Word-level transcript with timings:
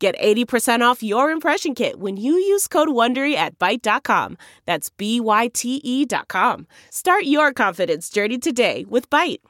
Get 0.00 0.18
80% 0.18 0.80
off 0.80 1.02
your 1.02 1.30
impression 1.30 1.74
kit 1.74 1.98
when 2.00 2.16
you 2.16 2.32
use 2.32 2.66
code 2.66 2.88
WONDERY 2.88 3.34
at 3.34 3.58
Byte.com. 3.58 4.38
That's 4.64 4.88
B-Y-T-E 4.88 6.06
dot 6.06 6.26
com. 6.28 6.66
Start 6.90 7.24
your 7.24 7.52
confidence 7.52 8.08
journey 8.08 8.38
today 8.38 8.86
with 8.88 9.10
Byte. 9.10 9.40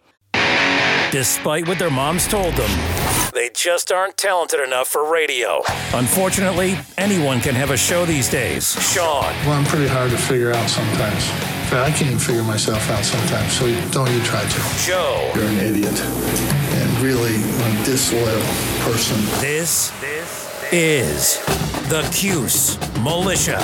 Despite 1.12 1.68
what 1.68 1.78
their 1.78 1.90
moms 1.90 2.26
told 2.26 2.54
them, 2.54 2.70
they 3.32 3.50
just 3.54 3.92
aren't 3.92 4.16
talented 4.16 4.58
enough 4.58 4.88
for 4.88 5.08
radio. 5.10 5.62
Unfortunately, 5.94 6.76
anyone 6.98 7.40
can 7.40 7.54
have 7.54 7.70
a 7.70 7.76
show 7.76 8.04
these 8.04 8.28
days. 8.28 8.72
Sean, 8.92 9.22
Well, 9.46 9.52
I'm 9.52 9.64
pretty 9.64 9.86
hard 9.86 10.10
to 10.10 10.18
figure 10.18 10.52
out 10.52 10.68
sometimes. 10.68 11.28
In 11.30 11.66
fact, 11.70 11.74
I 11.74 11.90
can't 11.92 12.06
even 12.10 12.18
figure 12.18 12.42
myself 12.42 12.90
out 12.90 13.04
sometimes, 13.04 13.52
so 13.52 13.66
don't 13.92 14.10
you 14.12 14.20
try 14.24 14.42
to. 14.42 14.60
Joe, 14.84 15.30
You're 15.36 15.44
an 15.44 15.58
idiot 15.60 16.00
and 16.00 16.98
really 16.98 17.36
a 17.36 17.84
disloyal 17.84 18.42
person. 18.82 19.16
this 19.40 19.92
is 20.72 21.38
the 21.88 22.08
Cuse 22.12 22.78
Militia. 23.02 23.58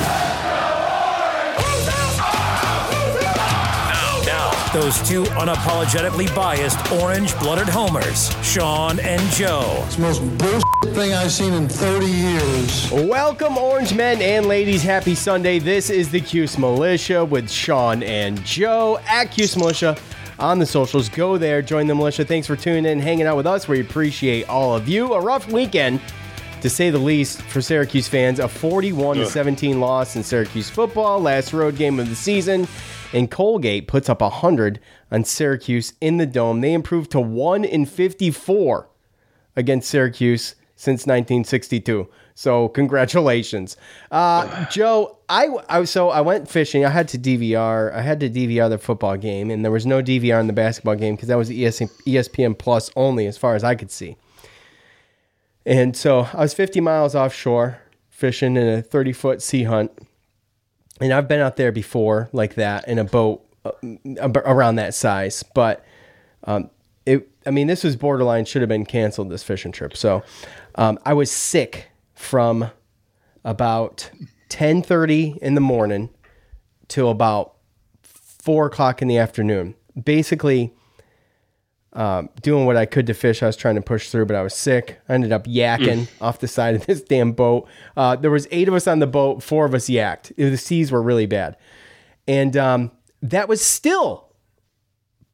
Now, 3.87 4.23
now, 4.27 4.73
those 4.73 5.01
two 5.09 5.23
unapologetically 5.35 6.35
biased 6.35 6.91
orange-blooded 6.91 7.69
homers, 7.69 8.35
Sean 8.45 8.99
and 8.99 9.23
Joe. 9.31 9.85
It's 9.87 9.95
the 9.95 10.03
most 10.03 10.21
bullshit 10.39 10.97
thing 10.97 11.15
I've 11.15 11.31
seen 11.31 11.53
in 11.53 11.69
30 11.69 12.07
years. 12.07 12.91
Welcome, 12.91 13.57
Orange 13.57 13.95
men 13.95 14.21
and 14.21 14.47
ladies. 14.47 14.83
Happy 14.83 15.15
Sunday. 15.15 15.61
This 15.61 15.91
is 15.91 16.11
the 16.11 16.21
Cuse 16.21 16.59
Militia 16.59 17.25
with 17.25 17.49
Sean 17.49 18.03
and 18.03 18.43
Joe 18.45 18.99
at 19.07 19.27
Cuse 19.27 19.57
Militia 19.57 19.97
on 20.41 20.59
the 20.59 20.67
socials. 20.67 21.09
Go 21.09 21.39
there, 21.39 21.63
join 21.63 21.87
the 21.87 21.95
militia. 21.95 22.25
Thanks 22.25 22.49
for 22.49 22.57
tuning 22.57 22.85
in, 22.85 22.99
hanging 22.99 23.27
out 23.27 23.37
with 23.37 23.47
us. 23.47 23.69
We 23.69 23.81
appreciate 23.81 24.49
all 24.49 24.75
of 24.75 24.89
you. 24.89 25.15
A 25.15 25.21
rough 25.21 25.51
weekend, 25.53 26.01
to 26.61 26.71
say 26.71 26.91
the 26.91 26.99
least, 26.99 27.43
for 27.43 27.61
Syracuse 27.61 28.09
fans. 28.09 28.39
A 28.39 28.49
41 28.49 29.19
to 29.19 29.27
17 29.27 29.81
loss 29.81 30.17
in 30.17 30.23
Syracuse 30.23 30.71
football, 30.71 31.21
last 31.21 31.53
road 31.53 31.77
game 31.77 32.01
of 32.01 32.09
the 32.09 32.17
season. 32.17 32.67
And 33.13 33.31
Colgate 33.31 33.87
puts 33.87 34.09
up 34.09 34.21
100 34.21 34.81
on 35.11 35.25
Syracuse 35.25 35.93
in 36.01 36.17
the 36.17 36.27
dome. 36.27 36.61
They 36.61 36.73
improved 36.73 37.11
to 37.13 37.21
1 37.21 37.65
in 37.65 37.87
54 37.87 38.89
against 39.55 39.89
Syracuse 39.89 40.55
since 40.75 41.07
1962. 41.07 42.09
So 42.35 42.69
congratulations, 42.69 43.79
uh, 44.11 44.67
Joe. 44.71 45.19
I, 45.29 45.49
I 45.69 45.85
so 45.85 46.11
I 46.11 46.21
went 46.21 46.49
fishing. 46.49 46.85
I 46.85 46.91
had 46.91 47.09
to 47.09 47.19
DVR. 47.19 47.93
I 47.93 48.03
had 48.03 48.21
to 48.21 48.29
DVR 48.31 48.69
the 48.69 48.79
football 48.79 49.17
game, 49.17 49.51
and 49.51 49.65
there 49.65 49.73
was 49.73 49.87
no 49.87 50.03
DVR 50.03 50.39
in 50.39 50.47
the 50.47 50.53
basketball 50.53 50.95
game 50.97 51.17
because 51.17 51.29
that 51.29 51.39
was 51.39 51.51
ES, 51.51 51.81
ESPN 52.07 52.57
Plus 52.57 52.91
only, 52.95 53.27
as 53.27 53.39
far 53.39 53.55
as 53.55 53.65
I 53.65 53.75
could 53.75 53.91
see. 53.91 54.17
And 55.67 55.97
so 55.97 56.29
I 56.33 56.43
was 56.43 56.55
50 56.55 56.81
miles 56.81 57.17
offshore 57.17 57.79
fishing 58.09 58.57
in 58.57 58.67
a 58.67 58.81
30 58.81 59.13
foot 59.13 59.43
sea 59.43 59.65
hunt, 59.65 59.91
and 61.01 61.13
I've 61.13 61.29
been 61.29 61.41
out 61.41 61.57
there 61.57 61.73
before 61.73 62.31
like 62.33 62.55
that 62.55 62.87
in 62.89 62.99
a 62.99 63.05
boat 63.05 63.45
uh, 63.65 63.73
around 64.47 64.77
that 64.77 64.95
size, 64.95 65.43
but 65.43 65.85
um, 66.45 66.71
it 67.05 67.29
i 67.45 67.51
mean 67.51 67.67
this 67.67 67.85
was 67.85 67.97
borderline 67.97 68.45
should 68.45 68.63
have 68.63 68.69
been 68.69 68.87
canceled 68.87 69.29
this 69.29 69.43
fishing 69.43 69.73
trip. 69.73 69.97
So 69.97 70.23
um, 70.77 70.99
i 71.05 71.13
was 71.13 71.31
sick 71.31 71.89
from 72.15 72.71
about 73.45 74.11
10.30 74.49 75.37
in 75.39 75.55
the 75.55 75.61
morning 75.61 76.11
till 76.89 77.11
about 77.11 77.55
4 78.03 78.67
o'clock 78.67 79.03
in 79.03 79.09
the 79.09 79.19
afternoon. 79.19 79.75
Basically 80.03 80.73
um, 81.97 82.29
doing 82.43 82.67
what 82.67 82.77
i 82.77 82.87
could 82.87 83.07
to 83.09 83.15
fish. 83.15 83.43
I 83.43 83.47
was 83.47 83.57
trying 83.57 83.75
to 83.75 83.83
push 83.83 84.11
through 84.11 84.27
but 84.27 84.37
i 84.37 84.43
was 84.43 84.55
sick. 84.55 85.01
I 85.09 85.15
ended 85.15 85.33
up 85.33 85.47
yakking 85.47 86.09
off 86.21 86.39
the 86.39 86.49
side 86.49 86.77
of 86.77 86.87
this 86.87 87.01
damn 87.03 87.33
boat. 87.33 87.69
Uh, 87.97 88.15
there 88.15 88.31
was 88.31 88.47
eight 88.51 88.69
of 88.69 88.75
us 88.75 88.87
on 88.87 89.01
the 89.01 89.07
boat. 89.07 89.43
Four 89.43 89.65
of 89.65 89.75
us 89.75 89.89
yacked. 89.89 90.35
The 90.37 90.57
seas 90.57 90.93
were 90.93 91.03
really 91.03 91.27
bad. 91.27 91.57
And 92.29 92.57
um, 92.57 92.91
that 93.23 93.49
was 93.49 93.63
still 93.63 94.27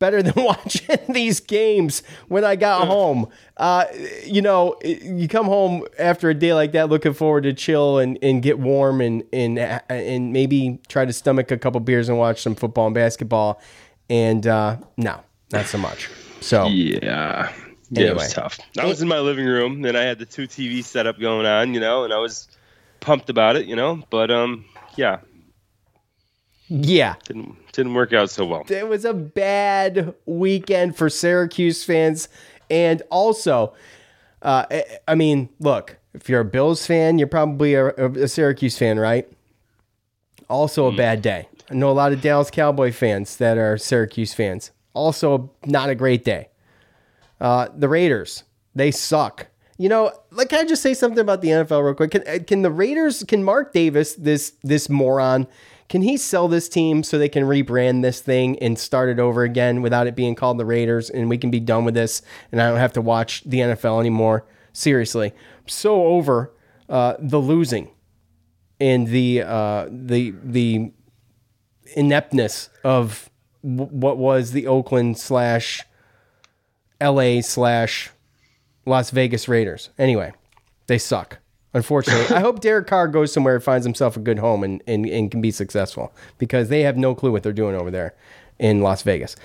better 0.02 0.20
than 0.20 0.34
watching 0.44 0.98
these 1.08 1.38
games 1.38 2.02
when 2.26 2.44
I 2.44 2.56
got 2.56 2.88
home. 2.88 3.28
Uh, 3.56 3.84
you 4.24 4.42
know, 4.42 4.76
you 4.84 5.28
come 5.28 5.46
home 5.46 5.86
after 5.96 6.28
a 6.28 6.34
day 6.34 6.52
like 6.52 6.72
that, 6.72 6.88
looking 6.88 7.14
forward 7.14 7.44
to 7.44 7.52
chill 7.52 7.98
and, 7.98 8.18
and 8.20 8.42
get 8.42 8.58
warm 8.58 9.00
and, 9.00 9.22
and 9.32 9.58
and 9.88 10.32
maybe 10.32 10.80
try 10.88 11.04
to 11.04 11.12
stomach 11.12 11.50
a 11.52 11.56
couple 11.56 11.80
beers 11.80 12.08
and 12.08 12.18
watch 12.18 12.42
some 12.42 12.56
football 12.56 12.86
and 12.86 12.94
basketball. 12.94 13.60
And 14.10 14.44
uh, 14.46 14.78
no, 14.96 15.20
not 15.52 15.66
so 15.66 15.78
much. 15.78 16.10
So 16.42 16.66
Yeah. 16.66 17.52
Yeah, 17.90 18.06
it 18.08 18.14
was 18.14 18.32
tough. 18.32 18.58
I 18.78 18.86
was 18.86 19.02
in 19.02 19.08
my 19.08 19.18
living 19.18 19.44
room 19.46 19.84
and 19.84 19.96
I 19.98 20.02
had 20.02 20.18
the 20.18 20.24
two 20.26 20.46
TV 20.46 20.82
setup 20.82 21.18
going 21.20 21.44
on, 21.46 21.74
you 21.74 21.80
know, 21.80 22.04
and 22.04 22.12
I 22.12 22.16
was 22.18 22.48
pumped 23.00 23.28
about 23.28 23.56
it, 23.56 23.66
you 23.66 23.76
know, 23.76 24.02
but 24.10 24.30
um 24.30 24.64
yeah, 24.96 25.18
yeah, 26.68 27.14
didn't 27.24 27.54
didn't 27.72 27.94
work 27.94 28.12
out 28.12 28.30
so 28.30 28.46
well. 28.46 28.64
it 28.68 28.88
was 28.88 29.04
a 29.04 29.12
bad 29.14 30.14
weekend 30.26 30.96
for 30.96 31.10
Syracuse 31.10 31.84
fans, 31.84 32.28
and 32.70 33.02
also, 33.10 33.74
uh, 34.42 34.64
I- 34.70 34.84
I 35.08 35.14
mean, 35.14 35.48
look, 35.60 35.98
if 36.14 36.28
you're 36.28 36.40
a 36.40 36.44
Bills 36.46 36.86
fan, 36.86 37.18
you're 37.18 37.28
probably 37.28 37.74
a, 37.74 37.88
a 37.88 38.28
Syracuse 38.28 38.78
fan, 38.78 38.98
right? 38.98 39.28
Also, 40.48 40.86
a 40.86 40.92
bad 40.92 41.22
day. 41.22 41.48
I 41.70 41.74
know 41.74 41.90
a 41.90 41.92
lot 41.92 42.12
of 42.12 42.20
Dallas 42.20 42.50
Cowboy 42.50 42.92
fans 42.92 43.36
that 43.36 43.56
are 43.56 43.76
Syracuse 43.78 44.34
fans. 44.34 44.70
Also, 44.94 45.52
not 45.64 45.90
a 45.90 45.94
great 45.94 46.24
day. 46.24 46.48
Uh, 47.40 47.68
the 47.76 47.88
Raiders, 47.88 48.44
they 48.74 48.90
suck. 48.90 49.48
You 49.78 49.88
know, 49.88 50.12
like, 50.30 50.50
can 50.50 50.60
I 50.60 50.64
just 50.64 50.82
say 50.82 50.94
something 50.94 51.18
about 51.18 51.40
the 51.40 51.48
NFL 51.48 51.84
real 51.84 51.94
quick? 51.94 52.10
Can, 52.12 52.44
can 52.44 52.62
the 52.62 52.70
Raiders, 52.70 53.24
can 53.24 53.42
Mark 53.42 53.72
Davis, 53.72 54.14
this 54.14 54.52
this 54.62 54.88
moron, 54.88 55.48
can 55.88 56.02
he 56.02 56.16
sell 56.16 56.48
this 56.48 56.68
team 56.68 57.02
so 57.02 57.18
they 57.18 57.28
can 57.28 57.44
rebrand 57.44 58.02
this 58.02 58.20
thing 58.20 58.58
and 58.60 58.78
start 58.78 59.08
it 59.08 59.18
over 59.18 59.42
again 59.42 59.82
without 59.82 60.06
it 60.06 60.14
being 60.14 60.34
called 60.34 60.56
the 60.58 60.64
Raiders 60.64 61.10
and 61.10 61.28
we 61.28 61.36
can 61.36 61.50
be 61.50 61.60
done 61.60 61.84
with 61.84 61.94
this 61.94 62.22
and 62.50 62.62
I 62.62 62.68
don't 62.68 62.78
have 62.78 62.94
to 62.94 63.02
watch 63.02 63.42
the 63.44 63.58
NFL 63.58 64.00
anymore? 64.00 64.46
Seriously, 64.72 65.32
I'm 65.32 65.68
so 65.68 66.04
over 66.04 66.54
uh, 66.88 67.16
the 67.18 67.38
losing 67.38 67.90
and 68.80 69.06
the 69.06 69.42
uh, 69.42 69.88
the 69.90 70.32
the 70.42 70.92
ineptness 71.94 72.70
of 72.84 73.28
what 73.62 74.18
was 74.18 74.52
the 74.52 74.66
Oakland 74.66 75.18
slash 75.18 75.82
L.A. 77.00 77.40
slash 77.40 78.10
Las 78.86 79.10
Vegas 79.10 79.48
Raiders. 79.48 79.90
Anyway, 79.98 80.32
they 80.86 80.98
suck. 80.98 81.38
Unfortunately, 81.74 82.36
I 82.36 82.40
hope 82.40 82.60
Derek 82.60 82.86
Carr 82.86 83.08
goes 83.08 83.32
somewhere 83.32 83.54
and 83.54 83.64
finds 83.64 83.86
himself 83.86 84.16
a 84.16 84.20
good 84.20 84.38
home 84.38 84.62
and, 84.62 84.82
and, 84.86 85.06
and 85.06 85.30
can 85.30 85.40
be 85.40 85.50
successful 85.50 86.12
because 86.38 86.68
they 86.68 86.82
have 86.82 86.96
no 86.96 87.14
clue 87.14 87.32
what 87.32 87.42
they're 87.42 87.52
doing 87.52 87.74
over 87.74 87.90
there 87.90 88.14
in 88.58 88.82
Las 88.82 89.02
Vegas. 89.02 89.36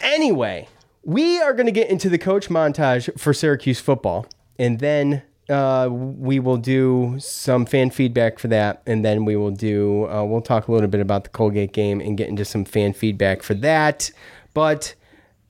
Anyway, 0.00 0.68
we 1.04 1.40
are 1.40 1.52
going 1.52 1.66
to 1.66 1.72
get 1.72 1.90
into 1.90 2.08
the 2.08 2.18
coach 2.18 2.48
montage 2.48 3.18
for 3.18 3.32
Syracuse 3.32 3.80
football, 3.80 4.26
and 4.58 4.80
then 4.80 5.22
uh, 5.48 5.88
we 5.90 6.38
will 6.38 6.56
do 6.56 7.16
some 7.18 7.64
fan 7.64 7.90
feedback 7.90 8.38
for 8.38 8.48
that, 8.48 8.82
and 8.86 9.04
then 9.04 9.24
we 9.24 9.36
will 9.36 9.50
do 9.50 10.06
uh, 10.08 10.22
we'll 10.24 10.42
talk 10.42 10.68
a 10.68 10.72
little 10.72 10.88
bit 10.88 11.00
about 11.00 11.24
the 11.24 11.30
Colgate 11.30 11.72
game 11.72 12.00
and 12.00 12.18
get 12.18 12.28
into 12.28 12.44
some 12.44 12.64
fan 12.64 12.92
feedback 12.92 13.42
for 13.42 13.54
that. 13.54 14.10
But 14.52 14.94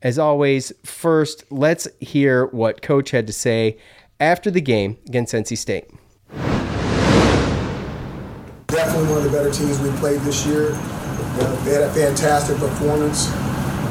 as 0.02 0.18
always, 0.18 0.72
first 0.84 1.44
let's 1.50 1.88
hear 2.00 2.46
what 2.46 2.82
Coach 2.82 3.10
had 3.10 3.26
to 3.26 3.32
say 3.32 3.78
after 4.20 4.50
the 4.50 4.60
game 4.60 4.98
against 5.06 5.34
NC 5.34 5.58
State. 5.58 5.90
Definitely 8.68 9.08
one 9.08 9.18
of 9.18 9.24
the 9.24 9.30
better 9.30 9.50
teams 9.50 9.80
we 9.80 9.90
played 9.98 10.20
this 10.20 10.46
year. 10.46 10.70
They 11.64 11.72
had 11.72 11.82
a 11.82 11.92
fantastic 11.92 12.58
performance. 12.58 13.26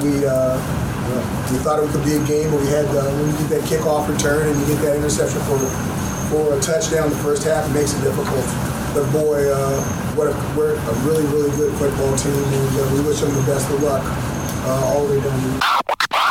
We 0.04 0.26
uh, 0.26 0.87
uh, 1.14 1.24
we 1.52 1.58
thought 1.60 1.80
it 1.84 1.90
could 1.90 2.04
be 2.04 2.16
a 2.16 2.24
game, 2.28 2.52
but 2.52 2.60
we 2.60 2.68
had 2.68 2.86
uh, 2.92 3.08
when 3.18 3.32
you 3.32 3.38
get 3.46 3.50
that 3.60 3.64
kickoff 3.70 4.08
return 4.08 4.48
and 4.48 4.56
you 4.62 4.66
get 4.76 4.82
that 4.84 4.96
interception 4.98 5.40
for 5.48 5.58
for 6.28 6.56
a 6.56 6.60
touchdown 6.60 7.08
in 7.08 7.14
the 7.16 7.24
first 7.24 7.44
half, 7.44 7.64
it 7.70 7.74
makes 7.74 7.94
it 7.96 8.02
difficult. 8.04 8.44
But 8.92 9.08
boy, 9.12 9.48
uh, 9.48 9.80
what 10.16 10.28
a, 10.28 10.36
we're 10.58 10.76
a 10.76 10.96
really 11.08 11.26
really 11.32 11.52
good 11.56 11.72
football 11.80 12.16
team, 12.18 12.36
and 12.36 12.72
uh, 12.78 12.84
we 12.94 13.02
wish 13.02 13.22
them 13.22 13.34
the 13.34 13.46
best 13.48 13.70
of 13.72 13.82
luck 13.84 14.04
uh, 14.04 14.92
all 14.92 15.08
the 15.08 15.16
way 15.16 15.24
down. 15.24 15.62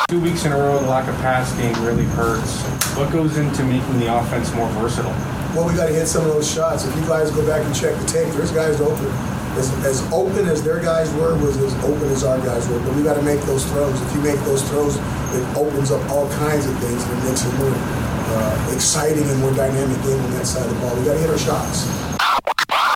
Two 0.08 0.20
weeks 0.20 0.44
in 0.44 0.52
a 0.52 0.56
row, 0.56 0.78
the 0.78 0.86
lack 0.86 1.08
of 1.08 1.16
pass 1.16 1.50
game 1.56 1.74
really 1.84 2.04
hurts. 2.14 2.62
What 2.96 3.10
goes 3.10 3.36
into 3.36 3.64
making 3.64 3.98
the 3.98 4.06
offense 4.14 4.54
more 4.54 4.68
versatile? 4.78 5.14
well, 5.56 5.66
we 5.66 5.74
got 5.74 5.88
to 5.88 5.94
hit 5.94 6.06
some 6.06 6.20
of 6.26 6.28
those 6.28 6.52
shots. 6.52 6.84
If 6.84 6.94
you 6.94 7.02
guys 7.08 7.30
go 7.30 7.44
back 7.46 7.64
and 7.64 7.74
check 7.74 7.96
the 7.96 8.04
tape, 8.06 8.28
there's 8.34 8.52
guys 8.52 8.78
open. 8.78 9.08
As, 9.56 9.72
as 9.84 10.12
open 10.12 10.46
as 10.46 10.62
their 10.62 10.80
guys 10.80 11.12
were 11.14 11.34
was 11.38 11.56
as 11.56 11.72
open 11.84 12.08
as 12.10 12.24
our 12.24 12.38
guys 12.38 12.68
were. 12.68 12.78
But 12.80 12.94
we 12.94 13.02
got 13.02 13.14
to 13.14 13.22
make 13.22 13.40
those 13.42 13.64
throws. 13.64 14.00
If 14.02 14.14
you 14.14 14.20
make 14.20 14.40
those 14.40 14.62
throws, 14.68 14.96
it 14.96 15.56
opens 15.56 15.90
up 15.90 16.04
all 16.10 16.28
kinds 16.32 16.66
of 16.66 16.76
things 16.78 17.02
and 17.02 17.18
it 17.18 17.24
makes 17.24 17.44
it 17.44 17.54
more 17.58 17.72
uh, 17.72 18.72
exciting 18.74 19.24
and 19.24 19.40
more 19.40 19.52
dynamic 19.52 19.96
game 20.02 20.20
on 20.20 20.30
that 20.32 20.46
side 20.46 20.66
of 20.66 20.74
the 20.74 20.80
ball. 20.80 20.94
We 20.96 21.04
got 21.04 21.14
to 21.14 21.20
hit 21.20 21.30
our 21.30 21.38
shots. 21.38 21.88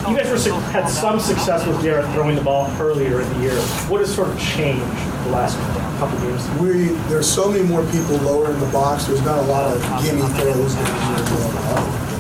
You 0.09 0.17
guys 0.17 0.49
were, 0.49 0.61
had 0.73 0.89
some 0.89 1.21
success 1.21 1.67
with 1.67 1.81
Garrett 1.83 2.11
throwing 2.15 2.35
the 2.35 2.43
ball 2.43 2.71
earlier 2.81 3.21
in 3.21 3.29
the 3.35 3.41
year. 3.41 3.61
What 3.89 4.01
has 4.01 4.15
sort 4.15 4.29
of 4.29 4.41
changed 4.41 4.85
the 5.25 5.31
last 5.31 5.59
couple 5.99 6.19
games? 6.21 6.49
We 6.59 6.97
there's 7.09 7.31
so 7.31 7.51
many 7.51 7.65
more 7.65 7.85
people 7.93 8.17
lower 8.19 8.51
in 8.51 8.59
the 8.61 8.71
box. 8.73 9.05
There's 9.05 9.23
not 9.23 9.39
a 9.39 9.43
lot 9.43 9.65
of 9.71 9.81
gimme 10.03 10.23
throws. 10.41 10.75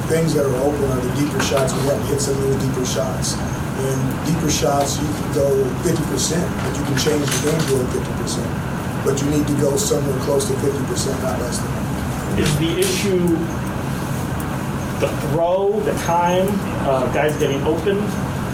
Things 0.08 0.34
that 0.34 0.44
are 0.44 0.56
open 0.56 0.84
are 0.84 1.00
the 1.00 1.14
deeper 1.20 1.40
shots. 1.40 1.72
We 1.72 1.80
have 1.88 2.00
to 2.00 2.06
hit 2.06 2.20
some 2.20 2.34
of 2.34 2.42
those 2.42 2.62
deeper 2.62 2.84
shots. 2.84 3.34
And 3.80 4.26
deeper 4.26 4.50
shots, 4.50 5.00
you 5.00 5.08
can 5.08 5.32
go 5.32 5.48
50%, 5.80 6.36
but 6.62 6.72
you 6.76 6.84
can 6.84 6.96
change 7.00 7.24
the 7.24 7.38
game 7.48 7.60
to 7.64 7.88
50%. 7.96 9.04
But 9.04 9.16
you 9.22 9.30
need 9.30 9.46
to 9.48 9.56
go 9.60 9.76
somewhere 9.76 10.18
close 10.20 10.46
to 10.48 10.54
50%, 10.54 11.22
not 11.22 11.40
less 11.40 11.58
than 11.58 11.70
that. 11.72 12.38
Is 12.40 12.58
the 12.58 12.78
issue 12.78 13.36
the 15.00 15.08
throw, 15.32 15.80
the 15.80 15.94
time, 16.04 16.46
uh, 16.84 17.10
guys 17.12 17.34
getting 17.38 17.62
open? 17.64 17.96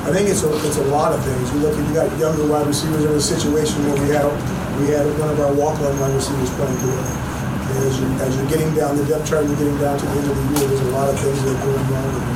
I 0.06 0.14
think 0.14 0.30
it's 0.30 0.44
a, 0.44 0.50
it's 0.64 0.78
a 0.78 0.86
lot 0.94 1.10
of 1.12 1.18
things. 1.24 1.52
You 1.52 1.58
look 1.66 1.74
at 1.74 1.82
you 1.82 1.94
got 1.94 2.06
younger 2.16 2.46
wide 2.46 2.66
receivers 2.66 3.04
in 3.04 3.10
a 3.10 3.20
situation 3.20 3.82
where 3.90 3.98
we 3.98 4.14
had 4.14 4.30
we 4.78 4.94
had 4.94 5.02
one 5.18 5.30
of 5.30 5.40
our 5.40 5.52
walk-on 5.52 5.98
wide 5.98 6.14
receivers 6.14 6.46
playing 6.54 6.78
today. 6.78 7.02
And 7.02 7.78
as 7.82 7.98
you 7.98 8.06
as 8.22 8.30
you're 8.38 8.46
getting 8.46 8.72
down 8.78 8.96
the 8.96 9.04
depth 9.10 9.26
chart, 9.26 9.44
you're 9.50 9.58
getting 9.58 9.76
down 9.82 9.98
to 9.98 10.06
the 10.06 10.12
end 10.14 10.30
of 10.30 10.36
the 10.38 10.46
year. 10.54 10.68
There's 10.70 10.86
a 10.86 10.94
lot 10.94 11.10
of 11.10 11.18
things 11.18 11.42
that 11.42 11.58
are 11.58 11.66
going 11.66 11.90
wrong. 11.90 12.35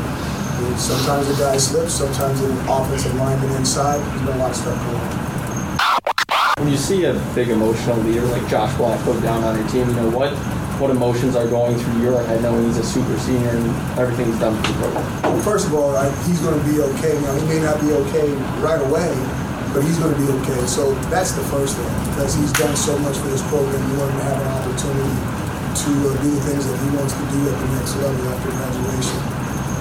And 0.61 0.79
sometimes 0.79 1.29
the 1.29 1.35
guy 1.35 1.57
slips. 1.57 1.95
Sometimes 1.95 2.41
the 2.41 2.53
offensive 2.71 3.15
lineman 3.15 3.51
inside. 3.57 3.99
There's 3.99 4.27
been 4.27 4.37
a 4.37 4.39
lot 4.39 4.51
of 4.51 4.57
stuff 4.57 4.77
going 4.85 4.97
on. 4.97 5.31
When 6.59 6.69
you 6.69 6.77
see 6.77 7.05
a 7.05 7.15
big 7.35 7.49
emotional 7.49 7.97
leader 7.99 8.27
like 8.27 8.47
Josh 8.49 8.77
Black 8.77 9.03
go 9.07 9.19
down 9.21 9.43
on 9.45 9.59
your 9.59 9.67
team, 9.69 9.89
you 9.89 9.95
know 9.95 10.11
what 10.11 10.37
what 10.81 10.89
emotions 10.89 11.37
are 11.37 11.47
going 11.47 11.77
through 11.77 12.01
your 12.01 12.25
head 12.25 12.41
knowing 12.41 12.65
he's 12.65 12.79
a 12.79 12.85
super 12.85 13.17
senior 13.21 13.51
and 13.51 13.69
everything's 14.01 14.39
done 14.41 14.57
for 14.57 14.73
the 14.73 14.79
program? 14.81 15.23
Well, 15.23 15.43
first 15.43 15.67
of 15.67 15.75
all, 15.75 15.95
I, 15.95 16.09
he's 16.25 16.41
going 16.41 16.57
to 16.57 16.65
be 16.65 16.81
okay. 16.81 17.21
Now, 17.21 17.37
he 17.37 17.45
may 17.47 17.61
not 17.61 17.81
be 17.85 17.93
okay 18.09 18.33
right 18.65 18.81
away, 18.81 19.13
but 19.77 19.85
he's 19.85 20.01
going 20.01 20.17
to 20.17 20.21
be 20.21 20.29
okay. 20.41 20.57
So 20.65 20.93
that's 21.13 21.33
the 21.33 21.45
first 21.53 21.77
thing 21.77 21.93
because 22.09 22.35
he's 22.35 22.53
done 22.53 22.75
so 22.77 22.97
much 23.01 23.17
for 23.19 23.29
this 23.29 23.45
program. 23.53 23.77
You 23.93 23.99
want 24.01 24.11
him 24.13 24.19
to 24.21 24.25
have 24.25 24.41
an 24.41 24.49
opportunity 24.57 25.41
to 25.85 25.91
uh, 26.09 26.23
do 26.25 26.31
the 26.33 26.43
things 26.49 26.65
that 26.65 26.77
he 26.81 26.89
wants 26.97 27.13
to 27.13 27.25
do 27.29 27.39
at 27.45 27.57
the 27.61 27.69
next 27.77 27.97
level 28.01 28.25
after 28.33 28.49
graduation. 28.49 29.40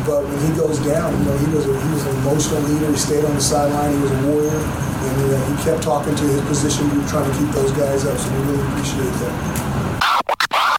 But 0.10 0.26
when 0.26 0.42
he 0.42 0.50
goes 0.58 0.82
down, 0.82 1.14
you 1.14 1.22
know, 1.30 1.38
he 1.38 1.46
was 1.54 1.70
a, 1.70 1.74
he 1.78 1.90
was 1.94 2.02
an 2.10 2.18
emotional 2.26 2.66
leader. 2.66 2.90
He 2.90 2.98
stayed 2.98 3.22
on 3.22 3.30
the 3.38 3.46
sideline. 3.46 3.94
He 3.94 4.02
was 4.02 4.10
a 4.10 4.22
warrior, 4.26 4.58
and 4.58 5.18
uh, 5.30 5.38
he 5.46 5.54
kept 5.62 5.86
talking 5.86 6.18
to 6.18 6.26
his 6.26 6.42
position 6.50 6.90
group, 6.90 7.06
trying 7.06 7.30
to 7.30 7.36
keep 7.38 7.54
those 7.54 7.70
guys 7.78 8.10
up. 8.10 8.18
So 8.18 8.26
we 8.34 8.42
really 8.50 8.66
appreciate 8.74 9.14
that 9.22 9.70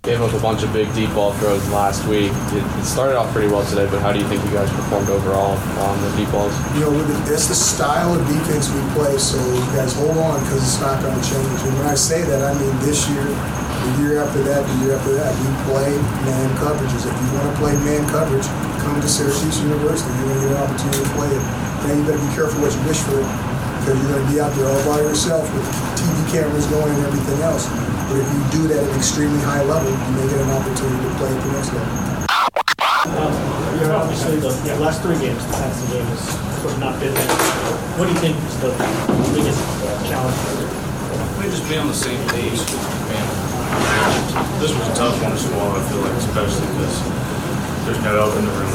gave 0.03 0.23
up 0.23 0.32
a 0.32 0.41
bunch 0.41 0.65
of 0.65 0.73
big 0.73 0.88
deep 0.97 1.12
ball 1.15 1.31
throws 1.38 1.62
last 1.71 2.03
week. 2.09 2.32
It, 2.56 2.65
it, 2.65 2.85
started 2.88 3.21
off 3.21 3.31
pretty 3.37 3.53
well 3.53 3.62
today, 3.69 3.87
but 3.87 4.00
how 4.00 4.11
do 4.11 4.19
you 4.19 4.27
think 4.27 4.43
you 4.43 4.50
guys 4.50 4.67
performed 4.73 5.11
overall 5.12 5.55
on 5.87 5.94
the 6.03 6.11
deep 6.17 6.32
balls? 6.32 6.56
You 6.75 6.88
know, 6.88 6.93
it's 7.31 7.47
the 7.47 7.55
style 7.55 8.17
of 8.17 8.27
defense 8.27 8.73
we 8.73 8.81
play, 8.97 9.15
so 9.21 9.37
you 9.37 9.61
guys 9.77 9.93
hold 9.93 10.17
on 10.17 10.41
because 10.41 10.65
it's 10.65 10.81
not 10.81 10.99
going 11.05 11.15
to 11.15 11.23
change. 11.23 11.61
And 11.69 11.77
when 11.79 11.87
I 11.87 11.94
say 11.94 12.25
that, 12.25 12.43
I 12.43 12.56
mean 12.59 12.75
this 12.81 13.06
year, 13.12 13.29
the 13.29 13.93
year 14.03 14.25
after 14.25 14.43
that, 14.43 14.67
the 14.67 14.77
year 14.82 14.97
after 14.97 15.12
that. 15.15 15.31
We 15.37 15.49
play 15.69 15.93
man 16.27 16.49
coverages. 16.59 17.05
If 17.05 17.15
you 17.15 17.29
want 17.37 17.47
to 17.47 17.56
play 17.61 17.77
man 17.85 18.03
coverage, 18.09 18.49
come 18.81 19.00
to 19.00 19.09
Syracuse 19.09 19.61
University. 19.61 20.09
You're 20.19 20.32
going 20.32 20.41
to 20.41 20.44
get 20.49 20.53
an 20.56 20.62
opportunity 20.65 21.05
to 21.05 21.12
play 21.12 21.31
it. 21.31 21.43
Now 21.85 21.93
you 21.93 22.03
better 22.05 22.21
be 22.21 22.32
careful 22.32 22.61
what 22.65 22.73
you 22.73 22.82
wish 22.88 23.00
for 23.05 23.21
because 23.81 23.97
you're 23.97 24.12
going 24.12 24.25
to 24.25 24.31
be 24.32 24.38
out 24.41 24.53
there 24.56 24.69
all 24.69 24.82
by 24.85 25.00
yourself 25.00 25.44
with 25.56 25.65
TV 25.97 26.17
cameras 26.32 26.67
going 26.69 26.93
and 26.93 27.05
everything 27.09 27.41
else. 27.44 27.69
But 28.09 28.21
if 28.21 28.29
you 28.29 28.41
do 28.53 28.62
that 28.73 28.85
at 28.85 28.88
an 28.88 28.97
extremely 28.97 29.41
high 29.44 29.65
level, 29.65 29.88
you 29.88 30.12
may 30.17 30.27
get 30.29 30.41
an 30.41 30.53
opportunity 30.53 31.00
to 31.00 31.12
play 31.17 31.31
at 31.32 31.41
the 31.41 31.53
next 31.56 31.71
level. 31.73 32.11
Um, 33.11 33.32
you're 33.81 33.97
obviously 33.97 34.37
the 34.37 34.53
yeah, 34.65 34.77
last 34.77 35.00
three 35.00 35.17
games, 35.17 35.41
the 35.47 35.56
passing 35.56 35.88
game 35.97 36.05
has 36.05 36.21
sort 36.61 36.75
of 36.75 36.81
not 36.81 37.00
been 37.00 37.15
there. 37.15 37.32
What 37.97 38.09
do 38.09 38.12
you 38.12 38.21
think 38.21 38.37
is 38.37 38.61
the 38.61 38.73
biggest 39.32 39.61
uh, 39.85 39.97
challenge? 40.05 40.37
We 41.41 41.49
just 41.49 41.65
be 41.69 41.81
on 41.81 41.88
the 41.88 41.97
same 41.97 42.21
page. 42.29 42.61
Man, 43.09 43.27
this 44.61 44.77
was 44.77 44.85
a 44.88 44.94
tough 44.94 45.17
one 45.25 45.32
to 45.32 45.38
swallow. 45.41 45.81
I 45.81 45.82
feel 45.88 46.05
like, 46.05 46.12
especially 46.21 46.69
because 46.77 47.19
there's 47.91 48.07
no 48.07 48.15
help 48.23 48.39
in 48.39 48.47
the 48.47 48.55
room. 48.55 48.71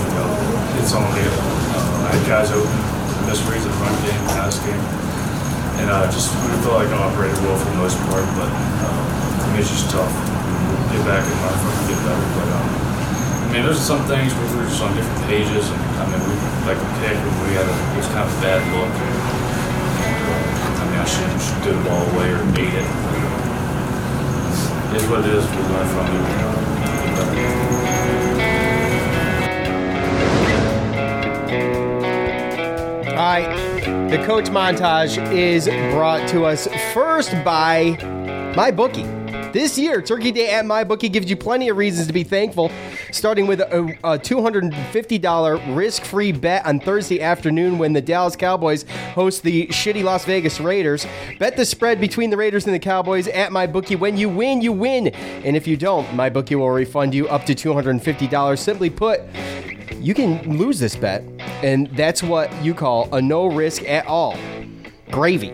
It's 0.83 0.91
on 0.91 1.07
me. 1.15 1.23
Uh, 1.23 2.11
I 2.11 2.19
had 2.19 2.27
guys 2.27 2.51
open, 2.51 2.67
misreads 3.31 3.63
in 3.63 3.71
the 3.71 3.79
run 3.79 3.95
game, 4.03 4.19
pass 4.35 4.59
game, 4.59 4.83
and 5.79 5.87
uh, 5.87 6.03
just 6.11 6.35
I 6.35 6.51
felt 6.59 6.83
like 6.83 6.91
I 6.91 6.99
operated 6.99 7.39
well 7.47 7.55
for 7.55 7.71
the 7.71 7.79
most 7.79 7.95
part, 8.11 8.27
but. 8.35 8.51
Uh, 8.51 9.15
mean, 9.55 9.63
it's 9.63 9.71
just 9.71 9.87
tough. 9.87 10.11
We'll 10.11 10.91
Get 10.91 10.99
back 11.07 11.23
in 11.23 11.31
life 11.47 11.63
and 11.63 11.87
get 11.87 11.95
better. 12.03 12.27
But 12.35 12.59
um, 12.59 12.67
I 13.47 13.55
mean, 13.55 13.63
there's 13.63 13.79
some 13.79 14.03
things 14.03 14.35
where 14.35 14.51
we 14.51 14.59
were 14.59 14.67
just 14.67 14.83
on 14.83 14.91
different 14.91 15.23
pages, 15.31 15.63
and 15.71 15.79
I 15.95 16.03
mean, 16.11 16.19
we 16.27 16.35
like 16.67 16.75
kick, 16.99 17.15
and 17.15 17.35
we 17.47 17.55
had 17.55 17.63
a, 17.63 17.71
it 17.71 18.03
was 18.03 18.11
kind 18.11 18.27
of 18.27 18.35
a 18.35 18.39
bad 18.43 18.59
look. 18.75 18.91
And, 18.91 19.15
uh, 20.27 20.75
I 20.75 20.83
mean, 20.91 20.99
I 20.99 21.07
should 21.07 21.31
do 21.63 21.71
the 21.71 21.79
ball 21.87 22.03
away 22.11 22.35
or 22.35 22.43
beat 22.51 22.75
it. 22.75 22.83
But, 22.83 23.15
uh, 23.23 24.99
it's 24.99 25.07
what 25.07 25.23
it 25.23 25.31
is. 25.31 25.47
We 25.47 25.63
learn 25.71 25.87
from 25.87 26.03
it. 26.03 26.35
All 33.15 33.21
right, 33.21 34.09
the 34.09 34.21
coach 34.25 34.47
montage 34.47 35.31
is 35.31 35.67
brought 35.93 36.27
to 36.31 36.43
us 36.43 36.67
first 36.93 37.31
by 37.45 37.95
MyBookie. 38.57 39.53
This 39.53 39.77
year, 39.77 40.01
Turkey 40.01 40.33
Day 40.33 40.51
at 40.51 40.65
MyBookie 40.65 41.13
gives 41.13 41.29
you 41.29 41.37
plenty 41.37 41.69
of 41.69 41.77
reasons 41.77 42.07
to 42.07 42.13
be 42.13 42.25
thankful, 42.25 42.69
starting 43.13 43.47
with 43.47 43.61
a, 43.61 43.97
a 44.03 44.19
$250 44.19 45.77
risk 45.77 46.03
free 46.03 46.33
bet 46.33 46.65
on 46.65 46.81
Thursday 46.81 47.21
afternoon 47.21 47.77
when 47.77 47.93
the 47.93 48.01
Dallas 48.01 48.35
Cowboys 48.35 48.83
host 49.13 49.43
the 49.43 49.67
shitty 49.67 50.03
Las 50.03 50.25
Vegas 50.25 50.59
Raiders. 50.59 51.07
Bet 51.39 51.55
the 51.55 51.63
spread 51.63 52.01
between 52.01 52.31
the 52.31 52.37
Raiders 52.37 52.65
and 52.65 52.75
the 52.75 52.79
Cowboys 52.79 53.29
at 53.29 53.51
MyBookie. 53.51 53.97
When 53.97 54.17
you 54.17 54.27
win, 54.27 54.61
you 54.61 54.73
win. 54.73 55.07
And 55.07 55.55
if 55.55 55.67
you 55.67 55.77
don't, 55.77 56.05
MyBookie 56.07 56.59
will 56.59 56.69
refund 56.69 57.15
you 57.15 57.29
up 57.29 57.45
to 57.45 57.55
$250. 57.55 58.59
Simply 58.59 58.89
put, 58.89 59.21
you 59.93 60.13
can 60.13 60.57
lose 60.57 60.79
this 60.79 60.95
bet, 60.95 61.23
and 61.63 61.87
that's 61.95 62.23
what 62.23 62.51
you 62.63 62.73
call 62.73 63.13
a 63.13 63.21
no 63.21 63.47
risk 63.47 63.83
at 63.83 64.05
all. 64.07 64.37
Gravy. 65.11 65.53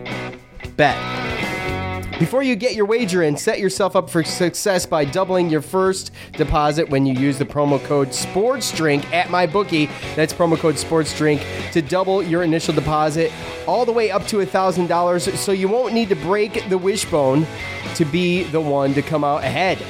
Bet. 0.76 0.96
Before 2.22 2.44
you 2.44 2.54
get 2.54 2.76
your 2.76 2.86
wager 2.86 3.24
in, 3.24 3.36
set 3.36 3.58
yourself 3.58 3.96
up 3.96 4.08
for 4.08 4.22
success 4.22 4.86
by 4.86 5.04
doubling 5.04 5.50
your 5.50 5.60
first 5.60 6.12
deposit 6.34 6.88
when 6.88 7.04
you 7.04 7.14
use 7.14 7.36
the 7.36 7.44
promo 7.44 7.82
code 7.82 8.10
SPORTSDRINK 8.10 9.12
at 9.12 9.26
MyBookie. 9.26 9.90
That's 10.14 10.32
promo 10.32 10.56
code 10.56 10.76
SPORTSDRINK 10.76 11.72
to 11.72 11.82
double 11.82 12.22
your 12.22 12.44
initial 12.44 12.74
deposit 12.74 13.32
all 13.66 13.84
the 13.84 13.90
way 13.90 14.12
up 14.12 14.24
to 14.28 14.36
$1,000 14.36 15.36
so 15.36 15.50
you 15.50 15.66
won't 15.66 15.94
need 15.94 16.10
to 16.10 16.14
break 16.14 16.68
the 16.68 16.78
wishbone 16.78 17.44
to 17.96 18.04
be 18.04 18.44
the 18.44 18.60
one 18.60 18.94
to 18.94 19.02
come 19.02 19.24
out 19.24 19.42
ahead. 19.42 19.84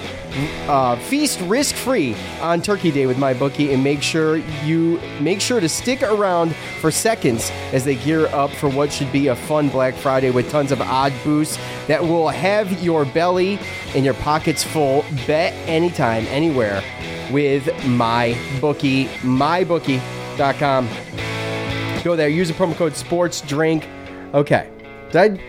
Uh, 0.67 0.97
feast 0.97 1.39
risk 1.43 1.75
free 1.75 2.17
on 2.41 2.63
Turkey 2.63 2.91
Day 2.91 3.05
with 3.05 3.19
MyBookie 3.19 3.75
and 3.75 3.85
make 3.85 4.01
sure 4.01 4.37
you 4.65 4.99
make 5.21 5.43
sure 5.43 5.61
to 5.61 5.69
stick 5.69 6.03
around 6.03 6.55
for 6.81 6.91
seconds 6.91 7.51
as 7.73 7.85
they 7.85 7.97
gear 7.97 8.29
up 8.29 8.51
for 8.51 8.71
what 8.71 8.91
should 8.91 9.13
be 9.13 9.27
a 9.27 9.37
fun 9.37 9.69
Black 9.69 9.95
Friday 9.95 10.31
with 10.31 10.51
tons 10.51 10.73
of 10.73 10.81
odd 10.81 11.13
boosts 11.23 11.59
that 11.87 12.03
will 12.03 12.22
have 12.29 12.83
your 12.83 13.05
belly 13.05 13.59
and 13.95 14.05
your 14.05 14.15
pockets 14.15 14.63
full. 14.63 15.05
Bet 15.27 15.53
anytime, 15.69 16.27
anywhere 16.27 16.83
with 17.31 17.67
my 17.87 18.37
bookie, 18.61 19.07
MyBookie, 19.21 19.99
mybookie.com. 20.37 22.03
Go 22.05 22.17
there, 22.17 22.29
use 22.29 22.49
the 22.49 22.55
promo 22.55 22.75
code 22.75 22.93
SPORTSDRINK. 22.93 24.35
Okay. 24.35 24.71
Did 25.11 25.39
I, 25.39 25.41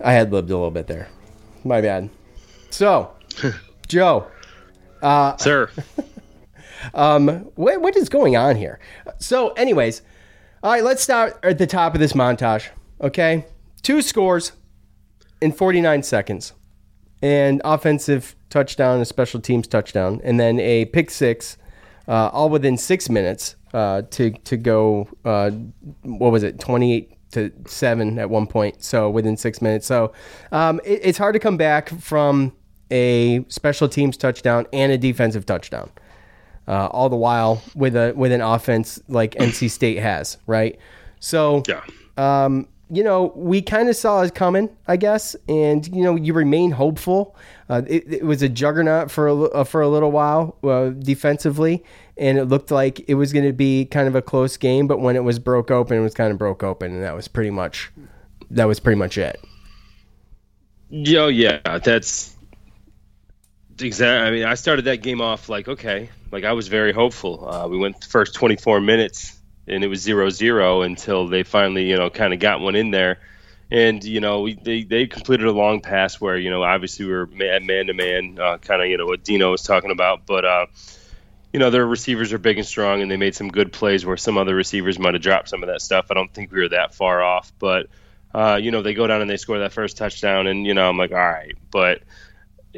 I 0.00 0.12
had 0.12 0.32
lived 0.32 0.50
a 0.50 0.54
little 0.54 0.70
bit 0.70 0.86
there. 0.86 1.08
My 1.64 1.80
bad. 1.80 2.10
So, 2.70 3.12
Joe. 3.88 4.26
Uh, 5.00 5.36
Sir. 5.36 5.70
um, 6.94 7.28
what, 7.54 7.80
what 7.80 7.96
is 7.96 8.08
going 8.08 8.36
on 8.36 8.56
here? 8.56 8.78
So, 9.18 9.50
anyways, 9.50 10.02
all 10.62 10.72
right, 10.72 10.84
let's 10.84 11.02
start 11.02 11.38
at 11.42 11.58
the 11.58 11.66
top 11.66 11.94
of 11.94 12.00
this 12.00 12.12
montage. 12.12 12.68
Okay. 13.00 13.46
Two 13.82 14.02
scores 14.02 14.52
in 15.40 15.52
49 15.52 16.02
seconds, 16.02 16.52
and 17.22 17.60
offensive 17.64 18.36
touchdown, 18.50 19.00
a 19.00 19.04
special 19.04 19.40
teams 19.40 19.66
touchdown, 19.66 20.20
and 20.24 20.38
then 20.38 20.58
a 20.60 20.84
pick 20.86 21.10
six, 21.10 21.56
uh, 22.06 22.28
all 22.32 22.48
within 22.48 22.76
six 22.76 23.08
minutes 23.08 23.56
uh, 23.74 24.02
to 24.10 24.30
to 24.30 24.56
go. 24.56 25.08
Uh, 25.24 25.50
what 26.02 26.32
was 26.32 26.42
it? 26.42 26.58
28 26.58 27.14
to 27.32 27.52
seven 27.66 28.18
at 28.18 28.30
one 28.30 28.46
point. 28.46 28.82
So 28.82 29.10
within 29.10 29.36
six 29.36 29.60
minutes. 29.60 29.86
So 29.86 30.12
um, 30.52 30.80
it, 30.84 31.00
it's 31.02 31.18
hard 31.18 31.34
to 31.34 31.38
come 31.38 31.56
back 31.58 31.90
from 32.00 32.52
a 32.90 33.44
special 33.48 33.86
teams 33.88 34.16
touchdown 34.16 34.66
and 34.72 34.90
a 34.92 34.96
defensive 34.96 35.44
touchdown. 35.44 35.90
uh, 36.66 36.86
all 36.86 37.08
the 37.10 37.16
while 37.16 37.62
with 37.74 37.94
a 37.96 38.12
with 38.16 38.32
an 38.32 38.40
offense 38.40 38.98
like 39.08 39.34
NC 39.34 39.70
State 39.70 39.98
has, 39.98 40.38
right? 40.46 40.78
So 41.20 41.62
Yeah. 41.68 41.82
um, 42.16 42.66
you 42.90 43.02
know, 43.02 43.32
we 43.34 43.60
kind 43.60 43.88
of 43.88 43.96
saw 43.96 44.22
it 44.22 44.34
coming, 44.34 44.70
I 44.86 44.96
guess, 44.96 45.36
and 45.48 45.86
you 45.94 46.02
know, 46.02 46.16
you 46.16 46.32
remain 46.32 46.70
hopeful. 46.70 47.36
Uh, 47.68 47.82
it, 47.86 48.12
it 48.12 48.24
was 48.24 48.42
a 48.42 48.48
juggernaut 48.48 49.10
for 49.10 49.28
a, 49.28 49.64
for 49.64 49.82
a 49.82 49.88
little 49.88 50.10
while 50.10 50.56
uh, 50.62 50.90
defensively, 50.90 51.84
and 52.16 52.38
it 52.38 52.46
looked 52.46 52.70
like 52.70 53.06
it 53.08 53.14
was 53.14 53.32
going 53.32 53.44
to 53.44 53.52
be 53.52 53.84
kind 53.84 54.08
of 54.08 54.14
a 54.14 54.22
close 54.22 54.56
game. 54.56 54.86
But 54.86 55.00
when 55.00 55.16
it 55.16 55.24
was 55.24 55.38
broke 55.38 55.70
open, 55.70 55.98
it 55.98 56.00
was 56.00 56.14
kind 56.14 56.32
of 56.32 56.38
broke 56.38 56.62
open, 56.62 56.92
and 56.92 57.02
that 57.02 57.14
was 57.14 57.28
pretty 57.28 57.50
much 57.50 57.90
that 58.50 58.64
was 58.64 58.80
pretty 58.80 58.98
much 58.98 59.18
it. 59.18 59.38
Yo, 60.88 61.28
yeah, 61.28 61.60
that's 61.78 62.34
exactly. 63.78 64.26
I 64.26 64.30
mean, 64.30 64.44
I 64.44 64.54
started 64.54 64.86
that 64.86 65.02
game 65.02 65.20
off 65.20 65.50
like, 65.50 65.68
okay, 65.68 66.08
like 66.32 66.44
I 66.44 66.52
was 66.52 66.68
very 66.68 66.92
hopeful. 66.92 67.46
Uh, 67.46 67.68
we 67.68 67.76
went 67.76 68.00
the 68.00 68.06
first 68.06 68.34
24 68.34 68.80
minutes 68.80 69.37
and 69.70 69.84
it 69.84 69.88
was 69.88 70.00
zero 70.02 70.30
zero 70.30 70.82
until 70.82 71.28
they 71.28 71.42
finally, 71.44 71.88
you 71.88 71.96
know, 71.96 72.10
kind 72.10 72.34
of 72.34 72.40
got 72.40 72.60
one 72.60 72.76
in 72.76 72.90
there. 72.90 73.20
And 73.70 74.02
you 74.04 74.20
know, 74.20 74.42
we, 74.42 74.54
they 74.54 74.84
they 74.84 75.06
completed 75.06 75.46
a 75.46 75.52
long 75.52 75.80
pass 75.80 76.20
where 76.20 76.36
you 76.38 76.50
know, 76.50 76.62
obviously 76.62 77.06
we 77.06 77.12
were 77.12 77.26
man 77.26 77.66
to 77.88 77.94
man, 77.94 78.36
kind 78.60 78.82
of 78.82 78.88
you 78.88 78.98
know 78.98 79.06
what 79.06 79.24
Dino 79.24 79.50
was 79.52 79.62
talking 79.62 79.90
about, 79.92 80.26
but. 80.26 80.44
uh 80.44 80.66
you 81.52 81.60
know, 81.60 81.70
their 81.70 81.86
receivers 81.86 82.32
are 82.32 82.38
big 82.38 82.58
and 82.58 82.66
strong, 82.66 83.02
and 83.02 83.10
they 83.10 83.16
made 83.16 83.34
some 83.34 83.48
good 83.48 83.72
plays 83.72 84.04
where 84.04 84.16
some 84.16 84.36
other 84.38 84.54
receivers 84.54 84.98
might 84.98 85.14
have 85.14 85.22
dropped 85.22 85.48
some 85.48 85.62
of 85.62 85.68
that 85.68 85.80
stuff. 85.82 86.06
I 86.10 86.14
don't 86.14 86.32
think 86.32 86.52
we 86.52 86.60
were 86.60 86.68
that 86.70 86.94
far 86.94 87.22
off, 87.22 87.52
but 87.58 87.88
uh, 88.34 88.58
you 88.62 88.70
know, 88.70 88.82
they 88.82 88.94
go 88.94 89.06
down 89.06 89.22
and 89.22 89.30
they 89.30 89.38
score 89.38 89.58
that 89.60 89.72
first 89.72 89.96
touchdown, 89.96 90.46
and 90.46 90.66
you 90.66 90.74
know, 90.74 90.88
I'm 90.88 90.98
like, 90.98 91.12
all 91.12 91.18
right, 91.18 91.56
but 91.70 92.02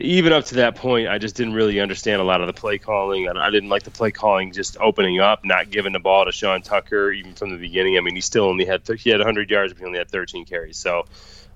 even 0.00 0.32
up 0.32 0.46
to 0.46 0.56
that 0.56 0.76
point, 0.76 1.08
I 1.08 1.18
just 1.18 1.36
didn't 1.36 1.54
really 1.54 1.80
understand 1.80 2.20
a 2.20 2.24
lot 2.24 2.40
of 2.40 2.46
the 2.46 2.52
play 2.52 2.78
calling. 2.78 3.28
I 3.28 3.46
I 3.46 3.50
didn't 3.50 3.68
like 3.68 3.82
the 3.82 3.90
play 3.90 4.10
calling 4.10 4.52
just 4.52 4.76
opening 4.78 5.20
up, 5.20 5.44
not 5.44 5.70
giving 5.70 5.92
the 5.92 5.98
ball 5.98 6.24
to 6.24 6.32
Sean 6.32 6.62
Tucker 6.62 7.10
even 7.10 7.34
from 7.34 7.50
the 7.50 7.56
beginning. 7.56 7.96
I 7.96 8.00
mean, 8.00 8.14
he 8.14 8.20
still 8.20 8.44
only 8.44 8.64
had 8.64 8.84
th- 8.84 9.02
he 9.02 9.10
had 9.10 9.20
100 9.20 9.50
yards, 9.50 9.72
but 9.72 9.80
he 9.80 9.86
only 9.86 9.98
had 9.98 10.10
13 10.10 10.44
carries. 10.44 10.76
So 10.76 11.06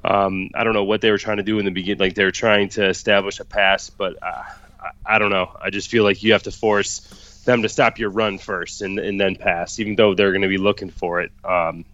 um, 0.05 0.51
I 0.55 0.65
don't 0.65 0.75
know 0.75 0.85
what 0.85 1.01
they 1.01 1.11
were 1.11 1.19
trying 1.19 1.39
to 1.39 1.43
do 1.43 1.59
in 1.59 1.65
the 1.65 1.71
beginning. 1.71 2.01
Like 2.01 2.15
they 2.15 2.25
were 2.25 2.31
trying 2.31 2.69
to 2.71 2.87
establish 2.87 3.41
a 3.41 3.45
pass, 3.45 3.91
but 3.91 4.23
uh, 4.23 4.43
I, 4.81 5.17
I 5.17 5.19
don't 5.19 5.31
know. 5.31 5.51
I 5.61 5.71
just 5.71 5.89
feel 5.89 6.05
like 6.05 6.23
you 6.23 6.33
have 6.33 6.43
to 6.45 6.53
force 6.53 7.43
them 7.45 7.63
to 7.63 7.69
stop 7.69 7.99
your 7.99 8.11
run 8.11 8.39
first 8.39 8.83
and, 8.83 8.99
and 8.99 9.21
then 9.21 9.37
pass, 9.37 9.79
even 9.79 9.97
though 9.97 10.15
they're 10.15 10.33
going 10.33 10.43
to 10.43 10.49
be 10.49 10.59
looking 10.59 10.91
for 10.91 11.21
it. 11.21 11.33
Um, 11.45 11.85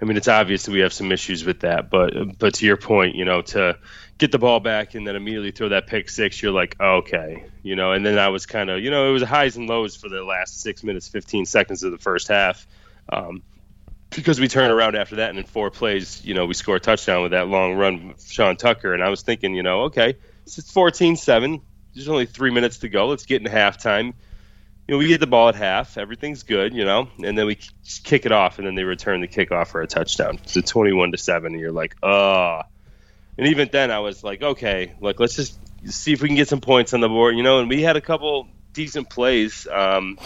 I 0.00 0.06
mean, 0.06 0.16
it's 0.16 0.28
obvious 0.28 0.64
that 0.64 0.72
we 0.72 0.80
have 0.80 0.92
some 0.92 1.12
issues 1.12 1.44
with 1.44 1.60
that, 1.60 1.88
but 1.88 2.38
but 2.38 2.54
to 2.54 2.66
your 2.66 2.76
point, 2.76 3.14
you 3.14 3.24
know, 3.24 3.42
to 3.42 3.78
get 4.18 4.32
the 4.32 4.38
ball 4.38 4.60
back 4.60 4.94
and 4.94 5.06
then 5.06 5.16
immediately 5.16 5.50
throw 5.50 5.70
that 5.70 5.86
pick 5.86 6.08
six, 6.08 6.40
you're 6.42 6.52
like, 6.52 6.76
okay, 6.80 7.44
you 7.62 7.76
know. 7.76 7.92
And 7.92 8.04
then 8.04 8.18
I 8.18 8.28
was 8.28 8.46
kind 8.46 8.70
of, 8.70 8.80
you 8.80 8.90
know, 8.90 9.08
it 9.08 9.12
was 9.12 9.22
highs 9.22 9.56
and 9.56 9.68
lows 9.68 9.96
for 9.96 10.08
the 10.08 10.22
last 10.22 10.60
six 10.60 10.82
minutes, 10.82 11.08
15 11.08 11.46
seconds 11.46 11.82
of 11.82 11.92
the 11.92 11.98
first 11.98 12.28
half, 12.28 12.66
um, 13.12 13.42
because 14.10 14.38
we 14.38 14.48
turned 14.48 14.72
around 14.72 14.96
after 14.96 15.16
that 15.16 15.30
and 15.30 15.38
in 15.38 15.44
four 15.44 15.70
plays, 15.70 16.24
you 16.24 16.34
know, 16.34 16.46
we 16.46 16.54
score 16.54 16.76
a 16.76 16.80
touchdown 16.80 17.22
with 17.22 17.32
that 17.32 17.48
long 17.48 17.74
run, 17.74 18.14
Sean 18.24 18.56
Tucker, 18.56 18.94
and 18.94 19.02
I 19.02 19.08
was 19.08 19.22
thinking, 19.22 19.54
you 19.54 19.62
know, 19.62 19.82
okay, 19.84 20.16
it's 20.46 20.72
14-7. 20.72 21.60
There's 21.94 22.08
only 22.08 22.26
three 22.26 22.50
minutes 22.50 22.78
to 22.78 22.88
go. 22.88 23.06
Let's 23.06 23.26
get 23.26 23.44
in 23.44 23.50
halftime 23.50 24.14
you 24.86 24.94
know, 24.94 24.98
we 24.98 25.08
get 25.08 25.20
the 25.20 25.26
ball 25.26 25.48
at 25.48 25.54
half, 25.54 25.96
everything's 25.96 26.42
good, 26.42 26.74
you 26.74 26.84
know, 26.84 27.08
and 27.22 27.38
then 27.38 27.46
we 27.46 27.58
kick 28.02 28.26
it 28.26 28.32
off, 28.32 28.58
and 28.58 28.66
then 28.66 28.74
they 28.74 28.84
return 28.84 29.22
the 29.22 29.28
kickoff 29.28 29.68
for 29.68 29.80
a 29.80 29.86
touchdown. 29.86 30.38
It's 30.42 30.56
a 30.56 30.62
twenty-one 30.62 31.12
to 31.12 31.18
seven, 31.18 31.52
and 31.52 31.60
you're 31.60 31.72
like, 31.72 31.96
oh. 32.02 32.62
And 33.36 33.48
even 33.48 33.68
then, 33.70 33.90
I 33.90 33.98
was 34.00 34.22
like, 34.22 34.42
okay, 34.42 34.94
look, 35.00 35.18
let's 35.18 35.36
just 35.36 35.58
see 35.86 36.12
if 36.12 36.22
we 36.22 36.28
can 36.28 36.36
get 36.36 36.48
some 36.48 36.60
points 36.60 36.94
on 36.94 37.00
the 37.00 37.08
board, 37.08 37.36
you 37.36 37.42
know. 37.42 37.58
And 37.58 37.68
we 37.68 37.82
had 37.82 37.96
a 37.96 38.00
couple 38.00 38.48
decent 38.72 39.10
plays, 39.10 39.66
um, 39.66 40.18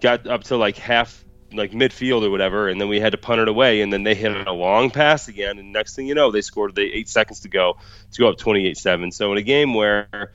got 0.00 0.26
up 0.26 0.44
to 0.44 0.56
like 0.56 0.76
half, 0.76 1.24
like 1.52 1.72
midfield 1.72 2.22
or 2.22 2.30
whatever, 2.30 2.68
and 2.68 2.80
then 2.80 2.88
we 2.88 3.00
had 3.00 3.12
to 3.12 3.18
punt 3.18 3.40
it 3.40 3.48
away, 3.48 3.80
and 3.80 3.92
then 3.92 4.02
they 4.02 4.14
hit 4.14 4.46
a 4.46 4.52
long 4.52 4.90
pass 4.90 5.28
again, 5.28 5.58
and 5.58 5.72
next 5.72 5.96
thing 5.96 6.06
you 6.06 6.14
know, 6.14 6.30
they 6.30 6.42
scored 6.42 6.74
the 6.74 6.82
eight 6.82 7.08
seconds 7.08 7.40
to 7.40 7.48
go 7.48 7.76
to 8.12 8.20
go 8.20 8.28
up 8.28 8.38
twenty-eight-seven. 8.38 9.12
So 9.12 9.32
in 9.32 9.38
a 9.38 9.42
game 9.42 9.74
where 9.74 10.32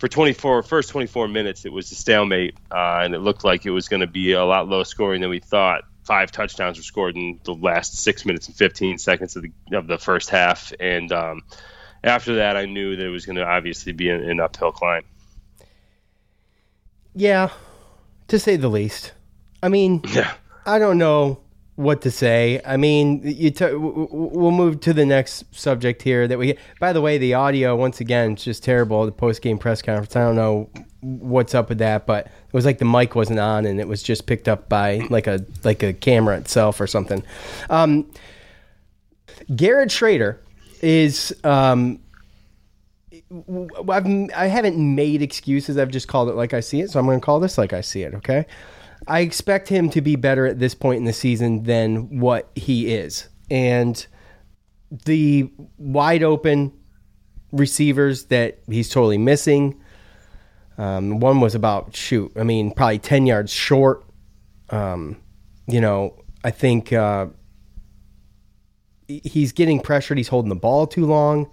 for 0.00 0.08
24 0.08 0.62
first 0.62 0.88
24 0.88 1.28
minutes 1.28 1.66
it 1.66 1.72
was 1.72 1.92
a 1.92 1.94
stalemate 1.94 2.56
uh, 2.72 3.00
and 3.02 3.14
it 3.14 3.18
looked 3.18 3.44
like 3.44 3.66
it 3.66 3.70
was 3.70 3.88
going 3.88 4.00
to 4.00 4.06
be 4.06 4.32
a 4.32 4.42
lot 4.42 4.66
low 4.66 4.82
scoring 4.82 5.20
than 5.20 5.28
we 5.28 5.40
thought 5.40 5.82
five 6.10 6.32
touchdowns 6.32 6.76
were 6.76 6.82
scored 6.82 7.16
in 7.16 7.38
the 7.44 7.54
last 7.54 7.96
six 7.98 8.26
minutes 8.26 8.48
and 8.48 8.56
15 8.56 8.98
seconds 8.98 9.36
of 9.36 9.44
the, 9.44 9.76
of 9.78 9.86
the 9.86 9.96
first 9.98 10.28
half 10.28 10.72
and 10.80 11.12
um, 11.12 11.40
after 12.02 12.34
that 12.34 12.56
i 12.56 12.64
knew 12.66 12.96
that 12.96 13.06
it 13.06 13.10
was 13.10 13.26
going 13.26 13.36
to 13.36 13.46
obviously 13.46 13.92
be 13.92 14.10
an, 14.10 14.20
an 14.28 14.40
uphill 14.40 14.72
climb 14.72 15.04
Yeah, 17.14 17.50
to 18.28 18.38
say 18.38 18.56
the 18.56 18.68
least. 18.68 19.12
I 19.62 19.68
mean, 19.68 20.02
yeah. 20.08 20.32
I 20.66 20.78
don't 20.78 20.98
know 20.98 21.40
what 21.76 22.02
to 22.02 22.10
say. 22.10 22.60
I 22.64 22.76
mean, 22.76 23.22
you 23.24 23.50
t- 23.50 23.72
we'll 23.74 24.50
move 24.50 24.80
to 24.80 24.92
the 24.92 25.06
next 25.06 25.44
subject 25.54 26.02
here. 26.02 26.28
That 26.28 26.38
we, 26.38 26.56
by 26.78 26.92
the 26.92 27.00
way, 27.00 27.18
the 27.18 27.34
audio 27.34 27.74
once 27.76 28.00
again 28.00 28.34
is 28.34 28.44
just 28.44 28.62
terrible. 28.64 29.06
The 29.06 29.12
post 29.12 29.42
game 29.42 29.58
press 29.58 29.82
conference. 29.82 30.14
I 30.16 30.20
don't 30.20 30.36
know 30.36 30.70
what's 31.00 31.54
up 31.54 31.68
with 31.68 31.78
that, 31.78 32.06
but 32.06 32.26
it 32.26 32.52
was 32.52 32.64
like 32.64 32.78
the 32.78 32.84
mic 32.84 33.14
wasn't 33.14 33.38
on 33.38 33.64
and 33.64 33.80
it 33.80 33.88
was 33.88 34.02
just 34.02 34.26
picked 34.26 34.48
up 34.48 34.68
by 34.68 35.06
like 35.10 35.26
a 35.26 35.44
like 35.64 35.82
a 35.82 35.92
camera 35.92 36.36
itself 36.36 36.80
or 36.80 36.86
something. 36.86 37.22
Um, 37.68 38.10
Garrett 39.54 39.90
Shrader 39.90 40.38
is. 40.82 41.34
Um, 41.44 42.00
I've, 43.88 44.06
I 44.34 44.46
haven't 44.46 44.76
made 44.76 45.22
excuses. 45.22 45.78
I've 45.78 45.90
just 45.90 46.08
called 46.08 46.28
it 46.28 46.34
like 46.34 46.52
I 46.52 46.60
see 46.60 46.80
it. 46.80 46.90
So 46.90 46.98
I'm 46.98 47.06
going 47.06 47.20
to 47.20 47.24
call 47.24 47.38
this 47.38 47.56
like 47.56 47.72
I 47.72 47.80
see 47.80 48.02
it. 48.02 48.14
Okay. 48.14 48.44
I 49.06 49.20
expect 49.20 49.68
him 49.68 49.88
to 49.90 50.00
be 50.00 50.16
better 50.16 50.46
at 50.46 50.58
this 50.58 50.74
point 50.74 50.98
in 50.98 51.04
the 51.04 51.12
season 51.12 51.62
than 51.62 52.18
what 52.18 52.50
he 52.56 52.92
is. 52.92 53.28
And 53.48 54.04
the 55.04 55.50
wide 55.78 56.22
open 56.22 56.72
receivers 57.52 58.26
that 58.26 58.58
he's 58.68 58.88
totally 58.88 59.18
missing. 59.18 59.80
Um, 60.80 61.20
one 61.20 61.40
was 61.40 61.54
about 61.54 61.94
shoot, 61.94 62.32
I 62.36 62.42
mean, 62.42 62.72
probably 62.72 62.98
ten 62.98 63.26
yards 63.26 63.52
short. 63.52 64.02
Um, 64.70 65.18
you 65.66 65.78
know, 65.78 66.14
I 66.42 66.50
think 66.50 66.90
uh, 66.90 67.26
he's 69.06 69.52
getting 69.52 69.80
pressured. 69.80 70.16
He's 70.16 70.28
holding 70.28 70.48
the 70.48 70.56
ball 70.56 70.86
too 70.86 71.04
long. 71.04 71.50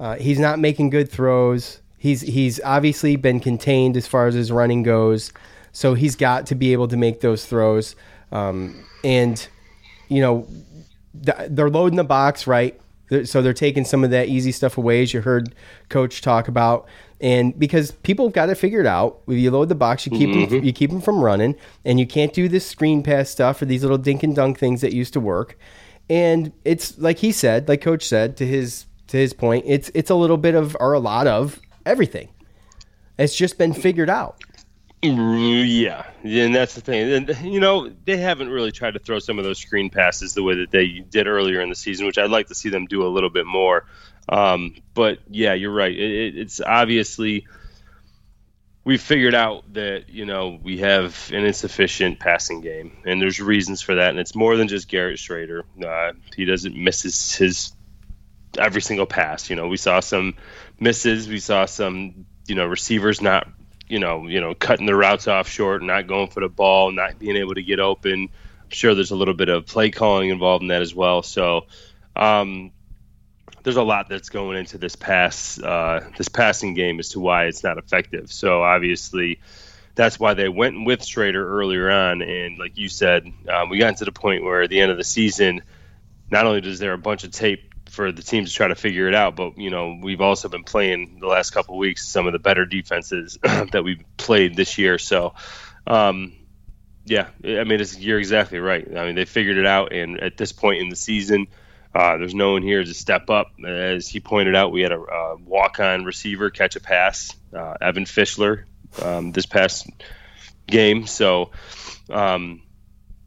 Uh, 0.00 0.16
he's 0.16 0.40
not 0.40 0.58
making 0.58 0.90
good 0.90 1.08
throws. 1.08 1.80
He's 1.96 2.22
he's 2.22 2.60
obviously 2.64 3.14
been 3.14 3.38
contained 3.38 3.96
as 3.96 4.08
far 4.08 4.26
as 4.26 4.34
his 4.34 4.50
running 4.50 4.82
goes, 4.82 5.32
so 5.70 5.94
he's 5.94 6.16
got 6.16 6.46
to 6.46 6.56
be 6.56 6.72
able 6.72 6.88
to 6.88 6.96
make 6.96 7.20
those 7.20 7.46
throws. 7.46 7.94
Um, 8.32 8.84
and 9.04 9.46
you 10.08 10.20
know, 10.20 10.48
th- 11.24 11.50
they're 11.50 11.70
loading 11.70 11.98
the 11.98 12.04
box 12.04 12.48
right, 12.48 12.80
so 13.24 13.42
they're 13.42 13.52
taking 13.52 13.84
some 13.84 14.04
of 14.04 14.10
that 14.10 14.28
easy 14.28 14.52
stuff 14.52 14.78
away, 14.78 15.02
as 15.02 15.14
you 15.14 15.20
heard 15.20 15.54
Coach 15.88 16.20
talk 16.20 16.48
about. 16.48 16.86
And 17.20 17.58
because 17.58 17.92
people 17.92 18.26
have 18.26 18.34
got 18.34 18.46
to 18.46 18.54
figure 18.54 18.80
it 18.80 18.86
out, 18.86 19.20
if 19.26 19.38
you 19.38 19.50
load 19.50 19.68
the 19.68 19.74
box, 19.74 20.06
you 20.06 20.12
keep 20.12 20.30
them, 20.30 20.46
mm-hmm. 20.46 20.64
you 20.64 20.72
keep 20.72 20.90
them 20.90 21.00
from 21.00 21.22
running, 21.22 21.54
and 21.84 21.98
you 21.98 22.06
can't 22.06 22.32
do 22.32 22.48
this 22.48 22.66
screen 22.66 23.02
pass 23.02 23.30
stuff 23.30 23.62
or 23.62 23.64
these 23.64 23.82
little 23.82 23.98
dink 23.98 24.22
and 24.22 24.36
dunk 24.36 24.58
things 24.58 24.80
that 24.82 24.92
used 24.92 25.12
to 25.14 25.20
work. 25.20 25.58
And 26.10 26.52
it's 26.64 26.98
like 26.98 27.18
he 27.18 27.32
said, 27.32 27.68
like 27.68 27.80
Coach 27.80 28.04
said 28.04 28.36
to 28.36 28.46
his 28.46 28.86
to 29.08 29.16
his 29.16 29.32
point, 29.32 29.64
it's 29.66 29.90
it's 29.94 30.10
a 30.10 30.14
little 30.14 30.36
bit 30.36 30.54
of 30.54 30.76
or 30.78 30.92
a 30.92 31.00
lot 31.00 31.26
of 31.26 31.60
everything. 31.84 32.28
It's 33.18 33.34
just 33.34 33.56
been 33.56 33.72
figured 33.72 34.10
out. 34.10 34.42
Yeah, 35.14 36.04
and 36.24 36.54
that's 36.54 36.74
the 36.74 36.80
thing. 36.80 37.12
And 37.12 37.36
you 37.42 37.60
know, 37.60 37.90
they 38.04 38.16
haven't 38.16 38.48
really 38.48 38.72
tried 38.72 38.94
to 38.94 38.98
throw 38.98 39.18
some 39.18 39.38
of 39.38 39.44
those 39.44 39.58
screen 39.58 39.90
passes 39.90 40.34
the 40.34 40.42
way 40.42 40.56
that 40.56 40.70
they 40.70 41.04
did 41.08 41.26
earlier 41.26 41.60
in 41.60 41.68
the 41.68 41.74
season, 41.74 42.06
which 42.06 42.18
I'd 42.18 42.30
like 42.30 42.48
to 42.48 42.54
see 42.54 42.68
them 42.68 42.86
do 42.86 43.06
a 43.06 43.08
little 43.08 43.30
bit 43.30 43.46
more. 43.46 43.84
Um, 44.28 44.74
but 44.94 45.18
yeah, 45.28 45.54
you're 45.54 45.72
right. 45.72 45.96
It, 45.96 46.10
it, 46.10 46.38
it's 46.38 46.60
obviously 46.60 47.46
we've 48.84 49.02
figured 49.02 49.34
out 49.34 49.72
that 49.74 50.08
you 50.08 50.24
know 50.24 50.58
we 50.62 50.78
have 50.78 51.30
an 51.32 51.44
insufficient 51.44 52.18
passing 52.20 52.60
game, 52.60 52.96
and 53.04 53.20
there's 53.20 53.40
reasons 53.40 53.82
for 53.82 53.96
that. 53.96 54.10
And 54.10 54.18
it's 54.18 54.34
more 54.34 54.56
than 54.56 54.68
just 54.68 54.88
Garrett 54.88 55.18
Shrader. 55.18 55.62
Uh, 55.84 56.12
he 56.34 56.44
doesn't 56.44 56.74
miss 56.74 57.02
his, 57.02 57.34
his 57.34 57.72
every 58.58 58.80
single 58.80 59.06
pass. 59.06 59.50
You 59.50 59.56
know, 59.56 59.68
we 59.68 59.76
saw 59.76 60.00
some 60.00 60.34
misses. 60.80 61.28
We 61.28 61.40
saw 61.40 61.66
some 61.66 62.26
you 62.46 62.54
know 62.54 62.66
receivers 62.66 63.20
not 63.20 63.48
you 63.88 63.98
know 63.98 64.26
you 64.26 64.40
know 64.40 64.54
cutting 64.54 64.86
the 64.86 64.94
routes 64.94 65.28
off 65.28 65.48
short, 65.48 65.82
not 65.82 66.06
going 66.06 66.28
for 66.28 66.40
the 66.40 66.48
ball, 66.48 66.92
not 66.92 67.18
being 67.18 67.36
able 67.36 67.54
to 67.54 67.62
get 67.62 67.80
open. 67.80 68.28
I'm 68.64 68.70
sure 68.70 68.94
there's 68.94 69.12
a 69.12 69.16
little 69.16 69.34
bit 69.34 69.48
of 69.48 69.66
play 69.66 69.90
calling 69.90 70.30
involved 70.30 70.62
in 70.62 70.68
that 70.68 70.82
as 70.82 70.94
well. 70.94 71.22
So. 71.22 71.66
Um, 72.14 72.72
there's 73.62 73.76
a 73.76 73.82
lot 73.82 74.08
that's 74.08 74.28
going 74.28 74.56
into 74.56 74.78
this 74.78 74.94
pass 74.94 75.58
uh, 75.58 76.08
this 76.16 76.28
passing 76.28 76.74
game 76.74 77.00
as 77.00 77.08
to 77.10 77.20
why 77.20 77.46
it's 77.46 77.64
not 77.64 77.78
effective. 77.78 78.30
So 78.30 78.62
obviously, 78.62 79.40
that's 79.96 80.20
why 80.20 80.34
they 80.34 80.48
went 80.48 80.86
with 80.86 81.00
Shrader 81.00 81.44
earlier 81.44 81.90
on. 81.90 82.22
And 82.22 82.58
like 82.58 82.78
you 82.78 82.88
said, 82.88 83.26
um, 83.48 83.68
we 83.68 83.78
got 83.78 83.96
to 83.96 84.04
the 84.04 84.12
point 84.12 84.44
where 84.44 84.62
at 84.62 84.70
the 84.70 84.80
end 84.80 84.92
of 84.92 84.98
the 84.98 85.04
season, 85.04 85.62
not 86.30 86.46
only 86.46 86.60
does 86.60 86.78
there 86.78 86.92
a 86.92 86.98
bunch 86.98 87.24
of 87.24 87.32
tape 87.32 87.74
for 87.88 88.12
the 88.12 88.22
teams 88.22 88.50
to 88.50 88.56
try 88.56 88.68
to 88.68 88.74
figure 88.74 89.08
it 89.08 89.14
out. 89.14 89.36
But 89.36 89.58
you 89.58 89.70
know, 89.70 89.98
we've 90.00 90.20
also 90.20 90.48
been 90.48 90.64
playing 90.64 91.18
the 91.20 91.26
last 91.26 91.50
couple 91.50 91.76
weeks 91.76 92.06
some 92.06 92.26
of 92.26 92.32
the 92.32 92.38
better 92.38 92.66
defenses 92.66 93.38
that 93.42 93.82
we've 93.84 94.02
played 94.16 94.56
this 94.56 94.78
year. 94.78 94.98
So, 94.98 95.34
um, 95.86 96.32
yeah, 97.04 97.28
I 97.44 97.64
mean, 97.64 97.80
you're 97.98 98.18
exactly 98.18 98.58
right. 98.58 98.86
I 98.96 99.06
mean, 99.06 99.14
they 99.14 99.24
figured 99.24 99.58
it 99.58 99.66
out, 99.66 99.92
and 99.92 100.20
at 100.20 100.36
this 100.36 100.52
point 100.52 100.82
in 100.82 100.88
the 100.88 100.96
season. 100.96 101.46
Uh, 101.94 102.18
there's 102.18 102.34
no 102.34 102.52
one 102.52 102.60
here 102.60 102.84
to 102.84 102.92
step 102.92 103.30
up. 103.30 103.52
As 103.66 104.06
he 104.06 104.20
pointed 104.20 104.54
out, 104.54 104.70
we 104.70 104.82
had 104.82 104.92
a 104.92 105.36
walk-on 105.46 106.04
receiver 106.04 106.50
catch 106.50 106.76
a 106.76 106.80
pass, 106.80 107.34
uh, 107.54 107.72
Evan 107.80 108.04
Fischler, 108.04 108.64
um, 109.02 109.32
this 109.32 109.46
past 109.46 109.88
game. 110.66 111.06
So 111.06 111.52
um, 112.10 112.62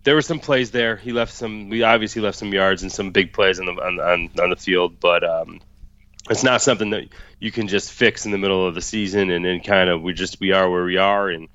there 0.09 0.15
were 0.15 0.23
some 0.23 0.39
plays 0.39 0.71
there. 0.71 0.95
He 0.95 1.11
left 1.11 1.31
some. 1.31 1.69
We 1.69 1.83
obviously 1.83 2.23
left 2.23 2.35
some 2.35 2.51
yards 2.51 2.81
and 2.81 2.91
some 2.91 3.11
big 3.11 3.31
plays 3.31 3.59
on 3.59 3.67
the 3.67 3.73
on, 3.73 3.99
on, 3.99 4.29
on 4.41 4.49
the 4.49 4.55
field, 4.55 4.99
but 4.99 5.23
um, 5.23 5.61
it's 6.31 6.43
not 6.43 6.63
something 6.63 6.89
that 6.89 7.09
you 7.39 7.51
can 7.51 7.67
just 7.67 7.91
fix 7.91 8.25
in 8.25 8.31
the 8.31 8.39
middle 8.39 8.65
of 8.65 8.73
the 8.73 8.81
season. 8.81 9.29
And 9.29 9.45
then 9.45 9.59
kind 9.59 9.87
of 9.87 10.01
we 10.01 10.13
just 10.13 10.39
we 10.39 10.51
are 10.51 10.67
where 10.67 10.83
we 10.83 10.97
are, 10.97 11.29
and 11.29 11.47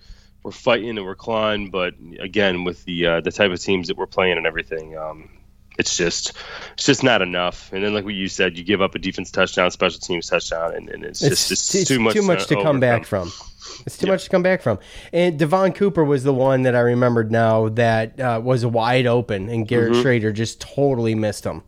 we're 0.44 0.52
fighting 0.52 0.90
and 0.90 1.04
we're 1.04 1.16
clawing. 1.16 1.72
But 1.72 1.94
again, 2.20 2.62
with 2.62 2.84
the 2.84 3.06
uh, 3.06 3.20
the 3.22 3.32
type 3.32 3.50
of 3.50 3.60
teams 3.60 3.88
that 3.88 3.96
we're 3.96 4.06
playing 4.06 4.38
and 4.38 4.46
everything, 4.46 4.96
um, 4.96 5.30
it's 5.76 5.96
just 5.96 6.34
it's 6.74 6.86
just 6.86 7.02
not 7.02 7.22
enough. 7.22 7.72
And 7.72 7.82
then 7.82 7.92
like 7.92 8.04
what 8.04 8.14
you 8.14 8.28
said, 8.28 8.56
you 8.56 8.62
give 8.62 8.80
up 8.80 8.94
a 8.94 9.00
defense 9.00 9.32
touchdown, 9.32 9.72
special 9.72 9.98
teams 9.98 10.28
touchdown, 10.28 10.76
and, 10.76 10.88
and 10.90 11.02
it's, 11.02 11.24
It's, 11.24 11.48
just 11.48 11.50
it's, 11.50 11.74
it's 11.74 11.88
too 11.88 11.98
much 11.98 12.14
too 12.14 12.22
much 12.22 12.46
to, 12.46 12.62
come 12.62 12.78
back 12.78 13.04
from. 13.04 13.32
It's 13.86 13.96
too 13.98 14.06
much 14.06 14.24
to 14.24 14.30
come 14.30 14.42
back 14.42 14.62
from. 14.62 14.78
And 15.12 15.38
Devon 15.38 15.72
Cooper 15.72 16.04
was 16.04 16.22
the 16.24 16.34
one 16.34 16.62
that 16.62 16.74
I 16.74 16.80
remembered 16.80 17.30
now 17.32 17.68
that 17.70 18.18
uh, 18.20 18.40
was 18.42 18.64
wide 18.64 19.06
open, 19.06 19.48
and 19.48 19.66
Garrett 19.66 19.92
Mhm. 19.94 20.02
Shrader 20.02 20.32
just 20.34 20.60
totally 20.60 21.14
missed 21.14 21.44
him. 21.44 21.62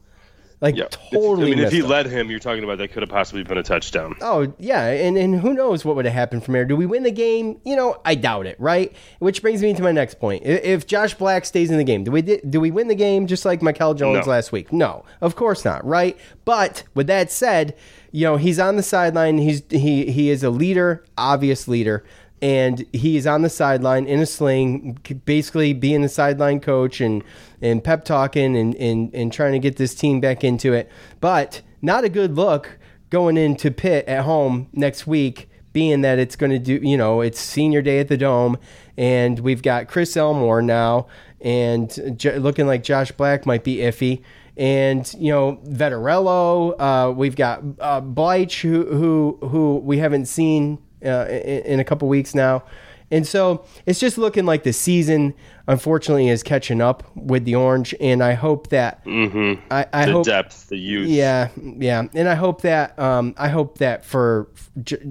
Like 0.58 0.74
Yeah. 0.74 0.86
totally 0.90 1.52
I 1.52 1.54
mean, 1.56 1.64
if 1.66 1.70
he 1.70 1.80
him. 1.80 1.88
led 1.88 2.06
him, 2.06 2.30
you're 2.30 2.38
talking 2.40 2.64
about 2.64 2.78
that 2.78 2.90
could 2.90 3.02
have 3.02 3.10
possibly 3.10 3.42
been 3.42 3.58
a 3.58 3.62
touchdown. 3.62 4.14
Oh 4.22 4.54
yeah, 4.58 4.86
and 4.86 5.18
and 5.18 5.38
who 5.38 5.52
knows 5.52 5.84
what 5.84 5.96
would 5.96 6.06
have 6.06 6.14
happened 6.14 6.44
from 6.44 6.54
there? 6.54 6.64
Do 6.64 6.74
we 6.76 6.86
win 6.86 7.02
the 7.02 7.10
game? 7.10 7.58
You 7.66 7.76
know, 7.76 8.00
I 8.06 8.14
doubt 8.14 8.46
it. 8.46 8.56
Right, 8.58 8.90
which 9.18 9.42
brings 9.42 9.60
me 9.60 9.74
to 9.74 9.82
my 9.82 9.92
next 9.92 10.18
point. 10.18 10.46
If 10.46 10.86
Josh 10.86 11.12
Black 11.12 11.44
stays 11.44 11.70
in 11.70 11.76
the 11.76 11.84
game, 11.84 12.04
do 12.04 12.10
we 12.10 12.22
do 12.22 12.58
we 12.58 12.70
win 12.70 12.88
the 12.88 12.94
game 12.94 13.26
just 13.26 13.44
like 13.44 13.60
Mikel 13.60 13.92
Jones 13.92 14.24
No. 14.26 14.32
last 14.32 14.50
week? 14.50 14.72
No, 14.72 15.04
of 15.20 15.36
course 15.36 15.62
not. 15.62 15.84
Right, 15.86 16.16
but 16.46 16.84
with 16.94 17.06
that 17.08 17.30
said, 17.30 17.74
you 18.16 18.24
know 18.24 18.38
he's 18.38 18.58
on 18.58 18.76
the 18.76 18.82
sideline. 18.82 19.36
He's 19.36 19.62
he 19.68 20.10
he 20.10 20.30
is 20.30 20.42
a 20.42 20.48
leader, 20.48 21.04
obvious 21.18 21.68
leader. 21.68 22.02
And 22.40 22.84
he 22.92 23.16
is 23.16 23.26
on 23.26 23.42
the 23.42 23.48
sideline 23.50 24.06
in 24.06 24.20
a 24.20 24.26
sling, 24.26 24.98
basically 25.24 25.72
being 25.72 26.02
the 26.02 26.08
sideline 26.08 26.60
coach 26.60 27.00
and, 27.00 27.24
and 27.62 27.82
pep 27.82 28.04
talking 28.04 28.54
and, 28.54 28.74
and, 28.74 29.14
and 29.14 29.32
trying 29.32 29.52
to 29.52 29.58
get 29.58 29.76
this 29.76 29.94
team 29.94 30.20
back 30.20 30.44
into 30.44 30.74
it. 30.74 30.90
But 31.20 31.62
not 31.80 32.04
a 32.04 32.10
good 32.10 32.36
look 32.36 32.78
going 33.08 33.38
into 33.38 33.70
Pitt 33.70 34.06
at 34.06 34.24
home 34.24 34.68
next 34.74 35.06
week, 35.06 35.48
being 35.72 36.02
that 36.02 36.18
it's 36.18 36.36
going 36.36 36.52
to 36.52 36.58
do, 36.58 36.74
you 36.86 36.98
know, 36.98 37.22
it's 37.22 37.40
senior 37.40 37.80
day 37.80 38.00
at 38.00 38.08
the 38.08 38.18
Dome, 38.18 38.58
and 38.98 39.40
we've 39.40 39.62
got 39.62 39.88
Chris 39.88 40.14
Elmore 40.14 40.60
now, 40.60 41.06
and 41.40 42.18
looking 42.36 42.66
like 42.66 42.82
Josh 42.82 43.12
Black 43.12 43.46
might 43.46 43.64
be 43.64 43.76
iffy. 43.76 44.22
And 44.56 45.12
you 45.18 45.30
know 45.32 45.56
Vettorello, 45.66 46.74
uh, 46.78 47.12
we've 47.12 47.36
got 47.36 47.62
uh, 47.78 48.00
Bleich, 48.00 48.60
who 48.60 48.84
who 48.86 49.38
who 49.48 49.76
we 49.78 49.98
haven't 49.98 50.26
seen 50.26 50.78
uh, 51.04 51.26
in, 51.28 51.62
in 51.64 51.80
a 51.80 51.84
couple 51.84 52.08
weeks 52.08 52.34
now, 52.34 52.64
and 53.10 53.26
so 53.26 53.66
it's 53.84 54.00
just 54.00 54.16
looking 54.16 54.46
like 54.46 54.62
the 54.62 54.72
season, 54.72 55.34
unfortunately, 55.68 56.30
is 56.30 56.42
catching 56.42 56.80
up 56.80 57.04
with 57.14 57.44
the 57.44 57.54
Orange. 57.54 57.94
And 58.00 58.22
I 58.24 58.32
hope 58.32 58.68
that 58.70 59.04
Mm-hmm. 59.04 59.60
I, 59.70 59.86
I 59.92 60.06
the 60.06 60.12
hope 60.12 60.24
depth, 60.24 60.68
the 60.68 60.78
youth. 60.78 61.08
yeah, 61.08 61.50
yeah, 61.58 62.04
and 62.14 62.26
I 62.26 62.34
hope 62.34 62.62
that 62.62 62.98
um, 62.98 63.34
I 63.36 63.48
hope 63.48 63.76
that 63.78 64.06
for 64.06 64.48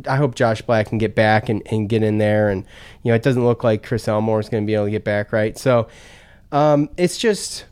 I 0.09 0.15
hope 0.15 0.33
Josh 0.33 0.63
Black 0.63 0.87
can 0.87 0.97
get 0.97 1.13
back 1.13 1.49
and, 1.49 1.61
and 1.71 1.87
get 1.87 2.01
in 2.01 2.17
there, 2.17 2.49
and 2.49 2.65
you 3.03 3.11
know 3.11 3.15
it 3.15 3.21
doesn't 3.21 3.45
look 3.45 3.63
like 3.63 3.83
Chris 3.85 4.07
Elmore 4.07 4.39
is 4.39 4.49
going 4.49 4.63
to 4.63 4.67
be 4.67 4.73
able 4.73 4.85
to 4.85 4.91
get 4.91 5.03
back 5.03 5.31
right. 5.31 5.55
So 5.55 5.87
um, 6.51 6.89
it's 6.97 7.19
just 7.19 7.65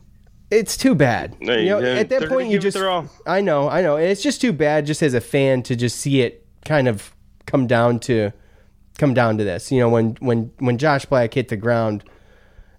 it's 0.54 0.78
too 0.78 0.96
bad. 0.96 1.36
No, 1.42 1.54
you 1.56 1.70
know, 1.70 1.80
yeah, 1.80 2.00
at 2.00 2.10
that 2.10 2.30
point 2.30 2.50
you 2.50 2.60
just 2.60 2.78
I 3.26 3.42
know, 3.42 3.70
I 3.70 3.82
know, 3.82 3.96
it's 3.98 4.22
just 4.24 4.42
too 4.42 4.54
bad 4.54 4.86
just 4.86 5.02
as 5.04 5.14
a 5.14 5.22
fan 5.22 5.64
to 5.64 5.76
just 5.76 5.98
see 6.00 6.22
it 6.22 6.46
kind 6.66 6.88
of 6.88 7.14
come 7.46 7.68
down 7.68 8.00
to 8.02 8.32
come 8.98 9.14
down 9.14 9.38
to 9.38 9.44
this. 9.44 9.72
You 9.72 9.80
know, 9.80 9.90
when 9.90 10.16
when 10.20 10.52
when 10.60 10.78
Josh 10.78 11.06
Black 11.06 11.34
hit 11.34 11.50
the 11.50 11.58
ground 11.58 12.04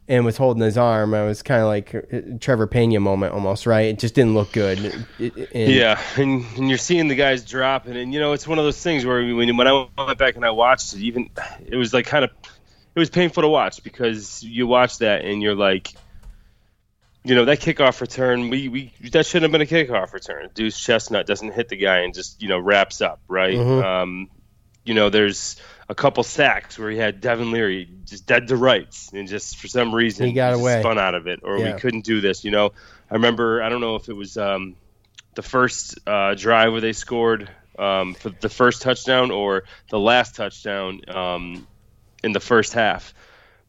and 0.06 0.24
was 0.24 0.36
holding 0.36 0.62
his 0.62 0.76
arm, 0.76 1.14
I 1.14 1.24
was 1.24 1.42
kind 1.42 1.62
of 1.62 1.66
like 1.68 1.94
a 1.94 2.02
Trebor 2.38 2.66
Peña 2.66 3.00
moment 3.00 3.32
almost, 3.32 3.64
right? 3.66 3.86
It 3.86 3.98
just 3.98 4.14
didn't 4.14 4.34
look 4.34 4.52
good. 4.52 4.78
It- 5.18 5.36
it- 5.36 5.50
and- 5.54 5.72
Yeah, 5.72 5.98
and, 6.16 6.44
and 6.56 6.68
you're 6.68 6.76
seeing 6.76 7.08
the 7.08 7.14
guys 7.14 7.42
dropping, 7.44 7.96
and 7.96 8.12
you 8.12 8.20
know 8.20 8.32
it's 8.32 8.46
one 8.46 8.58
of 8.58 8.64
those 8.64 8.82
things 8.82 9.06
where 9.06 9.22
when 9.34 9.56
when 9.56 9.66
I 9.66 9.86
went 9.96 10.18
back 10.18 10.36
and 10.36 10.44
I 10.44 10.50
watched 10.50 10.92
it, 10.94 11.00
even 11.00 11.30
it 11.66 11.76
was 11.76 11.94
like 11.94 12.06
kind 12.06 12.24
of 12.24 12.30
it 12.94 12.98
was 12.98 13.10
painful 13.10 13.42
to 13.42 13.48
watch 13.48 13.82
because 13.82 14.42
you 14.44 14.66
watch 14.68 14.98
that 14.98 15.24
and 15.24 15.42
you're 15.42 15.56
like, 15.56 15.94
you 17.24 17.34
know, 17.34 17.46
that 17.46 17.60
kickoff 17.60 18.00
return, 18.00 18.50
we, 18.50 18.68
we 18.68 18.92
that 19.10 19.24
shouldn't 19.26 19.44
have 19.44 19.52
been 19.52 19.62
a 19.62 19.86
kickoff 19.86 20.12
return. 20.12 20.50
Deuce 20.54 20.78
Chestnut 20.78 21.26
doesn't 21.26 21.52
hit 21.52 21.68
the 21.70 21.76
guy 21.76 21.98
and 22.00 22.12
just 22.14 22.40
you 22.42 22.48
know 22.48 22.58
wraps 22.58 23.00
up, 23.00 23.20
right? 23.28 23.56
Mhm. 23.56 23.82
Um, 23.82 24.30
you 24.84 24.92
know, 24.92 25.08
there's 25.08 25.56
a 25.88 25.94
couple 25.94 26.22
sacks 26.22 26.78
where 26.78 26.90
he 26.90 26.98
had 26.98 27.20
Devin 27.22 27.50
Leary 27.50 27.88
just 28.04 28.26
dead 28.26 28.48
to 28.48 28.56
rights, 28.56 29.10
and 29.12 29.26
just 29.26 29.56
for 29.56 29.68
some 29.68 29.94
reason 29.94 30.26
He 30.26 30.32
got 30.34 30.52
away. 30.52 30.80
spun 30.80 30.98
out 30.98 31.14
of 31.14 31.26
it, 31.26 31.40
or 31.42 31.58
Yeah. 31.58 31.72
we 31.74 31.80
couldn't 31.80 32.04
do 32.04 32.20
this. 32.20 32.44
You 32.44 32.50
know, 32.50 32.72
I 33.10 33.14
remember 33.14 33.62
I 33.62 33.70
don't 33.70 33.80
know 33.80 33.96
if 33.96 34.08
it 34.10 34.14
was 34.14 34.36
um, 34.36 34.76
the 35.34 35.42
first 35.42 35.98
uh, 36.06 36.34
drive 36.34 36.72
where 36.72 36.82
they 36.82 36.92
scored 36.92 37.50
um, 37.78 38.12
for 38.14 38.28
the 38.28 38.50
first 38.50 38.82
touchdown 38.82 39.30
or 39.30 39.64
the 39.90 39.98
last 39.98 40.36
touchdown 40.36 41.00
um, 41.08 41.66
in 42.22 42.32
the 42.32 42.40
first 42.40 42.74
half. 42.74 43.14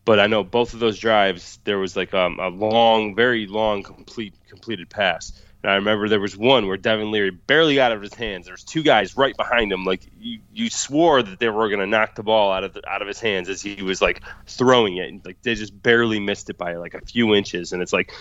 But 0.05 0.19
I 0.19 0.27
know 0.27 0.43
both 0.43 0.73
of 0.73 0.79
those 0.79 0.99
drives 0.99 1.59
there 1.63 1.79
was 1.79 1.95
like 1.95 2.13
um, 2.13 2.39
a 2.39 2.49
long, 2.49 3.15
very 3.15 3.47
long 3.47 3.83
complete 3.83 4.35
completed 4.47 4.89
pass. 4.89 5.33
And 5.63 5.71
I 5.71 5.75
remember 5.77 6.07
there 6.07 6.19
was 6.19 6.37
one 6.37 6.67
where 6.67 6.77
Devin 6.77 7.09
Leary 7.09 7.31
barely 7.31 7.73
got 7.73 7.91
out 7.91 7.97
of 7.97 8.03
his 8.03 8.13
hands. 8.13 8.45
There 8.45 8.53
was 8.53 8.63
two 8.63 8.83
guys 8.83 9.17
right 9.17 9.35
behind 9.35 9.71
him. 9.71 9.83
Like 9.83 10.01
you, 10.19 10.41
you 10.53 10.69
swore 10.69 11.23
that 11.23 11.39
they 11.39 11.49
were 11.49 11.69
going 11.69 11.79
to 11.79 11.87
knock 11.87 12.13
the 12.13 12.21
ball 12.21 12.51
out 12.51 12.63
of 12.63 12.73
the, 12.73 12.87
out 12.87 13.01
of 13.01 13.07
his 13.07 13.19
hands 13.19 13.49
as 13.49 13.63
he 13.63 13.81
was 13.81 13.99
like 13.99 14.21
throwing 14.45 14.97
it. 14.97 15.09
And, 15.09 15.25
like 15.25 15.41
they 15.41 15.55
just 15.55 15.81
barely 15.81 16.19
missed 16.19 16.51
it 16.51 16.57
by 16.59 16.75
like 16.75 16.93
a 16.93 17.01
few 17.01 17.33
inches. 17.33 17.73
And 17.73 17.81
it's 17.81 17.91
like 17.91 18.13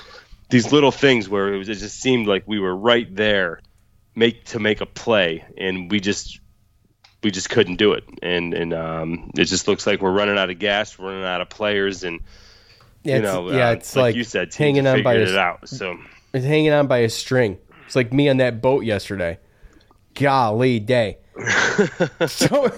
these 0.49 0.73
little 0.73 0.90
things 0.90 1.29
where 1.29 1.53
it, 1.53 1.59
was, 1.59 1.68
it 1.68 1.75
just 1.75 2.01
seemed 2.01 2.27
like 2.27 2.44
we 2.47 2.59
were 2.59 2.75
right 2.75 3.14
there, 3.14 3.61
make 4.14 4.44
to 4.47 4.59
make 4.59 4.81
a 4.81 4.87
play, 4.87 5.44
and 5.59 5.90
we 5.90 6.01
just 6.01 6.40
we 7.25 7.31
just 7.31 7.51
couldn't 7.51 7.77
do 7.77 7.93
it. 7.93 8.05
And 8.23 8.55
and 8.55 8.73
um, 8.73 9.31
it 9.37 9.45
just 9.47 9.67
looks 9.67 9.87
like 9.87 10.01
we're 10.01 10.13
running 10.13 10.39
out 10.39 10.51
of 10.51 10.59
gas, 10.59 10.99
we're 10.99 11.07
running 11.09 11.25
out 11.25 11.41
of 11.41 11.49
players, 11.49 12.05
and 12.05 12.21
Yeah, 13.03 13.17
you 13.17 13.23
know, 13.23 13.51
yeah, 13.51 13.69
uh, 13.69 13.73
it's 13.73 13.97
like 13.97 14.15
you 14.15 14.25
said, 14.25 14.55
hanging 14.55 14.87
on 14.87 15.03
by 15.03 15.15
a- 15.15 15.21
it 15.23 15.37
out. 15.37 15.69
So 15.69 15.99
It's 16.33 16.45
hanging 16.45 16.73
on 16.73 16.87
by 16.87 16.99
a 16.99 17.09
string. 17.09 17.59
It's 17.87 17.97
like 17.97 18.13
me 18.13 18.29
on 18.29 18.37
that 18.39 18.63
boat 18.63 18.85
yesterday. 18.85 19.39
Golly 20.15 20.79
day. 20.79 21.19
so, 22.27 22.73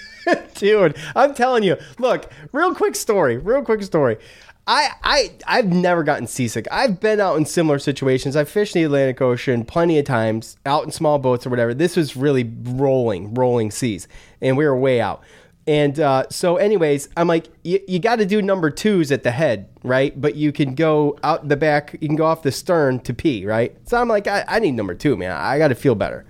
dude, 0.54 0.96
I'm 1.14 1.34
telling 1.34 1.62
you. 1.62 1.76
Look, 1.98 2.30
real 2.52 2.74
quick 2.74 2.96
story. 2.96 3.38
Real 3.38 3.62
quick 3.62 3.82
story. 3.82 4.18
I, 4.66 4.90
I, 5.02 5.30
I've 5.46 5.72
never 5.72 6.04
gotten 6.04 6.26
seasick. 6.28 6.68
I've 6.70 7.00
been 7.00 7.20
out 7.20 7.36
in 7.36 7.44
similar 7.44 7.80
situations. 7.80 8.36
I've 8.36 8.48
fished 8.48 8.74
the 8.74 8.84
Atlantic 8.84 9.20
Ocean 9.20 9.64
plenty 9.64 9.98
of 9.98 10.04
times, 10.04 10.56
out 10.64 10.84
in 10.84 10.92
small 10.92 11.18
boats 11.18 11.46
or 11.46 11.50
whatever. 11.50 11.74
This 11.74 11.96
was 11.96 12.16
really 12.16 12.50
rolling, 12.62 13.34
rolling 13.34 13.72
seas, 13.72 14.06
and 14.40 14.56
we 14.56 14.64
were 14.64 14.76
way 14.76 15.00
out. 15.00 15.22
And 15.66 15.98
uh, 16.00 16.28
so, 16.28 16.56
anyways, 16.56 17.08
I'm 17.16 17.28
like, 17.28 17.46
you, 17.62 17.98
got 18.00 18.16
to 18.16 18.26
do 18.26 18.42
number 18.42 18.70
twos 18.70 19.12
at 19.12 19.22
the 19.22 19.30
head, 19.30 19.68
right? 19.84 20.18
But 20.20 20.34
you 20.34 20.50
can 20.52 20.74
go 20.74 21.18
out 21.22 21.48
the 21.48 21.56
back, 21.56 21.96
you 22.00 22.08
can 22.08 22.16
go 22.16 22.26
off 22.26 22.42
the 22.42 22.50
stern 22.50 22.98
to 23.00 23.14
pee, 23.14 23.46
right? 23.46 23.76
So 23.88 24.00
I'm 24.00 24.08
like, 24.08 24.26
I, 24.26 24.44
I 24.48 24.58
need 24.58 24.72
number 24.72 24.94
two, 24.94 25.16
man. 25.16 25.30
I 25.30 25.58
got 25.58 25.68
to 25.68 25.76
feel 25.76 25.94
better. 25.94 26.24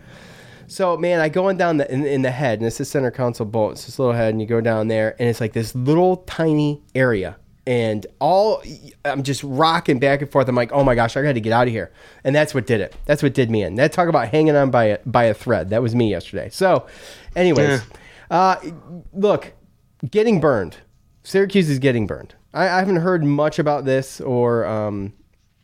So 0.66 0.96
man, 0.96 1.20
I 1.20 1.28
go 1.28 1.48
on 1.48 1.56
down 1.56 1.78
the, 1.78 1.92
in, 1.92 2.04
in 2.04 2.22
the 2.22 2.30
head, 2.30 2.58
and 2.58 2.66
it's 2.66 2.78
the 2.78 2.84
center 2.84 3.10
console 3.10 3.46
bolt. 3.46 3.72
It's 3.72 3.86
this 3.86 3.98
little 3.98 4.14
head, 4.14 4.30
and 4.30 4.40
you 4.40 4.46
go 4.46 4.60
down 4.60 4.88
there, 4.88 5.16
and 5.18 5.28
it's 5.28 5.40
like 5.40 5.52
this 5.52 5.74
little 5.74 6.18
tiny 6.18 6.82
area, 6.94 7.36
and 7.66 8.06
all 8.18 8.62
I'm 9.04 9.22
just 9.22 9.42
rocking 9.44 9.98
back 9.98 10.20
and 10.20 10.30
forth. 10.30 10.48
I'm 10.48 10.54
like, 10.54 10.72
oh 10.72 10.84
my 10.84 10.94
gosh, 10.94 11.16
I 11.16 11.22
got 11.22 11.34
to 11.34 11.40
get 11.40 11.52
out 11.52 11.66
of 11.66 11.72
here, 11.72 11.92
and 12.24 12.34
that's 12.34 12.54
what 12.54 12.66
did 12.66 12.80
it. 12.80 12.94
That's 13.04 13.22
what 13.22 13.34
did 13.34 13.50
me 13.50 13.62
in. 13.62 13.76
That 13.76 13.92
talk 13.92 14.08
about 14.08 14.28
hanging 14.28 14.56
on 14.56 14.70
by 14.70 14.84
a, 14.84 14.98
by 15.06 15.24
a 15.24 15.34
thread. 15.34 15.70
That 15.70 15.82
was 15.82 15.94
me 15.94 16.10
yesterday. 16.10 16.48
So, 16.50 16.86
anyways, 17.36 17.82
uh, 18.30 18.56
look, 19.12 19.52
getting 20.10 20.40
burned. 20.40 20.76
Syracuse 21.22 21.70
is 21.70 21.78
getting 21.78 22.06
burned. 22.06 22.34
I, 22.52 22.64
I 22.64 22.78
haven't 22.78 22.96
heard 22.96 23.24
much 23.24 23.58
about 23.58 23.84
this, 23.84 24.20
or 24.20 24.66
um, 24.66 25.12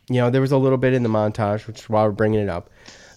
you 0.09 0.15
know, 0.15 0.29
there 0.29 0.41
was 0.41 0.51
a 0.51 0.57
little 0.57 0.77
bit 0.77 0.93
in 0.93 1.03
the 1.03 1.09
montage, 1.09 1.67
which 1.67 1.79
is 1.79 1.89
why 1.89 2.03
we're 2.03 2.11
bringing 2.11 2.39
it 2.39 2.49
up. 2.49 2.69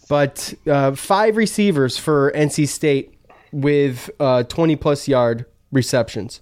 But 0.08 0.52
uh, 0.66 0.92
five 0.94 1.36
receivers 1.36 1.96
for 1.96 2.32
NC 2.32 2.68
State 2.68 3.14
with 3.52 4.10
uh, 4.18 4.42
20 4.42 4.76
plus 4.76 5.08
yard 5.08 5.46
receptions. 5.70 6.40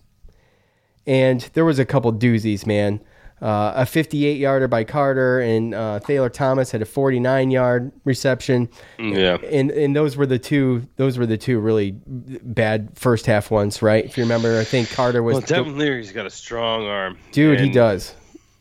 And 1.07 1.41
there 1.55 1.65
was 1.65 1.79
a 1.79 1.85
couple 1.85 2.13
doozies, 2.13 2.67
man. 2.67 3.01
uh, 3.43 3.73
a 3.75 3.87
58 3.87 4.37
yarder 4.37 4.69
by 4.69 4.85
Carter, 4.85 5.41
and 5.41 5.75
uh, 5.75 5.99
Thayer 6.01 6.29
Thomas 6.29 6.71
had 6.71 6.83
a 6.83 6.85
49 6.85 7.51
yard 7.51 7.91
reception. 8.05 8.69
Yeah. 8.99 9.39
and 9.51 9.71
and 9.71 9.97
those 9.97 10.17
were 10.17 10.27
the 10.27 10.39
two. 10.39 10.87
Those 10.97 11.17
were 11.17 11.25
the 11.27 11.39
two 11.39 11.59
really 11.59 11.93
bad 12.07 12.91
first 12.97 13.25
half 13.27 13.51
ones, 13.51 13.81
right? 13.81 14.05
If 14.05 14.19
you 14.19 14.25
remember, 14.25 14.59
I 14.61 14.65
think 14.65 14.91
Carter 14.91 15.23
was. 15.23 15.35
Well, 15.35 15.41
Devin 15.43 15.79
Leary's 15.79 16.13
got 16.13 16.27
a 16.27 16.31
strong 16.31 16.87
arm, 16.87 17.17
dude, 17.33 17.61
he 17.61 17.71
does. 17.71 18.15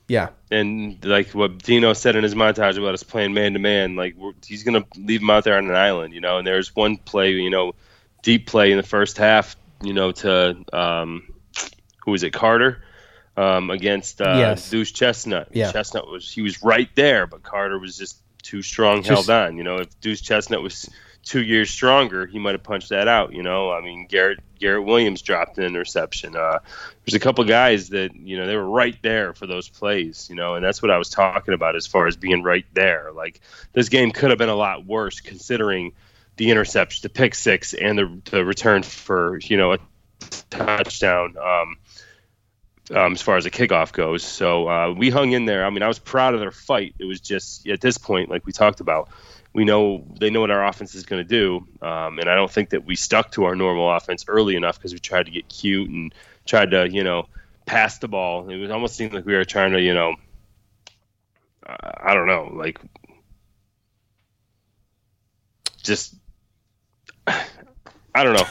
Yeah. 0.08 0.30
And 0.49 0.97
like 1.06 1.32
what 1.32 1.62
Dino 1.62 1.93
said 1.93 2.15
in 2.15 2.23
his 2.23 2.34
montage 2.34 2.78
about 2.78 2.95
us 2.95 3.04
playing 3.04 3.34
man 3.34 3.54
to 3.54 3.60
man, 3.60 3.95
like 3.95 4.15
he's 4.43 4.63
gonna 4.63 4.84
leave 4.97 5.21
him 5.21 5.30
out 5.30 5.43
there 5.43 5.58
on 5.58 5.69
an 5.69 5.75
island, 5.75 6.13
you 6.15 6.21
know. 6.21 6.38
And 6.39 6.47
there's 6.47 6.75
one 6.75 6.97
play, 6.97 7.32
you 7.34 7.49
know, 7.52 7.75
deep 8.23 8.47
play 8.47 8.71
in 8.71 8.78
the 8.78 8.84
first 8.84 9.17
half, 9.17 9.56
you 9.84 9.93
know, 9.93 10.12
to 10.13 10.63
um, 10.73 11.29
who 12.10 12.12
was 12.12 12.24
it, 12.24 12.34
Carter, 12.34 12.82
um, 13.38 13.69
against 13.69 14.19
uh, 14.19 14.36
Yes. 14.38 14.69
Deuce 14.69 14.91
Chestnut. 14.91 15.50
Yeah. 15.54 15.72
Chestnut 15.72 16.10
was 16.10 16.30
he 16.32 16.41
was 16.41 16.63
right 16.63 16.89
there, 16.95 17.28
but 17.28 17.43
Carter 17.43 17.78
was 17.78 17.98
just 17.98 18.17
too 18.41 18.62
strong, 18.63 19.04
Just- 19.04 19.28
held 19.28 19.30
on. 19.30 19.58
You 19.58 19.63
know, 19.63 19.78
if 19.78 20.00
Deuce 20.02 20.22
Chestnut 20.22 20.63
was 20.63 20.89
two 21.24 21.43
years 21.43 21.69
stronger, 21.69 22.26
he 22.26 22.39
might 22.39 22.54
have 22.56 22.63
punched 22.63 22.89
that 22.89 23.08
out. 23.08 23.34
You 23.34 23.43
know, 23.43 23.72
I 23.72 23.82
mean, 23.82 24.08
Garrett 24.08 24.39
Garrett 24.60 24.84
Williams 24.86 25.22
dropped 25.22 25.60
an 25.60 25.65
interception. 25.65 26.36
Uh, 26.36 26.60
there's 27.06 27.13
a 27.13 27.19
couple 27.19 27.43
guys 27.43 27.89
that 27.89 28.15
you 28.15 28.38
know 28.38 28.48
they 28.48 28.56
were 28.56 28.67
right 28.67 28.98
there 29.04 29.34
for 29.34 29.45
those 29.45 29.69
plays. 29.69 30.28
You 30.32 30.36
know, 30.36 30.56
and 30.56 30.65
that's 30.65 30.82
what 30.82 30.89
I 30.89 30.98
was 30.98 31.10
talking 31.10 31.54
about 31.54 31.76
as 31.76 31.86
far 31.86 32.08
as 32.08 32.15
being 32.15 32.41
right 32.41 32.65
there. 32.74 33.12
Like 33.13 33.39
this 33.74 33.89
game 33.89 34.10
could 34.12 34.32
have 34.32 34.39
been 34.39 34.50
a 34.50 34.56
lot 34.56 34.86
worse 34.86 35.19
considering 35.22 35.93
the 36.38 36.50
interception, 36.50 37.02
the 37.04 37.10
pick 37.10 37.36
six, 37.36 37.74
and 37.76 37.98
the 38.00 38.22
the 38.32 38.43
return 38.43 38.82
for 38.82 39.38
you 39.43 39.58
know 39.58 39.74
a 39.74 39.78
touchdown. 40.50 41.36
Um, 41.38 41.78
um, 42.91 43.13
as 43.13 43.21
far 43.21 43.38
as 43.38 43.43
the 43.43 43.52
kickoff 43.52 43.91
goes. 43.91 44.23
So 44.23 44.67
uh, 44.67 44.93
we 44.95 45.10
hung 45.10 45.32
in 45.32 45.45
there. 45.45 45.65
I 45.65 45.69
mean, 45.69 45.84
I 45.84 45.88
was 45.88 45.99
proud 45.99 46.34
of 46.34 46.39
their 46.39 46.52
fight. 46.52 46.95
It 46.99 47.06
was 47.06 47.19
just 47.19 47.67
at 47.67 47.82
this 47.82 47.97
point, 47.97 48.30
like 48.30 48.45
we 48.45 48.52
talked 48.52 48.80
about, 48.80 49.10
we 49.54 49.65
know 49.65 50.06
they 50.19 50.30
know 50.30 50.41
what 50.41 50.52
our 50.52 50.65
offense 50.65 50.93
is 50.95 51.06
going 51.06 51.25
to 51.25 51.28
do, 51.28 51.67
um, 51.82 52.19
and 52.19 52.30
I 52.30 52.36
don't 52.36 52.52
think 52.52 52.69
that 52.69 52.86
we 52.86 52.95
stuck 52.95 53.32
to 53.32 53.45
our 53.45 53.56
normal 53.56 53.91
offense 53.91 54.25
early 54.28 54.56
enough 54.56 54.78
because 54.78 54.93
we 54.93 54.99
tried 54.99 55.25
to 55.25 55.32
get 55.32 55.49
cute 55.49 55.89
and 55.89 56.13
tried 56.45 56.71
to, 56.71 56.89
you 56.89 57.04
know, 57.04 57.28
pass 57.65 57.97
the 57.97 58.08
ball. 58.08 58.47
It 58.49 58.58
was 58.58 58.69
almost 58.69 58.95
seemed 58.95 59.13
like 59.13 59.25
we 59.25 59.34
were 59.34 59.45
trying 59.45 59.71
to, 59.71 59.82
you 59.82 59.93
know, 59.93 60.15
uh, 61.65 61.91
I 61.97 62.13
don't 62.13 62.28
know, 62.28 62.52
like 62.54 62.80
just 65.82 66.13
I 67.28 68.23
don't 68.23 68.36
know, 68.36 68.47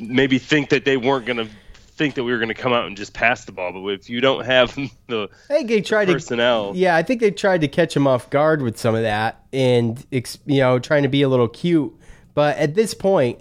maybe 0.00 0.38
think 0.38 0.70
that 0.70 0.84
they 0.84 0.96
weren't 0.98 1.24
going 1.24 1.38
to 1.38 1.48
think 1.96 2.14
that 2.14 2.24
we 2.24 2.32
were 2.32 2.38
going 2.38 2.48
to 2.48 2.54
come 2.54 2.72
out 2.72 2.86
and 2.86 2.96
just 2.96 3.14
pass 3.14 3.44
the 3.44 3.52
ball. 3.52 3.72
But 3.72 3.86
if 3.88 4.10
you 4.10 4.20
don't 4.20 4.44
have 4.44 4.74
the 5.06 5.28
I 5.48 5.54
think 5.54 5.68
they 5.68 5.80
tried 5.80 6.08
personnel, 6.08 6.72
to. 6.72 6.78
Yeah, 6.78 6.96
I 6.96 7.02
think 7.02 7.20
they 7.20 7.30
tried 7.30 7.60
to 7.62 7.68
catch 7.68 7.96
him 7.96 8.06
off 8.06 8.30
guard 8.30 8.62
with 8.62 8.78
some 8.78 8.94
of 8.94 9.02
that, 9.02 9.44
and 9.52 10.04
you 10.10 10.60
know, 10.60 10.78
trying 10.78 11.04
to 11.04 11.08
be 11.08 11.22
a 11.22 11.28
little 11.28 11.48
cute. 11.48 11.94
But 12.34 12.56
at 12.58 12.74
this 12.74 12.94
point, 12.94 13.40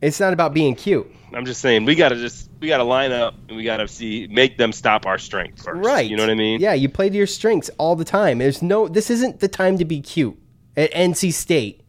it's 0.00 0.20
not 0.20 0.32
about 0.32 0.54
being 0.54 0.74
cute. 0.74 1.10
I'm 1.34 1.44
just 1.44 1.60
saying 1.60 1.84
we 1.84 1.94
got 1.94 2.10
to 2.10 2.16
just 2.16 2.48
we 2.60 2.68
got 2.68 2.78
to 2.78 2.84
line 2.84 3.12
up 3.12 3.34
and 3.48 3.56
we 3.56 3.64
got 3.64 3.78
to 3.78 3.88
see 3.88 4.26
make 4.28 4.56
them 4.56 4.72
stop 4.72 5.04
our 5.04 5.18
strength 5.18 5.62
first. 5.62 5.84
Right. 5.84 6.08
You 6.08 6.16
know 6.16 6.22
what 6.22 6.30
I 6.30 6.34
mean? 6.34 6.60
Yeah, 6.60 6.72
you 6.72 6.88
play 6.88 7.10
to 7.10 7.16
your 7.16 7.26
strengths 7.26 7.68
all 7.78 7.96
the 7.96 8.04
time. 8.04 8.38
There's 8.38 8.62
no. 8.62 8.88
This 8.88 9.10
isn't 9.10 9.40
the 9.40 9.48
time 9.48 9.78
to 9.78 9.84
be 9.84 10.00
cute. 10.00 10.38
At 10.78 10.92
NC 10.92 11.32
State, 11.32 11.82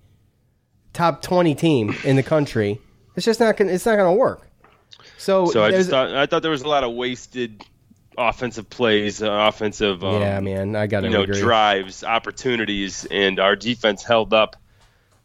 top 0.93 1.21
twenty 1.21 1.55
team 1.55 1.93
in 2.05 2.15
the 2.15 2.23
country, 2.23 2.79
it's 3.15 3.25
just 3.25 3.39
not 3.39 3.57
gonna. 3.57 3.71
It's 3.71 3.85
not 3.85 3.97
gonna 3.97 4.13
work. 4.13 4.47
So, 5.17 5.47
So 5.47 5.63
I 5.63 5.71
just 5.71 5.89
thought 5.89 6.13
I 6.15 6.25
thought 6.25 6.41
there 6.41 6.51
was 6.51 6.61
a 6.61 6.67
lot 6.67 6.83
of 6.83 6.93
wasted 6.93 7.63
offensive 8.17 8.69
plays, 8.69 9.21
uh, 9.21 9.31
offensive 9.31 10.03
um, 10.03 10.21
yeah, 10.21 10.39
man, 10.39 10.75
I 10.75 10.87
got 10.87 11.01
to 11.01 11.07
you 11.07 11.13
know 11.13 11.21
agree. 11.23 11.39
drives, 11.39 12.03
opportunities, 12.03 13.05
and 13.09 13.39
our 13.39 13.55
defense 13.55 14.03
held 14.03 14.33
up 14.33 14.55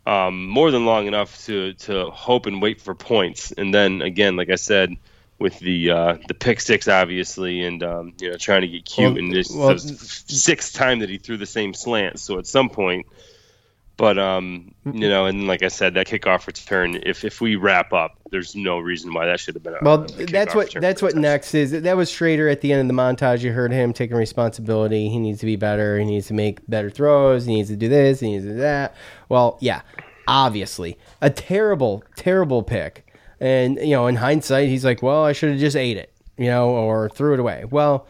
um, 0.06 0.46
more 0.46 0.70
than 0.70 0.84
long 0.84 1.06
enough 1.06 1.44
to 1.46 1.74
to 1.74 2.06
hope 2.10 2.46
and 2.46 2.60
wait 2.60 2.80
for 2.80 2.94
points. 2.94 3.52
And 3.52 3.72
then 3.72 4.02
again, 4.02 4.36
like 4.36 4.50
I 4.50 4.56
said, 4.56 4.96
with 5.38 5.58
the 5.58 5.90
uh, 5.90 6.16
the 6.28 6.34
pick 6.34 6.60
six, 6.60 6.88
obviously, 6.88 7.62
and 7.62 7.82
um, 7.82 8.14
you 8.20 8.30
know 8.30 8.36
trying 8.36 8.62
to 8.62 8.68
get 8.68 8.84
cute, 8.84 9.14
Well- 9.14 9.18
and 9.18 9.32
this 9.32 9.50
well- 9.50 9.78
sixth 9.78 10.74
time 10.74 11.00
that 11.00 11.08
he 11.08 11.18
threw 11.18 11.36
the 11.36 11.46
same 11.46 11.74
slant. 11.74 12.18
So 12.18 12.38
at 12.38 12.46
some 12.46 12.68
point. 12.70 13.06
But 13.98 14.18
um, 14.18 14.74
you 14.84 15.08
know, 15.08 15.26
and 15.26 15.46
like 15.46 15.62
I 15.62 15.68
said, 15.68 15.94
that 15.94 16.08
kickoff 16.08 16.46
return. 16.46 16.98
If 17.04 17.24
if 17.24 17.40
we 17.40 17.56
wrap 17.56 17.92
up, 17.92 18.18
there's 18.32 18.56
no 18.56 18.78
reason 18.78 19.12
why 19.12 19.26
that 19.26 19.38
should 19.38 19.54
have 19.54 19.62
been. 19.62 19.74
A, 19.74 19.78
Well, 19.82 20.06
a 20.18 20.24
that's 20.24 20.54
what 20.54 20.74
that's 20.80 21.02
what 21.02 21.14
next 21.14 21.54
is. 21.54 21.70
That 21.70 21.96
was 21.96 22.10
Shrader 22.10 22.50
at 22.50 22.62
the 22.62 22.72
end 22.72 22.80
of 22.80 22.88
the 22.96 23.00
montage. 23.00 23.42
You 23.42 23.52
heard 23.52 23.70
him 23.70 23.92
taking 23.92 24.16
responsibility. 24.16 25.10
He 25.10 25.18
needs 25.18 25.38
to 25.40 25.46
be 25.46 25.54
better. 25.54 25.98
He 25.98 26.06
needs 26.06 26.26
to 26.28 26.34
make 26.34 26.66
better 26.68 26.90
throws. 26.90 27.44
He 27.44 27.54
needs 27.54 27.68
to 27.68 27.76
do 27.76 27.88
this. 27.88 28.20
He 28.20 28.32
needs 28.32 28.44
to 28.44 28.52
do 28.52 28.58
that. 28.58 28.94
Well, 29.28 29.58
yeah, 29.60 29.82
obviously 30.26 30.98
a 31.20 31.28
terrible, 31.28 32.02
terrible 32.16 32.62
pick. 32.62 33.06
And 33.38 33.76
you 33.78 33.90
know, 33.90 34.06
in 34.06 34.16
hindsight, 34.16 34.68
he's 34.68 34.84
like, 34.84 35.02
"Well, 35.02 35.24
I 35.24 35.32
should 35.32 35.50
have 35.50 35.60
just 35.60 35.76
ate 35.76 35.98
it," 35.98 36.12
you 36.38 36.46
know, 36.46 36.70
or 36.70 37.10
threw 37.10 37.34
it 37.34 37.40
away. 37.40 37.66
Well, 37.70 38.06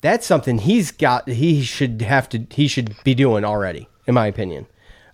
that's 0.00 0.26
something 0.26 0.58
he's 0.58 0.90
got. 0.90 1.28
He 1.28 1.62
should 1.62 2.02
have 2.02 2.28
to. 2.30 2.46
He 2.50 2.66
should 2.66 2.96
be 3.04 3.14
doing 3.14 3.44
already, 3.44 3.88
in 4.08 4.14
my 4.14 4.26
opinion. 4.26 4.66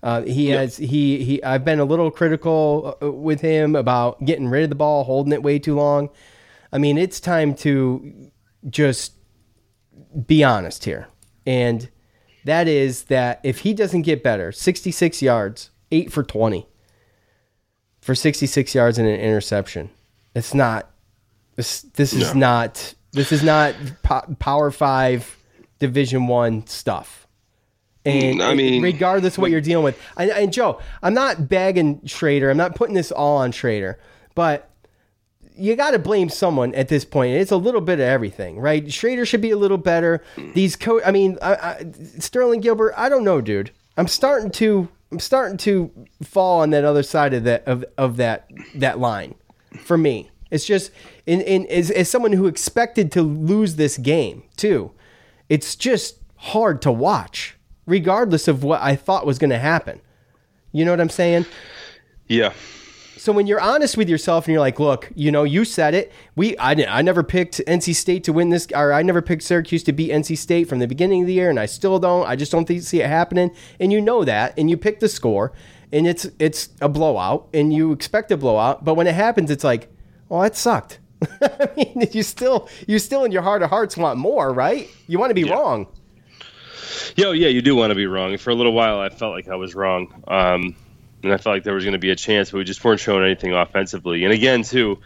Uh, 0.02 0.22
he 0.22 0.48
has 0.50 0.76
he 0.76 1.24
he. 1.24 1.42
I've 1.42 1.64
been 1.64 1.80
a 1.80 1.84
little 1.84 2.10
critical 2.10 2.96
uh, 3.02 3.10
with 3.10 3.40
him 3.40 3.74
about 3.74 4.24
getting 4.24 4.48
rid 4.48 4.62
of 4.62 4.68
the 4.68 4.76
ball, 4.76 5.04
holding 5.04 5.32
it 5.32 5.42
way 5.42 5.58
too 5.58 5.74
long. 5.74 6.10
I 6.72 6.78
mean, 6.78 6.98
it's 6.98 7.20
time 7.20 7.54
to 7.56 8.30
just 8.68 9.12
be 10.26 10.44
honest 10.44 10.84
here, 10.84 11.08
and 11.46 11.88
that 12.44 12.68
is 12.68 13.04
that 13.04 13.40
if 13.42 13.60
he 13.60 13.74
doesn't 13.74 14.02
get 14.02 14.22
better, 14.22 14.52
sixty-six 14.52 15.20
yards, 15.20 15.70
eight 15.90 16.12
for 16.12 16.22
twenty, 16.22 16.68
for 18.00 18.14
sixty-six 18.14 18.74
yards 18.74 18.98
and 18.98 19.08
an 19.08 19.20
interception, 19.20 19.90
it's 20.34 20.54
not. 20.54 20.90
This 21.56 21.82
this 21.82 22.12
is 22.12 22.34
not. 22.34 22.94
This 23.12 23.32
is 23.32 23.42
not 23.42 23.74
po- 24.02 24.36
Power 24.38 24.70
Five, 24.70 25.36
Division 25.78 26.26
One 26.26 26.66
stuff. 26.66 27.26
And 28.08 28.40
Mm, 28.40 28.44
I 28.44 28.54
mean- 28.54 28.82
regardless 28.82 29.34
of 29.36 29.42
what 29.42 29.50
you're 29.50 29.60
dealing 29.60 29.84
with, 29.84 29.98
and, 30.16 30.30
and 30.30 30.52
Joe, 30.52 30.80
I'm 31.02 31.14
not 31.14 31.48
bagging 31.48 32.00
Shrader. 32.00 32.50
I'm 32.50 32.56
not 32.56 32.74
putting 32.74 32.94
this 32.94 33.10
all 33.12 33.36
on 33.38 33.52
Shrader, 33.52 33.96
but 34.34 34.70
you 35.56 35.74
got 35.74 35.90
to 35.90 35.98
blame 35.98 36.28
someone 36.28 36.72
at 36.74 36.88
this 36.88 37.04
point. 37.04 37.32
It's 37.34 37.50
a 37.50 37.56
little 37.56 37.80
bit 37.80 37.94
of 37.94 38.06
everything, 38.06 38.58
right? 38.60 38.84
Shrader 38.86 39.26
should 39.26 39.40
be 39.40 39.50
a 39.50 39.56
little 39.56 39.76
better. 39.78 40.22
These 40.54 40.76
co 40.76 41.00
I 41.04 41.10
mean, 41.10 41.36
I, 41.42 41.54
I, 41.54 41.86
Sterling 42.18 42.60
Gilbert. 42.60 42.94
I 42.96 43.08
don't 43.08 43.24
know, 43.24 43.40
dude. 43.40 43.72
I'm 43.96 44.06
starting 44.08 44.50
to 44.52 44.88
I'm 45.10 45.18
starting 45.18 45.56
to 45.58 45.90
fall 46.22 46.60
on 46.60 46.70
that 46.70 46.84
other 46.84 47.02
side 47.02 47.34
of 47.34 47.42
that 47.44 47.66
of, 47.66 47.84
of 47.96 48.16
that 48.18 48.48
that 48.76 49.00
line. 49.00 49.34
For 49.80 49.98
me, 49.98 50.30
it's 50.52 50.64
just 50.64 50.92
in 51.26 51.40
in 51.40 51.66
as, 51.66 51.90
as 51.90 52.08
someone 52.08 52.32
who 52.32 52.46
expected 52.46 53.10
to 53.12 53.22
lose 53.22 53.74
this 53.76 53.98
game 53.98 54.44
too. 54.56 54.92
It's 55.48 55.74
just 55.74 56.18
hard 56.36 56.80
to 56.82 56.92
watch, 56.92 57.56
regardless 57.88 58.46
of 58.46 58.62
what 58.62 58.80
I 58.82 58.94
thought 58.94 59.26
was 59.26 59.38
going 59.38 59.50
to 59.50 59.58
happen. 59.58 60.00
You 60.72 60.84
know 60.84 60.92
what 60.92 61.00
I'm 61.00 61.08
saying? 61.08 61.46
Yeah. 62.28 62.52
So 63.16 63.32
when 63.32 63.48
you're 63.48 63.60
honest 63.60 63.96
with 63.96 64.08
yourself 64.08 64.46
and 64.46 64.52
you're 64.52 64.60
like, 64.60 64.78
look, 64.78 65.10
you 65.16 65.32
know, 65.32 65.42
you 65.42 65.64
said 65.64 65.92
it. 65.94 66.12
We, 66.36 66.56
I, 66.58 66.74
didn't- 66.74 66.94
I 66.94 67.02
never 67.02 67.24
picked 67.24 67.60
NC 67.66 67.94
State 67.96 68.22
to 68.24 68.32
win 68.32 68.50
this, 68.50 68.68
or 68.74 68.92
I 68.92 69.02
never 69.02 69.20
picked 69.20 69.42
Syracuse 69.42 69.82
to 69.84 69.92
beat 69.92 70.12
NC 70.12 70.38
State 70.38 70.68
from 70.68 70.78
the 70.78 70.86
beginning 70.86 71.22
of 71.22 71.26
the 71.26 71.32
year, 71.32 71.50
and 71.50 71.58
I 71.58 71.66
still 71.66 71.98
don't. 71.98 72.26
I 72.28 72.36
just 72.36 72.52
don't 72.52 72.64
think, 72.66 72.82
see 72.82 73.00
it 73.00 73.08
happening. 73.08 73.50
And 73.80 73.92
you 73.92 74.00
know 74.00 74.22
that, 74.24 74.54
and 74.56 74.70
you 74.70 74.76
pick 74.76 75.00
the 75.00 75.08
score, 75.08 75.52
and 75.92 76.06
it's 76.06 76.28
it's 76.38 76.68
a 76.80 76.88
blowout, 76.88 77.48
and 77.52 77.72
you 77.72 77.90
expect 77.90 78.30
a 78.30 78.36
blowout. 78.36 78.84
But 78.84 78.94
when 78.94 79.08
it 79.08 79.14
happens, 79.16 79.50
it's 79.50 79.64
like, 79.64 79.90
well, 80.28 80.42
that 80.42 80.54
sucked. 80.54 81.00
I 81.42 81.68
mean, 81.76 82.06
you 82.12 82.22
still, 82.22 82.68
you 82.86 83.00
still 83.00 83.24
in 83.24 83.32
your 83.32 83.42
heart 83.42 83.62
of 83.62 83.70
hearts 83.70 83.96
want 83.96 84.18
more, 84.20 84.52
right? 84.52 84.88
You 85.08 85.18
want 85.18 85.30
to 85.30 85.34
be 85.34 85.42
wrong. 85.44 85.88
Yo, 87.16 87.32
yeah, 87.32 87.48
you 87.48 87.62
do 87.62 87.74
want 87.74 87.90
to 87.90 87.94
be 87.94 88.06
wrong. 88.06 88.36
For 88.38 88.50
a 88.50 88.54
little 88.54 88.72
while, 88.72 89.00
I 89.00 89.08
felt 89.08 89.32
like 89.32 89.48
I 89.48 89.56
was 89.56 89.74
wrong, 89.74 90.22
um, 90.28 90.76
and 91.22 91.32
I 91.32 91.36
felt 91.36 91.56
like 91.56 91.64
there 91.64 91.74
was 91.74 91.84
going 91.84 91.92
to 91.92 91.98
be 91.98 92.10
a 92.10 92.16
chance, 92.16 92.50
but 92.50 92.58
we 92.58 92.64
just 92.64 92.84
weren't 92.84 93.00
showing 93.00 93.24
anything 93.24 93.52
offensively. 93.52 94.24
And 94.24 94.32
again, 94.32 94.62
too, 94.62 94.98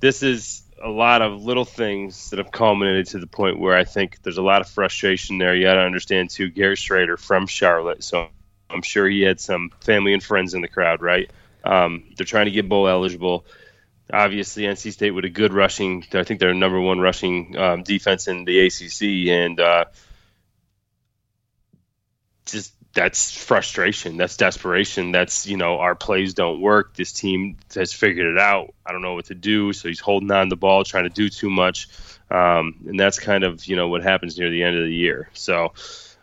this 0.00 0.22
is 0.22 0.62
a 0.82 0.88
lot 0.88 1.22
of 1.22 1.42
little 1.42 1.64
things 1.64 2.30
that 2.30 2.38
have 2.38 2.50
culminated 2.50 3.06
to 3.08 3.18
the 3.18 3.26
point 3.26 3.58
where 3.58 3.76
I 3.76 3.84
think 3.84 4.20
there's 4.22 4.38
a 4.38 4.42
lot 4.42 4.60
of 4.60 4.68
frustration 4.68 5.38
there. 5.38 5.54
You 5.54 5.64
got 5.64 5.74
to 5.74 5.80
understand, 5.80 6.30
too, 6.30 6.50
Gary 6.50 6.76
Shrader 6.76 7.18
from 7.18 7.46
Charlotte, 7.46 8.02
so 8.02 8.28
I'm 8.68 8.82
sure 8.82 9.08
he 9.08 9.22
had 9.22 9.40
some 9.40 9.70
family 9.80 10.12
and 10.12 10.22
friends 10.22 10.54
in 10.54 10.62
the 10.62 10.68
crowd, 10.68 11.02
right? 11.02 11.30
Um, 11.64 12.04
they're 12.16 12.26
trying 12.26 12.46
to 12.46 12.50
get 12.50 12.68
bowl 12.68 12.88
eligible. 12.88 13.44
Obviously, 14.12 14.64
NC 14.64 14.92
State 14.92 15.12
with 15.12 15.24
a 15.24 15.30
good 15.30 15.52
rushing. 15.52 16.04
I 16.12 16.24
think 16.24 16.40
they're 16.40 16.52
number 16.52 16.80
one 16.80 16.98
rushing 17.00 17.56
um, 17.56 17.82
defense 17.82 18.28
in 18.28 18.44
the 18.44 18.66
ACC, 18.66 19.30
and 19.30 19.60
uh, 19.60 19.84
just 22.46 22.72
that's 22.94 23.32
frustration. 23.32 24.18
That's 24.18 24.36
desperation. 24.36 25.12
That's 25.12 25.46
you 25.46 25.56
know 25.56 25.78
our 25.78 25.94
plays 25.94 26.34
don't 26.34 26.60
work. 26.60 26.94
This 26.94 27.12
team 27.12 27.56
has 27.74 27.92
figured 27.92 28.26
it 28.26 28.38
out. 28.38 28.74
I 28.84 28.92
don't 28.92 29.02
know 29.02 29.14
what 29.14 29.26
to 29.26 29.34
do. 29.34 29.72
So 29.72 29.88
he's 29.88 30.00
holding 30.00 30.30
on 30.30 30.48
the 30.48 30.56
ball, 30.56 30.84
trying 30.84 31.04
to 31.04 31.10
do 31.10 31.28
too 31.28 31.50
much. 31.50 31.88
um, 32.30 32.76
and 32.86 32.98
that's 32.98 33.18
kind 33.18 33.44
of 33.44 33.66
you 33.66 33.76
know 33.76 33.88
what 33.88 34.02
happens 34.02 34.38
near 34.38 34.50
the 34.50 34.62
end 34.62 34.76
of 34.76 34.84
the 34.84 34.94
year. 34.94 35.28
So, 35.34 35.72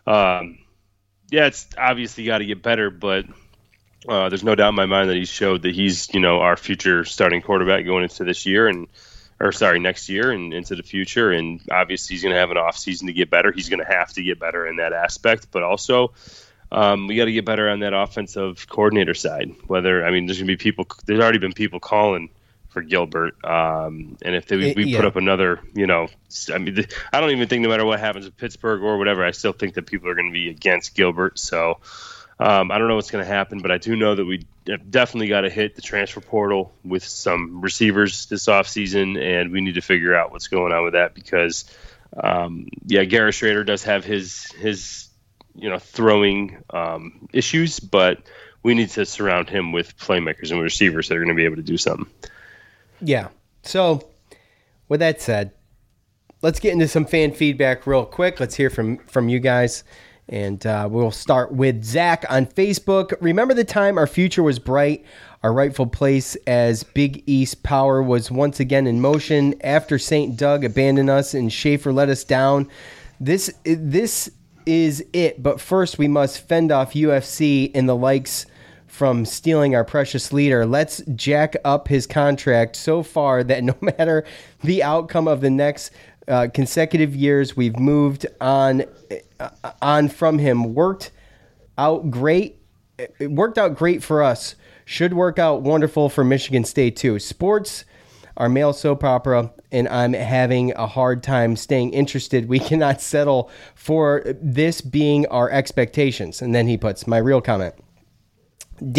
um, 0.06 0.58
yeah, 1.30 1.46
it's 1.46 1.66
obviously 1.78 2.24
got 2.24 2.38
to 2.38 2.46
get 2.46 2.62
better, 2.62 2.90
but 2.90 3.26
uh, 4.08 4.28
there's 4.28 4.44
no 4.44 4.54
doubt 4.54 4.70
in 4.70 4.74
my 4.74 4.86
mind 4.86 5.10
that 5.10 5.16
he 5.16 5.24
showed 5.24 5.62
that 5.62 5.74
he's 5.74 6.12
you 6.12 6.20
know 6.20 6.40
our 6.40 6.56
future 6.56 7.04
starting 7.04 7.42
quarterback 7.42 7.84
going 7.84 8.02
into 8.04 8.24
this 8.24 8.46
year 8.46 8.66
and 8.66 8.88
or 9.40 9.52
sorry 9.52 9.80
next 9.80 10.08
year 10.08 10.30
and 10.30 10.52
into 10.52 10.74
the 10.76 10.82
future 10.82 11.30
and 11.30 11.60
obviously 11.70 12.14
he's 12.14 12.22
going 12.22 12.34
to 12.34 12.40
have 12.40 12.50
an 12.50 12.56
off 12.58 12.76
season 12.76 13.06
to 13.06 13.12
get 13.12 13.30
better 13.30 13.52
he's 13.52 13.68
going 13.68 13.80
to 13.80 13.90
have 13.90 14.12
to 14.12 14.22
get 14.22 14.38
better 14.38 14.66
in 14.66 14.76
that 14.76 14.92
aspect 14.92 15.48
but 15.50 15.62
also 15.62 16.12
um, 16.72 17.08
we 17.08 17.16
got 17.16 17.24
to 17.24 17.32
get 17.32 17.44
better 17.44 17.68
on 17.68 17.80
that 17.80 17.92
offensive 17.94 18.66
coordinator 18.68 19.14
side 19.14 19.54
whether 19.66 20.04
i 20.04 20.10
mean 20.10 20.26
there's 20.26 20.38
going 20.38 20.46
to 20.46 20.52
be 20.52 20.56
people 20.56 20.86
there's 21.06 21.20
already 21.20 21.38
been 21.38 21.52
people 21.52 21.80
calling 21.80 22.28
for 22.70 22.82
Gilbert. 22.82 23.44
Um, 23.44 24.16
and 24.22 24.34
if 24.34 24.46
they, 24.46 24.56
we, 24.56 24.72
we 24.74 24.84
Yeah. 24.84 24.98
put 24.98 25.06
up 25.06 25.16
another, 25.16 25.60
you 25.74 25.86
know, 25.86 26.08
I 26.52 26.58
mean, 26.58 26.86
I 27.12 27.20
don't 27.20 27.30
even 27.30 27.48
think 27.48 27.62
no 27.62 27.68
matter 27.68 27.84
what 27.84 28.00
happens 28.00 28.24
with 28.24 28.36
Pittsburgh 28.36 28.82
or 28.82 28.96
whatever, 28.96 29.24
I 29.24 29.32
still 29.32 29.52
think 29.52 29.74
that 29.74 29.86
people 29.86 30.08
are 30.08 30.14
going 30.14 30.28
to 30.28 30.32
be 30.32 30.48
against 30.48 30.94
Gilbert. 30.94 31.38
So 31.38 31.80
um, 32.38 32.70
I 32.70 32.78
don't 32.78 32.88
know 32.88 32.94
what's 32.94 33.10
going 33.10 33.24
to 33.24 33.30
happen, 33.30 33.58
but 33.60 33.70
I 33.70 33.78
do 33.78 33.96
know 33.96 34.14
that 34.14 34.24
we 34.24 34.46
definitely 34.76 35.28
got 35.28 35.42
to 35.42 35.50
hit 35.50 35.76
the 35.76 35.82
transfer 35.82 36.20
portal 36.20 36.74
with 36.84 37.04
some 37.04 37.60
receivers 37.60 38.26
this 38.26 38.46
offseason, 38.46 39.20
and 39.20 39.52
we 39.52 39.60
need 39.60 39.74
to 39.74 39.80
figure 39.80 40.14
out 40.14 40.32
what's 40.32 40.48
going 40.48 40.72
on 40.72 40.84
with 40.84 40.94
that 40.94 41.14
because, 41.14 41.64
um, 42.16 42.68
yeah, 42.86 43.04
Garrett 43.04 43.34
Shrader 43.34 43.64
does 43.64 43.84
have 43.84 44.04
his 44.04 44.50
his 44.52 45.08
you 45.54 45.68
know 45.68 45.78
throwing 45.78 46.62
um, 46.70 47.28
issues, 47.32 47.80
but 47.80 48.18
we 48.62 48.74
need 48.74 48.90
to 48.90 49.06
surround 49.06 49.48
him 49.48 49.72
with 49.72 49.96
playmakers 49.98 50.50
and 50.50 50.60
receivers 50.60 51.08
that 51.08 51.16
are 51.16 51.20
going 51.20 51.28
to 51.28 51.34
be 51.34 51.44
able 51.44 51.56
to 51.56 51.62
do 51.62 51.76
something. 51.76 52.06
Yeah. 53.00 53.28
So, 53.62 54.08
with 54.88 55.00
that 55.00 55.20
said, 55.20 55.52
let's 56.42 56.60
get 56.60 56.72
into 56.72 56.88
some 56.88 57.04
fan 57.04 57.32
feedback 57.32 57.86
real 57.86 58.04
quick. 58.04 58.40
Let's 58.40 58.56
hear 58.56 58.70
from 58.70 58.98
from 58.98 59.28
you 59.28 59.40
guys, 59.40 59.84
and 60.30 60.64
uh, 60.64 60.88
we'll 60.90 61.10
start 61.10 61.52
with 61.52 61.84
Zach 61.84 62.24
on 62.30 62.46
Facebook. 62.46 63.12
Remember 63.20 63.52
the 63.52 63.64
time 63.64 63.98
our 63.98 64.06
future 64.06 64.44
was 64.44 64.60
bright, 64.60 65.04
our 65.42 65.52
rightful 65.52 65.86
place 65.86 66.36
as 66.46 66.84
Big 66.84 67.24
East 67.26 67.64
power 67.64 68.00
was 68.00 68.30
once 68.30 68.60
again 68.60 68.86
in 68.86 69.00
motion 69.00 69.54
after 69.62 69.98
Saint 69.98 70.36
Doug 70.36 70.64
abandoned 70.64 71.10
us 71.10 71.34
and 71.34 71.52
Shafer 71.52 71.92
let 71.92 72.08
us 72.08 72.22
down. 72.22 72.68
This 73.18 73.52
this 73.64 74.30
is 74.66 75.04
it. 75.12 75.42
But 75.42 75.60
first, 75.60 75.98
we 75.98 76.06
must 76.06 76.46
fend 76.46 76.70
off 76.70 76.92
UFC 76.92 77.72
and 77.74 77.88
the 77.88 77.96
likes 77.96 78.46
from 78.86 79.24
stealing 79.24 79.74
our 79.74 79.84
precious 79.84 80.32
leader. 80.32 80.66
Let's 80.66 81.02
jack 81.14 81.56
up 81.64 81.88
his 81.88 82.06
contract 82.06 82.76
so 82.76 83.02
far 83.02 83.42
that 83.44 83.64
no 83.64 83.74
matter 83.80 84.24
the 84.62 84.82
outcome 84.82 85.26
of 85.26 85.40
the 85.40 85.50
next 85.50 85.90
uh, 86.30 86.48
consecutive 86.48 87.14
years, 87.14 87.56
we've 87.56 87.78
moved 87.78 88.26
on 88.40 88.84
uh, 89.38 89.50
on 89.82 90.08
from 90.08 90.38
him. 90.38 90.74
Worked 90.74 91.10
out 91.76 92.10
great. 92.10 92.62
It 92.98 93.30
worked 93.30 93.58
out 93.58 93.74
great 93.74 94.02
for 94.02 94.22
us. 94.22 94.54
Should 94.84 95.14
work 95.14 95.38
out 95.38 95.62
wonderful 95.62 96.08
for 96.08 96.24
Michigan 96.24 96.64
State 96.64 96.96
too. 96.96 97.18
Sports 97.18 97.84
our 98.40 98.48
male 98.48 98.72
soap 98.72 99.04
opera, 99.04 99.52
and 99.70 99.86
I'm 99.88 100.14
having 100.14 100.72
a 100.72 100.86
hard 100.86 101.22
time 101.22 101.56
staying 101.56 101.92
interested. 101.92 102.48
We 102.48 102.58
cannot 102.70 103.02
settle 103.02 103.50
for 103.74 104.22
this 104.40 104.80
being 104.80 105.26
our 105.26 105.50
expectations. 105.50 106.40
And 106.40 106.54
then 106.54 106.66
he 106.66 106.78
puts 106.78 107.06
my 107.06 107.18
real 107.18 107.42
comment. 107.42 107.74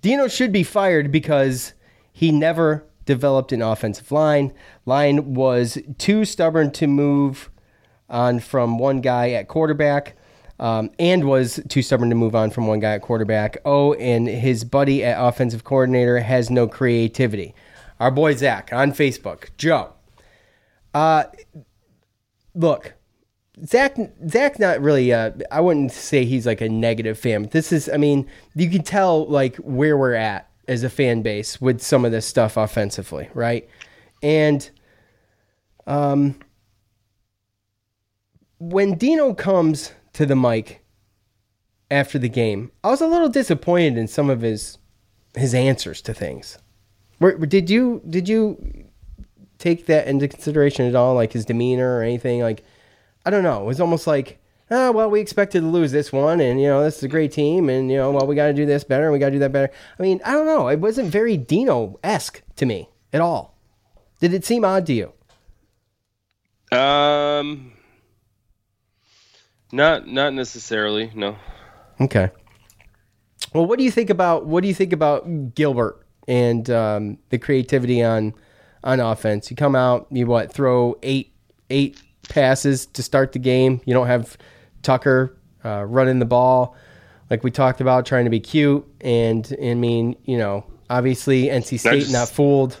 Dino 0.00 0.28
should 0.28 0.52
be 0.52 0.62
fired 0.62 1.12
because 1.12 1.74
he 2.12 2.32
never 2.32 2.86
developed 3.04 3.52
an 3.52 3.62
offensive 3.62 4.10
line. 4.12 4.52
Line 4.86 5.34
was 5.34 5.78
too 5.98 6.24
stubborn 6.24 6.70
to 6.72 6.86
move 6.86 7.50
on 8.08 8.40
from 8.40 8.78
one 8.78 9.00
guy 9.00 9.30
at 9.30 9.48
quarterback. 9.48 10.16
Um, 10.60 10.92
and 11.00 11.24
was 11.24 11.58
too 11.68 11.82
stubborn 11.82 12.10
to 12.10 12.14
move 12.14 12.36
on 12.36 12.50
from 12.50 12.68
one 12.68 12.78
guy 12.78 12.94
at 12.94 13.02
quarterback. 13.02 13.56
Oh, 13.64 13.94
and 13.94 14.28
his 14.28 14.62
buddy 14.62 15.02
at 15.02 15.20
offensive 15.20 15.64
coordinator 15.64 16.20
has 16.20 16.48
no 16.48 16.68
creativity. 16.68 17.56
Our 17.98 18.12
boy 18.12 18.36
Zach 18.36 18.72
on 18.72 18.92
Facebook, 18.92 19.48
Joe. 19.56 19.94
Uh, 20.94 21.24
look, 22.54 22.94
Zach. 23.66 23.96
Zach's 24.28 24.60
not 24.60 24.80
really. 24.80 25.12
Uh, 25.12 25.32
I 25.50 25.60
wouldn't 25.60 25.90
say 25.90 26.24
he's 26.24 26.46
like 26.46 26.60
a 26.60 26.68
negative 26.68 27.18
fan. 27.18 27.48
This 27.50 27.72
is. 27.72 27.88
I 27.88 27.96
mean, 27.96 28.28
you 28.54 28.70
can 28.70 28.82
tell 28.82 29.26
like 29.26 29.56
where 29.56 29.96
we're 29.96 30.14
at 30.14 30.48
as 30.68 30.82
a 30.82 30.90
fan 30.90 31.22
base 31.22 31.60
with 31.60 31.80
some 31.80 32.04
of 32.04 32.12
this 32.12 32.26
stuff 32.26 32.56
offensively, 32.56 33.28
right? 33.34 33.68
And, 34.22 34.68
um, 35.86 36.36
when 38.58 38.96
Dino 38.96 39.34
comes 39.34 39.92
to 40.14 40.24
the 40.24 40.36
mic 40.36 40.82
after 41.90 42.18
the 42.18 42.28
game, 42.28 42.72
I 42.82 42.88
was 42.88 43.00
a 43.00 43.06
little 43.06 43.28
disappointed 43.28 43.98
in 43.98 44.08
some 44.08 44.30
of 44.30 44.40
his 44.40 44.78
his 45.36 45.52
answers 45.52 46.00
to 46.02 46.14
things. 46.14 46.58
Were, 47.20 47.36
did 47.36 47.68
you 47.68 48.00
did 48.08 48.28
you 48.28 48.86
take 49.58 49.86
that 49.86 50.06
into 50.06 50.28
consideration 50.28 50.86
at 50.86 50.94
all, 50.94 51.14
like 51.14 51.32
his 51.32 51.44
demeanor 51.44 51.98
or 51.98 52.02
anything? 52.02 52.40
Like, 52.40 52.64
I 53.26 53.30
don't 53.30 53.42
know. 53.42 53.62
It 53.62 53.66
was 53.66 53.80
almost 53.80 54.06
like, 54.06 54.38
ah, 54.70 54.90
well, 54.90 55.10
we 55.10 55.20
expected 55.20 55.60
to 55.60 55.66
lose 55.66 55.92
this 55.92 56.12
one, 56.12 56.40
and 56.40 56.60
you 56.60 56.66
know 56.66 56.82
this 56.82 56.98
is 56.98 57.02
a 57.04 57.08
great 57.08 57.32
team, 57.32 57.68
and 57.68 57.90
you 57.90 57.96
know, 57.96 58.10
well, 58.10 58.26
we 58.26 58.34
got 58.34 58.46
to 58.46 58.54
do 58.54 58.66
this 58.66 58.84
better, 58.84 59.04
and 59.04 59.12
we 59.12 59.18
got 59.18 59.26
to 59.26 59.32
do 59.32 59.38
that 59.40 59.52
better. 59.52 59.72
I 59.98 60.02
mean, 60.02 60.20
I 60.24 60.32
don't 60.32 60.46
know. 60.46 60.68
It 60.68 60.80
wasn't 60.80 61.08
very 61.08 61.36
Dino 61.36 61.98
esque 62.02 62.42
to 62.56 62.66
me 62.66 62.88
at 63.12 63.20
all. 63.20 63.58
Did 64.20 64.32
it 64.32 64.44
seem 64.44 64.64
odd 64.64 64.86
to 64.86 64.92
you? 64.92 65.12
Um, 66.76 67.72
not 69.72 70.06
not 70.06 70.34
necessarily. 70.34 71.10
No. 71.14 71.36
Okay. 72.00 72.30
Well, 73.52 73.66
what 73.66 73.78
do 73.78 73.84
you 73.84 73.90
think 73.90 74.10
about 74.10 74.46
what 74.46 74.62
do 74.62 74.68
you 74.68 74.74
think 74.74 74.92
about 74.92 75.54
Gilbert 75.54 76.04
and 76.26 76.68
um, 76.70 77.18
the 77.30 77.38
creativity 77.38 78.02
on 78.02 78.34
on 78.82 79.00
offense? 79.00 79.50
You 79.50 79.56
come 79.56 79.76
out, 79.76 80.06
you 80.10 80.26
what 80.26 80.52
throw 80.52 80.96
eight 81.02 81.32
eight 81.70 82.00
passes 82.28 82.86
to 82.86 83.02
start 83.02 83.32
the 83.32 83.38
game. 83.38 83.80
You 83.84 83.94
don't 83.94 84.06
have 84.06 84.36
Tucker 84.84 85.36
uh, 85.64 85.84
running 85.84 86.18
the 86.20 86.24
ball 86.26 86.76
like 87.30 87.42
we 87.42 87.50
talked 87.50 87.80
about, 87.80 88.06
trying 88.06 88.24
to 88.24 88.30
be 88.30 88.40
cute. 88.40 88.86
And 89.00 89.56
I 89.60 89.74
mean, 89.74 90.16
you 90.24 90.38
know, 90.38 90.64
obviously 90.88 91.44
NC 91.44 91.80
State 91.80 92.00
just- 92.00 92.12
not 92.12 92.28
fooled. 92.28 92.78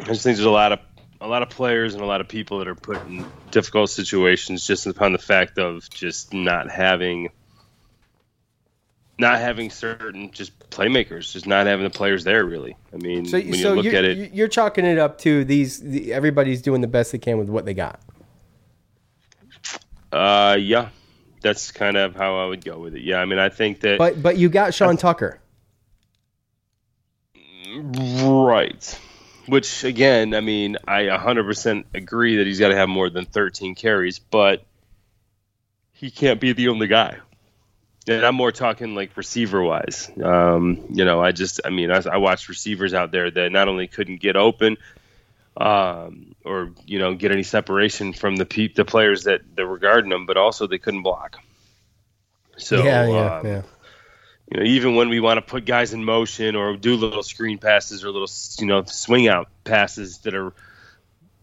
I 0.00 0.04
just 0.04 0.22
think 0.22 0.36
there's 0.36 0.46
a 0.46 0.50
lot 0.50 0.70
of 0.72 0.78
a 1.20 1.26
lot 1.26 1.42
of 1.42 1.50
players 1.50 1.94
and 1.94 2.02
a 2.02 2.06
lot 2.06 2.20
of 2.20 2.28
people 2.28 2.58
that 2.58 2.68
are 2.68 2.76
put 2.76 3.04
in 3.08 3.24
difficult 3.50 3.90
situations 3.90 4.64
just 4.64 4.86
upon 4.86 5.12
the 5.12 5.18
fact 5.18 5.58
of 5.58 5.90
just 5.90 6.32
not 6.32 6.70
having 6.70 7.30
not 9.18 9.40
having 9.40 9.68
certain 9.68 10.30
just 10.30 10.56
playmakers, 10.70 11.32
just 11.32 11.48
not 11.48 11.66
having 11.66 11.82
the 11.82 11.90
players 11.90 12.22
there 12.22 12.44
really. 12.44 12.76
I 12.94 12.98
mean, 12.98 13.24
So, 13.26 13.38
when 13.38 13.54
so 13.54 13.74
you 13.74 13.82
look 13.82 13.92
at 13.92 14.04
it, 14.04 14.32
you're 14.32 14.46
chalking 14.46 14.84
it 14.84 14.98
up 14.98 15.18
to 15.22 15.44
these. 15.44 15.80
The, 15.80 16.12
everybody's 16.12 16.62
doing 16.62 16.80
the 16.80 16.86
best 16.86 17.10
they 17.10 17.18
can 17.18 17.38
with 17.38 17.48
what 17.48 17.64
they 17.64 17.74
got. 17.74 18.00
Uh, 20.12 20.56
yeah, 20.58 20.88
that's 21.40 21.70
kind 21.70 21.96
of 21.96 22.14
how 22.14 22.38
I 22.38 22.46
would 22.46 22.64
go 22.64 22.78
with 22.78 22.94
it. 22.94 23.02
Yeah, 23.02 23.18
I 23.18 23.24
mean, 23.24 23.38
I 23.38 23.48
think 23.48 23.80
that 23.80 23.98
But 23.98 24.22
but 24.22 24.36
you 24.36 24.48
got 24.48 24.74
Sean 24.74 24.96
Tucker. 24.96 25.40
Right. 27.76 29.00
Which 29.46 29.84
again, 29.84 30.34
I 30.34 30.40
mean, 30.40 30.76
I 30.86 31.04
100% 31.04 31.84
agree 31.94 32.36
that 32.36 32.46
he's 32.46 32.60
got 32.60 32.68
to 32.68 32.76
have 32.76 32.88
more 32.88 33.08
than 33.08 33.24
13 33.24 33.74
carries, 33.74 34.18
but 34.18 34.64
he 35.92 36.10
can't 36.10 36.40
be 36.40 36.52
the 36.52 36.68
only 36.68 36.86
guy. 36.86 37.18
And 38.06 38.24
I'm 38.24 38.34
more 38.34 38.52
talking 38.52 38.94
like 38.94 39.16
receiver 39.16 39.62
wise. 39.62 40.10
Um, 40.22 40.86
you 40.90 41.04
know, 41.04 41.20
I 41.22 41.32
just, 41.32 41.60
I 41.64 41.70
mean, 41.70 41.90
I, 41.90 42.02
I 42.10 42.16
watched 42.18 42.48
receivers 42.48 42.94
out 42.94 43.10
there 43.10 43.30
that 43.30 43.52
not 43.52 43.68
only 43.68 43.86
couldn't 43.86 44.20
get 44.20 44.36
open, 44.36 44.76
um, 45.58 46.36
or 46.44 46.70
you 46.86 47.00
know, 47.00 47.14
get 47.14 47.32
any 47.32 47.42
separation 47.42 48.12
from 48.12 48.36
the 48.36 48.46
pe- 48.46 48.72
the 48.72 48.84
players 48.84 49.24
that 49.24 49.40
that 49.56 49.66
were 49.66 49.78
guarding 49.78 50.08
them, 50.08 50.24
but 50.24 50.36
also 50.36 50.66
they 50.66 50.78
couldn't 50.78 51.02
block. 51.02 51.36
So 52.56 52.84
yeah, 52.84 53.06
yeah, 53.06 53.38
um, 53.38 53.46
yeah. 53.46 53.62
you 54.50 54.58
know, 54.58 54.64
even 54.64 54.94
when 54.94 55.08
we 55.08 55.20
want 55.20 55.38
to 55.38 55.42
put 55.42 55.64
guys 55.64 55.92
in 55.92 56.04
motion 56.04 56.56
or 56.56 56.76
do 56.76 56.96
little 56.96 57.22
screen 57.22 57.58
passes 57.58 58.04
or 58.04 58.10
little, 58.10 58.28
you 58.58 58.66
know, 58.66 58.84
swing 58.84 59.28
out 59.28 59.48
passes 59.64 60.18
that 60.18 60.34
are, 60.34 60.52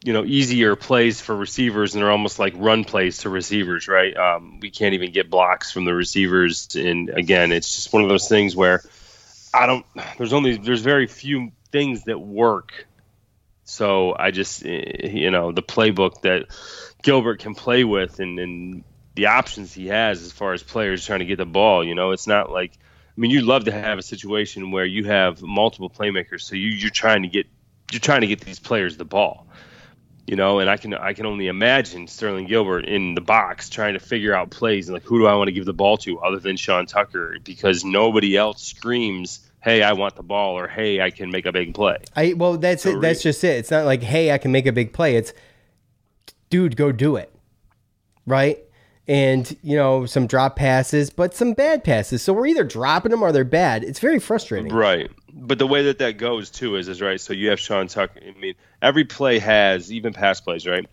you 0.03 0.13
know, 0.13 0.23
easier 0.23 0.75
plays 0.75 1.21
for 1.21 1.35
receivers 1.35 1.93
and 1.93 2.01
they're 2.01 2.11
almost 2.11 2.39
like 2.39 2.53
run 2.57 2.83
plays 2.83 3.19
to 3.19 3.29
receivers, 3.29 3.87
right? 3.87 4.15
Um, 4.15 4.59
we 4.59 4.71
can't 4.71 4.93
even 4.93 5.11
get 5.11 5.29
blocks 5.29 5.71
from 5.71 5.85
the 5.85 5.93
receivers. 5.93 6.75
And 6.75 7.09
again, 7.09 7.51
it's 7.51 7.75
just 7.75 7.93
one 7.93 8.03
of 8.03 8.09
those 8.09 8.27
things 8.27 8.55
where 8.55 8.81
I 9.53 9.65
don't, 9.65 9.85
there's 10.17 10.33
only, 10.33 10.57
there's 10.57 10.81
very 10.81 11.07
few 11.07 11.51
things 11.71 12.05
that 12.05 12.19
work. 12.19 12.87
So 13.65 14.15
I 14.17 14.31
just, 14.31 14.65
eh, 14.65 15.07
you 15.07 15.31
know, 15.31 15.51
the 15.51 15.63
playbook 15.63 16.21
that 16.21 16.45
Gilbert 17.01 17.39
can 17.39 17.55
play 17.55 17.83
with 17.83 18.19
and, 18.19 18.39
and 18.39 18.83
the 19.15 19.27
options 19.27 19.73
he 19.73 19.87
has 19.87 20.21
as 20.21 20.31
far 20.31 20.53
as 20.53 20.63
players 20.63 21.05
trying 21.05 21.19
to 21.19 21.25
get 21.25 21.37
the 21.37 21.45
ball, 21.45 21.83
you 21.83 21.95
know, 21.95 22.11
it's 22.11 22.27
not 22.27 22.51
like, 22.51 22.71
I 22.75 23.21
mean, 23.21 23.31
you'd 23.31 23.45
love 23.45 23.65
to 23.65 23.71
have 23.71 23.97
a 23.97 24.03
situation 24.03 24.71
where 24.71 24.85
you 24.85 25.05
have 25.05 25.41
multiple 25.41 25.89
playmakers, 25.89 26.41
so 26.41 26.55
you, 26.55 26.69
you're 26.69 26.89
trying 26.89 27.23
to 27.23 27.29
get 27.29 27.47
you're 27.91 27.99
trying 27.99 28.21
to 28.21 28.27
get 28.27 28.41
these 28.41 28.59
players 28.59 28.97
the 28.97 29.05
ball. 29.05 29.47
You 30.27 30.35
know, 30.35 30.57
and 30.57 30.69
I 30.69 30.77
can 30.77 30.93
I 30.93 31.13
can 31.13 31.27
only 31.27 31.47
imagine 31.47 32.07
Sterling 32.07 32.47
Gilbert 32.47 32.85
in 32.85 33.13
the 33.13 33.21
box 33.21 33.69
trying 33.69 33.93
to 33.93 33.99
figure 33.99 34.33
out 34.33 34.49
plays 34.49 34.89
and 34.89 34.93
like 34.93 35.03
who 35.03 35.19
do 35.19 35.27
I 35.27 35.35
want 35.35 35.49
to 35.49 35.51
give 35.51 35.65
the 35.65 35.73
ball 35.73 35.97
to 35.97 36.19
other 36.19 36.39
than 36.39 36.57
Sean 36.57 36.87
Tucker 36.87 37.37
because 37.43 37.85
nobody 37.85 38.35
else 38.35 38.63
screams, 38.63 39.39
"Hey, 39.65 39.81
I 39.83 39.93
want 39.93 40.15
the 40.15 40.23
ball," 40.23 40.57
or 40.57 40.67
"Hey, 40.67 41.01
I 41.01 41.09
can 41.09 41.31
make 41.31 41.45
a 41.45 41.51
big 41.51 41.73
play." 41.73 41.97
I 42.15 42.33
well, 42.37 42.57
that's 42.57 42.83
So 42.83 42.91
it. 42.91 43.01
That's 43.01 43.21
just 43.21 43.43
it. 43.43 43.57
It's 43.57 43.71
not 43.71 43.85
like, 43.85 44.03
hey, 44.03 44.31
I 44.31 44.37
can 44.37 44.51
make 44.51 44.67
a 44.67 44.71
big 44.71 44.93
play. 44.93 45.15
It's, 45.17 45.33
dude, 46.49 46.77
go 46.77 46.91
do 46.91 47.15
it, 47.17 47.33
right? 48.25 48.59
And 49.07 49.57
you 49.63 49.75
know, 49.75 50.05
some 50.05 50.27
drop 50.27 50.55
passes, 50.55 51.09
but 51.09 51.35
some 51.35 51.53
bad 51.53 51.83
passes. 51.83 52.21
So 52.21 52.31
we're 52.31 52.47
either 52.47 52.63
dropping 52.63 53.09
them 53.09 53.23
or 53.23 53.31
they're 53.31 53.43
bad. 53.43 53.83
It's 53.83 53.99
very 53.99 54.19
frustrating. 54.19 54.71
Right. 54.71 55.11
But 55.33 55.59
the 55.59 55.67
way 55.67 55.83
that 55.83 55.97
that 55.97 56.17
goes 56.17 56.49
too 56.49 56.75
is 56.75 56.87
is 56.87 57.01
right. 57.01 57.19
So 57.19 57.33
you 57.33 57.49
have 57.49 57.59
Sean 57.59 57.87
Tucker. 57.87 58.21
I 58.25 58.39
mean, 58.39 58.53
every 58.81 59.03
play 59.03 59.39
has 59.39 59.91
even 59.91 60.13
pass 60.13 60.39
plays, 60.39 60.65
right? 60.65 60.85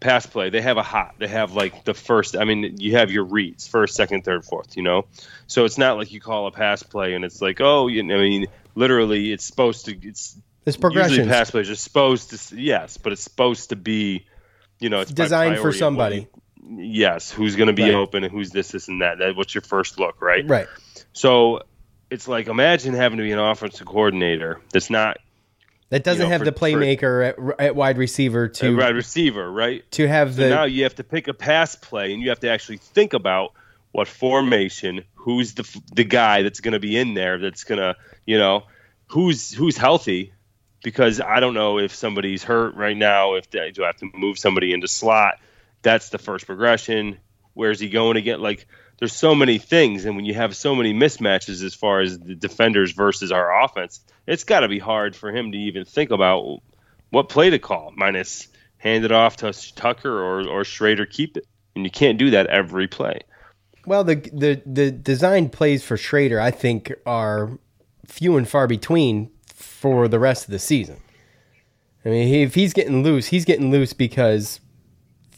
Pass 0.00 0.26
play, 0.26 0.50
they 0.50 0.60
have 0.60 0.76
a 0.76 0.82
hot. 0.82 1.14
They 1.18 1.28
have 1.28 1.52
like 1.52 1.84
the 1.84 1.94
first. 1.94 2.36
I 2.36 2.44
mean, 2.44 2.76
you 2.78 2.96
have 2.96 3.10
your 3.10 3.24
reads 3.24 3.66
first, 3.66 3.94
second, 3.94 4.24
third, 4.24 4.44
fourth. 4.44 4.76
You 4.76 4.82
know, 4.82 5.06
so 5.46 5.64
it's 5.64 5.78
not 5.78 5.96
like 5.96 6.12
you 6.12 6.20
call 6.20 6.46
a 6.46 6.50
pass 6.50 6.82
play 6.82 7.14
and 7.14 7.24
it's 7.24 7.40
like, 7.40 7.60
oh, 7.60 7.86
you 7.86 8.02
know, 8.02 8.16
I 8.16 8.18
mean, 8.18 8.46
literally, 8.74 9.32
it's 9.32 9.44
supposed 9.44 9.86
to. 9.86 9.96
It's 10.06 10.36
There's 10.64 10.76
progressions. 10.76 11.18
Usually, 11.18 11.32
pass 11.32 11.50
plays 11.50 11.70
are 11.70 11.74
supposed 11.74 12.30
to. 12.50 12.60
Yes, 12.60 12.96
but 12.98 13.12
it's 13.12 13.22
supposed 13.22 13.70
to 13.70 13.76
be. 13.76 14.26
You 14.80 14.90
know, 14.90 15.00
it's 15.00 15.12
Designed 15.12 15.58
for 15.58 15.72
somebody. 15.72 16.28
Yes, 16.66 17.30
who's 17.30 17.56
going 17.56 17.68
to 17.68 17.72
be 17.74 17.84
Right. 17.84 17.94
open 17.94 18.24
and 18.24 18.32
who's 18.32 18.50
this, 18.50 18.68
this, 18.68 18.88
and 18.88 19.02
that. 19.02 19.18
That 19.18 19.36
what's 19.36 19.54
your 19.54 19.62
first 19.62 19.98
look, 19.98 20.20
right? 20.20 20.44
Right. 20.46 20.66
So 21.12 21.62
it's 22.10 22.26
like 22.28 22.48
imagine 22.48 22.94
having 22.94 23.18
to 23.18 23.24
be 23.24 23.32
an 23.32 23.38
offensive 23.38 23.86
coordinator 23.86 24.60
that's 24.72 24.90
not 24.90 25.18
That 25.90 26.02
doesn't 26.02 26.22
You 26.22 26.26
know, 26.26 26.30
have 26.32 26.40
for- 26.40 26.44
the 26.46 26.52
for- 26.52 26.58
playmaker 26.58 27.28
at, 27.28 27.60
at 27.60 27.76
wide 27.76 27.98
receiver 27.98 28.48
to 28.48 28.76
wide 28.76 28.94
receiver, 28.96 29.50
right? 29.50 29.88
to 29.92 30.08
have 30.08 30.34
So 30.34 30.42
the 30.42 30.48
now 30.48 30.64
you 30.64 30.84
have 30.84 30.94
to 30.96 31.04
pick 31.04 31.28
a 31.28 31.34
pass 31.34 31.74
play 31.74 32.12
and 32.12 32.22
you 32.22 32.30
have 32.30 32.40
to 32.40 32.50
actually 32.50 32.78
think 32.78 33.12
about 33.12 33.52
what 33.92 34.08
formation, 34.08 35.04
who's 35.14 35.54
the 35.54 35.80
the 35.94 36.04
guy 36.04 36.42
that's 36.42 36.60
going 36.60 36.72
to 36.72 36.80
be 36.80 36.96
in 36.96 37.14
there 37.14 37.38
that's 37.38 37.64
going 37.64 37.78
to, 37.80 37.94
you 38.26 38.38
know, 38.38 38.64
who's 39.08 39.52
who's 39.52 39.76
healthy 39.76 40.32
because 40.82 41.20
I 41.20 41.40
don't 41.40 41.54
know 41.54 41.78
if 41.78 41.94
somebody's 41.94 42.42
hurt 42.42 42.74
right 42.74 42.96
now, 42.96 43.34
if 43.34 43.48
they, 43.50 43.70
do 43.70 43.84
I 43.84 43.86
have 43.86 43.96
to 43.98 44.10
move 44.14 44.38
somebody 44.38 44.72
into 44.72 44.88
slot? 44.88 45.38
That's 45.82 46.08
the 46.10 46.18
first 46.18 46.46
progression. 46.46 47.18
Where's 47.54 47.78
he 47.78 47.88
going 47.88 48.14
to 48.14 48.22
get 48.22 48.40
like 48.40 48.66
there's 48.98 49.12
so 49.12 49.34
many 49.34 49.58
things 49.58 50.04
and 50.04 50.16
when 50.16 50.24
you 50.24 50.34
have 50.34 50.56
so 50.56 50.74
many 50.74 50.94
mismatches 50.94 51.62
as 51.62 51.74
far 51.74 52.00
as 52.00 52.18
the 52.18 52.34
defenders 52.34 52.92
versus 52.92 53.32
our 53.32 53.62
offense, 53.62 54.00
it's 54.26 54.44
got 54.44 54.60
to 54.60 54.68
be 54.68 54.78
hard 54.78 55.16
for 55.16 55.34
him 55.34 55.52
to 55.52 55.58
even 55.58 55.84
think 55.84 56.10
about 56.10 56.60
what 57.10 57.28
play 57.28 57.50
to 57.50 57.58
call 57.58 57.92
minus 57.96 58.48
hand 58.78 59.04
it 59.04 59.12
off 59.12 59.36
to 59.36 59.52
Tucker 59.74 60.22
or 60.22 60.46
or 60.48 60.62
Shrader 60.62 61.08
keep 61.08 61.36
it. 61.36 61.46
And 61.74 61.84
you 61.84 61.90
can't 61.90 62.18
do 62.18 62.30
that 62.30 62.46
every 62.46 62.86
play. 62.86 63.20
Well, 63.86 64.04
the 64.04 64.16
the 64.16 64.62
the 64.64 64.90
design 64.90 65.48
plays 65.48 65.82
for 65.82 65.96
Shrader, 65.96 66.40
I 66.40 66.50
think, 66.50 66.92
are 67.04 67.58
few 68.06 68.36
and 68.36 68.48
far 68.48 68.66
between 68.66 69.30
for 69.52 70.06
the 70.06 70.18
rest 70.18 70.44
of 70.44 70.50
the 70.50 70.58
season. 70.58 71.00
I 72.04 72.10
mean, 72.10 72.34
if 72.34 72.54
he's 72.54 72.72
getting 72.72 73.02
loose, 73.02 73.28
he's 73.28 73.44
getting 73.44 73.70
loose 73.70 73.92
because 73.92 74.60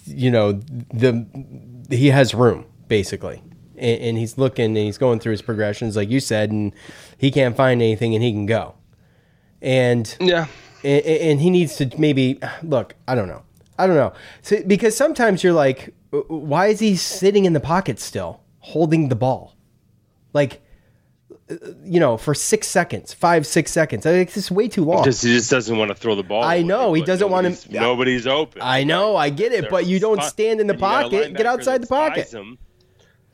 you 0.05 0.31
know 0.31 0.53
the 0.53 1.27
he 1.91 2.09
has 2.09 2.35
room 2.35 2.67
basically, 2.89 3.43
and, 3.77 4.01
and 4.01 4.19
he's 4.19 4.39
looking 4.39 4.67
and 4.67 4.77
he's 4.77 4.99
going 4.99 5.21
through 5.21 5.33
his 5.33 5.43
progressions, 5.43 5.97
like 5.97 6.11
you 6.11 6.21
said, 6.21 6.51
and 6.51 6.73
he 7.19 7.31
can't 7.31 7.57
find 7.57 7.83
anything, 7.83 8.15
and 8.15 8.23
he 8.23 8.33
can 8.33 8.47
go. 8.47 8.75
And 9.63 10.17
yeah, 10.21 10.47
and, 10.85 11.05
and 11.05 11.41
he 11.41 11.51
needs 11.51 11.77
to 11.77 11.91
maybe 11.99 12.41
look. 12.63 12.95
I 13.09 13.15
don't 13.15 13.29
know. 13.29 13.43
I 13.79 13.87
don't 13.87 13.97
know. 13.97 14.13
So, 14.43 14.63
because 14.67 14.97
sometimes 14.97 15.45
you're 15.45 15.53
like, 15.53 15.95
why 16.11 16.69
is 16.69 16.81
he 16.81 16.97
sitting 16.97 17.45
in 17.45 17.53
the 17.53 17.61
pocket 17.61 17.99
still, 17.99 18.41
holding 18.61 19.09
the 19.09 19.17
ball, 19.17 19.55
like, 20.33 20.63
uh, 21.51 21.57
you 21.85 22.01
know, 22.01 22.17
for 22.17 22.35
six 22.35 22.69
seconds, 22.69 23.13
five, 23.13 23.47
six 23.47 23.71
seconds? 23.71 24.07
I 24.07 24.13
It's 24.13 24.35
just 24.35 24.51
way 24.51 24.69
too 24.69 24.85
long. 24.85 25.05
Just, 25.05 25.23
he 25.23 25.35
just 25.35 25.51
doesn't 25.51 25.77
want 25.77 25.91
to 25.91 25.95
throw 25.95 26.15
the 26.15 26.23
ball. 26.23 26.43
I 26.43 26.57
away, 26.57 26.65
know 26.65 26.95
he 26.95 27.03
doesn't 27.03 27.31
want 27.31 27.55
to. 27.55 27.73
Nobody's 27.73 28.27
open. 28.27 28.63
I 28.63 28.85
know. 28.85 29.15
I 29.17 29.29
get 29.29 29.53
it, 29.53 29.69
but 29.69 29.85
you 29.87 30.01
don't 30.01 30.23
stand 30.23 30.61
in 30.61 30.67
the 30.67 30.73
and 30.73 30.81
you 30.81 30.87
got 30.87 31.01
a 31.01 31.11
pocket. 31.11 31.37
Get 31.37 31.47
outside 31.47 31.83
the 31.83 31.87
pocket. 31.87 32.33
him, 32.33 32.59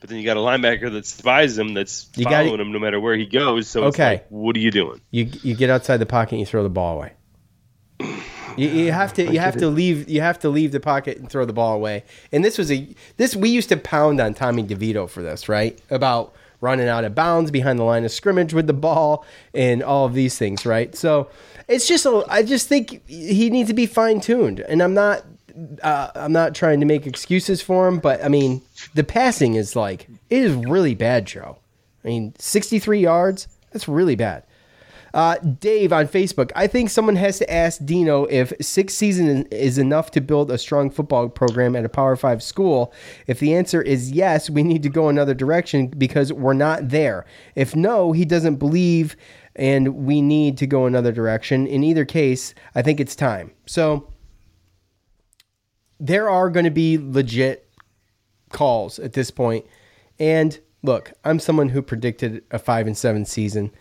but 0.03 0.09
then 0.09 0.19
you 0.19 0.25
got 0.25 0.35
a 0.35 0.41
linebacker 0.41 0.91
that 0.91 1.05
spies 1.05 1.57
him, 1.57 1.73
that's 1.73 2.09
You 2.17 2.25
gotta- 2.25 2.43
following 2.49 2.59
him 2.59 2.73
no 2.73 2.79
matter 2.79 2.99
where 2.99 3.15
he 3.15 3.25
goes. 3.25 3.69
So 3.69 3.87
it's 3.87 3.95
Okay. 3.95 4.09
like, 4.15 4.25
what 4.27 4.53
are 4.57 4.59
you 4.59 4.69
doing? 4.69 4.99
You 5.11 5.29
you 5.43 5.55
get 5.55 5.69
outside 5.69 5.95
the 5.95 6.05
pocket 6.05 6.31
and 6.33 6.39
you 6.41 6.45
throw 6.45 6.61
the 6.61 6.67
ball 6.69 6.97
away. 6.97 7.13
You, 8.57 8.67
you 8.67 8.91
have 8.91 9.13
to 9.13 9.23
you 9.31 9.39
have 9.39 9.55
to 9.57 9.69
leave 9.69 10.09
you 10.09 10.19
have 10.19 10.39
to 10.39 10.49
leave 10.49 10.73
the 10.73 10.81
pocket 10.81 11.19
and 11.19 11.29
throw 11.29 11.45
the 11.45 11.53
ball 11.53 11.73
away. 11.73 12.03
And 12.33 12.43
this 12.43 12.57
was 12.57 12.69
a 12.69 12.85
this 13.15 13.33
we 13.33 13.47
used 13.47 13.69
to 13.69 13.77
pound 13.77 14.19
on 14.19 14.33
Tommy 14.33 14.61
DeVito 14.63 15.09
for 15.09 15.23
this, 15.23 15.47
right? 15.47 15.79
About 15.89 16.33
running 16.59 16.89
out 16.89 17.05
of 17.05 17.15
bounds 17.15 17.49
behind 17.49 17.79
the 17.79 17.83
line 17.83 18.03
of 18.03 18.11
scrimmage 18.11 18.53
with 18.53 18.67
the 18.67 18.73
ball 18.73 19.25
and 19.53 19.81
all 19.81 20.05
of 20.05 20.13
these 20.13 20.37
things, 20.37 20.65
right? 20.65 20.95
So 20.95 21.29
it's 21.69 21.87
just 21.87 22.05
a, 22.05 22.25
I 22.29 22.43
just 22.43 22.67
think 22.67 23.07
he 23.07 23.49
needs 23.49 23.69
to 23.69 23.73
be 23.73 23.85
fine 23.85 24.19
tuned. 24.19 24.59
And 24.59 24.83
I'm 24.83 24.93
not 24.93 25.23
uh, 25.81 26.11
I'm 26.15 26.31
not 26.31 26.55
trying 26.55 26.79
to 26.79 26.85
make 26.85 27.05
excuses 27.05 27.61
for 27.61 27.87
him, 27.87 27.99
but 27.99 28.23
I 28.23 28.27
mean 28.27 28.61
the 28.93 29.03
passing 29.03 29.55
is 29.55 29.75
like 29.75 30.07
it 30.29 30.43
is 30.43 30.53
really 30.53 30.95
bad, 30.95 31.25
Joe. 31.25 31.57
I 32.03 32.07
mean 32.07 32.33
63 32.39 32.99
yards, 32.99 33.47
that's 33.71 33.87
really 33.87 34.15
bad. 34.15 34.43
Uh, 35.13 35.35
Dave 35.37 35.93
on 35.93 36.07
Facebook, 36.07 36.51
I 36.55 36.65
think 36.65 36.89
someone 36.89 37.17
has 37.17 37.37
to 37.37 37.53
ask 37.53 37.85
Dino 37.85 38.25
if 38.25 38.51
six 38.59 38.95
season 38.95 39.45
is 39.51 39.77
enough 39.77 40.09
to 40.11 40.21
build 40.21 40.49
a 40.49 40.57
strong 40.57 40.89
football 40.89 41.29
program 41.29 41.75
at 41.75 41.85
a 41.85 41.89
Power 41.89 42.15
Five 42.15 42.41
school. 42.41 42.91
If 43.27 43.39
the 43.39 43.53
answer 43.53 43.79
is 43.79 44.11
yes, 44.11 44.49
we 44.49 44.63
need 44.63 44.81
to 44.83 44.89
go 44.89 45.09
another 45.09 45.35
direction 45.35 45.87
because 45.87 46.33
we're 46.33 46.53
not 46.53 46.89
there. 46.89 47.25
If 47.53 47.75
no, 47.75 48.11
he 48.11 48.25
doesn't 48.25 48.55
believe 48.55 49.15
and 49.55 50.05
we 50.05 50.19
need 50.19 50.57
to 50.57 50.65
go 50.65 50.87
another 50.87 51.11
direction. 51.11 51.67
In 51.67 51.83
either 51.83 52.05
case, 52.05 52.55
I 52.73 52.81
think 52.81 52.99
it's 52.99 53.15
time. 53.15 53.51
So 53.67 54.07
there 56.03 56.29
are 56.29 56.49
going 56.49 56.65
to 56.65 56.71
be 56.71 56.97
legit 56.97 57.65
calls 58.51 58.99
at 58.99 59.13
this 59.13 59.31
point. 59.31 59.65
And 60.19 60.59
look, 60.83 61.13
I'm 61.23 61.39
someone 61.39 61.69
who 61.69 61.81
predicted 61.81 62.43
a 62.51 62.59
five 62.59 62.87
and 62.87 62.97
seven 62.97 63.25
season. 63.25 63.71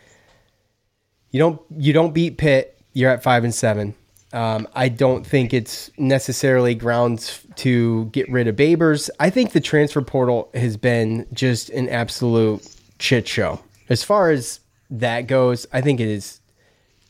You 1.32 1.40
don't 1.40 1.60
you 1.76 1.92
don't 1.92 2.14
beat 2.14 2.38
Pitt. 2.38 2.78
You're 2.92 3.10
at 3.10 3.22
five 3.22 3.42
and 3.42 3.54
seven. 3.54 3.94
Um, 4.32 4.68
I 4.74 4.88
don't 4.88 5.26
think 5.26 5.52
it's 5.52 5.90
necessarily 5.98 6.74
grounds 6.74 7.40
to 7.56 8.06
get 8.06 8.30
rid 8.30 8.48
of 8.48 8.56
Babers. 8.56 9.10
I 9.20 9.28
think 9.28 9.52
the 9.52 9.60
transfer 9.60 10.00
portal 10.00 10.48
has 10.54 10.76
been 10.76 11.26
just 11.34 11.68
an 11.70 11.88
absolute 11.90 12.64
shit 12.98 13.28
show. 13.28 13.60
As 13.90 14.02
far 14.02 14.30
as 14.30 14.60
that 14.90 15.26
goes, 15.26 15.66
I 15.72 15.82
think 15.82 16.00
it 16.00 16.08
is 16.08 16.40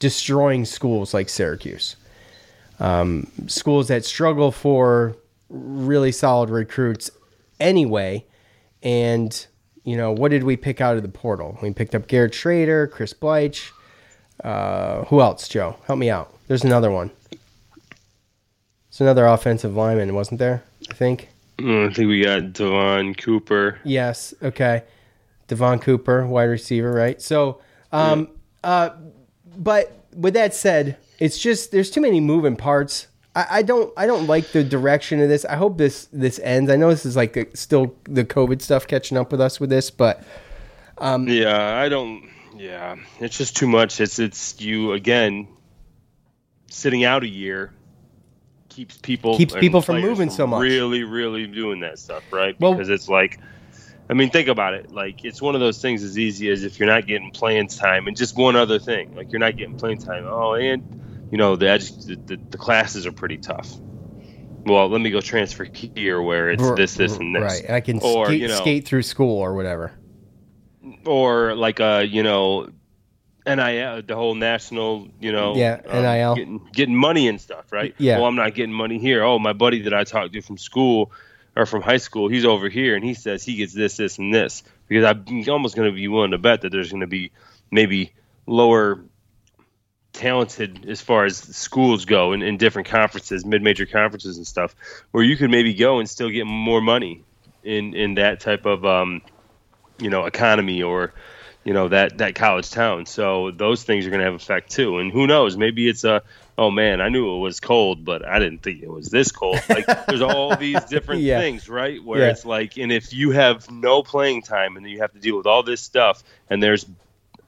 destroying 0.01 0.65
schools 0.65 1.15
like 1.15 1.29
Syracuse. 1.29 1.97
Um, 2.83 3.29
schools 3.47 3.87
that 3.89 4.05
struggle 4.05 4.51
for 4.51 5.17
really 5.49 6.11
solid 6.11 6.51
recruits 6.51 7.13
anyway. 7.61 8.27
And, 8.83 9.47
you 9.85 9.97
know, 9.97 10.11
what 10.11 10.33
did 10.33 10.43
we 10.43 10.57
pick 10.57 10.81
out 10.81 10.97
of 10.97 11.03
the 11.03 11.09
portal? 11.09 11.57
We 11.63 11.73
picked 11.73 11.95
up 11.95 12.09
Garrett 12.09 12.33
Shrader, 12.33 12.91
Chris 12.91 13.15
Bleich. 13.15 13.71
Uh, 14.43 15.05
who 15.05 15.21
else, 15.21 15.47
Joe? 15.47 15.77
Help 15.87 16.01
me 16.01 16.11
out. 16.11 16.35
There's 16.49 16.65
another 16.65 16.91
one. 16.91 17.13
It's 18.89 19.01
another 19.01 19.27
offensive 19.27 19.77
lineman, 19.77 20.13
wasn't 20.15 20.41
there? 20.41 20.65
I 20.91 20.95
think. 20.95 21.29
Mm, 21.59 21.91
I 21.91 21.95
think 21.95 22.09
we 22.09 22.25
got 22.25 22.53
Devon 22.53 23.15
Cooper. 23.15 23.79
Yes. 23.85 24.35
Okay. 24.43 24.83
Devon 25.47 25.79
Cooper, 25.79 26.27
wide 26.27 26.45
receiver, 26.45 26.93
right? 26.93 27.23
So, 27.23 27.61
um, 27.93 28.29
uh, 28.65 28.91
but 29.57 29.97
with 30.15 30.35
that 30.35 30.53
said, 30.53 30.97
it's 31.19 31.39
just 31.39 31.71
there's 31.73 31.91
too 31.91 32.01
many 32.01 32.21
moving 32.21 32.57
parts. 32.57 33.09
I, 33.35 33.47
I 33.51 33.63
don't 33.63 33.93
I 33.97 34.07
don't 34.07 34.27
like 34.27 34.53
the 34.53 34.65
direction 34.65 35.21
of 35.21 35.29
this. 35.29 35.45
I 35.45 35.57
hope 35.57 35.79
this 35.79 36.07
this 36.13 36.39
ends. 36.41 36.71
I 36.71 36.77
know 36.77 36.91
this 36.91 37.07
is 37.07 37.17
like 37.17 37.33
the, 37.33 37.49
still 37.55 37.95
the 38.05 38.25
COVID 38.25 38.61
stuff 38.61 38.87
catching 38.87 39.17
up 39.17 39.33
with 39.33 39.41
us 39.41 39.61
with 39.61 39.71
this, 39.71 39.91
but 39.91 40.23
um, 40.99 41.29
Yeah, 41.29 41.77
I 41.77 41.89
don't. 41.89 42.29
Yeah, 42.57 42.97
it's 43.19 43.39
just 43.39 43.57
too 43.57 43.67
much. 43.67 44.01
It's 44.01 44.19
it's 44.19 44.61
you 44.61 44.93
again. 44.93 45.49
Sitting 46.69 47.05
out 47.05 47.23
a 47.23 47.29
year 47.29 47.73
keeps 48.73 48.97
people 48.97 49.37
Keeps 49.37 49.55
people 49.55 49.83
from 49.83 50.01
moving 50.01 50.31
so 50.31 50.47
much. 50.47 50.63
Really, 50.63 51.05
really 51.05 51.47
doing 51.47 51.81
that 51.81 51.99
stuff, 51.99 52.23
right? 52.33 52.59
Well- 52.61 52.75
because 52.75 52.89
it's 52.89 53.09
like, 53.09 53.39
I 54.13 54.15
mean, 54.15 54.29
think 54.29 54.49
about 54.49 54.75
it. 54.75 54.93
Like 54.93 55.25
it's 55.25 55.41
one 55.41 55.55
of 55.55 55.63
those 55.63 55.81
things 55.81 56.03
as 56.03 56.19
easy 56.19 56.51
as 56.51 56.65
if 56.65 56.79
you're 56.79 56.87
not 56.87 57.07
getting 57.07 57.31
playing 57.31 57.69
time, 57.69 58.07
and 58.07 58.15
just 58.15 58.37
one 58.37 58.57
other 58.57 58.79
thing, 58.79 59.17
like 59.17 59.33
you're 59.33 59.39
not 59.39 59.57
getting 59.57 59.75
playing 59.75 60.01
time. 60.01 60.27
Oh, 60.27 60.53
and 60.53 60.83
you 61.31 61.39
know 61.39 61.57
the 61.57 61.79
the, 62.07 62.17
the, 62.27 62.43
the 62.51 62.59
classes 62.59 63.07
are 63.07 63.13
pretty 63.13 63.39
tough. 63.39 63.75
Well, 64.67 64.91
let 64.91 65.01
me 65.01 65.09
go 65.09 65.23
transfer 65.23 65.67
here 65.95 66.21
where 66.21 66.51
it's 66.51 66.73
this, 66.73 66.93
this, 66.93 67.17
and 67.17 67.35
this. 67.35 67.43
right. 67.43 67.71
I 67.71 67.81
can 67.81 68.01
or 68.01 68.27
skate, 68.27 68.43
you 68.43 68.49
know, 68.49 68.61
skate 68.61 68.87
through 68.87 69.05
school 69.05 69.39
or 69.39 69.55
whatever. 69.55 69.93
or 71.07 71.55
like 71.55 71.81
a 71.81 72.07
you 72.07 72.23
know 72.23 72.69
NIL, 73.47 74.03
the 74.03 74.15
whole 74.15 74.35
national, 74.35 75.09
you 75.21 75.33
know, 75.33 75.57
Yeah, 75.57 75.81
um, 75.87 76.03
NIL. 76.03 76.35
getting, 76.35 76.69
getting 76.75 76.97
money 76.97 77.29
and 77.29 77.41
stuff, 77.41 77.73
right? 77.73 77.95
Yeah. 77.97 78.19
Well, 78.19 78.27
I'm 78.27 78.37
not 78.37 78.55
getting 78.55 78.75
money 78.75 78.99
here. 78.99 79.23
Oh, 79.23 79.39
my 79.39 79.55
buddy 79.55 79.81
that 79.85 79.95
I 79.95 80.05
talked 80.05 80.35
to 80.35 80.43
from 80.43 80.59
school 80.59 81.13
or 81.55 81.67
from 81.67 81.83
high 81.83 81.99
school, 81.99 82.29
he's 82.29 82.45
over 82.45 82.69
here 82.69 82.95
and 82.95 83.05
he 83.05 83.15
says 83.15 83.45
he 83.45 83.57
gets 83.57 83.73
this, 83.73 83.97
this, 83.97 84.19
and 84.19 84.35
this. 84.35 84.63
Because 84.89 85.05
I'm 85.05 85.49
almost 85.49 85.77
going 85.77 85.91
to 85.91 85.95
be 85.95 86.09
willing 86.09 86.31
to 86.33 86.39
bet 86.39 86.63
that 86.63 86.71
there's 86.71 86.91
going 86.91 87.01
to 87.01 87.07
be 87.07 87.33
maybe 87.71 88.13
lower 88.47 89.05
talented 90.13 90.89
as 90.89 91.01
far 91.01 91.25
as 91.25 91.37
schools 91.37 92.05
go 92.05 92.33
in, 92.33 92.43
in 92.43 92.57
different 92.57 92.89
conferences, 92.89 93.45
mid-major 93.45 93.87
conferences 93.87 94.37
and 94.37 94.47
stuff, 94.47 94.75
where 95.11 95.25
you 95.25 95.37
could 95.37 95.51
maybe 95.51 95.75
go 95.75 95.99
and 95.99 96.09
still 96.09 96.31
get 96.31 96.45
more 96.45 96.81
money 96.81 97.25
in 97.63 97.95
in 97.95 98.15
that 98.15 98.41
type 98.41 98.67
of 98.67 98.85
um, 98.85 99.23
you 99.99 100.11
know 100.11 100.25
economy 100.27 100.83
or 100.83 101.13
you 101.65 101.73
know 101.73 101.89
that 101.89 102.19
that 102.19 102.35
college 102.35 102.71
town. 102.71 103.07
So 103.07 103.51
those 103.51 103.85
things 103.85 104.07
are 104.07 104.11
going 104.11 104.21
to 104.21 104.27
have 104.27 104.35
effect 104.35 104.71
too. 104.71 104.99
And 104.99 105.13
who 105.13 105.27
knows? 105.27 105.57
Maybe 105.57 105.89
it's 105.89 106.05
a 106.05 106.23
oh 106.59 106.71
man, 106.71 107.01
I 107.01 107.09
knew 107.09 107.35
it 107.37 107.39
was 107.41 107.61
cold, 107.61 108.05
but 108.05 108.25
I 108.27 108.39
didn't 108.39 108.63
think 108.63 108.83
it 108.83 108.91
was 108.91 109.09
this 109.09 109.33
cold. 109.33 109.61
Like 109.69 109.87
there's 110.07 110.21
all 110.23 110.55
these 110.67 110.85
different 110.85 111.23
Yeah. 111.23 111.39
things, 111.41 111.69
right? 111.69 112.03
Where 112.03 112.21
Yeah. 112.21 112.31
it's 112.31 112.45
like, 112.45 112.77
and 112.79 112.93
if 112.93 113.13
you 113.13 113.31
have 113.31 113.71
no 113.71 114.03
playing 114.03 114.43
time 114.43 114.77
and 114.77 114.89
you 114.89 114.99
have 115.01 115.13
to 115.13 115.19
deal 115.19 115.37
with 115.37 115.47
all 115.47 115.63
this 115.63 115.81
stuff, 115.81 116.23
and 116.51 116.63
there's 116.63 116.87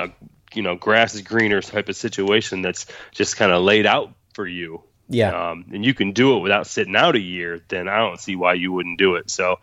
a 0.00 0.10
you 0.54 0.62
know 0.62 0.76
grass 0.76 1.14
is 1.14 1.22
greener 1.22 1.60
type 1.60 1.88
of 1.88 1.96
situation 1.96 2.62
that's 2.62 2.86
just 3.12 3.36
kind 3.36 3.52
of 3.52 3.62
laid 3.62 3.86
out 3.86 4.12
for 4.34 4.46
you 4.46 4.82
Yeah. 5.08 5.50
um, 5.50 5.66
and 5.72 5.84
you 5.84 5.94
can 5.94 6.12
do 6.12 6.36
it 6.36 6.40
without 6.40 6.66
sitting 6.66 6.96
out 6.96 7.14
a 7.14 7.20
year, 7.20 7.60
then 7.68 7.88
I 7.88 7.98
don't 7.98 8.18
see 8.20 8.36
why 8.36 8.54
you 8.54 8.72
wouldn't 8.72 8.98
do 8.98 9.16
it. 9.16 9.30
So, 9.30 9.58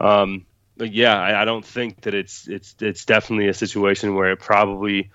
um, 0.00 0.46
but 0.76 0.92
yeah, 0.92 1.16
I, 1.20 1.42
I 1.42 1.44
don't 1.44 1.64
think 1.64 2.02
that 2.02 2.14
it's 2.14 2.46
it's 2.48 2.74
it's 2.80 3.04
definitely 3.04 3.48
a 3.48 3.54
situation 3.54 4.14
where 4.14 4.30
it 4.30 4.38
probably 4.40 5.10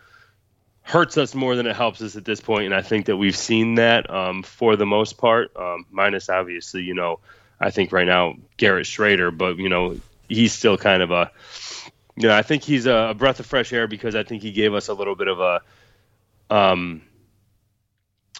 hurts 0.84 1.18
us 1.18 1.34
more 1.34 1.56
than 1.56 1.66
it 1.66 1.76
helps 1.76 2.02
us 2.02 2.16
at 2.16 2.26
this 2.26 2.42
point, 2.42 2.66
and 2.66 2.76
I 2.76 2.82
think 2.82 3.08
that 3.08 3.18
we've 3.18 3.36
seen 3.36 3.76
that 3.76 4.10
um, 4.10 4.44
for 4.44 4.76
the 4.76 4.86
most 4.86 5.18
part, 5.18 5.56
um, 5.56 5.86
minus 5.90 6.30
obviously, 6.30 6.84
you 6.84 6.94
know, 6.94 7.20
I 7.60 7.72
think 7.72 7.92
right 7.92 8.06
now 8.06 8.36
Garrett 8.58 8.86
Shrader, 8.86 9.36
but 9.36 9.58
you 9.58 9.70
know, 9.70 10.00
he's 10.28 10.54
still 10.54 10.78
kind 10.78 11.02
of 11.02 11.12
a 11.12 11.32
you 12.16 12.28
know, 12.28 12.36
I 12.36 12.44
think 12.44 12.64
he's 12.64 12.86
a, 12.86 13.16
breath 13.18 13.40
of 13.40 13.46
fresh 13.46 13.74
air 13.74 13.88
because 13.88 14.16
I 14.16 14.24
think 14.24 14.44
he 14.44 14.52
gave 14.52 14.74
us 14.74 14.88
a 14.88 14.94
little 14.94 15.16
bit 15.16 15.28
of 15.28 15.40
a, 15.40 15.62
um, 16.50 17.02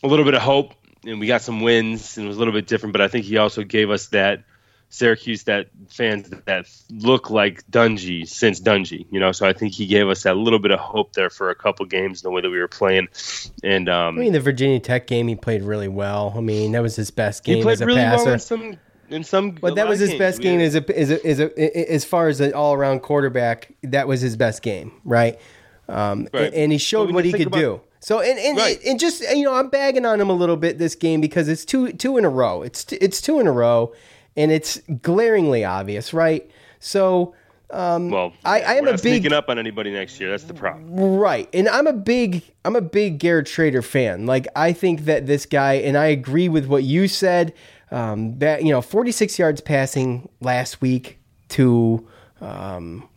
a 0.04 0.08
little 0.08 0.26
bit 0.26 0.36
of 0.36 0.42
hope, 0.42 0.74
and 1.06 1.20
we 1.20 1.28
got 1.28 1.42
some 1.42 1.62
wins, 1.62 2.18
and 2.18 2.26
it 2.26 2.28
was 2.28 2.38
a 2.38 2.40
little 2.40 2.54
bit 2.54 2.68
different. 2.68 2.94
But 2.94 3.02
I 3.02 3.08
think 3.08 3.26
he 3.26 3.38
also 3.38 3.64
gave 3.64 3.90
us 3.90 4.08
that 4.08 4.44
Syracuse 4.94 5.44
that 5.46 5.68
fans 5.90 6.30
that 6.46 6.70
look 6.92 7.32
like 7.32 7.66
Dungey 7.72 8.28
since 8.28 8.60
Dungey, 8.60 9.08
you 9.10 9.20
know. 9.20 9.32
So 9.32 9.48
I 9.48 9.54
think 9.54 9.74
he 9.74 9.88
gave 9.88 10.08
us 10.08 10.22
that 10.24 10.38
little 10.38 10.60
bit 10.60 10.70
of 10.72 10.80
hope 10.80 11.14
there 11.14 11.32
for 11.32 11.50
a 11.50 11.56
couple 11.56 11.86
games 11.88 12.22
in 12.24 12.28
the 12.28 12.32
way 12.32 12.42
that 12.42 12.50
we 12.52 12.60
were 12.60 12.68
playing, 12.68 13.08
and 13.64 13.90
um, 13.90 14.18
I 14.18 14.22
mean, 14.22 14.34
the 14.34 14.40
Virginia 14.40 14.80
Tech 14.80 15.08
game, 15.08 15.28
he 15.28 15.36
played 15.36 15.64
really 15.64 15.88
well. 15.88 16.34
I 16.38 16.42
mean, 16.42 16.74
that 16.74 16.82
was 16.84 16.96
his 16.96 17.10
best 17.10 17.44
game 17.44 17.58
he 17.58 17.64
played 17.64 17.74
as 17.74 17.82
a 17.82 17.86
really 17.88 18.02
passer. 18.02 18.26
well 18.26 18.34
in 18.34 18.40
some 18.40 18.78
in 19.10 19.24
some. 19.24 19.52
But 19.52 19.76
that 19.76 19.88
was 19.88 20.00
his 20.00 20.14
best 20.16 20.42
game 20.42 20.60
as 20.60 20.76
a, 20.76 20.98
as 21.00 21.10
a, 21.12 21.28
as 21.28 21.40
a, 21.40 21.92
as 21.92 22.06
far 22.06 22.28
as 22.28 22.40
an 22.40 22.54
all 22.54 22.74
around 22.74 23.02
quarterback. 23.02 23.74
That 23.84 24.08
was 24.08 24.22
his 24.22 24.38
best 24.38 24.62
game, 24.62 24.92
right? 25.04 25.40
Um, 25.90 26.28
Right. 26.34 26.46
and, 26.46 26.54
and 26.54 26.72
he 26.72 26.78
showed 26.78 27.12
what 27.12 27.26
he 27.26 27.34
could 27.34 27.52
do. 27.52 27.82
So 28.00 28.20
and 28.20 28.38
and, 28.38 28.58
Right. 28.58 28.80
and 28.86 29.00
just 29.00 29.22
you 29.22 29.44
know, 29.44 29.54
I'm 29.56 29.70
bagging 29.70 30.06
on 30.06 30.20
him 30.22 30.30
a 30.30 30.34
little 30.34 30.58
bit 30.58 30.78
this 30.78 30.94
game 30.94 31.20
because 31.22 31.48
it's 31.48 31.66
two 31.66 31.94
two 31.94 32.18
in 32.18 32.26
a 32.26 32.30
row. 32.30 32.62
It's 32.62 32.86
it's 32.94 33.22
two 33.22 33.40
in 33.40 33.48
a 33.48 33.52
row, 33.52 33.94
and 34.36 34.52
it's 34.52 34.82
glaringly 35.02 35.64
obvious, 35.66 36.14
right? 36.14 36.50
So 36.80 37.34
Well, 37.72 38.34
I- 38.46 38.62
I 38.62 38.74
am 38.76 38.88
a 38.88 38.92
big- 38.92 39.00
sneaking 39.00 39.34
up 39.34 39.50
on 39.50 39.58
anybody 39.58 39.90
next 39.92 40.20
year. 40.20 40.30
That's 40.30 40.44
the 40.44 40.54
problem. 40.54 40.96
Right. 40.96 41.50
And 41.54 41.68
I'm 41.70 41.88
a 41.88 41.94
big 41.94 42.44
I'm 42.66 42.76
a 42.76 42.82
big 42.82 43.18
Garrett 43.20 43.48
Shrader 43.48 43.84
fan. 43.84 44.26
Like 44.26 44.48
I 44.56 44.74
think 44.74 45.06
that 45.06 45.26
this 45.26 45.46
guy 45.46 45.74
and 45.74 45.98
I 45.98 46.06
agree 46.08 46.50
with 46.50 46.66
what 46.68 46.84
you 46.84 47.08
said. 47.08 47.54
Um, 47.92 48.40
that 48.40 48.64
you 48.64 48.72
know, 48.72 48.82
46 48.82 49.38
yards 49.38 49.62
passing 49.62 50.28
last 50.42 50.82
week 50.82 51.20
to 51.50 52.08
um, 52.42 53.08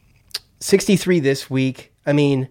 63 0.61 1.21
this 1.21 1.49
week. 1.51 1.93
I 2.05 2.13
mean, 2.13 2.49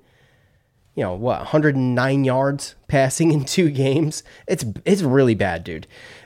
you 0.95 1.03
know 1.03 1.13
what, 1.13 1.39
109 1.39 2.23
yards 2.23 2.75
passing 2.87 3.31
in 3.31 3.45
two 3.45 3.69
games. 3.83 4.23
It's 4.47 4.65
it's 4.85 5.01
really 5.01 5.35
bad, 5.35 5.63
dude. 5.63 5.85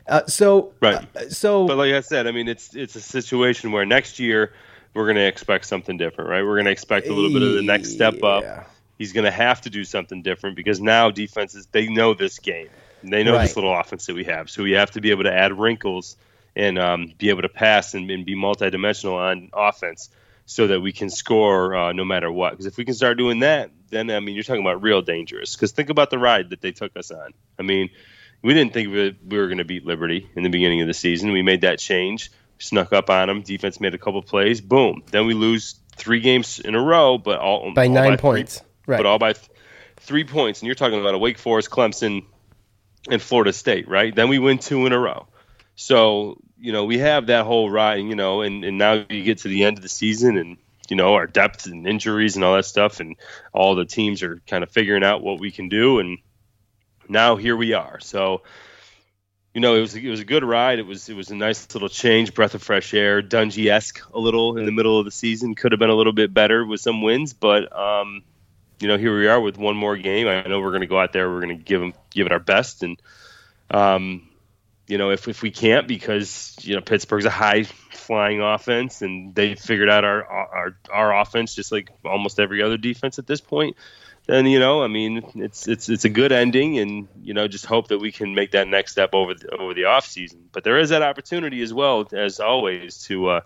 Uh, 0.10 0.26
so 0.26 0.74
Right. 0.82 1.07
so 1.32 1.68
But 1.68 1.78
like 1.78 1.93
I 1.93 2.01
said, 2.01 2.28
I 2.28 2.32
mean, 2.32 2.47
it's 2.47 2.76
it's 2.76 2.95
a 2.95 3.01
situation 3.01 3.72
where 3.72 3.86
next 3.86 4.20
year 4.20 4.53
we're 4.93 5.05
going 5.05 5.18
to 5.18 5.28
expect 5.28 5.66
something 5.66 5.97
different, 5.97 6.30
right? 6.30 6.43
We're 6.43 6.55
going 6.55 6.66
to 6.66 6.72
expect 6.72 7.07
a 7.07 7.14
little 7.14 7.30
bit 7.30 7.43
of 7.43 7.53
the 7.53 7.62
next 7.62 7.91
step 7.91 8.16
Yeah. 8.22 8.28
up. 8.28 8.72
He's 8.97 9.14
going 9.14 9.26
to 9.26 9.32
have 9.32 9.62
to 9.62 9.70
do 9.70 9.84
something 9.86 10.24
different 10.24 10.55
because 10.55 10.82
now 10.82 11.12
defenses 11.12 11.68
they 11.72 11.88
know 11.88 12.14
this 12.14 12.39
game, 12.39 12.70
they 13.03 13.24
know 13.24 13.34
Right. 13.34 13.41
this 13.41 13.55
little 13.55 13.74
offense 13.78 14.07
that 14.07 14.16
we 14.16 14.26
have. 14.26 14.49
So 14.49 14.64
we 14.64 14.72
have 14.72 14.91
to 14.91 15.01
be 15.01 15.12
able 15.12 15.24
to 15.24 15.34
add 15.34 15.57
wrinkles 15.57 16.18
and 16.55 16.80
um, 16.80 17.14
be 17.18 17.30
able 17.30 17.43
to 17.43 17.49
pass 17.49 17.93
and, 17.93 18.10
and 18.10 18.26
be 18.26 18.36
multidimensional 18.36 19.14
on 19.14 19.51
offense 19.53 20.10
so 20.45 20.66
that 20.68 20.82
we 20.82 20.91
can 20.91 21.12
score 21.12 21.76
uh, 21.76 21.93
no 21.93 22.03
matter 22.03 22.32
what. 22.32 22.51
Because 22.51 22.66
if 22.66 22.76
we 22.76 22.84
can 22.84 22.95
start 22.95 23.18
doing 23.20 23.41
that, 23.41 23.70
then 23.91 24.10
I 24.10 24.20
mean, 24.20 24.34
you're 24.34 24.43
talking 24.43 24.62
about 24.62 24.82
real 24.82 25.03
dangerous. 25.03 25.55
Because 25.55 25.72
think 25.72 25.89
about 25.89 26.10
the 26.10 26.18
ride 26.18 26.49
that 26.49 26.62
they 26.62 26.72
took 26.72 26.97
us 26.97 27.12
on. 27.12 27.34
I 27.60 27.62
mean, 27.62 27.89
we 28.42 28.54
didn't 28.54 28.74
think 28.74 28.90
we 28.90 29.18
we 29.28 29.38
were 29.38 29.48
going 29.48 29.58
to 29.58 29.66
beat 29.66 29.86
Liberty 29.86 30.30
in 30.36 30.44
the 30.44 30.50
beginning 30.50 30.82
of 30.82 30.88
the 30.88 30.94
season. 30.94 31.32
We 31.32 31.42
made 31.42 31.62
that 31.62 31.80
change, 31.80 32.32
snuck 32.58 32.94
up 32.94 33.10
on 33.10 33.28
them. 33.28 33.42
Defense 33.42 33.80
made 33.80 33.94
a 33.94 33.98
couple 33.98 34.22
plays. 34.22 34.62
Boom. 34.62 35.04
Then 35.12 35.26
we 35.26 35.34
lose 35.34 35.76
three 35.96 36.22
games 36.22 36.60
in 36.60 36.76
a 36.76 36.82
row, 36.82 37.18
but 37.18 37.40
all 37.40 37.74
by 37.74 37.88
all 37.88 37.94
nine 37.94 38.12
three- 38.12 38.18
points. 38.18 38.62
right. 38.88 38.98
but 38.98 39.06
all 39.06 39.20
by 39.20 39.34
th- 39.34 39.50
three 39.98 40.24
points. 40.24 40.62
And 40.62 40.68
you're 40.68 40.76
talking 40.76 41.00
about 41.00 41.14
a 41.14 41.18
Wake 41.18 41.38
Forest, 41.38 41.70
Clemson, 41.70 42.26
and 43.10 43.22
Florida 43.22 43.54
State, 43.54 43.88
right? 43.88 44.16
Then 44.16 44.30
we 44.30 44.40
win 44.40 44.58
two 44.58 44.86
in 44.86 44.94
a 44.94 45.00
row. 45.00 45.28
So 45.76 46.42
you 46.58 46.72
know 46.72 46.86
we 46.86 47.00
have 47.00 47.28
that 47.28 47.46
whole 47.46 47.70
ride, 47.70 48.00
you 48.00 48.16
know, 48.16 48.42
and 48.42 48.64
and 48.64 48.78
now 48.78 49.06
you 49.10 49.24
get 49.24 49.40
to 49.40 49.48
the 49.50 49.64
end 49.66 49.78
of 49.78 49.84
the 49.84 49.90
season 49.90 50.38
and. 50.38 50.58
You 50.92 50.96
know 50.96 51.14
our 51.14 51.28
depth 51.28 51.68
and 51.68 51.86
injuries 51.86 52.36
and 52.36 52.44
all 52.44 52.56
that 52.56 52.66
stuff, 52.66 53.00
and 53.00 53.16
all 53.54 53.76
the 53.76 53.86
teams 53.86 54.24
are 54.24 54.42
kind 54.48 54.64
of 54.64 54.72
figuring 54.72 55.04
out 55.04 55.22
what 55.22 55.40
we 55.40 55.52
can 55.52 55.70
do. 55.70 56.00
And 56.00 56.18
now 57.10 57.36
here 57.36 57.57
we 57.57 57.74
are. 57.74 57.99
So, 57.99 58.43
you 59.53 59.62
know, 59.62 59.76
it 59.76 59.82
was 59.82 59.95
it 59.95 60.10
was 60.10 60.20
a 60.20 60.26
good 60.26 60.43
ride. 60.43 60.80
It 60.80 60.86
was 60.86 61.10
it 61.10 61.16
was 61.16 61.32
a 61.32 61.36
nice 61.36 61.74
little 61.74 61.89
change, 61.89 62.34
breath 62.34 62.53
of 62.53 62.62
fresh 62.62 62.93
air, 62.93 63.22
Dungey 63.22 63.70
esque 63.70 64.01
a 64.14 64.20
little 64.20 64.57
in 64.57 64.66
the 64.66 64.72
middle 64.72 64.99
of 64.99 65.05
the 65.05 65.12
season. 65.12 65.55
Could 65.55 65.72
have 65.72 65.80
been 65.80 65.89
a 65.89 65.95
little 65.95 66.14
bit 66.14 66.34
better 66.34 66.66
with 66.66 66.82
some 66.82 67.01
wins, 67.01 67.34
but 67.34 67.76
um, 67.78 68.24
you 68.80 68.88
know, 68.88 68.97
here 68.97 69.18
we 69.18 69.28
are 69.28 69.41
with 69.41 69.57
one 69.57 69.76
more 69.76 69.97
game. 69.97 70.28
I 70.28 70.43
know 70.43 70.62
we're 70.62 70.70
going 70.70 70.82
to 70.82 70.88
go 70.88 70.99
out 70.99 71.12
there. 71.12 71.30
We're 71.30 71.41
going 71.41 71.57
to 71.57 71.64
give 71.64 71.82
them 71.82 71.93
give 72.12 72.28
it 72.28 72.32
our 72.32 72.39
best, 72.39 72.84
and 72.84 73.01
um, 73.72 74.30
you 74.88 74.97
know, 74.97 75.10
if 75.10 75.28
if 75.28 75.41
we 75.41 75.51
can't 75.51 75.88
because 75.88 76.55
you 76.62 76.76
know 76.76 76.82
Pittsburgh's 76.82 77.26
a 77.26 77.32
high 77.32 77.64
flying 77.64 78.41
offense 78.41 79.03
and 79.03 79.36
they 79.36 79.53
figured 79.53 79.89
out 79.89 80.03
our 80.03 80.26
our 80.26 80.78
our 80.91 81.22
offense 81.22 81.53
just 81.53 81.72
like 81.72 81.91
almost 82.03 82.39
every 82.39 82.64
other 82.64 82.76
defense 82.76 83.20
at 83.20 83.28
this 83.28 83.39
point 83.39 83.76
then 84.34 84.46
you 84.46 84.60
know, 84.60 84.84
I 84.84 84.88
mean, 84.88 85.24
it's 85.36 85.68
it's 85.68 85.90
it's 85.90 86.06
a 86.06 86.10
good 86.10 86.32
ending, 86.32 86.78
and 86.78 87.08
you 87.22 87.34
know, 87.34 87.48
just 87.48 87.66
hope 87.66 87.88
that 87.90 88.00
we 88.00 88.12
can 88.12 88.36
make 88.36 88.52
that 88.52 88.68
next 88.68 88.92
step 88.92 89.14
over 89.14 89.34
the, 89.34 89.50
over 89.56 89.74
the 89.74 89.86
off 89.86 90.06
season. 90.06 90.50
But 90.52 90.64
there 90.64 90.78
is 90.78 90.90
that 90.90 91.02
opportunity 91.02 91.62
as 91.62 91.74
well 91.74 92.08
as 92.14 92.40
always 92.40 93.04
to 93.06 93.30
uh, 93.30 93.42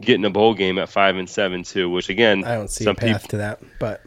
get 0.00 0.16
in 0.16 0.24
a 0.24 0.30
bowl 0.30 0.54
game 0.54 0.78
at 0.78 0.88
five 0.88 1.16
and 1.16 1.28
seven 1.28 1.62
too. 1.62 1.88
Which 1.90 2.08
again, 2.08 2.44
I 2.44 2.54
don't 2.54 2.70
see 2.70 2.84
some 2.84 2.92
a 2.92 2.94
path 2.94 3.22
people. 3.22 3.28
to 3.30 3.36
that, 3.38 3.60
but 3.78 4.02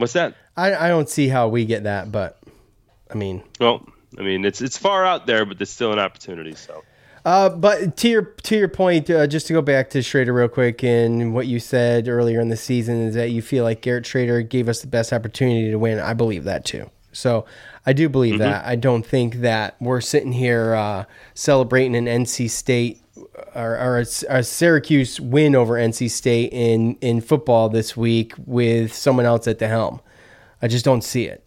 What's 0.00 0.14
that? 0.14 0.34
I, 0.56 0.74
I 0.74 0.88
don't 0.88 1.10
see 1.10 1.28
how 1.28 1.48
we 1.48 1.66
get 1.66 1.82
that, 1.82 2.10
but 2.10 2.40
I 3.10 3.14
mean, 3.16 3.42
Well, 3.60 3.86
I 4.18 4.22
mean, 4.22 4.46
it's 4.46 4.62
it's 4.62 4.78
far 4.78 5.04
out 5.04 5.26
there, 5.26 5.44
but 5.44 5.58
there's 5.58 5.68
still 5.68 5.92
an 5.92 5.98
opportunity. 5.98 6.54
So 6.54 6.82
uh, 7.24 7.48
but 7.50 7.96
to 7.98 8.08
your 8.08 8.22
to 8.22 8.56
your 8.56 8.68
point, 8.68 9.10
uh, 9.10 9.26
just 9.26 9.46
to 9.48 9.52
go 9.52 9.62
back 9.62 9.90
to 9.90 9.98
Shrader 9.98 10.34
real 10.34 10.48
quick, 10.48 10.82
and 10.82 11.34
what 11.34 11.46
you 11.46 11.60
said 11.60 12.08
earlier 12.08 12.40
in 12.40 12.48
the 12.48 12.56
season 12.56 13.02
is 13.02 13.14
that 13.14 13.30
you 13.30 13.42
feel 13.42 13.64
like 13.64 13.82
Garrett 13.82 14.04
Shrader 14.04 14.46
gave 14.48 14.68
us 14.68 14.80
the 14.80 14.86
best 14.86 15.12
opportunity 15.12 15.70
to 15.70 15.78
win. 15.78 15.98
I 15.98 16.14
believe 16.14 16.44
that 16.44 16.64
too. 16.64 16.90
So 17.12 17.44
I 17.84 17.92
do 17.92 18.08
believe 18.08 18.38
that. 18.38 18.64
I 18.64 18.76
don't 18.76 19.04
think 19.04 19.36
that 19.36 19.76
we're 19.80 20.00
sitting 20.00 20.32
here 20.32 20.74
uh, 20.74 21.04
celebrating 21.34 21.96
an 21.96 22.06
NC 22.06 22.48
State 22.50 23.02
or, 23.54 23.76
or 23.76 23.98
a, 23.98 24.06
a 24.28 24.42
Syracuse 24.42 25.20
win 25.20 25.54
over 25.54 25.74
NC 25.74 26.10
State 26.10 26.52
in 26.52 26.96
in 27.00 27.20
football 27.20 27.68
this 27.68 27.96
week 27.96 28.34
with 28.46 28.94
someone 28.94 29.26
else 29.26 29.48
at 29.48 29.58
the 29.58 29.68
helm. 29.68 30.00
I 30.62 30.68
just 30.68 30.84
don't 30.84 31.02
see 31.02 31.24
it. 31.24 31.46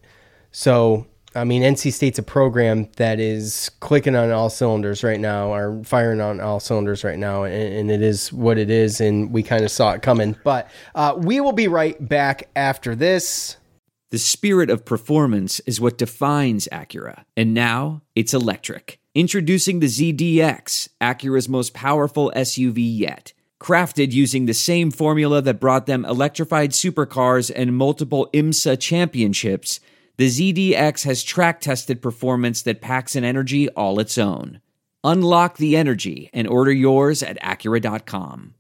So, 0.52 1.08
I 1.36 1.44
mean, 1.44 1.64
NC 1.64 1.92
State's 1.94 2.20
a 2.20 2.24
program 2.24 2.90
that 2.98 3.20
is 3.20 3.72
clicking 3.80 4.16
on 4.16 4.32
all 4.32 4.50
cylinders 4.50 5.04
right 5.04 5.20
now, 5.20 5.54
or 5.54 5.84
firing 5.84 6.22
on 6.22 6.40
all 6.40 6.60
cylinders 6.60 7.04
right 7.04 7.18
now, 7.18 7.44
and, 7.44 7.74
and 7.74 7.92
it 7.92 8.02
is 8.02 8.32
what 8.32 8.58
it 8.58 8.70
is, 8.70 9.02
and 9.02 9.32
we 9.32 9.42
kind 9.42 9.64
of 9.64 9.72
saw 9.72 9.94
it 9.94 10.02
coming. 10.02 10.36
But 10.44 10.70
uh, 10.94 11.16
we 11.18 11.40
will 11.40 11.54
be 11.54 11.68
right 11.68 12.08
back 12.08 12.50
after 12.56 12.96
this. 12.96 13.58
The 14.12 14.20
spirit 14.20 14.70
of 14.70 14.86
performance 14.86 15.60
is 15.62 15.82
what 15.82 15.98
defines 15.98 16.68
Acura. 16.72 17.24
And 17.36 17.56
now 17.56 18.04
it's 18.14 18.32
electric. 18.32 19.00
Introducing 19.16 19.80
the 19.80 19.88
ZDX, 19.88 20.90
Acura's 21.02 21.50
most 21.50 21.74
powerful 21.74 22.32
SUV 22.36 22.76
yet. 22.78 23.34
Crafted 23.60 24.12
using 24.12 24.46
the 24.46 24.54
same 24.54 24.92
formula 24.92 25.42
that 25.42 25.60
brought 25.60 25.88
them 25.88 26.06
electrified 26.06 26.72
supercars 26.72 27.52
and 27.56 27.76
multiple 27.76 28.30
IMSA 28.34 28.80
championships, 28.80 29.80
the 30.18 30.28
ZDX 30.28 31.06
has 31.06 31.24
track 31.24 31.60
tested 31.60 32.02
performance 32.02 32.62
that 32.62 32.82
packs 32.82 33.16
an 33.16 33.24
energy 33.24 33.68
all 33.70 34.00
its 34.00 34.18
own. 34.18 34.62
Unlock 35.04 35.58
the 35.58 35.76
energy 35.76 36.30
and 36.34 36.48
order 36.48 36.72
yours 36.72 37.24
at 37.24 37.42
Acura.com. 37.42 38.54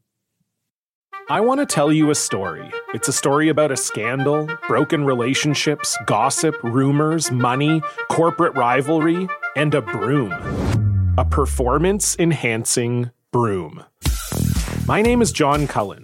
I 1.30 1.39
want 1.39 1.62
to 1.62 1.66
tell 1.66 1.93
you 1.93 2.10
a 2.10 2.16
story. 2.16 2.70
It's 2.93 3.08
a 3.08 3.14
story 3.14 3.47
about 3.47 3.72
a 3.72 3.78
scandal, 3.78 4.49
broken 4.68 5.06
relationships, 5.06 5.97
gossip, 6.06 6.62
rumors, 6.64 7.32
money, 7.32 7.82
corporate 8.10 8.56
rivalry, 8.56 9.28
and 9.56 9.74
a 9.74 9.82
broom. 9.82 10.34
A 11.18 11.24
performance 11.24 12.18
enhancing 12.20 13.12
broom. 13.32 13.86
My 14.86 15.01
name 15.01 15.22
is 15.22 15.32
John 15.32 15.66
Cullen. 15.68 16.04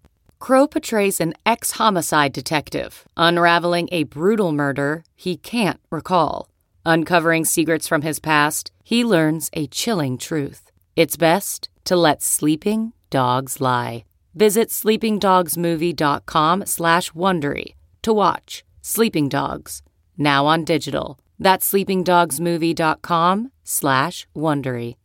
Crowe 0.41 0.67
portrays 0.67 1.21
an 1.21 1.33
ex 1.45 1.73
homicide 1.73 2.33
detective, 2.33 3.07
unraveling 3.15 3.87
a 3.91 4.03
brutal 4.03 4.51
murder 4.51 5.05
he 5.15 5.37
can't 5.37 5.79
recall. 5.91 6.49
Uncovering 6.83 7.45
secrets 7.45 7.87
from 7.87 8.01
his 8.01 8.19
past, 8.19 8.71
he 8.83 9.05
learns 9.05 9.51
a 9.53 9.67
chilling 9.67 10.17
truth. 10.17 10.71
It's 10.95 11.15
best 11.15 11.69
to 11.85 11.95
let 11.95 12.23
sleeping 12.23 12.91
dogs 13.11 13.61
lie. 13.61 14.03
Visit 14.33 14.69
sleepingdogsmovie.com 14.69 16.65
slash 16.65 17.11
Wondery 17.11 17.75
to 18.01 18.11
watch 18.11 18.63
Sleeping 18.81 19.29
Dogs, 19.29 19.83
now 20.17 20.47
on 20.47 20.63
digital. 20.63 21.19
That's 21.37 21.71
sleepingdogsmovie.com 21.71 23.51
slash 23.63 24.27
Wondery. 24.35 24.95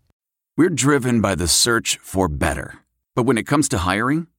We're 0.57 0.70
driven 0.70 1.20
by 1.20 1.34
the 1.34 1.49
search 1.49 1.99
for 2.01 2.26
better. 2.28 2.78
But 3.14 3.24
when 3.24 3.37
it 3.37 3.47
comes 3.47 3.68
to 3.70 3.78
hiring, 3.78 4.28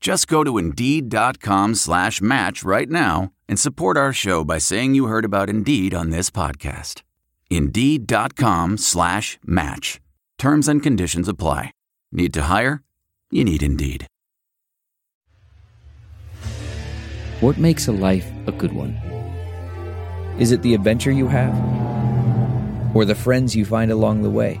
Just 0.00 0.28
go 0.28 0.44
to 0.44 0.58
Indeed.com 0.58 1.74
slash 1.74 2.20
match 2.20 2.62
right 2.62 2.88
now 2.88 3.32
and 3.48 3.58
support 3.58 3.96
our 3.96 4.12
show 4.12 4.44
by 4.44 4.58
saying 4.58 4.94
you 4.94 5.06
heard 5.06 5.24
about 5.24 5.50
Indeed 5.50 5.94
on 5.94 6.10
this 6.10 6.30
podcast. 6.30 7.02
Indeed.com 7.50 8.78
slash 8.78 9.38
match. 9.44 10.00
Terms 10.38 10.68
and 10.68 10.82
conditions 10.82 11.28
apply. 11.28 11.72
Need 12.12 12.32
to 12.34 12.42
hire? 12.42 12.82
You 13.30 13.44
need 13.44 13.62
Indeed. 13.62 14.06
What 17.40 17.58
makes 17.58 17.88
a 17.88 17.92
life 17.92 18.30
a 18.46 18.52
good 18.52 18.72
one? 18.72 18.94
Is 20.38 20.52
it 20.52 20.62
the 20.62 20.74
adventure 20.74 21.10
you 21.10 21.26
have? 21.28 21.54
Or 22.94 23.04
the 23.04 23.14
friends 23.14 23.54
you 23.54 23.64
find 23.64 23.90
along 23.90 24.22
the 24.22 24.30
way? 24.30 24.60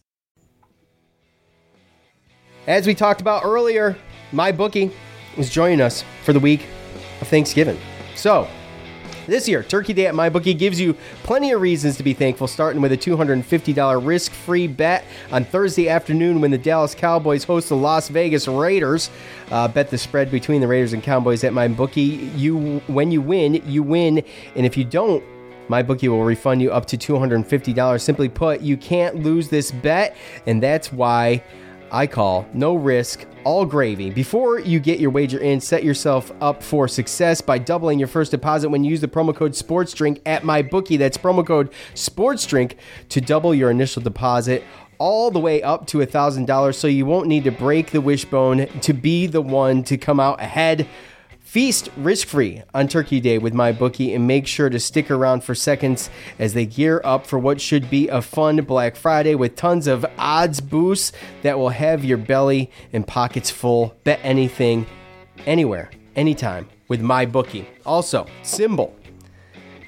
As 2.67 2.85
we 2.85 2.93
talked 2.93 3.21
about 3.21 3.43
earlier, 3.43 3.97
MyBookie 4.31 4.91
is 5.35 5.49
joining 5.49 5.81
us 5.81 6.03
for 6.23 6.31
the 6.31 6.39
week 6.39 6.67
of 7.19 7.27
Thanksgiving. 7.27 7.79
So, 8.15 8.47
this 9.25 9.47
year, 9.47 9.63
Turkey 9.63 9.93
Day 9.93 10.05
at 10.05 10.13
MyBookie 10.13 10.57
gives 10.59 10.79
you 10.79 10.95
plenty 11.23 11.51
of 11.51 11.61
reasons 11.61 11.97
to 11.97 12.03
be 12.03 12.13
thankful, 12.13 12.47
starting 12.47 12.79
with 12.79 12.91
a 12.91 12.97
$250 12.97 14.05
risk 14.05 14.31
free 14.31 14.67
bet 14.67 15.05
on 15.31 15.43
Thursday 15.43 15.89
afternoon 15.89 16.39
when 16.39 16.51
the 16.51 16.57
Dallas 16.57 16.93
Cowboys 16.93 17.43
host 17.43 17.69
the 17.69 17.75
Las 17.75 18.09
Vegas 18.09 18.47
Raiders. 18.47 19.09
Uh, 19.49 19.67
bet 19.67 19.89
the 19.89 19.97
spread 19.97 20.29
between 20.29 20.61
the 20.61 20.67
Raiders 20.67 20.93
and 20.93 21.01
Cowboys 21.01 21.43
at 21.43 21.53
MyBookie. 21.53 22.37
You, 22.37 22.79
when 22.85 23.11
you 23.11 23.21
win, 23.21 23.55
you 23.65 23.81
win. 23.81 24.23
And 24.55 24.67
if 24.67 24.77
you 24.77 24.83
don't, 24.83 25.23
MyBookie 25.67 26.09
will 26.09 26.23
refund 26.23 26.61
you 26.61 26.71
up 26.71 26.85
to 26.87 26.97
$250. 26.97 28.01
Simply 28.01 28.29
put, 28.29 28.61
you 28.61 28.77
can't 28.77 29.15
lose 29.23 29.49
this 29.49 29.71
bet, 29.71 30.15
and 30.45 30.61
that's 30.61 30.91
why 30.91 31.41
I 31.93 32.07
call 32.07 32.47
no 32.53 32.75
risk, 32.75 33.25
all 33.43 33.65
gravy. 33.65 34.11
Before 34.11 34.59
you 34.59 34.79
get 34.79 35.01
your 35.01 35.09
wager 35.09 35.39
in, 35.39 35.59
set 35.59 35.83
yourself 35.83 36.31
up 36.39 36.63
for 36.63 36.87
success 36.87 37.41
by 37.41 37.57
doubling 37.57 37.99
your 37.99 38.07
first 38.07 38.31
deposit 38.31 38.69
when 38.69 38.85
you 38.85 38.91
use 38.91 39.01
the 39.01 39.09
promo 39.09 39.35
code 39.35 39.51
SportsDrink 39.51 40.21
at 40.25 40.43
MyBookie. 40.43 40.97
That's 40.97 41.17
promo 41.17 41.45
code 41.45 41.69
SportsDrink 41.93 42.75
to 43.09 43.19
double 43.19 43.53
your 43.53 43.69
initial 43.69 44.01
deposit. 44.01 44.63
all 45.01 45.31
the 45.31 45.39
way 45.39 45.63
up 45.63 45.87
to 45.87 45.97
$1,000, 45.97 46.75
so 46.75 46.87
you 46.87 47.07
won't 47.07 47.27
need 47.27 47.43
to 47.43 47.51
break 47.51 47.89
the 47.89 47.99
wishbone 47.99 48.67
to 48.81 48.93
be 48.93 49.25
the 49.25 49.41
one 49.41 49.81
to 49.81 49.97
come 49.97 50.19
out 50.19 50.39
ahead. 50.39 50.87
Feast 51.51 51.89
risk 51.97 52.29
free 52.29 52.63
on 52.73 52.87
Turkey 52.87 53.19
Day 53.19 53.37
with 53.37 53.53
MyBookie 53.53 54.15
and 54.15 54.25
make 54.25 54.47
sure 54.47 54.69
to 54.69 54.79
stick 54.79 55.11
around 55.11 55.43
for 55.43 55.53
seconds 55.53 56.09
as 56.39 56.53
they 56.53 56.65
gear 56.65 57.01
up 57.03 57.27
for 57.27 57.37
what 57.37 57.59
should 57.59 57.89
be 57.89 58.07
a 58.07 58.21
fun 58.21 58.55
Black 58.61 58.95
Friday 58.95 59.35
with 59.35 59.57
tons 59.57 59.85
of 59.85 60.05
odds 60.17 60.61
boosts 60.61 61.11
that 61.41 61.59
will 61.59 61.67
have 61.67 62.05
your 62.05 62.17
belly 62.17 62.71
and 62.93 63.05
pockets 63.05 63.51
full. 63.51 63.93
Bet 64.05 64.21
anything, 64.23 64.87
anywhere, 65.45 65.91
anytime 66.15 66.69
with 66.87 67.01
MyBookie. 67.01 67.65
Also, 67.85 68.27
SimBull 68.43 68.93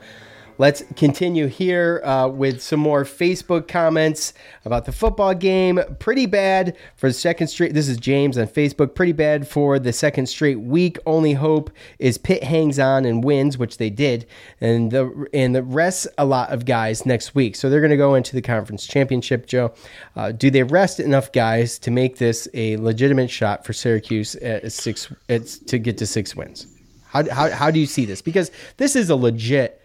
Let's 0.60 0.84
continue 0.96 1.48
here 1.48 2.02
uh, 2.04 2.28
with 2.28 2.62
some 2.62 2.80
more 2.80 3.06
Facebook 3.06 3.68
comments 3.68 4.34
about 4.66 4.86
the 4.86 4.92
football 4.92 5.34
game. 5.34 5.80
Pretty 5.98 6.28
bad 6.28 6.78
for 6.96 7.10
the 7.10 7.14
second 7.14 7.48
straight. 7.48 7.74
This 7.74 7.90
is 7.90 7.98
James 7.98 8.38
on 8.38 8.48
Facebook. 8.48 8.94
Pretty 8.94 9.14
bad 9.14 9.48
for 9.48 9.80
the 9.80 9.92
second 9.92 10.28
straight 10.28 10.60
week. 10.60 11.00
Only 11.08 11.34
hope 11.34 11.72
is 11.98 12.20
Pitt 12.20 12.44
hangs 12.44 12.78
on 12.78 13.04
and 13.04 13.24
wins, 13.24 13.58
which 13.58 13.78
they 13.78 13.90
did, 13.90 14.28
and 14.62 14.92
the 14.92 15.28
and 15.34 15.56
the 15.56 15.64
rest 15.64 16.08
a 16.20 16.26
lot 16.26 16.52
of 16.52 16.66
guys 16.66 17.04
next 17.04 17.34
week. 17.34 17.56
So 17.56 17.70
they're 17.70 17.82
going 17.82 17.90
to 17.90 17.98
go 17.98 18.14
into 18.14 18.36
the 18.36 18.42
conference 18.42 18.86
championship. 18.86 19.48
Joe, 19.48 19.74
uh, 20.16 20.34
do 20.34 20.52
they 20.52 20.64
rest 20.64 21.00
enough 21.00 21.32
guys 21.32 21.80
to 21.80 21.90
make 21.90 22.18
this 22.18 22.48
a 22.54 22.78
legitimate 22.78 23.32
shot 23.32 23.66
for 23.66 23.74
Syracuse 23.74 24.36
at 24.36 24.72
six 24.72 25.12
at, 25.30 25.48
to 25.48 25.80
get 25.80 25.98
to 25.98 26.06
six 26.06 26.36
wins? 26.36 26.68
How, 27.08 27.30
how, 27.30 27.50
how 27.52 27.72
do 27.72 27.80
you 27.80 27.86
see 27.86 28.06
this? 28.06 28.22
Because 28.22 28.50
this 28.78 28.96
is 28.96 29.10
a 29.12 29.16
legit 29.16 29.80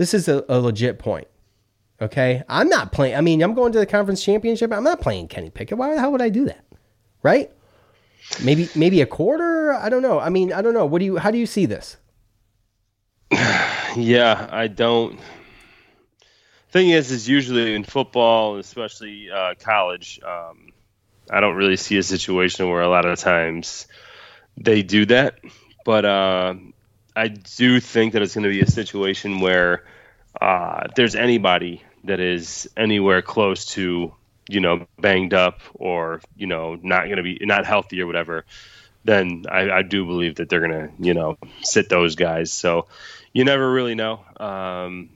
this 0.00 0.14
is 0.14 0.28
a, 0.28 0.42
a 0.48 0.58
legit 0.58 0.98
point. 0.98 1.28
Okay. 2.00 2.42
I'm 2.48 2.70
not 2.70 2.90
playing. 2.90 3.16
I 3.16 3.20
mean, 3.20 3.42
I'm 3.42 3.52
going 3.52 3.70
to 3.72 3.78
the 3.78 3.84
conference 3.84 4.24
championship. 4.24 4.72
I'm 4.72 4.82
not 4.82 5.02
playing 5.02 5.28
Kenny 5.28 5.50
Pickett. 5.50 5.76
Why 5.76 5.92
the 5.92 6.00
hell 6.00 6.10
would 6.12 6.22
I 6.22 6.30
do 6.30 6.46
that? 6.46 6.64
Right? 7.22 7.50
Maybe 8.42 8.70
maybe 8.74 9.02
a 9.02 9.06
quarter. 9.06 9.74
I 9.74 9.90
don't 9.90 10.00
know. 10.00 10.18
I 10.18 10.30
mean, 10.30 10.54
I 10.54 10.62
don't 10.62 10.72
know. 10.72 10.86
What 10.86 11.00
do 11.00 11.04
you? 11.04 11.18
How 11.18 11.30
do 11.30 11.36
you 11.36 11.44
see 11.44 11.66
this? 11.66 11.98
yeah, 13.30 14.48
I 14.50 14.68
don't. 14.68 15.20
Thing 16.70 16.88
is, 16.88 17.10
is 17.10 17.28
usually 17.28 17.74
in 17.74 17.84
football, 17.84 18.56
especially 18.56 19.30
uh, 19.30 19.52
college, 19.60 20.18
um, 20.22 20.70
I 21.28 21.40
don't 21.40 21.56
really 21.56 21.76
see 21.76 21.98
a 21.98 22.02
situation 22.02 22.70
where 22.70 22.80
a 22.80 22.88
lot 22.88 23.04
of 23.04 23.18
times 23.18 23.86
they 24.56 24.82
do 24.82 25.04
that. 25.06 25.40
But 25.84 26.06
uh, 26.06 26.54
I 27.16 27.28
do 27.28 27.80
think 27.80 28.12
that 28.12 28.22
it's 28.22 28.34
going 28.34 28.44
to 28.44 28.50
be 28.50 28.60
a 28.60 28.66
situation 28.66 29.40
where 29.40 29.84
uh, 30.40 30.88
there's 30.94 31.14
anybody 31.14 31.82
that 32.04 32.20
is 32.20 32.68
anywhere 32.76 33.22
close 33.22 33.66
to 33.66 34.14
you 34.48 34.60
know 34.60 34.86
banged 34.98 35.34
up 35.34 35.60
or 35.74 36.20
you 36.36 36.46
know 36.46 36.76
not 36.82 37.04
going 37.04 37.18
to 37.18 37.22
be 37.22 37.38
not 37.42 37.66
healthy 37.66 38.00
or 38.00 38.06
whatever, 38.06 38.44
then 39.04 39.44
I, 39.50 39.70
I 39.70 39.82
do 39.82 40.04
believe 40.04 40.36
that 40.36 40.48
they're 40.48 40.66
going 40.66 40.88
to 40.88 40.90
you 40.98 41.14
know 41.14 41.36
sit 41.62 41.88
those 41.88 42.14
guys. 42.14 42.52
So 42.52 42.86
you 43.32 43.44
never 43.44 43.70
really 43.70 43.94
know. 43.94 44.24
Um, 44.38 45.10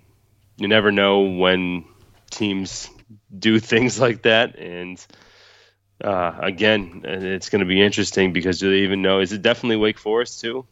you 0.56 0.68
never 0.68 0.92
know 0.92 1.22
when 1.22 1.84
teams 2.30 2.88
do 3.36 3.58
things 3.72 3.98
like 3.98 4.22
that 4.22 4.58
and. 4.58 5.04
Uh, 6.02 6.36
again, 6.40 7.02
it's 7.04 7.48
going 7.48 7.60
to 7.60 7.66
be 7.66 7.80
interesting 7.80 8.32
because 8.32 8.58
do 8.58 8.68
they 8.68 8.78
even 8.78 9.00
know? 9.00 9.20
Is 9.20 9.32
it 9.32 9.42
definitely 9.42 9.76
Wake 9.76 9.96
Forest 9.96 10.40
too? 10.40 10.66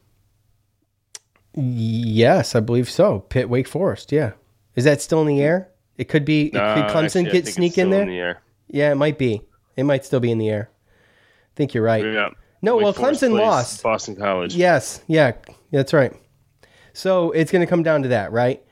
Yes, 1.54 2.54
I 2.54 2.60
believe 2.60 2.88
so. 2.90 3.20
Pitt 3.20 3.48
Wake 3.48 3.68
Forest. 3.68 4.12
Yeah, 4.12 4.32
is 4.74 4.84
that 4.84 5.02
still 5.02 5.20
in 5.20 5.26
the 5.26 5.42
air? 5.42 5.68
It 5.96 6.08
could 6.08 6.24
be. 6.24 6.46
It 6.46 6.52
could 6.52 6.60
Clemson 6.60 7.26
actually, 7.26 7.30
get 7.30 7.46
sneak 7.48 7.78
in 7.78 7.90
there? 7.90 8.02
In 8.02 8.08
the. 8.08 8.36
Yeah, 8.68 8.92
it 8.92 8.96
might 8.96 9.18
be. 9.18 9.42
It 9.76 9.84
might 9.84 10.04
still 10.04 10.20
be 10.20 10.30
in 10.30 10.38
the 10.38 10.48
air. 10.48 10.70
I 10.70 11.54
think 11.54 11.74
you're 11.74 11.84
right. 11.84 12.04
Yeah. 12.04 12.30
No, 12.62 12.76
Wake 12.76 12.84
well, 12.84 12.92
Forest 12.92 13.22
Clemson 13.22 13.38
lost. 13.38 13.82
Boston 13.82 14.16
College. 14.16 14.54
Yes, 14.54 15.02
yeah, 15.08 15.32
that's 15.70 15.92
right. 15.92 16.12
So 16.92 17.32
it's 17.32 17.50
going 17.50 17.64
to 17.64 17.68
come 17.68 17.82
down 17.82 18.02
to 18.02 18.08
that, 18.08 18.32
right? 18.32 18.62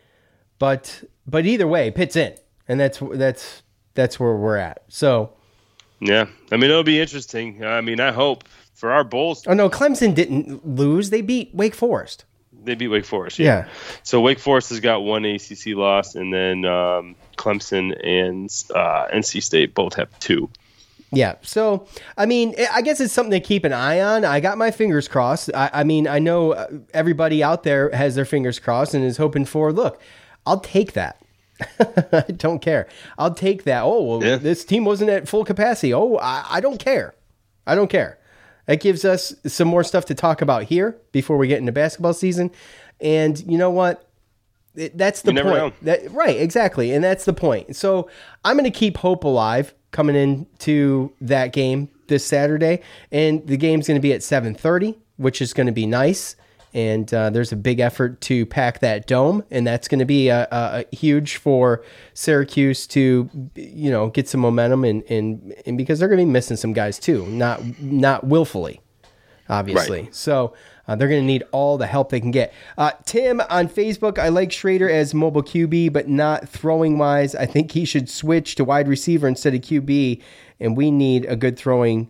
But 0.59 1.05
but 1.27 1.47
either 1.47 1.67
way, 1.67 1.91
Pitt's 1.91 2.17
in, 2.17 2.35
and 2.69 2.79
that's 2.79 3.03
that's 3.13 3.63
that's 3.95 4.21
where 4.21 4.37
we're 4.37 4.57
at. 4.57 4.85
So 4.89 5.35
Yeah, 6.01 6.27
I 6.53 6.57
mean 6.57 6.71
it'll 6.71 6.83
be 6.83 7.01
interesting. 7.01 7.65
I 7.65 7.81
mean, 7.81 8.01
I 8.01 8.13
hope 8.13 8.45
for 8.75 8.93
our 8.93 9.05
Bulls, 9.05 9.45
oh 9.47 9.55
no, 9.55 9.69
Clemson 9.69 10.15
didn't 10.15 10.67
lose; 10.67 11.11
they 11.11 11.21
beat 11.21 11.55
Wake 11.55 11.75
Forest. 11.75 12.25
They 12.65 12.75
beat 12.75 12.89
Wake 12.89 13.05
Forest. 13.05 13.39
Yeah. 13.39 13.69
So 14.03 14.21
Wake 14.21 14.39
Forest 14.39 14.71
has 14.71 14.81
got 14.81 15.03
one 15.03 15.25
ACC 15.25 15.69
loss, 15.69 16.15
and 16.15 16.33
then 16.33 16.65
um, 16.65 17.17
Clemson 17.37 17.99
and 18.07 18.49
uh, 18.75 19.09
NC 19.13 19.43
State 19.43 19.75
both 19.75 19.95
have 19.95 20.17
two. 20.19 20.49
Yeah. 21.13 21.35
So, 21.43 21.87
I 22.17 22.27
mean, 22.27 22.55
I- 22.73 22.83
guess 22.83 23.01
it's 23.01 23.13
something 23.13 23.33
to 23.33 23.41
keep 23.41 23.65
an 23.65 23.73
eye 23.73 24.01
on. 24.01 24.25
I 24.25 24.39
got 24.41 24.59
my 24.59 24.71
fingers 24.71 25.09
crossed. 25.09 25.51
I, 25.55 25.69
I 25.73 25.85
mean, 25.85 26.07
I 26.07 26.21
know 26.21 26.53
uh, 26.53 26.69
everybody 26.95 27.43
out 27.43 27.65
there 27.65 27.91
has 27.91 28.15
their 28.15 28.25
fingers 28.25 28.59
crossed 28.61 28.95
and 28.95 29.05
is 29.05 29.17
hoping 29.17 29.45
for, 29.45 29.73
look, 29.73 30.01
I'll 30.47 30.61
take 30.61 30.93
that. 30.93 31.21
I 32.13 32.25
don't 32.37 32.61
care. 32.63 32.89
I'll 33.19 33.35
take 33.35 33.65
that. 33.65 33.83
Oh, 33.83 34.03
well, 34.19 34.39
this 34.39 34.65
team 34.65 34.85
wasn't 34.85 35.11
at 35.11 35.29
full 35.29 35.45
capacity. 35.45 35.93
Oh, 35.93 36.17
I, 36.17 36.45
I 36.49 36.61
don't 36.61 36.79
care. 36.79 37.15
I 37.67 37.75
don't 37.75 37.91
care. 37.91 38.19
That 38.67 38.81
gives 38.81 39.05
us 39.05 39.35
some 39.47 39.69
more 39.69 39.83
stuff 39.85 40.05
to 40.07 40.15
talk 40.15 40.43
about 40.43 40.65
here 40.65 40.97
before 41.13 41.37
we 41.37 41.49
get 41.49 41.59
into 41.59 41.73
basketball 41.73 42.15
season. 42.15 42.51
And 43.01 43.39
you 43.51 43.59
know 43.59 43.71
what? 43.71 44.07
It- 44.77 44.97
that's 44.97 45.23
the 45.23 45.33
point. 45.43 45.75
That 45.83 46.13
right, 46.13 46.37
exactly, 46.39 46.93
and 46.93 47.03
that's 47.03 47.25
the 47.25 47.33
point. 47.33 47.75
So 47.75 48.09
I'm 48.45 48.57
going 48.57 48.71
to 48.71 48.79
keep 48.79 48.99
hope 48.99 49.25
alive 49.25 49.75
coming 49.91 50.15
into 50.15 51.13
that 51.21 51.53
game 51.53 51.89
this 52.07 52.25
Saturday, 52.25 52.81
and 53.11 53.45
the 53.47 53.57
game's 53.57 53.87
going 53.89 53.99
to 53.99 54.03
be 54.03 54.13
at 54.13 54.21
7:30, 54.21 54.97
which 55.17 55.43
is 55.43 55.53
going 55.53 55.67
to 55.67 55.73
be 55.73 55.87
nice. 55.87 56.37
And 56.73 57.13
uh, 57.13 57.31
there's 57.31 57.53
a 57.53 57.57
big 57.57 57.81
effort 57.81 58.21
to 58.23 58.47
pack 58.47 58.79
that 58.79 59.07
dome, 59.07 59.43
and 59.51 59.67
that's 59.67 59.89
going 59.89 59.99
to 59.99 60.05
be 60.05 60.29
a, 60.29 60.47
a, 60.53 60.85
a 60.93 60.97
huge 60.97 61.37
for 61.37 61.83
Syracuse 62.15 62.87
to, 62.89 63.29
you 63.57 63.91
know, 63.91 64.09
get 64.09 64.29
some 64.29 64.41
momentum, 64.41 64.85
and 64.85 65.03
and, 65.11 65.55
and 65.67 65.77
because 65.77 65.99
they're 65.99 66.09
going 66.09 66.21
to 66.21 66.25
be 66.25 66.31
missing 66.31 66.57
some 66.57 66.73
guys 66.73 66.99
too, 66.99 67.27
not 67.27 67.81
not 67.81 68.25
willfully, 68.25 68.81
obviously. 69.49 70.03
Right. 70.03 70.15
So. 70.15 70.55
Uh, 70.89 70.97
they're 70.97 71.07
going 71.07 71.21
to 71.21 71.27
need 71.27 71.45
all 71.53 71.79
the 71.79 71.87
help 71.87 72.11
they 72.11 72.19
can 72.19 72.33
get. 72.33 72.53
Uh, 72.77 72.91
Tim 73.05 73.41
on 73.43 73.69
Facebook, 73.69 74.19
I 74.19 74.29
like 74.29 74.49
Shrader 74.49 74.91
as 74.91 75.15
mobile 75.15 75.43
QB, 75.43 75.93
but 75.93 76.09
not 76.09 76.49
throwing 76.49 76.99
wise. 76.99 77.37
I 77.37 77.47
think 77.47 77.71
he 77.71 77.85
should 77.85 78.11
switch 78.11 78.57
to 78.57 78.65
wide 78.65 78.89
receiver 78.89 79.29
instead 79.29 79.55
of 79.55 79.61
QB, 79.61 80.21
and 80.59 80.77
we 80.77 80.91
need 80.91 81.27
a 81.27 81.37
good 81.37 81.57
throwing 81.57 82.09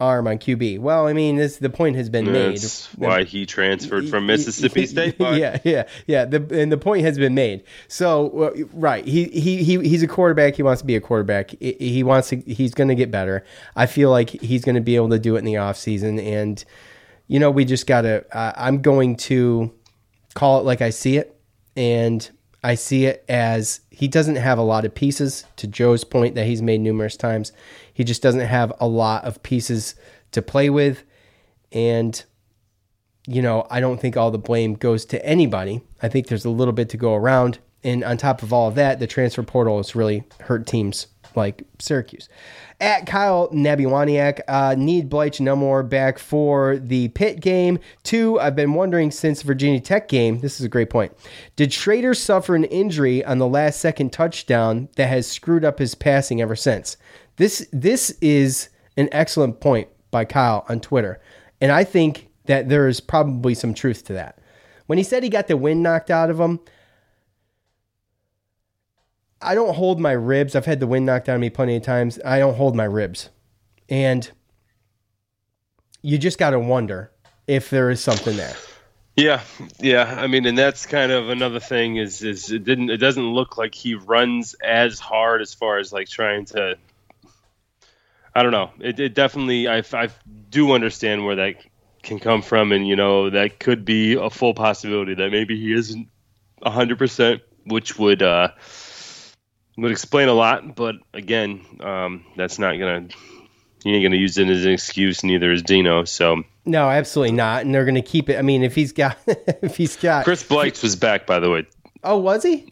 arm 0.00 0.26
on 0.26 0.38
QB. 0.38 0.80
Well, 0.80 1.06
I 1.06 1.12
mean, 1.12 1.36
this 1.36 1.58
the 1.58 1.70
point 1.70 1.96
has 1.96 2.08
been 2.08 2.24
That's 2.32 2.96
made. 2.96 3.06
why 3.06 3.24
he 3.24 3.46
transferred 3.46 4.08
from 4.08 4.26
Mississippi 4.26 4.86
State. 4.86 5.14
But 5.18 5.38
yeah, 5.38 5.58
yeah, 5.64 5.84
yeah. 6.06 6.24
The, 6.24 6.60
and 6.60 6.72
the 6.72 6.78
point 6.78 7.04
has 7.04 7.18
been 7.18 7.34
made. 7.34 7.62
So 7.88 8.52
uh, 8.56 8.64
right, 8.72 9.04
he, 9.06 9.24
he 9.24 9.62
he 9.62 9.78
he's 9.80 10.02
a 10.02 10.08
quarterback. 10.08 10.56
He 10.56 10.62
wants 10.62 10.80
to 10.80 10.86
be 10.86 10.96
a 10.96 11.00
quarterback. 11.00 11.50
He, 11.50 11.72
he 11.78 12.02
wants 12.02 12.30
to. 12.30 12.36
He's 12.36 12.72
going 12.72 12.88
to 12.88 12.94
get 12.94 13.10
better. 13.10 13.44
I 13.76 13.86
feel 13.86 14.10
like 14.10 14.30
he's 14.30 14.64
going 14.64 14.76
to 14.76 14.80
be 14.80 14.96
able 14.96 15.10
to 15.10 15.18
do 15.18 15.36
it 15.36 15.40
in 15.40 15.44
the 15.44 15.58
off 15.58 15.76
season. 15.76 16.18
And 16.18 16.64
you 17.26 17.38
know, 17.38 17.50
we 17.50 17.64
just 17.64 17.86
got 17.86 18.02
to. 18.02 18.24
Uh, 18.36 18.52
I'm 18.56 18.80
going 18.80 19.16
to 19.16 19.72
call 20.34 20.60
it 20.60 20.64
like 20.64 20.80
I 20.80 20.90
see 20.90 21.16
it, 21.18 21.38
and 21.76 22.28
I 22.64 22.74
see 22.74 23.06
it 23.06 23.24
as 23.28 23.80
he 23.90 24.08
doesn't 24.08 24.36
have 24.36 24.58
a 24.58 24.62
lot 24.62 24.84
of 24.84 24.94
pieces. 24.94 25.44
To 25.56 25.66
Joe's 25.66 26.04
point 26.04 26.34
that 26.34 26.46
he's 26.46 26.62
made 26.62 26.80
numerous 26.80 27.16
times, 27.16 27.52
he 28.00 28.04
just 28.04 28.22
doesn't 28.22 28.40
have 28.40 28.72
a 28.80 28.88
lot 28.88 29.24
of 29.24 29.42
pieces 29.42 29.94
to 30.32 30.40
play 30.40 30.70
with, 30.70 31.04
and 31.70 32.24
you 33.26 33.42
know, 33.42 33.66
I 33.68 33.80
don't 33.80 34.00
think 34.00 34.16
all 34.16 34.30
the 34.30 34.38
blame 34.38 34.72
goes 34.72 35.04
to 35.04 35.22
anybody. 35.22 35.82
I 36.00 36.08
think 36.08 36.28
there's 36.28 36.46
a 36.46 36.50
little 36.50 36.72
bit 36.72 36.88
to 36.88 36.96
go 36.96 37.14
around. 37.14 37.58
And 37.84 38.02
on 38.02 38.16
top 38.16 38.42
of 38.42 38.54
all 38.54 38.68
of 38.68 38.74
that, 38.76 39.00
the 39.00 39.06
transfer 39.06 39.42
portal 39.42 39.76
has 39.76 39.94
really 39.94 40.24
hurt 40.40 40.66
teams 40.66 41.08
like 41.36 41.62
Syracuse. 41.78 42.30
At 42.80 43.04
Kyle 43.04 43.50
Nabiwaniak, 43.50 44.40
uh, 44.48 44.74
need 44.78 45.10
Bleich 45.10 45.38
no 45.38 45.54
more 45.54 45.82
back 45.82 46.18
for 46.18 46.78
the 46.78 47.08
Pitt 47.08 47.40
game. 47.40 47.80
Two, 48.02 48.40
I've 48.40 48.56
been 48.56 48.72
wondering 48.72 49.10
since 49.10 49.42
Virginia 49.42 49.80
Tech 49.80 50.08
game. 50.08 50.40
This 50.40 50.58
is 50.58 50.64
a 50.64 50.70
great 50.70 50.88
point. 50.88 51.12
Did 51.54 51.68
Shrader 51.68 52.16
suffer 52.16 52.54
an 52.56 52.64
injury 52.64 53.22
on 53.22 53.36
the 53.36 53.46
last 53.46 53.78
second 53.78 54.10
touchdown 54.10 54.88
that 54.96 55.10
has 55.10 55.26
screwed 55.26 55.66
up 55.66 55.78
his 55.78 55.94
passing 55.94 56.40
ever 56.40 56.56
since? 56.56 56.96
This 57.40 57.66
this 57.72 58.10
is 58.20 58.68
an 58.98 59.08
excellent 59.12 59.60
point 59.60 59.88
by 60.10 60.26
Kyle 60.26 60.66
on 60.68 60.78
Twitter, 60.78 61.22
and 61.58 61.72
I 61.72 61.84
think 61.84 62.28
that 62.44 62.68
there 62.68 62.86
is 62.86 63.00
probably 63.00 63.54
some 63.54 63.72
truth 63.72 64.04
to 64.08 64.12
that. 64.12 64.38
When 64.88 64.98
he 64.98 65.04
said 65.04 65.22
he 65.22 65.30
got 65.30 65.46
the 65.46 65.56
wind 65.56 65.82
knocked 65.82 66.10
out 66.10 66.28
of 66.28 66.38
him, 66.38 66.60
I 69.40 69.54
don't 69.54 69.74
hold 69.74 69.98
my 69.98 70.12
ribs. 70.12 70.54
I've 70.54 70.66
had 70.66 70.80
the 70.80 70.86
wind 70.86 71.06
knocked 71.06 71.30
out 71.30 71.36
of 71.36 71.40
me 71.40 71.48
plenty 71.48 71.76
of 71.76 71.82
times. 71.82 72.18
I 72.26 72.40
don't 72.40 72.56
hold 72.56 72.76
my 72.76 72.84
ribs. 72.84 73.30
And 73.88 74.30
you 76.02 76.18
just 76.18 76.38
got 76.38 76.50
to 76.50 76.60
wonder 76.60 77.10
if 77.46 77.70
there 77.70 77.88
is 77.88 78.02
something 78.02 78.36
there. 78.36 78.54
Yeah, 79.16 79.40
yeah. 79.78 80.14
I 80.18 80.26
mean, 80.26 80.44
and 80.44 80.58
that's 80.58 80.84
kind 80.84 81.10
of 81.10 81.30
another 81.30 81.58
thing 81.58 81.96
is 81.96 82.20
is 82.20 82.52
it 82.52 82.64
didn't 82.64 82.90
it 82.90 82.98
doesn't 82.98 83.32
look 83.32 83.56
like 83.56 83.74
he 83.74 83.94
runs 83.94 84.54
as 84.62 85.00
hard 85.00 85.40
as 85.40 85.54
far 85.54 85.78
as 85.78 85.90
like 85.90 86.06
trying 86.06 86.44
to. 86.44 86.76
I 88.34 88.42
don't 88.42 88.52
know. 88.52 88.70
It, 88.80 88.98
it 89.00 89.14
definitely 89.14 89.68
I 89.68 89.82
I 89.92 90.08
do 90.50 90.72
understand 90.72 91.24
where 91.24 91.36
that 91.36 91.54
can 92.02 92.18
come 92.18 92.42
from, 92.42 92.72
and 92.72 92.86
you 92.86 92.96
know 92.96 93.30
that 93.30 93.58
could 93.58 93.84
be 93.84 94.14
a 94.14 94.30
full 94.30 94.54
possibility 94.54 95.14
that 95.14 95.30
maybe 95.30 95.58
he 95.58 95.72
isn't 95.72 96.08
hundred 96.62 96.98
percent, 96.98 97.42
which 97.64 97.98
would 97.98 98.22
uh 98.22 98.48
would 99.76 99.90
explain 99.90 100.28
a 100.28 100.32
lot. 100.34 100.74
But 100.76 100.96
again, 101.14 101.64
um, 101.80 102.24
that's 102.36 102.58
not 102.58 102.72
gonna 102.78 103.08
you 103.84 103.94
ain't 103.94 104.04
gonna 104.04 104.16
use 104.16 104.38
it 104.38 104.48
as 104.48 104.64
an 104.64 104.72
excuse. 104.72 105.24
Neither 105.24 105.50
is 105.52 105.62
Dino. 105.62 106.04
So 106.04 106.42
No, 106.64 106.88
absolutely 106.88 107.32
not. 107.32 107.64
And 107.64 107.74
they're 107.74 107.84
going 107.84 107.94
to 107.94 108.02
keep 108.02 108.28
it. 108.28 108.38
I 108.38 108.42
mean, 108.42 108.62
if 108.62 108.74
he's 108.74 108.92
got, 108.92 109.16
if 109.26 109.76
he's 109.76 109.96
got, 109.96 110.24
Chris 110.24 110.44
Bleich 110.46 110.82
was 110.82 110.96
back, 110.96 111.26
by 111.26 111.38
the 111.40 111.50
way. 111.50 111.66
oh, 112.04 112.18
was 112.18 112.42
he? 112.42 112.70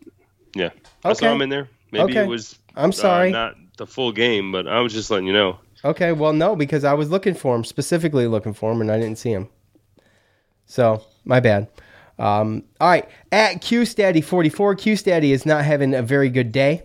Yeah, 0.55 0.71
I 1.05 1.15
saw 1.15 1.33
him 1.33 1.43
in 1.43 1.49
there. 1.49 1.69
Maybe 1.93 2.13
Okay. 2.13 2.25
it 2.25 2.29
was. 2.29 2.59
I'm 2.77 2.93
sorry. 2.93 3.29
Uh, 3.31 3.33
not 3.33 3.55
the 3.79 3.87
full 3.87 4.13
game, 4.13 4.53
but 4.53 4.69
I 4.69 4.81
was 4.81 4.93
just 4.93 5.11
letting 5.11 5.27
you 5.27 5.33
know. 5.33 5.59
Okay, 5.85 6.13
well, 6.13 6.33
no, 6.33 6.55
because 6.57 6.85
I 6.85 6.95
was 6.95 7.11
looking 7.11 7.35
for 7.35 7.55
him, 7.55 7.65
specifically 7.65 8.27
looking 8.27 8.53
for 8.53 8.73
him, 8.73 8.81
and 8.81 8.91
I 8.91 8.99
didn't 8.99 9.19
see 9.19 9.31
him. 9.31 9.49
So, 10.67 11.03
my 11.25 11.41
bad. 11.41 11.69
Um, 12.19 12.65
all 12.81 12.89
right, 12.89 13.09
at 13.31 13.63
QStaddy44, 13.63 14.53
QStaddy 14.53 15.31
is 15.31 15.47
not 15.47 15.65
having 15.65 15.95
a 15.95 16.03
very 16.03 16.29
good 16.29 16.53
day. 16.53 16.83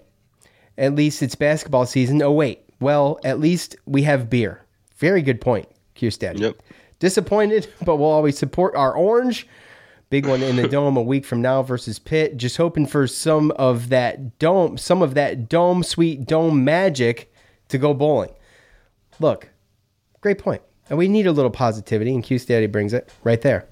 At 0.78 0.96
least 0.96 1.22
it's 1.22 1.36
basketball 1.36 1.86
season. 1.86 2.22
Oh, 2.22 2.32
wait. 2.32 2.64
Well, 2.80 3.20
at 3.24 3.40
least 3.40 3.76
we 3.86 4.04
have 4.04 4.30
beer. 4.30 4.62
Very 4.98 5.22
good 5.22 5.42
point, 5.42 5.68
QStaddy. 5.96 6.40
Yep. 6.40 6.58
Disappointed, 7.00 7.68
but 7.86 7.98
we'll 7.98 8.10
always 8.10 8.38
support 8.38 8.76
our 8.76 8.94
orange. 8.94 9.48
Big 10.14 10.28
one 10.28 10.44
in 10.44 10.58
the 10.58 10.68
dome 10.78 10.96
a 10.96 11.02
week 11.02 11.26
from 11.26 11.42
now 11.42 11.64
versus 11.64 11.98
Pitt. 11.98 12.38
Just 12.38 12.58
hoping 12.58 12.86
for 12.86 13.08
some 13.08 13.50
of 13.56 13.90
that 13.90 14.38
dome, 14.38 14.78
some 14.78 15.02
of 15.02 15.16
that 15.16 15.50
dome, 15.50 15.82
sweet 15.82 16.28
dome 16.28 16.64
magic 16.64 17.34
to 17.70 17.80
go 17.80 17.96
bowling. 17.96 18.30
Look, 19.20 19.50
great 20.22 20.38
point. 20.38 20.62
And 20.88 21.00
we 21.00 21.08
need 21.08 21.26
a 21.26 21.32
little 21.32 21.50
positivity, 21.50 22.14
and 22.14 22.24
Q 22.24 22.38
Daddy 22.38 22.68
brings 22.68 22.94
it 22.94 23.12
right 23.24 23.42
there. 23.42 23.68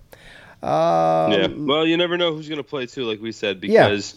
Um, 0.64 1.32
yeah. 1.32 1.48
Well, 1.56 1.86
you 1.86 1.96
never 1.96 2.18
know 2.18 2.34
who's 2.34 2.50
going 2.50 2.58
to 2.58 2.64
play 2.64 2.88
too, 2.88 3.04
like 3.04 3.22
we 3.22 3.32
said, 3.34 3.64
Yeah. 3.64 3.89
because 3.89 4.16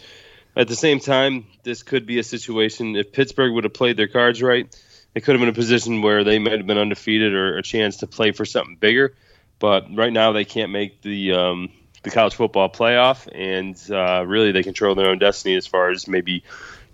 at 0.57 0.66
the 0.66 0.77
same 0.77 1.01
time, 1.01 1.45
this 1.62 1.83
could 1.83 2.07
be 2.07 2.18
a 2.20 2.22
situation. 2.25 2.97
If 2.97 3.12
Pittsburgh 3.12 3.53
would 3.53 3.64
have 3.64 3.75
played 3.75 3.99
their 3.99 4.09
cards 4.09 4.41
right, 4.41 4.75
it 5.14 5.25
could 5.25 5.35
have 5.35 5.41
been 5.41 5.51
a 5.51 5.53
position 5.53 6.01
where 6.01 6.25
they 6.25 6.39
might 6.39 6.57
have 6.57 6.66
been 6.66 6.79
undefeated 6.79 7.35
or 7.35 7.59
a 7.59 7.62
chance 7.62 7.99
to 7.99 8.07
play 8.07 8.33
for 8.33 8.47
something 8.47 8.77
bigger. 8.77 9.14
But 9.59 9.95
right 9.95 10.12
now, 10.12 10.33
they 10.33 10.47
can't 10.47 10.72
make 10.72 11.03
the 11.03 11.33
um, 11.33 11.70
the 12.05 12.11
college 12.11 12.34
football 12.34 12.68
playoff, 12.68 13.28
and 13.34 13.76
uh, 13.90 14.24
really, 14.26 14.52
they 14.52 14.62
control 14.62 14.94
their 14.94 15.09
own 15.09 15.18
destiny 15.18 15.57
as 15.57 15.66
far 15.66 15.90
as 15.90 16.07
maybe 16.07 16.44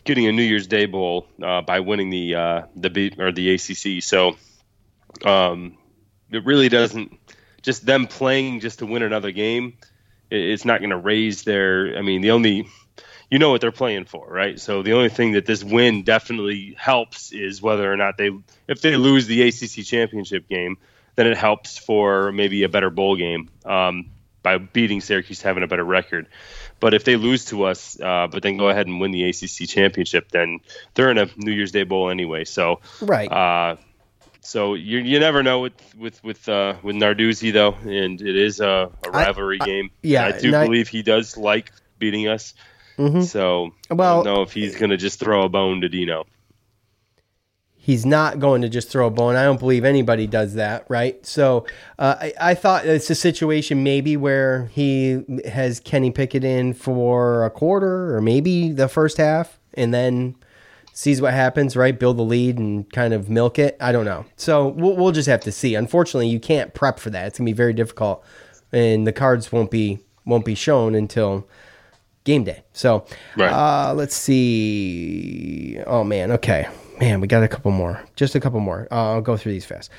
getting 0.05 0.27
a 0.27 0.33
New 0.33 0.43
Year's 0.43 0.67
Day 0.67 0.87
bowl 0.87 1.27
uh, 1.43 1.61
by 1.63 1.81
winning 1.81 2.11
the 2.11 2.35
uh, 2.35 2.63
the 2.77 2.91
B, 2.91 3.13
or 3.19 3.33
the 3.33 3.55
ACC. 3.55 4.03
So 4.03 4.37
um, 5.25 5.77
it 6.31 6.45
really 6.45 6.69
doesn't 6.69 7.19
just 7.63 7.85
them 7.85 8.07
playing 8.07 8.61
just 8.61 8.79
to 8.79 8.87
win 8.87 9.03
another 9.03 9.33
game. 9.33 9.77
it- 10.31 10.41
It's 10.51 10.65
not 10.65 10.81
going 10.81 10.91
to 10.91 10.97
raise 10.97 11.43
their. 11.43 11.97
I 11.99 12.03
mean, 12.03 12.21
the 12.23 12.31
only 12.33 12.67
you 13.31 13.39
know 13.39 13.51
what 13.51 13.61
they're 13.61 13.71
playing 13.73 14.07
for, 14.07 14.27
right? 14.29 14.59
So 14.59 14.83
the 14.83 14.95
only 14.95 15.09
thing 15.09 15.33
that 15.33 15.47
this 15.47 15.63
win 15.63 16.03
definitely 16.03 16.75
helps 16.77 17.33
is 17.33 17.63
whether 17.63 17.91
or 17.93 17.97
not 17.97 18.17
they 18.17 18.31
if 18.69 18.81
they 18.81 18.97
lose 18.97 19.27
the 19.27 19.43
ACC 19.43 19.85
championship 19.85 20.49
game, 20.49 20.79
then 21.17 21.27
it 21.27 21.37
helps 21.37 21.79
for 21.79 22.33
maybe 22.33 22.63
a 22.65 22.69
better 22.69 22.91
bowl 22.91 23.17
game 23.17 23.49
um, 23.65 24.11
by 24.43 24.59
beating 24.59 25.01
Syracuse 25.01 25.43
having 25.43 25.63
a 25.63 25.67
better 25.67 25.85
record. 25.85 26.27
But 26.81 26.95
if 26.95 27.05
they 27.05 27.17
lose 27.17 27.45
to 27.47 27.65
us, 27.65 28.01
uh, 28.01 28.27
but 28.31 28.43
then 28.43 28.57
go 28.57 28.69
ahead 28.71 28.87
and 28.87 29.01
win 29.01 29.11
the 29.11 29.25
ACC 29.29 29.69
championship, 29.69 30.31
then 30.31 30.61
they're 30.95 31.11
in 31.11 31.19
a 31.19 31.29
New 31.37 31.53
Year's 31.53 31.73
Day 31.73 31.83
bowl 31.85 32.09
anyway. 32.11 32.45
So 32.45 32.81
Right. 33.03 33.31
uh, 33.31 33.77
so 34.41 34.73
you 34.75 34.99
you 34.99 35.21
never 35.21 35.43
know 35.43 35.61
with 35.61 35.75
with 35.99 36.25
with 36.25 36.49
uh, 36.49 36.75
with 36.83 36.97
Narduzzi 36.97 37.53
though, 37.53 37.75
and 37.75 38.21
it 38.21 38.37
is 38.37 38.61
a, 38.61 38.91
a 39.07 39.11
rivalry 39.11 39.59
game. 39.59 39.91
yeah, 40.03 40.27
I 40.27 40.39
do 40.39 40.49
and 40.49 40.57
I- 40.57 40.65
believe 40.67 40.89
he 40.89 41.03
does 41.03 41.37
like 41.37 41.71
beating 41.99 42.27
us. 42.29 42.55
Mhm. 42.99 43.25
So 43.25 43.73
Well- 43.91 44.21
I 44.21 44.25
don't 44.25 44.35
know 44.35 44.43
if 44.43 44.53
he's 44.53 44.77
going 44.77 44.91
to 44.91 44.97
just 44.97 45.21
throw 45.21 45.43
a 45.45 45.49
bone 45.49 45.83
to 45.83 45.89
Dino. 45.91 46.25
He's 47.91 48.07
not 48.07 48.39
going 48.39 48.63
to 48.63 48.69
just 48.69 48.89
throw 48.89 49.09
a 49.09 49.11
bone. 49.11 49.35
I 49.35 49.43
don't 49.43 49.59
believe 49.59 49.85
anybody 49.85 50.29
does 50.29 50.55
that, 50.55 50.85
right? 50.89 51.25
So 51.27 51.67
uh, 51.99 52.15
I, 52.21 52.33
I 52.41 52.55
thought 52.55 52.87
it's 52.87 53.11
a 53.11 53.17
situation 53.17 53.83
maybe 53.83 54.17
where 54.17 54.67
he 54.67 55.25
has 55.45 55.81
Kenny 55.81 56.13
Pickett 56.13 56.45
in 56.45 56.73
for 56.73 57.45
a 57.45 57.51
quarter 57.51 58.15
or 58.15 58.21
maybe 58.23 58.71
the 58.71 58.87
first 58.87 59.17
half 59.17 59.59
and 59.75 59.93
then 59.93 60.37
sees 60.93 61.21
what 61.21 61.33
happens, 61.35 61.77
right? 61.77 61.99
Build 61.99 62.17
the 62.19 62.23
lead 62.23 62.59
and 62.59 62.89
kind 62.93 63.13
of 63.13 63.29
milk 63.29 63.59
it. 63.59 63.77
I 63.81 63.91
don't 63.91 64.05
know. 64.05 64.25
So 64.37 64.69
we'll, 64.69 64.95
we'll 64.97 65.13
just 65.13 65.29
have 65.29 65.41
to 65.41 65.51
see. 65.53 65.75
Unfortunately, 65.75 66.29
you 66.29 66.39
can't 66.39 66.73
prep 66.75 67.01
for 67.01 67.11
that. 67.11 67.27
It's 67.27 67.39
gonna 67.39 67.47
be 67.47 67.53
very 67.53 67.73
difficult, 67.73 68.25
and 68.73 69.05
the 69.07 69.13
cards 69.13 69.51
won't 69.51 69.71
be 69.71 69.99
won't 70.25 70.45
be 70.45 70.55
shown 70.55 70.95
until 70.95 71.49
game 72.25 72.45
day. 72.45 72.63
So 72.73 73.05
Right. 73.37 73.51
uh, 73.53 73.95
let's 73.95 74.15
see. 74.15 75.79
Oh 75.87 76.05
man, 76.05 76.31
okay, 76.33 76.69
man, 77.01 77.21
we 77.21 77.27
got 77.27 77.43
a 77.43 77.49
couple 77.49 77.71
more. 77.71 78.05
Just 78.15 78.35
a 78.35 78.41
couple 78.41 78.61
more. 78.61 78.87
Uh, 78.91 79.15
I'll 79.15 79.21
go 79.21 79.37
through 79.37 79.53
these 79.53 79.65
fast. 79.65 79.91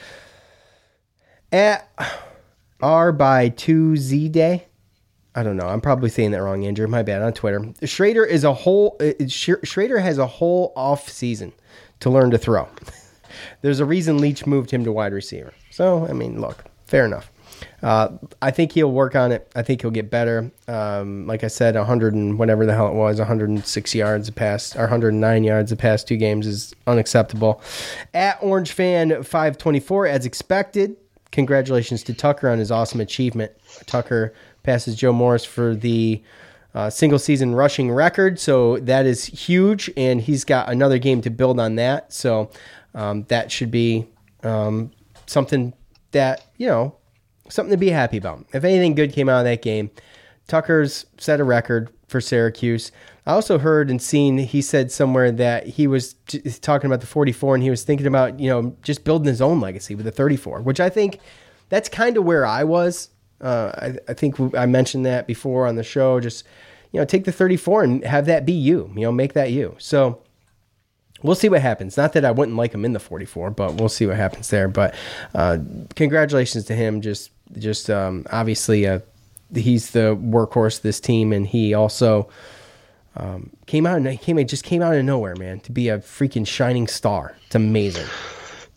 At 1.51 1.89
R 2.81 3.11
by 3.11 3.49
two 3.49 3.97
Z 3.97 4.29
day. 4.29 4.67
I 5.33 5.43
don't 5.43 5.55
know. 5.57 5.67
I'm 5.67 5.81
probably 5.81 6.09
saying 6.09 6.31
that 6.31 6.41
wrong, 6.41 6.65
Andrew. 6.65 6.87
My 6.87 7.03
bad 7.03 7.21
on 7.21 7.33
Twitter. 7.33 7.59
Shrader 7.59 8.27
is 8.27 8.43
a 8.43 8.53
whole. 8.53 8.97
uh, 8.99 9.13
Shrader 9.23 10.01
has 10.01 10.17
a 10.17 10.27
whole 10.27 10.73
off 10.75 11.09
season 11.09 11.53
to 12.01 12.09
learn 12.09 12.31
to 12.31 12.37
throw. 12.37 12.67
There's 13.61 13.79
a 13.79 13.85
reason 13.85 14.17
Leach 14.17 14.45
moved 14.45 14.71
him 14.71 14.83
to 14.83 14.91
wide 14.91 15.13
receiver. 15.13 15.53
So 15.69 16.05
I 16.07 16.13
mean, 16.13 16.39
look, 16.41 16.65
fair 16.85 17.05
enough. 17.05 17.31
Uh, 17.83 18.09
I 18.41 18.51
think 18.51 18.71
he'll 18.73 18.91
work 18.91 19.15
on 19.15 19.31
it. 19.31 19.51
I 19.55 19.63
think 19.63 19.81
he'll 19.81 19.91
get 19.91 20.09
better. 20.09 20.51
Um, 20.67 21.27
like 21.27 21.43
I 21.43 21.47
said, 21.47 21.75
100 21.75 22.13
and 22.13 22.37
whatever 22.37 22.65
the 22.65 22.73
hell 22.73 22.87
it 22.87 22.93
was, 22.93 23.19
106 23.19 23.95
yards 23.95 24.27
the 24.27 24.33
past, 24.33 24.75
or 24.75 24.81
109 24.81 25.43
yards 25.43 25.69
the 25.69 25.75
past 25.75 26.07
two 26.07 26.17
games 26.17 26.47
is 26.47 26.73
unacceptable. 26.87 27.61
At 28.13 28.37
Orange 28.41 28.71
Fan 28.71 29.23
524, 29.23 30.07
as 30.07 30.25
expected. 30.25 30.95
Congratulations 31.31 32.03
to 32.03 32.13
Tucker 32.13 32.49
on 32.49 32.59
his 32.59 32.71
awesome 32.71 32.99
achievement. 32.99 33.53
Tucker 33.85 34.33
passes 34.63 34.95
Joe 34.95 35.13
Morris 35.13 35.45
for 35.45 35.75
the 35.75 36.21
uh, 36.73 36.89
single 36.89 37.19
season 37.19 37.55
rushing 37.55 37.91
record, 37.91 38.39
so 38.39 38.77
that 38.79 39.05
is 39.05 39.25
huge, 39.25 39.89
and 39.97 40.21
he's 40.21 40.43
got 40.43 40.69
another 40.69 40.97
game 40.97 41.21
to 41.21 41.29
build 41.29 41.59
on 41.59 41.75
that. 41.75 42.11
So 42.13 42.49
um, 42.93 43.23
that 43.29 43.51
should 43.51 43.71
be 43.71 44.07
um, 44.43 44.91
something 45.25 45.73
that 46.11 46.45
you 46.57 46.67
know 46.67 46.95
something 47.51 47.71
to 47.71 47.77
be 47.77 47.89
happy 47.89 48.17
about. 48.17 48.45
If 48.53 48.63
anything 48.63 48.95
good 48.95 49.13
came 49.13 49.29
out 49.29 49.39
of 49.39 49.45
that 49.45 49.61
game, 49.61 49.91
Tucker's 50.47 51.05
set 51.17 51.39
a 51.39 51.43
record 51.43 51.89
for 52.07 52.21
Syracuse. 52.21 52.91
I 53.25 53.33
also 53.33 53.59
heard 53.59 53.89
and 53.89 54.01
seen 54.01 54.39
he 54.39 54.61
said 54.61 54.91
somewhere 54.91 55.31
that 55.31 55.67
he 55.67 55.85
was 55.87 56.13
t- 56.27 56.41
talking 56.61 56.87
about 56.87 57.01
the 57.01 57.07
44 57.07 57.55
and 57.55 57.63
he 57.63 57.69
was 57.69 57.83
thinking 57.83 58.07
about, 58.07 58.39
you 58.39 58.49
know, 58.49 58.75
just 58.81 59.03
building 59.03 59.27
his 59.27 59.41
own 59.41 59.59
legacy 59.59 59.95
with 59.95 60.05
the 60.05 60.11
34, 60.11 60.61
which 60.61 60.79
I 60.79 60.89
think 60.89 61.19
that's 61.69 61.87
kind 61.87 62.17
of 62.17 62.23
where 62.25 62.45
I 62.45 62.63
was. 62.63 63.09
Uh, 63.39 63.71
I, 63.75 64.11
I 64.11 64.13
think 64.13 64.55
I 64.55 64.65
mentioned 64.65 65.05
that 65.05 65.27
before 65.27 65.67
on 65.67 65.75
the 65.75 65.83
show. 65.83 66.19
Just, 66.19 66.45
you 66.91 66.99
know, 66.99 67.05
take 67.05 67.25
the 67.25 67.31
34 67.31 67.83
and 67.83 68.03
have 68.03 68.25
that 68.25 68.45
be 68.45 68.53
you, 68.53 68.91
you 68.95 69.01
know, 69.01 69.11
make 69.11 69.33
that 69.33 69.51
you. 69.51 69.75
So, 69.77 70.21
we'll 71.23 71.35
see 71.35 71.49
what 71.49 71.61
happens. 71.61 71.97
Not 71.97 72.13
that 72.13 72.25
I 72.25 72.31
wouldn't 72.31 72.57
like 72.57 72.73
him 72.73 72.85
in 72.85 72.93
the 72.93 72.99
44, 72.99 73.51
but 73.51 73.75
we'll 73.75 73.89
see 73.89 74.05
what 74.05 74.17
happens 74.17 74.49
there. 74.49 74.67
But 74.67 74.95
uh, 75.33 75.59
congratulations 75.95 76.65
to 76.65 76.75
him. 76.75 77.01
Just, 77.01 77.31
just 77.57 77.89
um, 77.89 78.25
obviously, 78.31 78.87
uh, 78.87 78.99
he's 79.53 79.91
the 79.91 80.15
workhorse 80.15 80.77
of 80.77 80.83
this 80.83 80.99
team, 80.99 81.33
and 81.33 81.45
he 81.47 81.73
also 81.73 82.29
um, 83.15 83.49
came 83.65 83.85
out 83.85 83.97
and 83.97 84.19
came 84.21 84.45
just 84.47 84.63
came 84.63 84.81
out 84.81 84.95
of 84.95 85.03
nowhere, 85.05 85.35
man, 85.35 85.59
to 85.61 85.71
be 85.71 85.89
a 85.89 85.99
freaking 85.99 86.47
shining 86.47 86.87
star. 86.87 87.35
It's 87.45 87.55
amazing. 87.55 88.07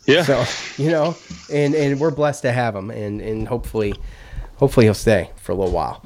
Yeah. 0.07 0.23
So 0.25 0.45
you 0.83 0.91
know, 0.91 1.17
and 1.53 1.75
and 1.75 1.99
we're 2.01 2.11
blessed 2.11 2.43
to 2.43 2.53
have 2.53 2.75
him, 2.77 2.91
and 2.91 3.21
and 3.21 3.49
hopefully, 3.49 3.95
hopefully 4.57 4.87
he'll 4.87 4.95
stay 4.95 5.31
for 5.37 5.53
a 5.53 5.55
little 5.55 5.73
while. 5.73 6.05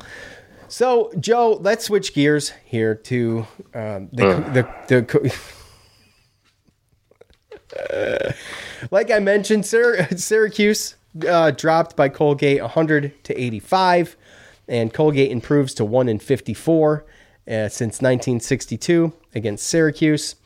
So 0.68 1.10
Joe, 1.18 1.58
let's 1.60 1.86
switch 1.86 2.12
gears 2.14 2.52
here 2.64 2.94
to 2.94 3.46
um, 3.74 4.08
the, 4.12 4.28
Uh. 4.28 4.52
the 4.52 4.68
the. 4.88 5.34
Uh, 7.78 8.32
like 8.90 9.10
I 9.10 9.18
mentioned, 9.18 9.66
Syr- 9.66 10.06
Syracuse 10.16 10.94
uh, 11.26 11.50
dropped 11.52 11.96
by 11.96 12.08
Colgate 12.08 12.60
100 12.60 13.24
to 13.24 13.40
85, 13.40 14.16
and 14.68 14.92
Colgate 14.92 15.30
improves 15.30 15.74
to 15.74 15.84
1 15.84 16.08
in 16.08 16.18
54 16.18 17.04
uh, 17.46 17.68
since 17.68 18.02
1962 18.02 19.12
against 19.34 19.66
Syracuse. 19.66 20.36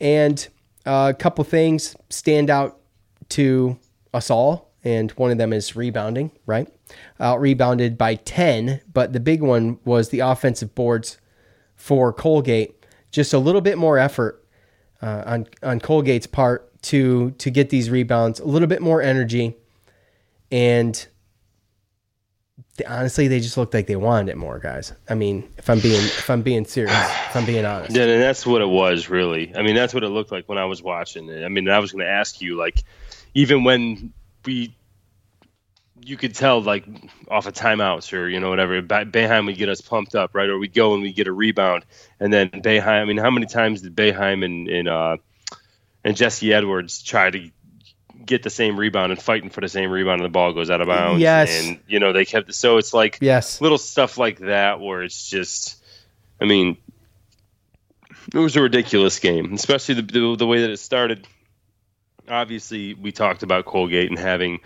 And 0.00 0.46
uh, 0.84 1.12
a 1.14 1.18
couple 1.18 1.42
things 1.44 1.96
stand 2.10 2.50
out 2.50 2.78
to 3.30 3.78
us 4.14 4.30
all, 4.30 4.70
and 4.84 5.10
one 5.12 5.30
of 5.30 5.38
them 5.38 5.52
is 5.52 5.74
rebounding, 5.74 6.30
right? 6.46 6.68
Out 7.18 7.40
rebounded 7.40 7.98
by 7.98 8.14
10, 8.14 8.80
but 8.92 9.12
the 9.12 9.20
big 9.20 9.42
one 9.42 9.78
was 9.84 10.10
the 10.10 10.20
offensive 10.20 10.74
boards 10.74 11.18
for 11.74 12.12
Colgate. 12.12 12.86
Just 13.10 13.32
a 13.32 13.38
little 13.38 13.60
bit 13.60 13.78
more 13.78 13.98
effort 13.98 14.44
uh, 15.02 15.22
on 15.26 15.46
on 15.62 15.80
Colgate's 15.80 16.26
part 16.26 16.70
to 16.82 17.32
to 17.32 17.50
get 17.50 17.70
these 17.70 17.90
rebounds, 17.90 18.40
a 18.40 18.44
little 18.44 18.68
bit 18.68 18.82
more 18.82 19.02
energy, 19.02 19.56
and 20.50 21.06
they, 22.76 22.84
honestly, 22.84 23.28
they 23.28 23.40
just 23.40 23.56
looked 23.56 23.74
like 23.74 23.86
they 23.86 23.96
wanted 23.96 24.30
it 24.30 24.36
more, 24.36 24.58
guys. 24.58 24.92
I 25.08 25.14
mean, 25.14 25.48
if 25.56 25.70
I'm 25.70 25.80
being 25.80 26.02
if 26.04 26.28
I'm 26.28 26.42
being 26.42 26.64
serious, 26.64 26.92
if 26.92 27.36
I'm 27.36 27.46
being 27.46 27.64
honest, 27.64 27.94
Yeah, 27.96 28.04
and 28.04 28.22
that's 28.22 28.46
what 28.46 28.62
it 28.62 28.68
was 28.68 29.08
really. 29.08 29.54
I 29.54 29.62
mean, 29.62 29.74
that's 29.74 29.94
what 29.94 30.04
it 30.04 30.08
looked 30.08 30.30
like 30.30 30.48
when 30.48 30.58
I 30.58 30.66
was 30.66 30.82
watching 30.82 31.28
it. 31.28 31.44
I 31.44 31.48
mean, 31.48 31.68
I 31.68 31.78
was 31.78 31.92
going 31.92 32.04
to 32.04 32.10
ask 32.10 32.40
you, 32.40 32.56
like, 32.56 32.82
even 33.34 33.64
when 33.64 34.12
we, 34.44 34.76
you 36.02 36.16
could 36.16 36.34
tell, 36.34 36.60
like, 36.60 36.86
off 37.28 37.46
of 37.46 37.54
timeouts 37.54 38.12
or 38.12 38.28
you 38.28 38.40
know 38.40 38.50
whatever, 38.50 38.80
Boeheim 38.82 39.46
would 39.46 39.56
get 39.56 39.68
us 39.68 39.80
pumped 39.80 40.14
up, 40.14 40.34
right? 40.34 40.48
Or 40.48 40.58
we 40.58 40.68
go 40.68 40.94
and 40.94 41.02
we 41.02 41.12
get 41.12 41.26
a 41.28 41.32
rebound, 41.32 41.84
and 42.20 42.32
then 42.32 42.50
Boeheim. 42.50 43.02
I 43.02 43.04
mean, 43.04 43.18
how 43.18 43.30
many 43.30 43.46
times 43.46 43.80
did 43.82 43.96
Boeheim 43.96 44.44
and 44.44 44.68
and 44.68 44.88
uh, 44.88 45.16
and 46.04 46.16
Jesse 46.16 46.52
Edwards 46.52 47.02
try 47.02 47.30
to 47.30 47.50
get 48.26 48.42
the 48.42 48.50
same 48.50 48.78
rebound 48.78 49.12
and 49.12 49.22
fighting 49.22 49.50
for 49.50 49.60
the 49.60 49.68
same 49.68 49.90
rebound, 49.90 50.20
and 50.20 50.24
the 50.24 50.32
ball 50.32 50.52
goes 50.52 50.70
out 50.70 50.80
of 50.80 50.88
bounds? 50.88 51.20
Yes. 51.20 51.64
and 51.66 51.78
you 51.86 52.00
know 52.00 52.12
they 52.12 52.24
kept. 52.24 52.52
So 52.54 52.76
it's 52.78 52.92
like 52.92 53.18
yes, 53.20 53.60
little 53.60 53.78
stuff 53.78 54.18
like 54.18 54.38
that 54.40 54.80
where 54.80 55.02
it's 55.02 55.28
just, 55.28 55.82
I 56.40 56.44
mean, 56.44 56.76
it 58.34 58.38
was 58.38 58.56
a 58.56 58.62
ridiculous 58.62 59.18
game, 59.18 59.52
especially 59.54 59.96
the, 59.96 60.02
the 60.02 60.36
the 60.36 60.46
way 60.46 60.62
that 60.62 60.70
it 60.70 60.78
started. 60.78 61.26
Obviously, 62.28 62.94
we 62.94 63.12
talked 63.12 63.44
about 63.44 63.66
Colgate 63.66 64.10
and 64.10 64.18
having, 64.18 64.58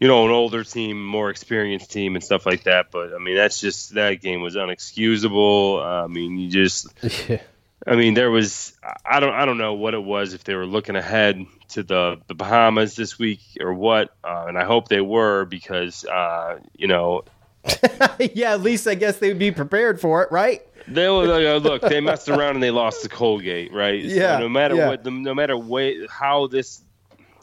you 0.00 0.08
know, 0.08 0.24
an 0.24 0.32
older 0.32 0.64
team, 0.64 1.04
more 1.04 1.30
experienced 1.30 1.92
team, 1.92 2.16
and 2.16 2.24
stuff 2.24 2.44
like 2.44 2.64
that. 2.64 2.90
But 2.90 3.14
I 3.14 3.18
mean, 3.18 3.36
that's 3.36 3.60
just 3.60 3.94
that 3.94 4.20
game 4.20 4.40
was 4.40 4.56
unexcusable. 4.56 5.80
I 5.84 6.08
mean, 6.08 6.38
you 6.38 6.50
just, 6.50 6.88
I 7.86 7.96
mean, 7.96 8.14
there 8.14 8.30
was, 8.30 8.76
I 9.04 9.20
don't, 9.20 9.32
I 9.32 9.44
don't 9.44 9.58
know 9.58 9.74
what 9.74 9.94
it 9.94 10.02
was 10.02 10.34
if 10.34 10.44
they 10.44 10.54
were 10.54 10.66
looking 10.66 10.96
ahead 10.96 11.44
to 11.70 11.82
the 11.82 12.20
the 12.26 12.34
Bahamas 12.34 12.96
this 12.96 13.18
week 13.18 13.40
or 13.60 13.72
what, 13.72 14.14
uh, 14.24 14.46
and 14.48 14.58
I 14.58 14.64
hope 14.64 14.88
they 14.88 15.00
were 15.00 15.44
because, 15.44 16.04
uh, 16.04 16.58
you 16.74 16.88
know, 16.88 17.24
yeah, 18.18 18.52
at 18.52 18.62
least 18.62 18.86
I 18.86 18.94
guess 18.94 19.18
they 19.18 19.28
would 19.28 19.38
be 19.38 19.50
prepared 19.50 20.00
for 20.00 20.22
it, 20.22 20.32
right? 20.32 20.62
They 20.86 21.08
were 21.08 21.26
like, 21.26 21.62
look, 21.62 21.82
they 21.82 22.00
messed 22.00 22.28
around 22.28 22.54
and 22.54 22.62
they 22.62 22.70
lost 22.70 23.02
to 23.02 23.08
Colgate, 23.08 23.72
right? 23.72 24.02
Yeah, 24.02 24.38
no 24.38 24.48
matter 24.48 24.74
yeah. 24.74 24.88
what, 24.88 25.04
no 25.04 25.34
matter 25.34 25.56
way 25.56 26.06
how 26.08 26.46
this, 26.46 26.82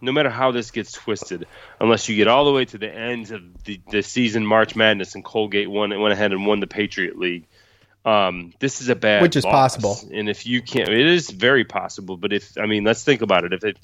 no 0.01 0.11
matter 0.11 0.29
how 0.29 0.51
this 0.51 0.71
gets 0.71 0.91
twisted, 0.91 1.45
unless 1.79 2.09
you 2.09 2.15
get 2.15 2.27
all 2.27 2.45
the 2.45 2.51
way 2.51 2.65
to 2.65 2.77
the 2.77 2.91
end 2.91 3.31
of 3.31 3.63
the, 3.63 3.79
the 3.91 4.01
season, 4.01 4.45
March 4.45 4.75
Madness, 4.75 5.15
and 5.15 5.23
Colgate 5.23 5.69
won, 5.69 5.97
went 5.99 6.13
ahead 6.13 6.31
and 6.31 6.45
won 6.45 6.59
the 6.59 6.67
Patriot 6.67 7.17
League. 7.17 7.45
Um, 8.05 8.53
this 8.59 8.81
is 8.81 8.89
a 8.89 8.95
bad, 8.95 9.21
Which 9.23 9.35
is 9.35 9.43
loss. 9.43 9.75
possible. 9.77 9.97
And 10.13 10.29
if 10.29 10.45
you 10.45 10.61
can't, 10.61 10.87
it 10.89 11.07
is 11.07 11.31
very 11.31 11.65
possible. 11.65 12.17
But 12.17 12.31
if 12.33 12.55
I 12.57 12.67
mean, 12.67 12.83
let's 12.83 13.03
think 13.03 13.21
about 13.21 13.43
it. 13.45 13.53
If 13.53 13.63
it, 13.63 13.79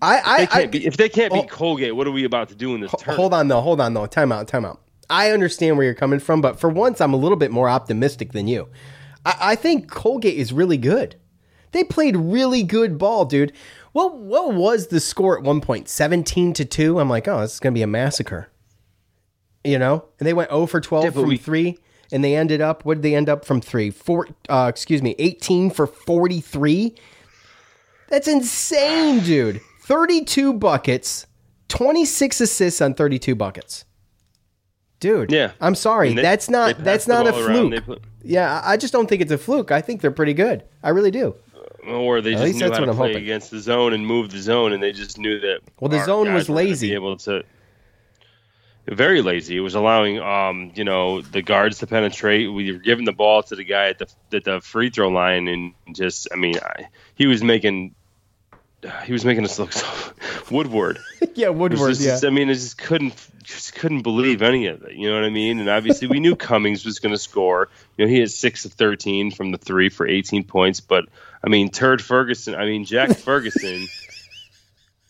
I, 0.00 0.18
if 0.18 0.26
I, 0.26 0.38
they 0.38 0.46
can't 0.46 0.54
I 0.54 0.66
be, 0.66 0.86
if 0.86 0.96
they 0.96 1.08
can't 1.08 1.32
beat 1.32 1.50
Colgate, 1.50 1.96
what 1.96 2.06
are 2.06 2.12
we 2.12 2.24
about 2.24 2.48
to 2.50 2.54
do 2.54 2.74
in 2.74 2.80
this 2.80 2.92
tournament? 2.92 3.16
hold 3.18 3.34
on 3.34 3.48
though, 3.48 3.60
hold 3.60 3.80
on 3.80 3.94
though. 3.94 4.06
Time 4.06 4.30
out, 4.30 4.46
time 4.46 4.64
out. 4.64 4.80
I 5.10 5.30
understand 5.30 5.76
where 5.76 5.84
you're 5.86 5.94
coming 5.94 6.20
from, 6.20 6.40
but 6.40 6.60
for 6.60 6.68
once, 6.70 7.00
I'm 7.00 7.14
a 7.14 7.16
little 7.16 7.38
bit 7.38 7.50
more 7.50 7.68
optimistic 7.68 8.32
than 8.32 8.46
you. 8.46 8.68
I, 9.24 9.36
I 9.40 9.54
think 9.56 9.90
Colgate 9.90 10.36
is 10.38 10.52
really 10.52 10.76
good. 10.76 11.16
They 11.72 11.82
played 11.82 12.16
really 12.16 12.62
good 12.62 12.96
ball, 12.96 13.24
dude. 13.24 13.52
What 13.92 14.16
what 14.18 14.54
was 14.54 14.86
the 14.88 15.00
score 15.00 15.36
at 15.36 15.42
one 15.42 15.60
point? 15.60 15.88
17 15.88 16.52
to 16.52 16.64
2? 16.64 17.00
I'm 17.00 17.10
like, 17.10 17.26
oh, 17.26 17.40
this 17.40 17.54
is 17.54 17.60
gonna 17.60 17.72
be 17.74 17.82
a 17.82 17.86
massacre. 17.88 18.48
You 19.64 19.78
know? 19.78 20.04
And 20.20 20.26
they 20.26 20.32
went 20.32 20.50
0 20.50 20.66
for 20.66 20.80
12 20.80 21.04
Yeah, 21.04 21.10
from 21.10 21.26
we- 21.28 21.36
three. 21.36 21.78
And 22.10 22.24
they 22.24 22.34
ended 22.36 22.60
up, 22.60 22.84
what 22.84 22.94
did 22.94 23.02
they 23.02 23.14
end 23.14 23.28
up 23.28 23.44
from 23.44 23.60
three? 23.60 23.90
Four 23.90 24.28
uh, 24.48 24.66
excuse 24.68 25.02
me, 25.02 25.14
18 25.18 25.70
for 25.70 25.86
43. 25.86 26.94
That's 28.08 28.26
insane, 28.28 29.20
dude. 29.20 29.60
32 29.82 30.54
buckets, 30.54 31.26
26 31.68 32.40
assists 32.40 32.80
on 32.80 32.94
32 32.94 33.34
buckets. 33.34 33.84
Dude, 35.00 35.30
Yeah. 35.30 35.52
I'm 35.60 35.74
sorry. 35.74 36.12
They- 36.14 36.22
that's 36.22 36.50
not 36.50 36.82
that's 36.82 37.06
not 37.06 37.26
a 37.28 37.32
fluke. 37.32 37.84
Put- 37.84 38.02
yeah, 38.22 38.60
I 38.64 38.76
just 38.76 38.92
don't 38.92 39.08
think 39.08 39.22
it's 39.22 39.30
a 39.30 39.38
fluke. 39.38 39.70
I 39.70 39.80
think 39.80 40.00
they're 40.00 40.10
pretty 40.10 40.34
good. 40.34 40.64
I 40.82 40.88
really 40.90 41.10
do. 41.12 41.36
or 41.86 42.20
they 42.20 42.34
At 42.34 42.46
just 42.46 42.58
knew 42.58 42.70
how 42.70 42.80
to 42.80 42.86
play 42.92 43.08
hoping. 43.12 43.22
against 43.22 43.50
the 43.50 43.60
zone 43.60 43.92
and 43.94 44.04
move 44.06 44.30
the 44.30 44.40
zone, 44.40 44.72
and 44.72 44.82
they 44.82 44.92
just 44.92 45.16
knew 45.18 45.38
that. 45.40 45.60
Well, 45.80 45.88
the 45.88 46.04
zone 46.04 46.34
was 46.34 46.48
lazy. 46.50 46.88
Be 46.88 46.94
able 46.94 47.16
to 47.18 47.44
very 48.94 49.22
lazy. 49.22 49.56
It 49.56 49.60
was 49.60 49.74
allowing, 49.74 50.18
um, 50.20 50.72
you 50.74 50.84
know, 50.84 51.20
the 51.20 51.42
guards 51.42 51.78
to 51.78 51.86
penetrate. 51.86 52.52
We 52.52 52.72
were 52.72 52.78
giving 52.78 53.04
the 53.04 53.12
ball 53.12 53.42
to 53.44 53.56
the 53.56 53.64
guy 53.64 53.88
at 53.88 53.98
the 53.98 54.08
at 54.32 54.44
the 54.44 54.60
free 54.60 54.90
throw 54.90 55.08
line, 55.08 55.48
and 55.48 55.74
just, 55.92 56.28
I 56.32 56.36
mean, 56.36 56.56
I, 56.62 56.88
he 57.14 57.26
was 57.26 57.42
making. 57.42 57.94
He 59.04 59.12
was 59.12 59.24
making 59.24 59.44
us 59.44 59.58
look 59.58 59.72
so 59.72 59.84
Woodward. 60.52 61.00
yeah, 61.34 61.48
Woodward. 61.48 61.96
just- 61.96 62.22
yeah. 62.22 62.28
I 62.28 62.30
mean, 62.32 62.48
I 62.48 62.52
just 62.52 62.78
couldn't 62.78 63.12
just 63.42 63.74
couldn't 63.74 64.02
believe 64.02 64.40
any 64.40 64.66
of 64.68 64.82
it. 64.84 64.92
You 64.92 65.08
know 65.08 65.16
what 65.16 65.24
I 65.24 65.30
mean? 65.30 65.58
And 65.58 65.68
obviously, 65.68 66.06
we 66.06 66.20
knew 66.20 66.36
Cummings 66.48 66.84
was 66.84 67.00
going 67.00 67.12
to 67.12 67.18
score. 67.18 67.70
You 67.96 68.04
know, 68.04 68.10
he 68.10 68.20
had 68.20 68.30
six 68.30 68.64
of 68.64 68.72
thirteen 68.74 69.32
from 69.32 69.50
the 69.50 69.58
three 69.58 69.88
for 69.88 70.06
eighteen 70.06 70.44
points. 70.44 70.78
But 70.80 71.06
I 71.44 71.48
mean, 71.48 71.70
Turd 71.70 72.00
Ferguson. 72.00 72.54
I 72.54 72.66
mean, 72.66 72.84
Jack 72.84 73.16
Ferguson 73.16 73.88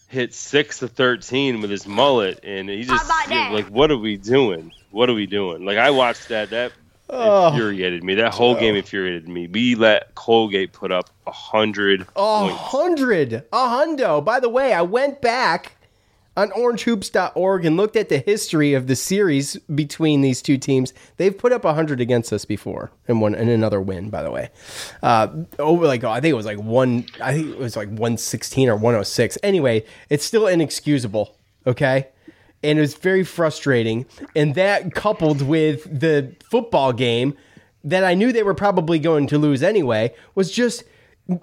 hit 0.08 0.34
six 0.34 0.80
to 0.80 0.88
thirteen 0.88 1.60
with 1.60 1.70
his 1.70 1.86
mullet, 1.86 2.40
and 2.42 2.68
he 2.68 2.84
just 2.84 3.10
you 3.28 3.34
know, 3.34 3.52
like, 3.52 3.68
what 3.68 3.90
are 3.90 3.96
we 3.98 4.16
doing? 4.16 4.72
What 4.90 5.08
are 5.08 5.14
we 5.14 5.26
doing? 5.26 5.64
Like, 5.64 5.78
I 5.78 5.90
watched 5.90 6.28
that. 6.28 6.50
That 6.50 6.72
Oh. 7.10 7.48
infuriated 7.48 8.04
me. 8.04 8.16
That 8.16 8.34
whole 8.34 8.54
game 8.54 8.74
oh. 8.74 8.78
infuriated 8.78 9.28
me. 9.28 9.46
We 9.46 9.74
let 9.74 10.14
Colgate 10.14 10.72
put 10.72 10.92
up 10.92 11.08
a 11.26 11.30
hundred 11.32 12.06
A 12.16 12.48
hundred, 12.48 13.32
a 13.32 13.56
hundo. 13.56 14.22
By 14.22 14.40
the 14.40 14.48
way, 14.50 14.74
I 14.74 14.82
went 14.82 15.22
back. 15.22 15.72
On 16.38 16.50
orangehoops.org 16.50 17.64
and 17.64 17.76
looked 17.76 17.96
at 17.96 18.08
the 18.08 18.18
history 18.18 18.72
of 18.72 18.86
the 18.86 18.94
series 18.94 19.56
between 19.74 20.20
these 20.20 20.40
two 20.40 20.56
teams, 20.56 20.94
they've 21.16 21.36
put 21.36 21.52
up 21.52 21.64
100 21.64 22.00
against 22.00 22.32
us 22.32 22.44
before 22.44 22.92
and 23.08 23.20
one 23.20 23.34
and 23.34 23.50
another 23.50 23.80
win, 23.80 24.08
by 24.08 24.22
the 24.22 24.30
way. 24.30 24.48
Uh, 25.02 25.26
over 25.58 25.86
like 25.86 26.04
I 26.04 26.20
think 26.20 26.30
it 26.30 26.36
was 26.36 26.46
like 26.46 26.60
one 26.60 27.06
I 27.20 27.34
think 27.34 27.48
it 27.48 27.58
was 27.58 27.76
like 27.76 27.88
116 27.88 28.68
or 28.68 28.76
106. 28.76 29.36
Anyway, 29.42 29.84
it's 30.10 30.24
still 30.24 30.46
inexcusable, 30.46 31.36
okay? 31.66 32.06
And 32.62 32.78
it 32.78 32.82
was 32.82 32.94
very 32.94 33.24
frustrating. 33.24 34.06
And 34.36 34.54
that 34.54 34.94
coupled 34.94 35.42
with 35.42 35.84
the 36.00 36.36
football 36.44 36.92
game 36.92 37.36
that 37.82 38.04
I 38.04 38.14
knew 38.14 38.32
they 38.32 38.44
were 38.44 38.54
probably 38.54 39.00
going 39.00 39.26
to 39.28 39.38
lose 39.38 39.62
anyway 39.62 40.14
was 40.36 40.52
just 40.52 40.84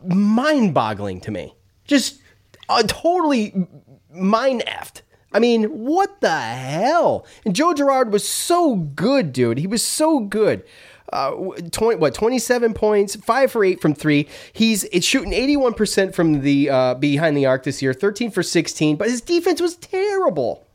mind 0.05 0.73
boggling 0.73 1.19
to 1.21 1.31
me. 1.31 1.53
Just 1.85 2.21
uh, 2.69 2.83
totally 2.83 3.67
mind 4.15 4.63
effed. 4.67 5.01
I 5.31 5.39
mean, 5.39 5.65
what 5.65 6.21
the 6.21 6.39
hell? 6.39 7.25
And 7.45 7.55
Joe 7.55 7.73
Girard 7.73 8.11
was 8.11 8.27
so 8.27 8.75
good, 8.75 9.33
dude. 9.33 9.57
He 9.57 9.67
was 9.67 9.83
so 9.83 10.19
good. 10.19 10.63
Uh, 11.11 11.31
20, 11.71 11.99
what 11.99 12.13
27 12.13 12.73
points, 12.73 13.15
five 13.15 13.51
for 13.51 13.63
eight 13.63 13.81
from 13.81 13.93
three. 13.93 14.27
He's 14.53 14.85
it's 14.85 15.05
shooting 15.05 15.33
81 15.33 15.73
percent 15.73 16.15
from 16.15 16.41
the 16.41 16.69
uh, 16.69 16.93
behind 16.95 17.37
the 17.37 17.45
arc 17.45 17.63
this 17.63 17.81
year, 17.81 17.93
13 17.93 18.31
for 18.31 18.41
16. 18.41 18.95
But 18.95 19.09
his 19.09 19.21
defense 19.21 19.61
was 19.61 19.75
terrible. 19.75 20.65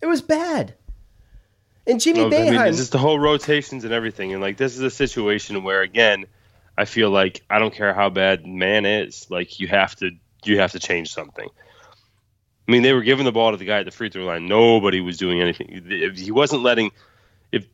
It 0.00 0.06
was 0.06 0.22
bad. 0.22 0.74
And 1.86 2.00
Jimmy 2.00 2.28
No, 2.28 2.36
I 2.36 2.50
mean, 2.50 2.74
just 2.74 2.92
the 2.92 2.98
whole 2.98 3.18
rotations 3.18 3.84
and 3.84 3.92
everything. 3.92 4.32
And 4.32 4.42
like, 4.42 4.56
this 4.56 4.74
is 4.74 4.80
a 4.80 4.90
situation 4.90 5.62
where, 5.62 5.82
again, 5.82 6.26
I 6.76 6.84
feel 6.84 7.10
like 7.10 7.44
I 7.48 7.58
don't 7.58 7.72
care 7.72 7.94
how 7.94 8.10
bad 8.10 8.46
man 8.46 8.86
is. 8.86 9.26
Like, 9.30 9.60
you 9.60 9.68
have 9.68 9.94
to 9.96 10.10
you 10.44 10.58
have 10.58 10.72
to 10.72 10.78
change 10.78 11.12
something. 11.12 11.48
I 12.66 12.72
mean, 12.72 12.82
they 12.82 12.92
were 12.92 13.02
giving 13.02 13.24
the 13.24 13.32
ball 13.32 13.52
to 13.52 13.56
the 13.56 13.64
guy 13.64 13.78
at 13.78 13.84
the 13.84 13.92
free 13.92 14.10
throw 14.10 14.24
line. 14.24 14.46
Nobody 14.48 15.00
was 15.00 15.18
doing 15.18 15.40
anything. 15.40 16.14
He 16.16 16.32
wasn't 16.32 16.62
letting, 16.62 16.90
if 17.52 17.66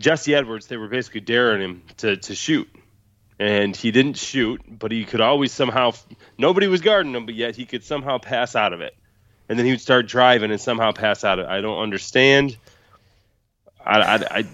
Jesse 0.00 0.34
Edwards, 0.34 0.66
they 0.66 0.76
were 0.76 0.88
basically 0.88 1.20
daring 1.20 1.62
him 1.62 1.82
to 1.98 2.16
to 2.16 2.34
shoot, 2.34 2.68
and 3.38 3.76
he 3.76 3.92
didn't 3.92 4.16
shoot, 4.16 4.60
but 4.66 4.90
he 4.90 5.04
could 5.04 5.20
always 5.20 5.52
somehow. 5.52 5.92
Nobody 6.36 6.66
was 6.66 6.80
guarding 6.80 7.14
him, 7.14 7.26
but 7.26 7.34
yet 7.34 7.54
he 7.54 7.64
could 7.64 7.84
somehow 7.84 8.18
pass 8.18 8.56
out 8.56 8.72
of 8.72 8.80
it, 8.80 8.96
and 9.48 9.58
then 9.58 9.66
he 9.66 9.72
would 9.72 9.80
start 9.80 10.08
driving 10.08 10.50
and 10.50 10.60
somehow 10.60 10.90
pass 10.90 11.22
out 11.22 11.38
of 11.38 11.46
it. 11.46 11.50
I 11.50 11.60
don't 11.60 11.78
understand. 11.78 12.56
I, 13.86 14.00
I, 14.00 14.14
I 14.38 14.46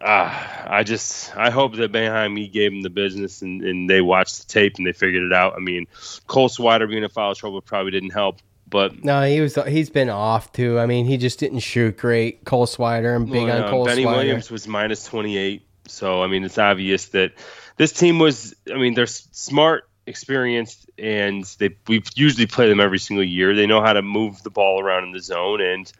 uh, 0.00 0.66
I 0.66 0.82
just 0.82 1.34
I 1.36 1.50
hope 1.50 1.76
that 1.76 1.92
Boeheim 1.92 2.36
he 2.36 2.48
gave 2.48 2.72
him 2.72 2.82
the 2.82 2.90
business 2.90 3.42
and, 3.42 3.62
and 3.62 3.88
they 3.88 4.00
watched 4.00 4.40
the 4.40 4.46
tape 4.46 4.74
and 4.76 4.86
they 4.86 4.92
figured 4.92 5.24
it 5.24 5.32
out. 5.32 5.54
I 5.54 5.60
mean, 5.60 5.86
Cole 6.26 6.48
Swider 6.48 6.88
being 6.88 7.02
in 7.02 7.08
foul 7.08 7.34
trouble 7.34 7.60
probably 7.62 7.92
didn't 7.92 8.10
help, 8.10 8.40
but 8.68 9.04
no, 9.04 9.22
he 9.22 9.40
was 9.40 9.56
he's 9.66 9.90
been 9.90 10.10
off 10.10 10.52
too. 10.52 10.78
I 10.78 10.86
mean, 10.86 11.06
he 11.06 11.16
just 11.16 11.38
didn't 11.38 11.60
shoot 11.60 11.96
great. 11.96 12.44
Cole 12.44 12.66
Swider, 12.66 13.14
I'm 13.14 13.26
big 13.26 13.44
well, 13.44 13.64
on 13.64 13.70
Cole 13.70 13.84
Benny 13.84 14.04
Swider. 14.04 14.16
Williams 14.16 14.50
was 14.50 14.66
minus 14.66 15.04
twenty 15.04 15.36
eight, 15.36 15.66
so 15.86 16.22
I 16.22 16.26
mean 16.26 16.44
it's 16.44 16.58
obvious 16.58 17.06
that 17.08 17.32
this 17.76 17.92
team 17.92 18.18
was. 18.18 18.54
I 18.72 18.76
mean 18.76 18.94
they're 18.94 19.06
smart, 19.06 19.88
experienced, 20.06 20.90
and 20.98 21.44
they 21.58 21.76
we 21.86 22.02
usually 22.14 22.46
play 22.46 22.68
them 22.68 22.80
every 22.80 22.98
single 22.98 23.24
year. 23.24 23.54
They 23.54 23.66
know 23.66 23.80
how 23.80 23.92
to 23.92 24.02
move 24.02 24.42
the 24.42 24.50
ball 24.50 24.80
around 24.80 25.04
in 25.04 25.12
the 25.12 25.20
zone 25.20 25.60
and 25.60 25.92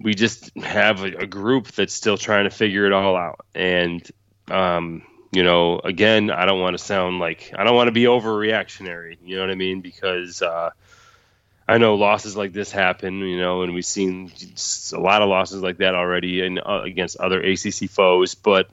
we 0.00 0.14
just 0.14 0.54
have 0.58 1.02
a, 1.02 1.22
a 1.22 1.26
group 1.26 1.68
that's 1.68 1.94
still 1.94 2.18
trying 2.18 2.44
to 2.44 2.50
figure 2.50 2.86
it 2.86 2.92
all 2.92 3.16
out. 3.16 3.40
And, 3.54 4.06
um, 4.50 5.02
you 5.32 5.42
know, 5.42 5.80
again, 5.80 6.30
I 6.30 6.44
don't 6.44 6.60
want 6.60 6.76
to 6.76 6.82
sound 6.82 7.18
like 7.18 7.52
I 7.56 7.64
don't 7.64 7.74
want 7.74 7.88
to 7.88 7.92
be 7.92 8.04
overreactionary. 8.04 9.16
You 9.24 9.36
know 9.36 9.42
what 9.42 9.50
I 9.50 9.56
mean? 9.56 9.80
Because 9.80 10.42
uh, 10.42 10.70
I 11.66 11.78
know 11.78 11.94
losses 11.94 12.36
like 12.36 12.52
this 12.52 12.70
happen. 12.70 13.18
You 13.20 13.38
know, 13.38 13.62
and 13.62 13.74
we've 13.74 13.84
seen 13.84 14.32
a 14.92 15.00
lot 15.00 15.22
of 15.22 15.28
losses 15.28 15.62
like 15.62 15.78
that 15.78 15.94
already 15.94 16.44
and 16.44 16.58
uh, 16.58 16.82
against 16.84 17.16
other 17.16 17.40
ACC 17.40 17.88
foes. 17.90 18.34
But 18.34 18.68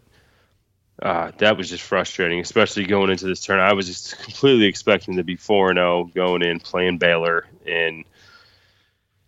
uh, 1.01 1.31
that 1.37 1.57
was 1.57 1.69
just 1.69 1.83
frustrating, 1.83 2.39
especially 2.39 2.85
going 2.85 3.09
into 3.09 3.25
this 3.25 3.41
turn. 3.41 3.59
I 3.59 3.73
was 3.73 3.87
just 3.87 4.21
completely 4.21 4.65
expecting 4.65 5.17
to 5.17 5.23
be 5.23 5.35
four 5.35 5.69
and 5.69 5.77
zero 5.77 6.03
going 6.13 6.43
in 6.43 6.59
playing 6.59 6.99
Baylor 6.99 7.47
and 7.65 8.05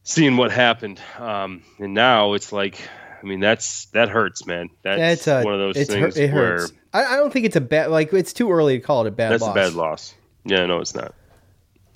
seeing 0.04 0.38
what 0.38 0.52
happened. 0.52 1.02
Um, 1.18 1.64
and 1.80 1.94
now 1.94 2.34
it's 2.34 2.52
like, 2.52 2.80
I 3.22 3.26
mean, 3.26 3.40
that's 3.40 3.86
that 3.88 4.10
hurts, 4.10 4.46
man. 4.46 4.70
That's 4.84 5.28
a, 5.28 5.44
one 5.44 5.54
of 5.54 5.60
those 5.60 5.88
things 5.88 6.16
hurt, 6.16 6.18
it 6.18 6.34
where 6.34 6.60
hurts. 6.60 6.74
I, 6.94 7.06
I 7.06 7.16
don't 7.16 7.34
think 7.34 7.46
it's 7.46 7.56
a 7.56 7.62
bad 7.62 7.90
like 7.90 8.14
it's 8.14 8.34
too 8.34 8.52
early 8.52 8.78
to 8.78 8.86
call 8.86 9.06
it 9.06 9.08
a 9.08 9.12
bad 9.12 9.32
that's 9.32 9.42
loss. 9.42 9.52
a 9.52 9.56
bad 9.56 9.74
loss. 9.74 10.14
Yeah, 10.46 10.66
no, 10.66 10.80
it's 10.80 10.94
not. 10.94 11.16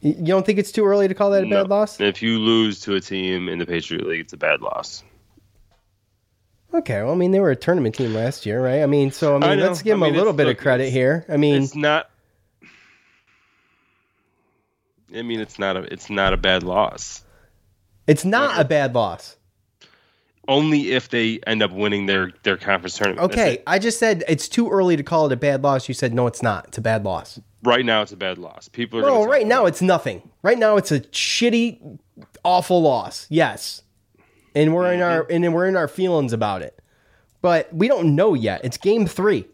You 0.02 0.14
don't 0.26 0.46
think 0.46 0.60
it's 0.60 0.72
too 0.72 0.86
early 0.86 1.08
to 1.08 1.14
call 1.14 1.32
that 1.32 1.44
a 1.44 1.48
No. 1.48 1.64
bad 1.64 1.70
loss? 1.70 2.00
If 2.00 2.22
you 2.22 2.38
lose 2.40 2.80
to 2.82 2.96
a 2.96 3.02
team 3.02 3.50
in 3.50 3.58
the 3.58 3.66
Patriot 3.66 4.06
League, 4.06 4.22
it's 4.22 4.34
a 4.34 4.38
bad 4.38 4.62
loss. 4.62 5.04
Okay, 6.74 7.02
well, 7.02 7.14
I 7.14 7.16
mean, 7.16 7.32
they 7.32 7.40
were 7.40 7.50
a 7.50 7.56
tournament 7.56 7.96
team 7.96 8.14
last 8.14 8.46
year, 8.46 8.64
right? 8.64 8.84
I 8.84 8.86
mean, 8.86 9.10
so 9.12 9.36
I 9.38 9.40
mean, 9.40 9.50
I 9.50 9.56
let's 9.56 9.82
give 9.82 9.94
them 9.94 10.04
I 10.04 10.08
mean, 10.08 10.16
a 10.16 10.18
little 10.18 10.34
bit 10.34 10.46
look, 10.48 10.58
of 10.58 10.62
credit 10.62 10.92
here. 10.92 11.26
I 11.30 11.38
mean, 11.38 11.64
it's 11.64 11.76
not. 11.76 12.10
I 15.16 15.22
mean, 15.22 15.40
it's 15.40 15.58
not 15.58 15.78
a 15.78 15.82
it's 15.92 16.10
not 16.10 16.34
a 16.34 16.38
bad 16.38 16.64
loss. 16.64 17.24
it's 18.06 18.26
not 18.26 18.60
a 18.60 18.66
bad 18.66 18.94
loss. 18.94 19.38
Only 20.50 20.92
if 20.92 21.10
they 21.10 21.40
end 21.48 21.64
up 21.64 21.72
winning 21.72 22.06
their 22.06 22.32
their 22.44 22.58
conference 22.58 22.98
tournament. 22.98 23.32
Okay. 23.32 23.64
I 23.66 23.80
just 23.80 24.00
said 24.00 24.24
it's 24.28 24.48
too 24.48 24.70
early 24.70 24.96
to 24.98 25.04
call 25.04 25.26
it 25.26 25.32
a 25.32 25.38
bad 25.38 25.64
loss. 25.64 25.88
You 25.88 25.94
said 25.94 26.14
no, 26.14 26.28
it's 26.28 26.44
not. 26.44 26.68
It's 26.68 26.78
a 26.78 26.82
bad 26.82 27.04
loss. 27.06 27.40
Right 27.68 27.86
now 27.86 28.02
it's 28.02 28.12
a 28.12 28.18
bad 28.18 28.38
loss. 28.38 28.68
People 28.70 29.00
are 29.00 29.04
Bro, 29.04 29.26
right 29.26 29.46
now 29.46 29.66
it's 29.66 29.82
nothing. 29.82 30.28
Right 30.42 30.58
now 30.58 30.78
it's 30.78 30.92
a 30.92 31.02
shitty, 31.02 32.00
awful 32.44 32.82
loss. 32.82 33.28
Yes, 33.30 33.84
and 34.56 34.74
we're 34.74 34.92
in 34.94 35.02
our 35.02 35.24
Mm-hmm. 35.24 35.44
and 35.44 35.54
we're 35.54 35.68
in 35.68 35.76
our 35.76 35.88
feelings 35.88 36.34
about 36.34 36.62
it, 36.62 36.80
but 37.42 37.72
we 37.74 37.88
don't 37.88 38.16
know 38.16 38.34
yet. 38.34 38.62
It's 38.64 38.78
game 38.78 39.06
three. 39.06 39.46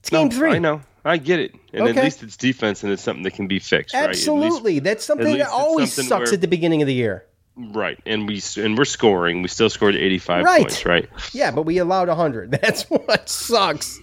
It's 0.00 0.10
game 0.10 0.28
No, 0.28 0.36
three. 0.36 0.50
I 0.52 0.58
know. 0.58 0.80
I 1.04 1.18
get 1.18 1.38
it. 1.40 1.54
And 1.72 1.82
Okay. 1.88 1.98
at 1.98 2.04
least 2.04 2.22
it's 2.22 2.36
defense 2.36 2.82
and 2.82 2.90
it's 2.92 3.02
something 3.02 3.24
that 3.24 3.34
can 3.34 3.46
be 3.46 3.58
fixed, 3.58 3.94
right? 3.94 4.08
Least- 4.08 4.20
Absolutely, 4.26 4.78
that's 4.78 5.04
something 5.04 5.36
that 5.38 5.48
always 5.48 5.92
something 5.92 6.08
sucks 6.08 6.30
where- 6.30 6.34
at 6.34 6.40
the 6.40 6.48
beginning 6.48 6.80
of 6.82 6.86
the 6.88 6.94
year. 6.94 7.24
Right. 7.56 7.98
And 8.04 8.26
we 8.26 8.42
and 8.56 8.76
we're 8.76 8.84
scoring. 8.84 9.42
We 9.42 9.48
still 9.48 9.70
scored 9.70 9.94
85 9.94 10.44
Right. 10.44 10.62
points, 10.62 10.84
right? 10.86 11.08
Yeah, 11.32 11.50
but 11.52 11.62
we 11.62 11.78
allowed 11.78 12.08
hundred. 12.08 12.50
That's 12.62 12.82
what 12.90 13.28
sucks. 13.28 14.00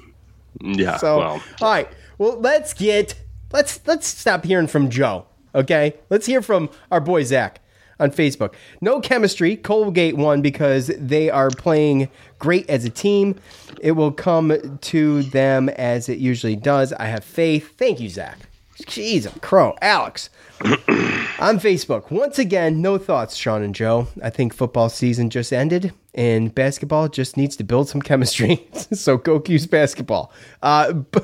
Yeah. 0.61 0.97
So, 0.97 1.17
well, 1.17 1.43
all 1.61 1.69
right. 1.71 1.87
Well, 2.21 2.39
let's 2.39 2.75
get 2.75 3.15
let's 3.51 3.79
let's 3.87 4.05
stop 4.05 4.45
hearing 4.45 4.67
from 4.67 4.91
Joe. 4.91 5.25
Okay, 5.55 5.95
let's 6.11 6.27
hear 6.27 6.43
from 6.43 6.69
our 6.91 7.01
boy 7.01 7.23
Zach 7.23 7.61
on 7.99 8.11
Facebook. 8.11 8.53
No 8.79 9.01
chemistry. 9.01 9.57
Colgate 9.57 10.15
won 10.15 10.43
because 10.43 10.91
they 10.99 11.31
are 11.31 11.49
playing 11.49 12.09
great 12.37 12.69
as 12.69 12.85
a 12.85 12.91
team. 12.91 13.39
It 13.79 13.93
will 13.93 14.11
come 14.11 14.77
to 14.81 15.23
them 15.23 15.69
as 15.69 16.09
it 16.09 16.19
usually 16.19 16.55
does. 16.55 16.93
I 16.93 17.05
have 17.05 17.23
faith. 17.23 17.75
Thank 17.75 17.99
you, 17.99 18.07
Zach. 18.07 18.37
Jeez, 18.83 19.25
I'm 19.25 19.39
crow. 19.39 19.75
Alex. 19.81 20.29
on 20.61 21.59
Facebook. 21.59 22.11
Once 22.11 22.37
again, 22.37 22.83
no 22.83 22.99
thoughts, 22.99 23.35
Sean 23.35 23.63
and 23.63 23.73
Joe. 23.73 24.07
I 24.21 24.29
think 24.29 24.53
football 24.53 24.89
season 24.89 25.31
just 25.31 25.51
ended 25.51 25.91
and 26.13 26.53
basketball 26.53 27.07
just 27.07 27.35
needs 27.35 27.55
to 27.55 27.63
build 27.63 27.89
some 27.89 28.03
chemistry. 28.03 28.67
so 28.93 29.17
go 29.17 29.39
Cuse 29.39 29.65
basketball. 29.65 30.31
Uh, 30.61 30.93
b- 30.93 31.21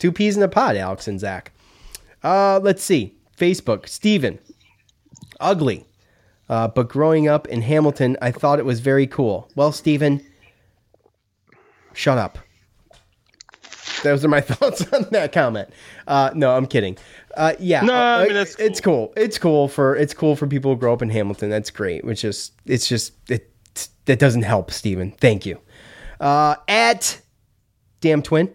two 0.00 0.10
peas 0.10 0.36
in 0.36 0.42
a 0.42 0.48
pod, 0.48 0.76
Alex 0.76 1.06
and 1.06 1.20
Zach. 1.20 1.52
Uh, 2.24 2.58
let's 2.60 2.82
see. 2.82 3.14
Facebook. 3.38 3.88
Steven. 3.88 4.40
Ugly. 5.38 5.86
Uh, 6.48 6.66
but 6.66 6.88
growing 6.88 7.28
up 7.28 7.46
in 7.46 7.62
Hamilton, 7.62 8.16
I 8.20 8.32
thought 8.32 8.58
it 8.58 8.64
was 8.64 8.80
very 8.80 9.06
cool. 9.06 9.48
Well, 9.54 9.70
Steven, 9.70 10.20
shut 11.92 12.18
up. 12.18 12.38
Those 14.02 14.24
are 14.24 14.28
my 14.28 14.40
thoughts 14.40 14.92
on 14.92 15.06
that 15.12 15.32
comment. 15.32 15.68
Uh, 16.08 16.30
no, 16.34 16.56
I'm 16.56 16.66
kidding. 16.66 16.98
Uh, 17.36 17.54
yeah, 17.60 17.82
No, 17.82 17.94
I 17.94 18.22
uh, 18.22 18.24
mean, 18.24 18.34
that's 18.34 18.56
it's 18.56 18.80
cool. 18.80 19.12
It's 19.16 19.38
cool 19.38 19.68
for 19.68 19.94
it's 19.94 20.12
cool 20.12 20.34
for 20.34 20.48
people 20.48 20.72
who 20.72 20.80
grow 20.80 20.92
up 20.92 21.02
in 21.02 21.10
Hamilton. 21.10 21.50
That's 21.50 21.70
great. 21.70 22.04
Which 22.04 22.24
is 22.24 22.50
it's 22.66 22.88
just 22.88 23.12
it 23.30 23.52
that 24.06 24.18
doesn't 24.18 24.42
help, 24.42 24.72
Steven. 24.72 25.12
Thank 25.12 25.46
you. 25.46 25.60
Uh, 26.18 26.56
at 26.66 27.20
damn 28.00 28.22
twin, 28.22 28.52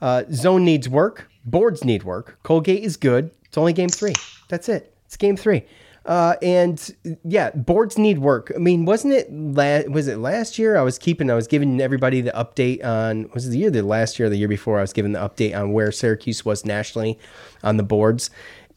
uh, 0.00 0.24
zone 0.32 0.64
needs 0.64 0.88
work. 0.88 1.30
Boards 1.44 1.84
need 1.84 2.02
work. 2.02 2.38
Colgate 2.42 2.82
is 2.82 2.96
good. 2.96 3.30
It's 3.44 3.58
only 3.58 3.72
game 3.72 3.88
three. 3.88 4.14
That's 4.48 4.68
it. 4.68 4.94
It's 5.06 5.16
game 5.16 5.36
three. 5.36 5.64
Uh, 6.06 6.34
and 6.42 6.94
yeah, 7.24 7.50
boards 7.50 7.98
need 7.98 8.18
work. 8.18 8.50
I 8.54 8.58
mean, 8.58 8.84
wasn't 8.84 9.14
it 9.14 9.30
la- 9.30 9.82
was 9.92 10.08
it 10.08 10.18
last 10.18 10.58
year? 10.58 10.76
I 10.76 10.82
was 10.82 10.98
keeping, 10.98 11.30
I 11.30 11.34
was 11.34 11.46
giving 11.46 11.80
everybody 11.80 12.20
the 12.20 12.30
update 12.32 12.84
on 12.84 13.28
was 13.34 13.46
it 13.46 13.50
the 13.50 13.58
year 13.58 13.70
the 13.70 13.82
last 13.82 14.18
year 14.18 14.26
or 14.26 14.30
the 14.30 14.36
year 14.36 14.48
before? 14.48 14.78
I 14.78 14.82
was 14.82 14.92
giving 14.92 15.12
the 15.12 15.18
update 15.18 15.54
on 15.54 15.72
where 15.72 15.92
Syracuse 15.92 16.44
was 16.44 16.64
nationally 16.64 17.18
on 17.62 17.76
the 17.76 17.82
boards, 17.82 18.30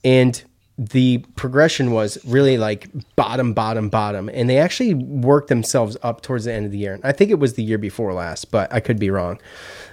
and 0.03 0.43
the 0.77 1.19
progression 1.35 1.91
was 1.91 2.17
really 2.25 2.57
like 2.57 2.89
bottom, 3.15 3.53
bottom, 3.53 3.89
bottom, 3.89 4.29
and 4.33 4.49
they 4.49 4.57
actually 4.57 4.95
worked 4.95 5.49
themselves 5.49 5.97
up 6.01 6.21
towards 6.21 6.45
the 6.45 6.53
end 6.53 6.65
of 6.65 6.71
the 6.71 6.79
year. 6.79 6.99
I 7.03 7.11
think 7.11 7.29
it 7.29 7.39
was 7.39 7.53
the 7.53 7.63
year 7.63 7.77
before 7.77 8.11
last, 8.13 8.49
but 8.49 8.73
I 8.73 8.79
could 8.79 8.97
be 8.97 9.11
wrong. 9.11 9.39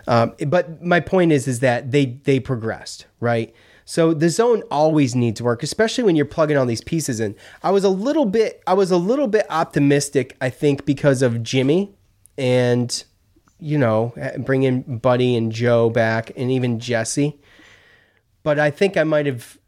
Um, 0.07 0.35
but 0.47 0.83
my 0.83 1.01
point 1.01 1.33
is, 1.33 1.47
is 1.47 1.61
that 1.61 1.91
they 1.91 2.07
they 2.25 2.41
progressed, 2.41 3.07
right? 3.21 3.55
So 3.85 4.15
the 4.15 4.31
zone 4.31 4.63
always 4.71 5.15
needs 5.15 5.43
work, 5.43 5.63
especially 5.63 6.05
when 6.05 6.17
you're 6.17 6.25
plugging 6.25 6.57
all 6.57 6.65
these 6.65 6.81
pieces 6.81 7.21
in. 7.21 7.35
I 7.63 7.73
was 7.73 7.85
a 7.85 7.89
little 7.89 8.25
bit, 8.25 8.63
I 8.67 8.73
was 8.73 8.91
a 8.91 8.97
little 8.97 9.27
bit 9.27 9.47
optimistic, 9.51 10.37
I 10.41 10.49
think, 10.49 10.87
because 10.87 11.23
of 11.23 11.43
Jimmy 11.43 11.93
and 12.39 13.05
you 13.59 13.77
know 13.77 14.15
bringing 14.39 14.99
Buddy 14.99 15.37
and 15.37 15.53
Joe 15.53 15.91
back, 15.91 16.33
and 16.37 16.51
even 16.51 16.81
Jesse. 16.81 17.39
But 18.43 18.59
I 18.59 18.71
think 18.71 18.97
I 18.97 19.05
might 19.05 19.27
have 19.27 19.59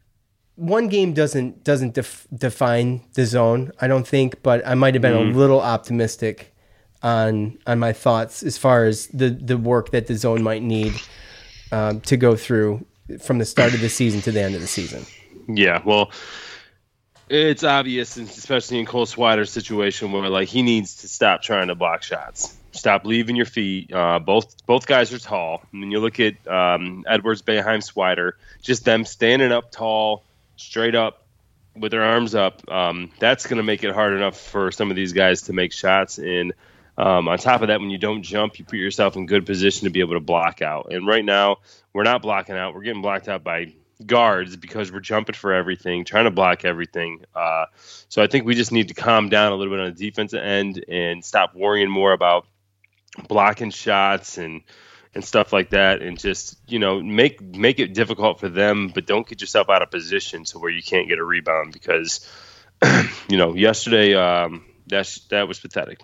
one 0.55 0.87
game 0.87 1.13
doesn't 1.13 1.63
doesn't 1.63 1.93
def- 1.95 2.27
define 2.35 3.01
the 3.13 3.25
zone. 3.25 3.71
I 3.81 3.87
don't 3.87 4.07
think, 4.07 4.41
but 4.43 4.65
I 4.67 4.75
might 4.75 4.93
have 4.93 5.01
been 5.01 5.13
Mhm. 5.13 5.33
a 5.33 5.37
little 5.37 5.59
optimistic 5.61 6.53
on 7.01 7.57
on 7.67 7.79
my 7.79 7.91
thoughts 7.93 8.43
as 8.43 8.57
far 8.57 8.85
as 8.85 9.07
the 9.07 9.29
the 9.29 9.57
work 9.57 9.91
that 9.91 10.07
the 10.07 10.15
zone 10.15 10.43
might 10.43 10.61
need 10.63 10.93
um, 11.71 12.01
to 12.01 12.15
go 12.17 12.35
through 12.35 12.85
from 13.21 13.39
the 13.39 13.45
start 13.45 13.73
of 13.73 13.81
the 13.81 13.89
season 13.89 14.21
to 14.21 14.31
the 14.31 14.41
end 14.41 14.53
of 14.55 14.61
the 14.61 14.67
season. 14.67 15.05
Yeah, 15.47 15.81
well, 15.83 16.11
it's 17.29 17.63
obvious, 17.63 18.15
especially 18.17 18.79
in 18.79 18.85
Cole 18.85 19.05
Swider's 19.05 19.49
situation, 19.51 20.11
where 20.11 20.29
like 20.29 20.47
he 20.49 20.61
needs 20.61 20.95
to 20.97 21.07
stop 21.07 21.41
trying 21.41 21.67
to 21.67 21.75
block 21.75 22.03
shots, 22.03 22.55
stop 22.73 23.05
leaving 23.05 23.35
your 23.35 23.45
feet. 23.45 23.91
Uh, 23.91 24.19
both 24.19 24.55
both 24.65 24.85
guys 24.85 25.11
are 25.13 25.19
tall. 25.19 25.63
Mean, 25.71 25.89
you 25.91 25.99
look 25.99 26.19
at 26.19 26.35
um, 26.47 27.03
Edwards, 27.07 27.41
Boeheim, 27.41 27.79
Swider, 27.83 28.33
just 28.61 28.85
them 28.85 29.03
standing 29.05 29.51
up 29.51 29.71
tall, 29.71 30.23
straight 30.55 30.95
up 30.95 31.25
with 31.75 31.91
their 31.91 32.03
arms 32.03 32.35
up. 32.35 32.69
Um, 32.69 33.11
that's 33.19 33.47
going 33.47 33.57
to 33.57 33.63
make 33.63 33.83
it 33.83 33.93
hard 33.93 34.13
enough 34.13 34.39
for 34.39 34.71
some 34.71 34.89
of 34.89 34.95
these 34.95 35.13
guys 35.13 35.43
to 35.43 35.53
make 35.53 35.73
shots. 35.73 36.17
And 36.19 36.53
um, 36.97 37.27
on 37.27 37.37
top 37.37 37.61
of 37.61 37.69
that, 37.69 37.79
when 37.79 37.89
you 37.89 37.97
don't 37.97 38.21
jump, 38.21 38.59
you 38.59 38.65
put 38.65 38.77
yourself 38.77 39.15
in 39.15 39.25
good 39.25 39.45
position 39.45 39.85
to 39.85 39.91
be 39.91 40.01
able 40.01 40.13
to 40.13 40.19
block 40.19 40.61
out. 40.61 40.91
And 40.91 41.07
right 41.07 41.25
now, 41.25 41.57
we're 41.93 42.03
not 42.03 42.21
blocking 42.21 42.55
out. 42.55 42.75
We're 42.75 42.83
getting 42.83 43.01
blocked 43.01 43.27
out 43.27 43.43
by 43.43 43.73
guards 44.05 44.55
because 44.55 44.91
we're 44.91 44.99
jumping 44.99 45.35
for 45.35 45.53
everything, 45.53 46.05
trying 46.05 46.25
to 46.25 46.31
block 46.31 46.65
everything. 46.65 47.25
Uh, 47.35 47.65
so 48.09 48.21
I 48.21 48.27
think 48.27 48.45
we 48.45 48.55
just 48.55 48.71
need 48.71 48.89
to 48.89 48.93
calm 48.93 49.29
down 49.29 49.51
a 49.51 49.55
little 49.55 49.73
bit 49.73 49.79
on 49.79 49.93
the 49.93 50.05
defensive 50.05 50.41
end 50.41 50.83
and 50.87 51.23
stop 51.23 51.55
worrying 51.55 51.89
more 51.89 52.13
about 52.13 52.45
blocking 53.27 53.69
shots 53.69 54.37
and 54.37 54.61
and 55.15 55.23
stuff 55.23 55.53
like 55.53 55.69
that, 55.71 56.01
and 56.01 56.17
just 56.19 56.57
you 56.67 56.79
know 56.79 57.01
make 57.01 57.41
make 57.41 57.79
it 57.79 57.93
difficult 57.93 58.39
for 58.39 58.49
them, 58.49 58.89
but 58.93 59.05
don't 59.05 59.27
get 59.27 59.41
yourself 59.41 59.69
out 59.69 59.81
of 59.81 59.91
position 59.91 60.43
to 60.45 60.59
where 60.59 60.71
you 60.71 60.81
can't 60.83 61.07
get 61.07 61.19
a 61.19 61.23
rebound 61.23 61.73
because 61.73 62.27
you 63.29 63.37
know 63.37 63.53
yesterday 63.55 64.13
um, 64.15 64.65
that's 64.87 65.19
that 65.27 65.47
was 65.47 65.59
pathetic. 65.59 65.99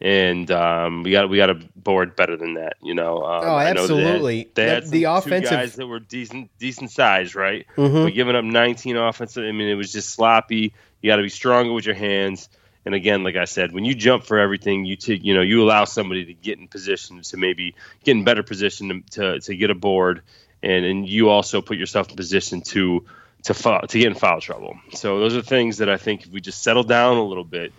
And 0.00 0.48
um, 0.52 1.02
we 1.02 1.10
got 1.10 1.28
we 1.28 1.38
got 1.38 1.50
a 1.50 1.54
board 1.74 2.14
better 2.14 2.36
than 2.36 2.54
that, 2.54 2.74
you 2.80 2.94
know. 2.94 3.16
Um, 3.24 3.42
Oh, 3.44 3.54
I 3.56 3.72
know 3.72 3.84
that 3.88 3.92
absolutely. 3.94 4.48
They 4.54 4.68
had, 4.68 4.84
That- 4.84 4.90
the 4.90 5.04
offensive- 5.04 5.50
guys 5.50 5.74
that 5.74 5.86
were 5.88 5.98
decent 5.98 6.50
decent 6.60 6.92
size, 6.92 7.34
right? 7.34 7.66
Mhm. 7.76 8.04
But 8.04 8.14
giving 8.14 8.36
up 8.36 8.44
19 8.44 8.96
offensive, 8.96 9.42
I 9.44 9.50
mean, 9.50 9.68
it 9.68 9.74
was 9.74 9.90
just 9.90 10.10
sloppy. 10.10 10.72
You 11.02 11.10
got 11.10 11.16
to 11.16 11.22
be 11.22 11.28
stronger 11.28 11.72
with 11.72 11.84
your 11.84 11.96
hands. 11.96 12.48
And 12.84 12.94
again, 12.94 13.22
like 13.22 13.36
I 13.36 13.44
said, 13.44 13.72
when 13.72 13.84
you 13.84 13.94
jump 13.94 14.24
for 14.24 14.38
everything, 14.38 14.84
you 14.84 14.96
take, 14.96 15.24
you 15.24 15.34
know, 15.34 15.42
you 15.42 15.62
allow 15.62 15.84
somebody 15.84 16.24
to 16.26 16.34
get 16.34 16.58
in 16.58 16.68
position 16.68 17.20
to 17.22 17.36
maybe 17.36 17.74
get 18.04 18.16
in 18.16 18.24
better 18.24 18.42
position 18.42 19.04
to, 19.10 19.10
to, 19.10 19.40
to 19.40 19.56
get 19.56 19.70
a 19.70 19.74
board, 19.74 20.22
and 20.62 20.84
and 20.84 21.08
you 21.08 21.28
also 21.28 21.60
put 21.60 21.76
yourself 21.76 22.10
in 22.10 22.16
position 22.16 22.62
to 22.62 23.04
to 23.44 23.54
to 23.54 23.98
get 23.98 24.06
in 24.06 24.14
foul 24.14 24.40
trouble. 24.40 24.78
So 24.94 25.20
those 25.20 25.36
are 25.36 25.42
things 25.42 25.78
that 25.78 25.88
I 25.88 25.96
think 25.96 26.26
if 26.26 26.32
we 26.32 26.40
just 26.40 26.62
settle 26.62 26.82
down 26.82 27.16
a 27.16 27.22
little 27.22 27.44
bit, 27.44 27.72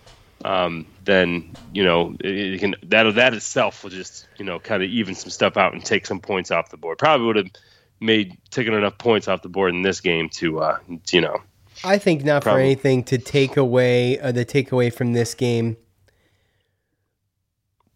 um, 0.44 0.86
then 1.04 1.54
you 1.72 1.84
know 1.84 2.14
it, 2.20 2.54
it 2.54 2.60
can 2.60 2.74
that 2.84 3.14
that 3.14 3.34
itself 3.34 3.82
will 3.82 3.90
just 3.90 4.26
you 4.38 4.44
know 4.44 4.58
kind 4.58 4.82
of 4.82 4.88
even 4.90 5.14
some 5.14 5.30
stuff 5.30 5.56
out 5.56 5.72
and 5.72 5.84
take 5.84 6.06
some 6.06 6.20
points 6.20 6.50
off 6.50 6.70
the 6.70 6.76
board. 6.76 6.98
Probably 6.98 7.26
would 7.26 7.36
have 7.36 7.50
made 8.00 8.38
taken 8.50 8.74
enough 8.74 8.96
points 8.96 9.28
off 9.28 9.42
the 9.42 9.48
board 9.48 9.74
in 9.74 9.82
this 9.82 10.00
game 10.00 10.28
to 10.30 10.60
uh, 10.60 10.78
to, 11.06 11.16
you 11.16 11.22
know 11.22 11.40
I 11.84 11.98
think 11.98 12.24
not 12.24 12.44
for 12.44 12.58
anything 12.58 13.04
to 13.04 13.18
take 13.18 13.56
away 13.56 14.18
uh, 14.18 14.32
the 14.32 14.44
takeaway 14.44 14.92
from 14.92 15.12
this 15.12 15.34
game. 15.34 15.76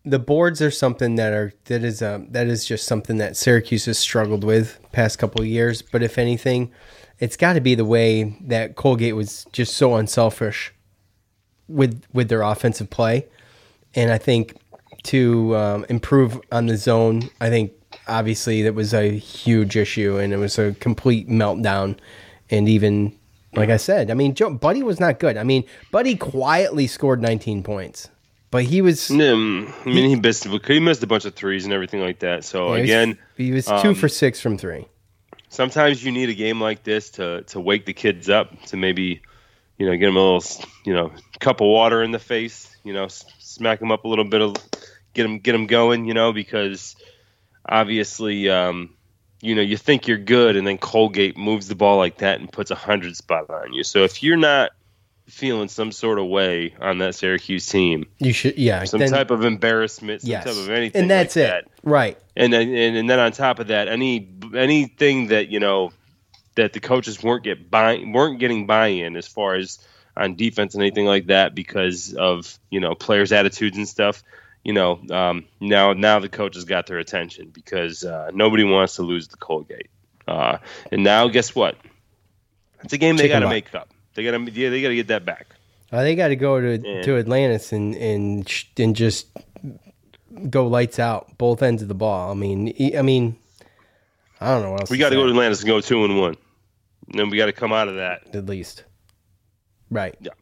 The 0.07 0.19
boards 0.19 0.61
are 0.63 0.71
something 0.71 1.17
that 1.17 1.33
are 1.33 1.53
that 1.65 1.83
is 1.83 2.03
um, 2.03 2.29
that 2.31 2.47
is 2.47 2.65
just 2.65 2.87
something 2.87 3.17
that 3.19 3.37
Syracuse 3.37 3.87
has 3.87 3.99
struggled 3.99 4.45
with 4.45 4.79
past 4.93 5.19
couple 5.19 5.41
of 5.41 5.47
years. 5.47 5.83
But 5.83 6.03
if 6.03 6.19
anything, 6.19 6.73
it's 7.19 7.37
got 7.37 7.55
to 7.55 7.61
be 7.61 7.75
the 7.75 7.85
way 7.85 8.37
that 8.43 8.77
Colgate 8.77 9.17
was 9.17 9.47
just 9.53 9.77
so 9.77 9.97
unselfish 9.97 10.73
with 11.69 12.03
with 12.13 12.29
their 12.29 12.43
offensive 12.43 12.91
play, 12.91 13.27
and 13.95 14.11
I 14.11 14.19
think 14.19 14.57
to 15.05 15.57
um, 15.57 15.87
improve 15.89 16.41
on 16.51 16.67
the 16.67 16.77
zone, 16.77 17.31
I 17.41 17.49
think 17.51 17.73
obviously 18.09 18.63
that 18.63 18.75
was 18.75 18.93
a 18.93 19.11
huge 19.11 19.77
issue, 19.77 20.19
and 20.19 20.33
it 20.33 20.39
was 20.39 20.59
a 20.59 20.75
complete 20.75 21.29
meltdown. 21.29 21.99
And 22.51 22.69
even 22.69 23.19
like 23.57 23.71
I 23.71 23.77
said, 23.77 24.11
I 24.11 24.15
mean, 24.15 24.35
Joe, 24.35 24.51
Buddy 24.51 24.83
was 24.83 25.01
not 25.01 25.19
good. 25.19 25.37
I 25.37 25.43
mean, 25.45 25.65
Buddy 25.91 26.17
quietly 26.17 26.87
scored 26.87 27.21
19 27.23 27.63
points, 27.63 28.09
but 28.51 28.65
he 28.65 28.83
was 28.83 29.09
Mm, 29.09 29.73
I 29.87 29.89
mean, 29.89 30.09
he 30.09 30.17
missed 30.17 30.47
he 30.67 30.81
missed 30.81 31.03
a 31.03 31.07
bunch 31.07 31.25
of 31.25 31.35
threes 31.35 31.65
and 31.65 31.73
everything 31.73 32.01
like 32.01 32.21
that. 32.21 32.45
So 32.45 32.69
Yeah, 32.71 32.75
he 32.77 32.81
was- 32.83 32.91
again, 32.91 33.19
he 33.37 33.53
was 33.53 33.67
two 33.67 33.73
um, 33.73 33.95
for 33.95 34.09
six 34.09 34.41
from 34.41 34.59
three. 34.59 34.87
Sometimes 35.49 36.05
you 36.05 36.11
need 36.11 36.29
a 36.31 36.35
game 36.35 36.61
like 36.61 36.83
this 36.83 37.11
to 37.11 37.43
to 37.43 37.61
wake 37.61 37.87
the 37.87 37.93
kids 37.93 38.29
up 38.29 38.61
to 38.67 38.77
maybe, 38.77 39.21
you 39.79 39.87
know, 39.87 39.97
get 39.97 40.07
them 40.07 40.17
a 40.17 40.21
little, 40.35 40.45
you 40.85 40.93
know, 40.93 41.13
cup 41.41 41.61
of 41.61 41.69
water 41.69 42.03
in 42.03 42.11
the 42.11 42.19
face. 42.19 42.77
You 42.83 42.93
know, 42.93 43.07
smack 43.09 43.79
them 43.79 43.91
up 43.93 44.05
a 44.05 44.09
little 44.09 44.25
bit 44.25 44.43
of, 44.43 44.57
get 45.15 45.23
them 45.23 45.39
get 45.39 45.53
them 45.53 45.67
going. 45.67 46.07
You 46.07 46.15
know, 46.15 46.33
because 46.33 46.97
obviously, 47.69 48.49
um, 48.49 48.91
you 49.45 49.55
know, 49.55 49.63
you 49.63 49.77
think 49.77 50.09
you're 50.09 50.19
good, 50.19 50.57
and 50.57 50.67
then 50.67 50.79
Colgate 50.79 51.37
moves 51.37 51.69
the 51.69 51.75
ball 51.75 51.99
like 51.99 52.19
that 52.19 52.41
and 52.41 52.51
puts 52.51 52.71
a 52.71 52.75
hundred 52.75 53.17
spot 53.17 53.51
on 53.51 53.73
you. 53.73 53.85
So 53.85 54.05
if 54.05 54.23
you're 54.23 54.37
not 54.37 54.71
feeling 55.27 55.69
some 55.69 55.91
sort 55.93 56.19
of 56.19 56.27
way 56.27 56.75
on 56.81 56.99
that 56.99 57.15
Syracuse 57.15 57.67
team, 57.67 58.07
You 58.19 58.33
should, 58.33 58.59
yeah, 58.59 58.85
some 58.85 59.01
then- 59.01 59.11
type 59.11 59.31
of 59.31 59.45
embarrassment, 59.45 60.23
some 60.23 60.31
yes, 60.31 60.45
type 60.45 60.55
of 60.57 60.71
anything, 60.71 61.03
and 61.03 61.11
that's 61.11 61.37
like 61.37 61.45
it, 61.45 61.49
that. 61.49 61.69
right? 61.83 62.19
And 62.37 62.53
then 62.53 62.69
and, 62.69 62.97
and 62.97 63.09
then 63.11 63.19
on 63.19 63.33
top 63.33 63.59
of 63.59 63.69
that, 63.69 63.89
any 63.89 64.29
anything 64.55 65.29
that 65.29 65.49
you 65.49 65.61
know 65.61 65.93
that 66.57 66.73
the 66.73 66.81
coaches 66.81 67.23
weren't 67.23 67.45
get 67.45 67.71
buy 67.71 68.03
weren't 68.07 68.39
getting 68.39 68.67
buy-in 68.67 69.17
as 69.17 69.27
far 69.27 69.55
as 69.55 69.79
on 70.17 70.37
defense 70.37 70.75
and 70.75 70.83
anything 70.83 71.07
like 71.07 71.27
that 71.27 71.55
because 71.55 72.15
of 72.15 72.59
you 72.71 72.81
know 72.81 72.95
players' 72.95 73.33
attitudes 73.33 73.77
and 73.77 73.89
stuff. 73.89 74.23
You 74.65 74.73
know, 74.73 75.01
um, 75.11 75.45
now 75.61 75.93
now 75.93 76.19
the 76.19 76.29
coaches 76.29 76.65
got 76.65 76.87
their 76.87 76.99
attention 76.99 77.51
because 77.53 78.03
uh, 78.03 78.31
nobody 78.33 78.65
wants 78.65 78.97
to 78.97 79.03
lose 79.03 79.29
the 79.29 79.37
Colgate. 79.37 79.91
Uh, 80.27 80.57
and 80.91 81.05
now, 81.05 81.29
guess 81.29 81.55
what? 81.55 81.77
It's 82.83 82.95
a 82.95 82.99
game 82.99 83.17
they 83.17 83.29
got 83.29 83.41
to 83.41 83.49
make 83.49 83.75
up. 83.75 83.91
They 84.15 84.25
got 84.25 84.31
to 84.33 84.51
yeah, 84.51 84.71
they 84.71 84.81
got 84.81 84.89
to 84.89 84.95
get 84.95 85.09
that 85.09 85.25
back. 85.25 85.49
Uh, 85.93 86.03
they 86.03 86.15
got 86.15 86.29
to 86.29 86.37
go 86.37 86.61
to 86.61 86.79
Yeah. 86.83 87.03
to 87.03 87.19
Atlantis 87.19 87.73
and 87.73 87.95
and 87.95 88.65
and 88.79 88.97
just 88.97 89.27
go 90.49 90.67
lights 90.67 90.99
out 90.99 91.37
both 91.39 91.63
ends 91.63 91.83
of 91.83 91.89
the 91.89 91.95
ball. 91.95 92.31
I 92.31 92.35
mean, 92.35 92.73
I 92.97 93.03
mean, 93.03 93.37
I 94.41 94.51
don't 94.53 94.63
know 94.63 94.73
what 94.73 94.81
else. 94.81 94.91
We 94.91 94.99
got 94.99 95.11
to 95.11 95.17
go 95.17 95.25
to 95.25 95.31
Atlantis 95.31 95.61
and 95.61 95.69
go 95.69 95.81
two 95.81 96.05
and 96.05 96.19
one. 96.19 96.37
And 97.11 97.19
then 97.19 97.31
we 97.31 97.37
got 97.37 97.47
to 97.47 97.53
come 97.53 97.73
out 97.73 97.89
of 97.89 97.97
that 97.97 98.35
at 98.35 98.47
least. 98.47 98.85
Right. 99.91 100.15
Yeah. 100.21 100.33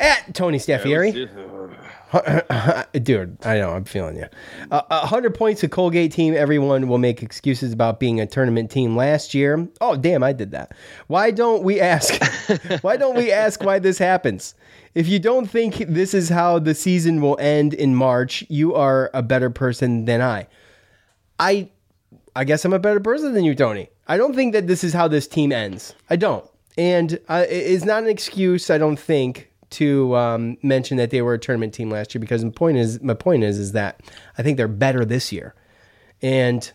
At 0.00 0.34
Tony 0.34 0.58
Staffieri. 0.58 1.28
Dude, 3.04 3.38
I 3.44 3.58
know, 3.58 3.70
I'm 3.70 3.84
feeling 3.84 4.16
you. 4.16 4.26
Uh, 4.70 4.82
A 4.90 4.98
100 5.00 5.34
points 5.34 5.60
to 5.62 5.68
Colgate 5.68 6.12
team. 6.12 6.34
Everyone 6.34 6.88
will 6.88 6.98
make 6.98 7.22
excuses 7.22 7.72
about 7.72 8.00
being 8.00 8.20
a 8.20 8.26
tournament 8.26 8.70
team 8.70 8.96
last 8.96 9.34
year. 9.34 9.68
Oh, 9.80 9.96
damn, 9.96 10.22
I 10.22 10.32
did 10.32 10.50
that. 10.52 10.72
Why 11.06 11.30
don't 11.30 11.62
we 11.62 11.80
ask? 11.80 12.14
why 12.82 12.96
don't 12.96 13.16
we 13.16 13.32
ask 13.32 13.62
why 13.62 13.78
this 13.78 13.98
happens? 13.98 14.54
If 14.94 15.08
you 15.08 15.18
don't 15.18 15.46
think 15.46 15.76
this 15.88 16.14
is 16.14 16.28
how 16.28 16.58
the 16.60 16.74
season 16.74 17.20
will 17.20 17.36
end 17.40 17.74
in 17.74 17.94
March, 17.94 18.44
you 18.48 18.74
are 18.74 19.10
a 19.12 19.22
better 19.22 19.50
person 19.50 20.04
than 20.04 20.20
I. 20.20 20.46
I 21.38 21.70
I 22.36 22.44
guess 22.44 22.64
I'm 22.64 22.72
a 22.72 22.78
better 22.78 23.00
person 23.00 23.34
than 23.34 23.44
you, 23.44 23.54
Tony. 23.54 23.88
I 24.08 24.16
don't 24.16 24.34
think 24.34 24.52
that 24.52 24.66
this 24.66 24.84
is 24.84 24.92
how 24.92 25.08
this 25.08 25.26
team 25.26 25.52
ends. 25.52 25.94
I 26.10 26.16
don't. 26.16 26.48
And 26.76 27.18
uh, 27.28 27.44
it 27.48 27.66
is 27.66 27.84
not 27.84 28.02
an 28.02 28.08
excuse, 28.08 28.70
I 28.70 28.78
don't 28.78 28.98
think, 28.98 29.50
to 29.74 30.16
um, 30.16 30.56
mention 30.62 30.96
that 30.96 31.10
they 31.10 31.22
were 31.22 31.34
a 31.34 31.38
tournament 31.38 31.74
team 31.74 31.90
last 31.90 32.14
year 32.14 32.20
because 32.20 32.44
my 32.44 32.50
point 32.50 32.76
is 32.76 33.02
my 33.02 33.14
point 33.14 33.44
is 33.44 33.58
is 33.58 33.72
that 33.72 34.00
I 34.38 34.42
think 34.42 34.56
they're 34.56 34.68
better 34.68 35.04
this 35.04 35.32
year. 35.32 35.54
And 36.22 36.70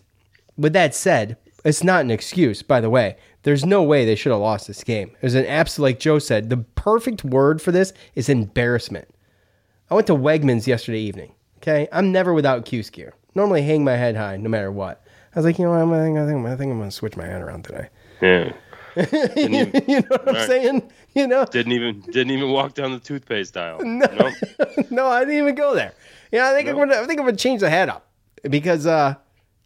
with 0.58 0.74
that 0.74 0.94
said, 0.94 1.38
it's 1.66 1.84
not 1.84 2.02
an 2.02 2.12
excuse, 2.12 2.62
by 2.62 2.82
the 2.82 2.90
way. 2.90 3.18
There's 3.44 3.66
no 3.66 3.82
way 3.84 4.06
they 4.06 4.16
should 4.16 4.32
have 4.32 4.42
lost 4.42 4.68
this 4.68 4.84
game. 4.84 5.12
It 5.22 5.24
was 5.24 5.36
an 5.36 5.46
absolute, 5.46 5.84
like 5.84 6.00
Joe 6.00 6.20
said, 6.20 6.50
the 6.50 6.58
perfect 6.58 7.24
word 7.24 7.62
for 7.62 7.72
this 7.72 7.94
is 8.16 8.30
embarrassment. 8.30 9.08
I 9.90 9.96
went 9.96 10.08
to 10.08 10.16
Wegmans 10.16 10.68
yesterday 10.68 11.00
evening. 11.00 11.34
Okay, 11.58 11.88
I'm 11.92 12.12
never 12.12 12.34
without 12.34 12.66
Cuse 12.66 12.90
gear. 12.90 13.14
Normally, 13.36 13.62
hang 13.64 13.84
my 13.84 13.96
head 13.96 14.16
high 14.16 14.38
no 14.38 14.50
matter 14.50 14.72
what. 14.72 15.04
I 15.36 15.40
was 15.40 15.46
like, 15.46 15.60
you 15.60 15.66
know 15.66 15.72
what? 15.72 16.00
I 16.00 16.04
think 16.04 16.18
I 16.18 16.26
think, 16.26 16.48
I 16.48 16.56
think 16.56 16.72
I'm 16.72 16.82
to 16.82 16.92
switch 16.92 17.18
my 17.18 17.26
head 17.26 17.42
around 17.42 17.66
today. 17.66 17.90
Yeah. 18.22 18.54
Even, 19.38 19.84
you 19.88 20.02
know 20.02 20.08
what 20.10 20.30
I'm 20.30 20.36
Right. 20.36 20.48
saying? 20.48 20.92
You 21.16 21.28
know, 21.28 21.46
Didn't 21.46 21.72
even 21.74 22.02
didn't 22.02 22.32
even 22.32 22.50
walk 22.52 22.74
down 22.76 22.92
the 22.92 23.00
toothpaste 23.00 23.58
aisle. 23.58 23.80
No. 23.84 24.06
Nope. 24.06 24.34
no, 24.92 25.08
I 25.08 25.22
didn't 25.22 25.38
even 25.40 25.56
go 25.56 25.74
there. 25.76 25.94
Yeah, 26.32 26.50
I 26.50 26.54
think 26.54 26.70
I'm 26.70 26.76
gonna. 26.76 26.96
I 26.96 27.06
think 27.08 27.20
I'm 27.20 27.26
gonna 27.26 27.36
change 27.38 27.62
the 27.62 27.70
head 27.70 27.90
up 27.90 28.08
because, 28.44 28.86
uh, 28.86 29.16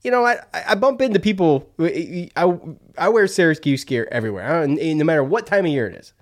you 0.03 0.09
know, 0.11 0.25
I 0.25 0.37
I 0.53 0.75
bump 0.75 1.01
into 1.01 1.19
people. 1.19 1.69
I 1.79 2.29
I 2.97 3.09
wear 3.09 3.27
Syracuse 3.27 3.83
gear 3.83 4.07
everywhere, 4.11 4.61
I- 4.63 4.65
no 4.67 5.03
matter 5.03 5.23
what 5.23 5.45
time 5.45 5.65
of 5.65 5.71
year 5.71 5.87
it 5.87 5.95
is, 5.95 6.13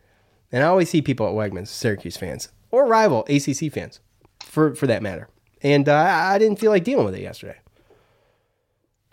and 0.51 0.63
I 0.63 0.67
always 0.67 0.89
see 0.89 1.01
people 1.03 1.27
at 1.27 1.33
Wegmans, 1.33 1.67
Syracuse 1.67 2.17
fans 2.17 2.49
or 2.71 2.87
rival 2.87 3.23
ACC 3.29 3.71
fans, 3.71 3.99
for 4.43 4.73
for 4.75 4.87
that 4.87 5.03
matter. 5.03 5.27
And 5.61 5.87
uh, 5.87 5.93
I 5.95 6.35
I 6.35 6.37
didn't 6.39 6.59
feel 6.59 6.71
like 6.71 6.83
dealing 6.83 7.05
with 7.05 7.13
it 7.15 7.21
yesterday, 7.21 7.59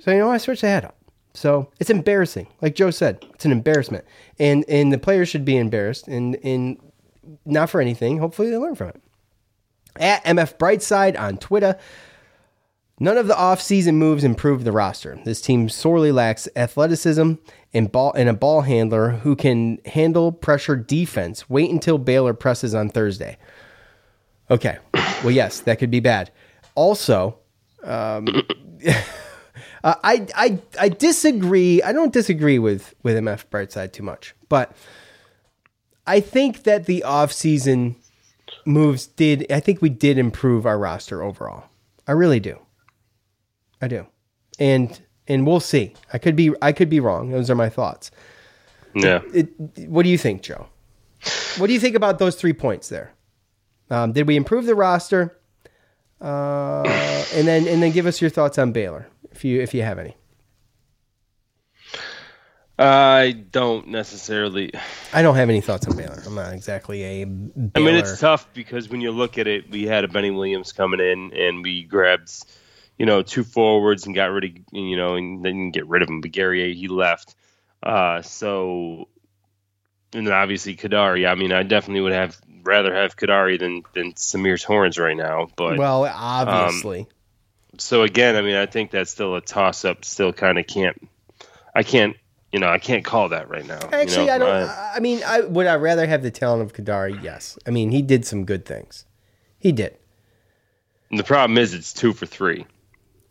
so 0.01 0.11
you 0.11 0.19
know, 0.19 0.31
I 0.31 0.39
switched 0.39 0.63
the 0.63 0.69
head 0.69 0.85
up. 0.87 0.97
So 1.39 1.71
it's 1.79 1.91
embarrassing, 1.91 2.49
like 2.61 2.75
Joe 2.75 2.91
said, 2.91 3.25
it's 3.33 3.45
an 3.45 3.53
embarrassment, 3.53 4.05
and 4.41 4.65
and 4.69 4.93
the 4.93 4.99
players 4.99 5.29
should 5.29 5.45
be 5.45 5.57
embarrassed, 5.57 6.09
and 6.09 6.37
and 6.43 6.79
not 7.45 7.71
for 7.71 7.81
anything. 7.81 8.19
Hopefully, 8.19 8.51
they 8.51 8.57
learn 8.57 8.75
from 8.75 8.89
it 8.89 9.03
at 9.97 10.25
MF 10.25 10.59
Brightside 10.59 11.19
on 11.19 11.39
Twitter. 11.39 11.79
None 13.01 13.17
of 13.17 13.29
the 13.29 13.35
offseason 13.35 13.95
moves 13.95 14.25
improved 14.25 14.65
the 14.65 14.73
roster. 14.73 15.21
This 15.25 15.41
team 15.41 15.69
sorely 15.69 16.11
lacks 16.11 16.49
athleticism 16.57 17.35
and 17.73 17.93
ball 17.93 18.13
and 18.15 18.29
a 18.29 18.35
ball 18.35 18.63
handler 18.63 19.11
who 19.11 19.37
can 19.37 19.79
handle 19.87 20.33
pressure 20.33 20.75
defense. 20.75 21.49
Wait 21.49 21.71
until 21.71 21.99
Baylor 21.99 22.35
presses 22.35 22.75
on 22.75 22.89
Thursday. 22.89 23.39
Okay. 24.51 24.79
Well, 25.23 25.31
yes, 25.31 25.61
that 25.61 25.79
could 25.79 25.93
be 25.93 26.01
bad. 26.01 26.33
Also, 26.75 27.39
um, 27.85 28.27
uh, 29.85 29.95
I 30.03 30.27
I 30.35 30.59
I 30.81 30.89
disagree. 30.89 31.83
I 31.83 31.93
don't 31.93 32.13
disagree 32.13 32.59
with 32.59 32.95
with 33.03 33.17
MF 33.17 33.47
Brightside 33.47 33.93
too 33.93 34.03
much, 34.03 34.35
but 34.49 34.77
I 36.07 36.21
think 36.21 36.65
that 36.65 36.87
the 36.87 37.05
offseason 37.07 37.97
moves 38.65 39.07
did 39.07 39.51
I 39.51 39.61
think 39.61 39.81
we 39.81 39.89
did 39.89 40.19
improve 40.19 40.67
our 40.67 40.79
roster 40.79 41.23
overall. 41.23 41.65
I 42.07 42.13
really 42.13 42.41
do. 42.41 42.59
I 43.81 43.89
do. 43.89 44.07
And 44.59 45.01
and 45.29 45.47
we'll 45.47 45.61
see. 45.61 45.95
I 46.13 46.19
could 46.19 46.35
be 46.35 46.53
I 46.63 46.73
could 46.73 46.89
be 46.89 47.01
wrong. 47.01 47.31
Those 47.31 47.51
are 47.51 47.55
my 47.55 47.69
thoughts. 47.69 48.11
Yeah. 48.95 49.21
It, 49.33 49.49
what 49.89 50.03
do 50.03 50.09
you 50.09 50.19
think, 50.19 50.43
Joe? 50.43 50.67
What 51.59 51.67
do 51.67 51.73
you 51.73 51.81
think 51.81 51.95
about 51.95 52.19
those 52.19 52.37
three 52.37 52.53
points 52.53 52.89
there? 52.89 53.13
Um, 53.91 54.13
did 54.13 54.27
we 54.27 54.37
improve 54.37 54.67
the 54.67 54.75
roster? 54.75 55.39
Uh, 56.21 56.83
and 57.35 57.47
then 57.47 57.69
and 57.69 57.83
then 57.83 57.93
give 57.93 58.07
us 58.07 58.21
your 58.21 58.31
thoughts 58.31 58.59
on 58.59 58.73
Baylor 58.73 59.09
if 59.39 59.45
you 59.45 59.61
if 59.61 59.73
you 59.73 59.83
have 59.83 60.01
any. 60.01 60.17
I 62.77 63.45
don't 63.51 63.89
necessarily. 63.89 64.73
I 65.13 65.23
don't 65.23 65.37
have 65.37 65.49
any 65.49 65.61
thoughts 65.61 65.87
on 65.87 65.97
Baylor. 65.97 66.21
I'm 66.27 66.35
not 66.35 66.53
exactly 66.53 67.03
a 67.05 67.25
Baylor. 67.25 67.71
I 67.75 67.81
mean, 67.81 67.95
it's 67.95 68.19
tough 68.21 68.53
because 68.53 68.89
when 68.89 69.01
you 69.01 69.13
look 69.13 69.39
at 69.39 69.47
it, 69.47 69.71
we 69.71 69.85
had 69.85 70.05
a 70.05 70.09
Benny 70.09 70.31
Williams 70.31 70.73
coming 70.73 71.01
in, 71.01 71.33
and 71.35 71.63
we 71.63 71.85
grabbed, 71.85 72.33
you 72.99 73.07
know, 73.07 73.23
two 73.23 73.45
forwards 73.45 74.07
and 74.07 74.15
got 74.15 74.27
rid 74.27 74.45
of, 74.45 74.51
you 74.73 74.97
know, 74.97 75.15
and 75.15 75.45
then 75.45 75.71
get 75.71 75.87
rid 75.87 76.03
of 76.03 76.09
him. 76.09 76.21
But 76.21 76.33
Gary, 76.33 76.75
he 76.75 76.89
left. 76.89 77.35
Uh, 77.83 78.23
so, 78.23 79.09
and 80.13 80.27
then 80.27 80.35
obviously 80.35 80.77
Kadary. 80.77 81.29
I 81.29 81.37
mean, 81.37 81.53
I 81.53 81.63
definitely 81.63 82.03
would 82.03 82.13
have 82.13 82.37
rather 82.63 82.93
have 82.95 83.17
Kadary 83.17 83.59
than 83.59 83.83
than 83.95 84.15
Symir 84.15 84.61
Torrence 84.61 84.99
right 84.99 85.17
now. 85.17 85.49
But 85.57 85.79
well, 85.79 86.05
um, 86.05 86.13
obviously. 86.13 87.07
So 87.77 88.03
again, 88.03 88.37
I 88.37 88.43
mean, 88.43 88.57
I 88.57 88.67
think 88.67 88.91
that's 88.91 89.11
still 89.11 89.37
a 89.37 89.41
toss 89.41 89.85
up. 89.85 90.05
Still, 90.05 90.33
kind 90.33 90.59
of 90.59 90.67
can't. 90.67 91.09
I 91.75 91.83
can't. 91.83 92.17
You 92.51 92.61
know, 92.61 92.69
I 92.69 92.79
can't 92.79 93.05
call 93.05 93.29
that 93.29 93.51
right 93.51 93.67
now. 93.67 93.79
you 93.83 93.89
Actually, 93.93 94.27
know? 94.27 94.35
I 94.35 94.39
don't. 94.39 94.71
I 94.71 95.01
mean, 95.01 95.23
I 95.27 95.41
would 95.43 95.67
I 95.67 95.75
rather 95.77 96.07
have 96.07 96.23
the 96.23 96.31
talent 96.31 96.63
of 96.63 96.73
Kadary? 96.73 97.23
Yes. 97.23 97.59
I 97.67 97.71
mean, 97.71 97.91
he 97.91 98.01
did 98.01 98.25
some 98.25 98.47
good 98.47 98.65
things. 98.65 99.05
He 99.59 99.71
did. 99.71 99.97
And 101.11 101.19
the 101.19 101.25
problem 101.25 101.59
is, 101.59 101.75
it's 101.75 101.93
two 101.93 102.13
for 102.13 102.27
three. 102.27 102.67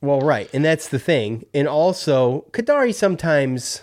Well, 0.01 0.19
right, 0.22 0.49
and 0.53 0.64
that's 0.64 0.89
the 0.89 0.99
thing. 0.99 1.45
And 1.53 1.68
also, 1.68 2.45
Kadary 2.51 2.93
sometimes, 2.93 3.81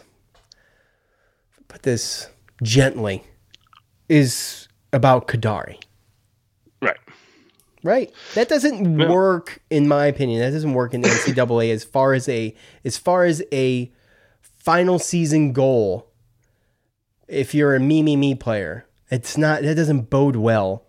put 1.66 1.82
this 1.82 2.28
gently, 2.62 3.24
is 4.08 4.68
about 4.92 5.26
Kadary. 5.26 5.82
Right. 7.84 8.10
That 8.34 8.48
doesn't 8.48 8.96
work, 8.96 9.60
in 9.68 9.86
my 9.86 10.06
opinion. 10.06 10.40
That 10.40 10.52
doesn't 10.52 10.72
work 10.72 10.94
in 10.94 11.02
the 11.02 11.08
NCAA 11.08 11.70
as 11.70 11.84
far 11.84 12.14
as 12.14 12.28
a 12.30 12.56
as 12.82 12.96
far 12.96 13.24
as 13.26 13.42
a 13.52 13.92
final 14.40 14.98
season 14.98 15.52
goal. 15.52 16.10
If 17.28 17.54
you're 17.54 17.74
a 17.76 17.80
me 17.80 18.02
me 18.02 18.16
me 18.16 18.34
player, 18.34 18.86
it's 19.10 19.36
not. 19.36 19.60
That 19.62 19.74
doesn't 19.74 20.08
bode 20.08 20.36
well 20.36 20.86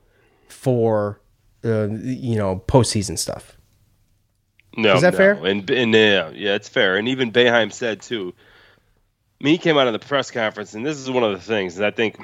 for 0.48 1.20
uh, 1.66 1.90
you 1.90 2.38
know 2.38 2.64
postseason 2.66 3.20
stuff. 3.20 3.58
No, 4.78 4.96
Is 4.96 5.02
that 5.02 5.14
no. 5.14 5.18
fair? 5.18 5.34
And, 5.34 5.70
and 5.70 5.94
yeah, 5.94 6.30
yeah, 6.34 6.56
it's 6.56 6.70
fair. 6.70 6.96
And 6.96 7.10
even 7.10 7.32
Boeheim 7.32 7.74
said 7.74 8.02
too. 8.02 8.34
I 9.42 9.44
mean, 9.44 9.52
he 9.54 9.58
came 9.58 9.78
out 9.78 9.88
of 9.88 9.94
the 9.94 10.00
press 10.00 10.32
conference, 10.32 10.74
and 10.74 10.86
this 10.86 10.98
is 10.98 11.10
one 11.12 11.24
of 11.24 11.34
the 11.34 11.42
things 11.42 11.76
that 11.76 11.86
I 11.86 11.92
think 11.92 12.18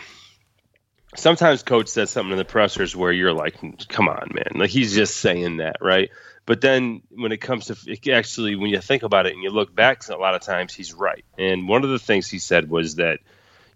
sometimes 1.16 1.64
coach 1.64 1.88
says 1.88 2.10
something 2.10 2.32
in 2.32 2.38
the 2.38 2.46
pressers 2.46 2.96
where 2.96 3.12
you're 3.12 3.34
like, 3.34 3.58
"Come 3.88 4.08
on, 4.08 4.30
man!" 4.34 4.52
Like 4.56 4.70
he's 4.70 4.94
just 4.94 5.18
saying 5.18 5.58
that, 5.58 5.78
right? 5.82 6.10
But 6.46 6.62
then 6.62 7.02
when 7.12 7.32
it 7.32 7.38
comes 7.38 7.68
to 7.68 8.12
actually, 8.12 8.56
when 8.56 8.72
you 8.72 8.82
think 8.82 9.04
about 9.04 9.26
it 9.26 9.34
and 9.34 9.44
you 9.44 9.52
look 9.52 9.74
back, 9.76 10.08
a 10.10 10.16
lot 10.16 10.36
of 10.36 10.42
times 10.42 10.74
he's 10.74 10.94
right. 10.94 11.24
And 11.38 11.68
one 11.68 11.84
of 11.84 11.90
the 11.90 12.00
things 12.00 12.28
he 12.28 12.40
said 12.40 12.70
was 12.70 12.96
that, 12.96 13.20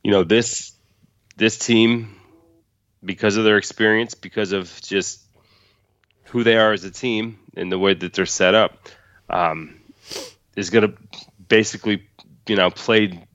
you 0.03 0.11
know, 0.11 0.23
this 0.23 0.73
this 1.37 1.57
team, 1.57 2.15
because 3.03 3.37
of 3.37 3.43
their 3.43 3.57
experience, 3.57 4.15
because 4.15 4.51
of 4.51 4.81
just 4.81 5.21
who 6.25 6.43
they 6.43 6.57
are 6.57 6.73
as 6.73 6.83
a 6.83 6.91
team 6.91 7.39
and 7.55 7.71
the 7.71 7.79
way 7.79 7.93
that 7.93 8.13
they're 8.13 8.25
set 8.25 8.55
up, 8.55 8.89
um, 9.29 9.79
is 10.55 10.69
going 10.69 10.89
to 10.89 10.97
basically, 11.47 12.07
you 12.47 12.55
know, 12.55 12.71
play 12.71 13.27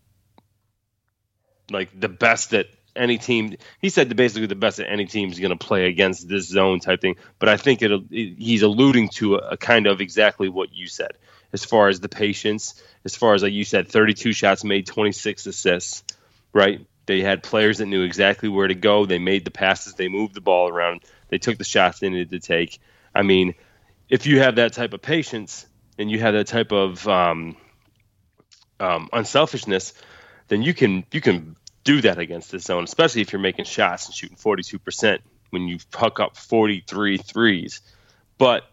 like 1.71 1.99
the 1.99 2.09
best 2.09 2.51
that 2.51 2.67
any 3.01 3.19
team. 3.19 3.57
He 3.81 3.89
said 3.89 4.15
basically 4.15 4.47
the 4.47 4.55
best 4.55 4.77
that 4.77 4.91
any 4.91 5.07
team 5.07 5.31
is 5.31 5.41
going 5.41 5.57
to 5.57 5.65
play 5.67 5.87
against 5.87 6.29
this 6.29 6.47
zone 6.47 6.81
type 6.81 7.01
thing. 7.01 7.17
But 7.39 7.49
I 7.49 7.57
think 7.57 7.83
it, 7.83 7.91
he's 8.11 8.63
alluding 8.63 9.09
to 9.15 9.37
a, 9.37 9.51
a 9.51 9.57
kind 9.57 9.87
of 9.87 10.01
exactly 10.01 10.49
what 10.49 10.73
you 10.73 10.87
said 10.87 11.13
as 11.53 11.65
far 11.65 11.89
as 11.89 12.01
the 12.01 12.09
patience, 12.09 12.81
as 13.05 13.17
far 13.17 13.35
as 13.35 13.43
like 13.43 13.53
you 13.53 13.65
said, 13.65 13.89
32 13.89 14.33
shots 14.33 14.65
made, 14.65 14.87
26 14.87 15.47
assists, 15.47 16.05
right? 16.53 16.87
They 17.07 17.23
had 17.23 17.43
players 17.43 17.79
that 17.79 17.87
knew 17.87 18.03
exactly 18.03 18.49
where 18.49 18.69
to 18.69 18.75
go. 18.75 19.05
They 19.05 19.19
made 19.19 19.45
the 19.45 19.51
passes. 19.51 19.95
They 19.95 20.09
moved 20.09 20.35
the 20.35 20.41
ball 20.41 20.69
around. 20.69 21.01
They 21.29 21.39
took 21.39 21.59
the 21.59 21.65
shots 21.65 21.99
they 21.99 22.09
needed 22.09 22.31
to 22.31 22.41
take. 22.41 22.79
I 23.15 23.23
mean, 23.23 23.55
if 24.09 24.27
you 24.27 24.41
have 24.41 24.57
that 24.57 24.75
type 24.75 24.93
of 24.93 25.03
patience 25.03 25.67
and 25.99 26.11
you 26.11 26.21
have 26.21 26.35
that 26.35 26.47
type 26.47 26.73
of 26.73 27.07
um, 27.09 27.57
um, 28.79 29.09
unselfishness, 29.13 29.93
then 30.49 30.63
you 30.63 30.75
can 30.75 31.05
you 31.13 31.21
can 31.21 31.57
do 31.91 32.01
that 32.03 32.19
against 32.19 32.53
this 32.53 32.65
zone, 32.65 32.85
especially 32.85 33.21
if 33.23 33.33
you're 33.33 33.41
making 33.41 33.65
shots 33.65 34.07
and 34.07 34.15
shooting 34.15 34.37
42% 34.37 35.19
when 35.51 35.67
you 35.67 35.79
puck 35.91 36.21
up 36.21 36.37
43 36.37 37.19
threes. 37.19 37.81
But 38.39 38.65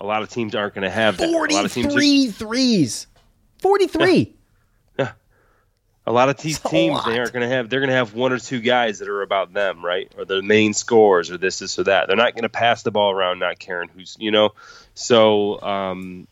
a 0.00 0.04
lot 0.04 0.22
of 0.22 0.28
teams 0.28 0.54
aren't 0.54 0.74
going 0.74 0.82
to 0.82 0.90
have 0.90 1.16
that. 1.16 1.28
A 1.28 1.32
lot 1.32 1.64
of 1.64 1.72
teams 1.72 1.86
are- 1.86 1.90
43 1.90 2.30
threes. 2.30 3.06
43. 3.58 4.34
a 6.04 6.10
lot 6.12 6.28
of 6.28 6.36
these 6.38 6.58
teams 6.58 7.04
they 7.04 7.16
aren't 7.18 7.32
going 7.32 7.48
to 7.48 7.54
have 7.54 7.70
they're 7.70 7.78
going 7.78 7.88
to 7.88 7.94
have 7.94 8.12
one 8.12 8.32
or 8.32 8.38
two 8.40 8.60
guys 8.60 8.98
that 8.98 9.08
are 9.08 9.22
about 9.22 9.52
them 9.52 9.84
right 9.84 10.12
or 10.18 10.24
the 10.24 10.42
main 10.42 10.74
scores 10.74 11.30
or 11.30 11.38
this 11.38 11.60
this 11.60 11.78
or 11.78 11.84
that 11.84 12.08
they're 12.08 12.16
not 12.16 12.34
going 12.34 12.42
to 12.42 12.48
pass 12.48 12.82
the 12.82 12.90
ball 12.90 13.12
around 13.12 13.38
not 13.38 13.56
caring 13.60 13.88
who's 13.88 14.16
you 14.18 14.32
know 14.32 14.50
so 14.94 15.62
um 15.62 16.26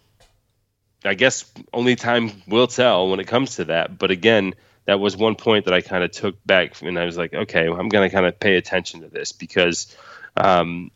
i 1.04 1.14
guess 1.14 1.44
only 1.72 1.94
time 1.94 2.32
will 2.48 2.66
tell 2.66 3.08
when 3.08 3.20
it 3.20 3.28
comes 3.28 3.54
to 3.56 3.66
that 3.66 3.96
but 3.96 4.10
again 4.10 4.54
that 4.90 5.00
was 5.00 5.16
one 5.16 5.34
point 5.34 5.64
that 5.64 5.74
i 5.74 5.80
kind 5.80 6.04
of 6.04 6.10
took 6.10 6.36
back 6.44 6.80
and 6.82 6.98
i 6.98 7.04
was 7.04 7.16
like 7.16 7.32
okay 7.32 7.66
i'm 7.66 7.88
going 7.88 8.08
to 8.08 8.14
kind 8.14 8.26
of 8.26 8.38
pay 8.38 8.56
attention 8.56 9.00
to 9.00 9.08
this 9.08 9.32
because 9.32 9.94
um 10.36 10.90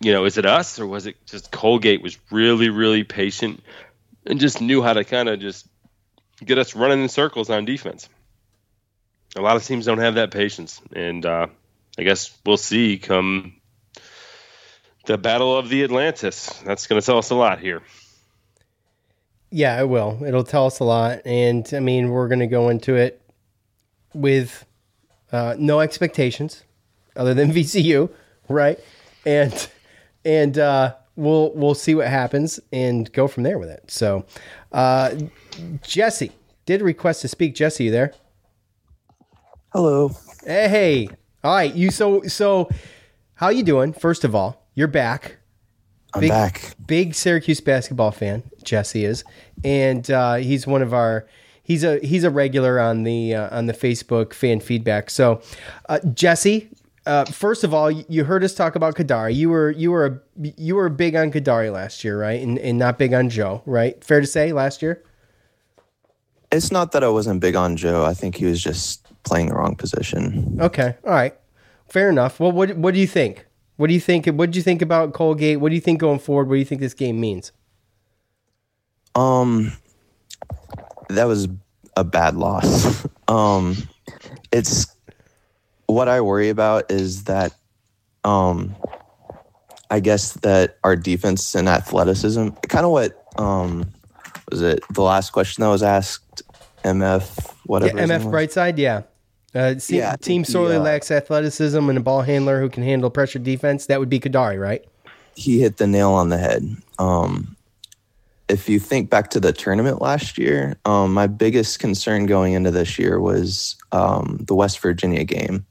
you 0.00 0.12
know 0.12 0.24
is 0.24 0.38
it 0.38 0.46
us 0.46 0.78
or 0.78 0.86
was 0.86 1.06
it 1.06 1.16
just 1.26 1.50
colgate 1.50 2.02
was 2.02 2.18
really 2.30 2.70
really 2.70 3.04
patient 3.04 3.62
and 4.26 4.40
just 4.40 4.60
knew 4.60 4.82
how 4.82 4.92
to 4.92 5.04
kind 5.04 5.28
of 5.28 5.40
just 5.40 5.66
get 6.44 6.58
us 6.58 6.74
running 6.74 7.02
in 7.02 7.08
circles 7.08 7.50
on 7.50 7.64
defense. 7.64 8.08
A 9.36 9.40
lot 9.40 9.56
of 9.56 9.64
teams 9.64 9.86
don't 9.86 9.98
have 9.98 10.16
that 10.16 10.30
patience, 10.30 10.80
and 10.94 11.24
uh, 11.24 11.46
I 11.98 12.02
guess 12.02 12.36
we'll 12.44 12.56
see 12.56 12.98
come 12.98 13.54
the 15.06 15.16
Battle 15.16 15.56
of 15.56 15.68
the 15.68 15.84
Atlantis. 15.84 16.46
That's 16.64 16.86
going 16.86 17.00
to 17.00 17.04
tell 17.04 17.18
us 17.18 17.30
a 17.30 17.34
lot 17.34 17.58
here. 17.58 17.82
Yeah, 19.54 19.78
it 19.80 19.88
will. 19.88 20.18
It'll 20.26 20.44
tell 20.44 20.64
us 20.64 20.78
a 20.78 20.84
lot. 20.84 21.20
And 21.26 21.68
I 21.74 21.80
mean, 21.80 22.08
we're 22.08 22.26
going 22.26 22.40
to 22.40 22.46
go 22.46 22.70
into 22.70 22.94
it 22.94 23.20
with 24.14 24.64
uh, 25.30 25.56
no 25.58 25.80
expectations 25.80 26.64
other 27.16 27.34
than 27.34 27.52
VCU, 27.54 28.10
right? 28.48 28.80
And 29.26 29.68
and 30.24 30.58
uh, 30.58 30.94
we'll 31.16 31.52
we'll 31.54 31.74
see 31.74 31.94
what 31.94 32.08
happens 32.08 32.60
and 32.72 33.12
go 33.12 33.28
from 33.28 33.42
there 33.42 33.58
with 33.58 33.68
it. 33.68 33.90
So, 33.90 34.24
uh, 34.72 35.16
Jesse, 35.82 36.32
did 36.64 36.80
request 36.80 37.20
to 37.20 37.28
speak. 37.28 37.54
Jesse, 37.54 37.84
you 37.84 37.90
there? 37.90 38.14
Hello. 39.74 40.12
Hey. 40.44 41.10
All 41.44 41.54
right. 41.54 41.74
You 41.74 41.90
so 41.90 42.22
so. 42.22 42.70
How 43.34 43.50
you 43.50 43.64
doing? 43.64 43.92
First 43.92 44.24
of 44.24 44.34
all, 44.34 44.66
you're 44.74 44.86
back. 44.88 45.36
I'm 46.14 46.20
big, 46.20 46.30
back. 46.30 46.74
Big 46.86 47.14
Syracuse 47.14 47.60
basketball 47.60 48.10
fan. 48.10 48.42
Jesse 48.62 49.04
is, 49.04 49.24
and 49.64 50.10
uh, 50.10 50.34
he's 50.36 50.66
one 50.66 50.82
of 50.82 50.92
our. 50.92 51.26
He's 51.62 51.84
a 51.84 51.98
he's 52.00 52.24
a 52.24 52.30
regular 52.30 52.80
on 52.80 53.04
the 53.04 53.34
uh, 53.34 53.56
on 53.56 53.66
the 53.66 53.72
Facebook 53.72 54.34
fan 54.34 54.60
feedback. 54.60 55.10
So, 55.10 55.40
uh, 55.88 56.00
Jesse, 56.12 56.68
uh, 57.06 57.24
first 57.26 57.64
of 57.64 57.74
all, 57.74 57.90
you 57.90 58.24
heard 58.24 58.44
us 58.44 58.54
talk 58.54 58.74
about 58.74 58.94
Kadary. 58.94 59.34
You 59.34 59.50
were 59.50 59.70
you 59.70 59.90
were 59.90 60.06
a, 60.06 60.20
you 60.56 60.74
were 60.74 60.88
big 60.88 61.16
on 61.16 61.32
Kadary 61.32 61.72
last 61.72 62.04
year, 62.04 62.20
right? 62.20 62.40
And, 62.40 62.58
and 62.58 62.78
not 62.78 62.98
big 62.98 63.12
on 63.14 63.28
Joe, 63.28 63.62
right? 63.64 64.02
Fair 64.04 64.20
to 64.20 64.26
say, 64.26 64.52
last 64.52 64.82
year. 64.82 65.02
It's 66.50 66.70
not 66.70 66.92
that 66.92 67.02
I 67.02 67.08
wasn't 67.08 67.40
big 67.40 67.56
on 67.56 67.76
Joe. 67.76 68.04
I 68.04 68.12
think 68.12 68.36
he 68.36 68.44
was 68.44 68.62
just 68.62 69.06
playing 69.22 69.48
the 69.48 69.54
wrong 69.54 69.74
position. 69.74 70.58
Okay, 70.60 70.96
all 71.04 71.10
right, 71.12 71.34
fair 71.88 72.10
enough. 72.10 72.38
Well, 72.38 72.52
what 72.52 72.76
what 72.76 72.92
do 72.94 73.00
you 73.00 73.06
think? 73.06 73.46
What 73.82 73.88
do 73.88 73.94
you 73.94 74.00
think? 74.00 74.26
What 74.26 74.46
did 74.46 74.54
you 74.54 74.62
think 74.62 74.80
about 74.80 75.12
Colgate? 75.12 75.58
What 75.58 75.70
do 75.70 75.74
you 75.74 75.80
think 75.80 75.98
going 75.98 76.20
forward? 76.20 76.46
What 76.46 76.54
do 76.54 76.60
you 76.60 76.64
think 76.64 76.80
this 76.80 76.94
game 76.94 77.18
means? 77.18 77.50
Um, 79.16 79.72
that 81.08 81.24
was 81.24 81.48
a 81.96 82.04
bad 82.04 82.36
loss. 82.36 83.04
um, 83.28 83.76
it's 84.52 84.86
what 85.86 86.08
I 86.08 86.20
worry 86.20 86.48
about 86.48 86.92
is 86.92 87.24
that, 87.24 87.56
um, 88.22 88.76
I 89.90 89.98
guess 89.98 90.34
that 90.34 90.78
our 90.84 90.94
defense 90.94 91.56
and 91.56 91.68
athleticism, 91.68 92.50
kind 92.68 92.86
of 92.86 92.92
what 92.92 93.20
um, 93.36 93.90
was 94.52 94.62
it 94.62 94.80
the 94.90 95.02
last 95.02 95.30
question 95.30 95.62
that 95.62 95.70
was 95.70 95.82
asked? 95.82 96.42
MF 96.84 97.52
whatever. 97.66 97.98
Yeah, 97.98 98.04
MF? 98.04 98.30
Brightside, 98.30 98.78
yeah. 98.78 99.02
Uh, 99.54 99.78
se- 99.78 99.98
Yeah, 99.98 100.16
team 100.16 100.44
sorely 100.44 100.76
uh, 100.76 100.80
lacks 100.80 101.10
athleticism 101.10 101.88
and 101.88 101.98
a 101.98 102.00
ball 102.00 102.22
handler 102.22 102.60
who 102.60 102.68
can 102.68 102.82
handle 102.82 103.10
pressure 103.10 103.38
defense. 103.38 103.86
That 103.86 104.00
would 104.00 104.08
be 104.08 104.20
Kadary, 104.20 104.60
right? 104.60 104.84
he 105.34 105.60
hit 105.60 105.76
the 105.76 105.86
nail 105.86 106.10
on 106.10 106.28
the 106.28 106.38
head. 106.38 106.76
Um, 106.98 107.56
if 108.48 108.68
you 108.68 108.78
think 108.78 109.08
back 109.08 109.30
to 109.30 109.40
the 109.40 109.52
tournament 109.52 110.02
last 110.02 110.36
year, 110.36 110.76
um, 110.84 111.14
my 111.14 111.26
biggest 111.26 111.78
concern 111.78 112.26
going 112.26 112.52
into 112.52 112.70
this 112.70 112.98
year 112.98 113.20
was 113.20 113.76
um, 113.92 114.38
the 114.42 114.54
West 114.54 114.80
Virginia 114.80 115.24
game. 115.24 115.64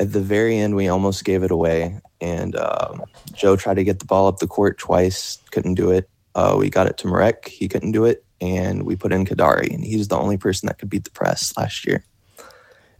At 0.00 0.12
the 0.12 0.20
very 0.20 0.58
end, 0.58 0.76
we 0.76 0.88
almost 0.88 1.24
gave 1.24 1.42
it 1.42 1.50
away, 1.50 1.98
and 2.20 2.54
um, 2.56 3.02
Joe 3.32 3.56
tried 3.56 3.74
to 3.74 3.84
get 3.84 3.98
the 3.98 4.04
ball 4.04 4.28
up 4.28 4.38
the 4.38 4.46
court 4.46 4.78
twice, 4.78 5.38
couldn't 5.50 5.74
do 5.74 5.90
it. 5.90 6.08
Uh, 6.34 6.54
we 6.58 6.70
got 6.70 6.86
it 6.86 6.98
to 6.98 7.08
Marek, 7.08 7.48
he 7.48 7.68
couldn't 7.68 7.92
do 7.92 8.04
it, 8.04 8.24
and 8.40 8.84
we 8.84 8.94
put 8.94 9.12
in 9.12 9.24
Kadary, 9.24 9.72
and 9.74 9.82
he's 9.82 10.08
the 10.08 10.18
only 10.18 10.36
person 10.36 10.66
that 10.66 10.78
could 10.78 10.90
beat 10.90 11.04
the 11.04 11.10
press 11.10 11.56
last 11.56 11.84
year. 11.86 12.04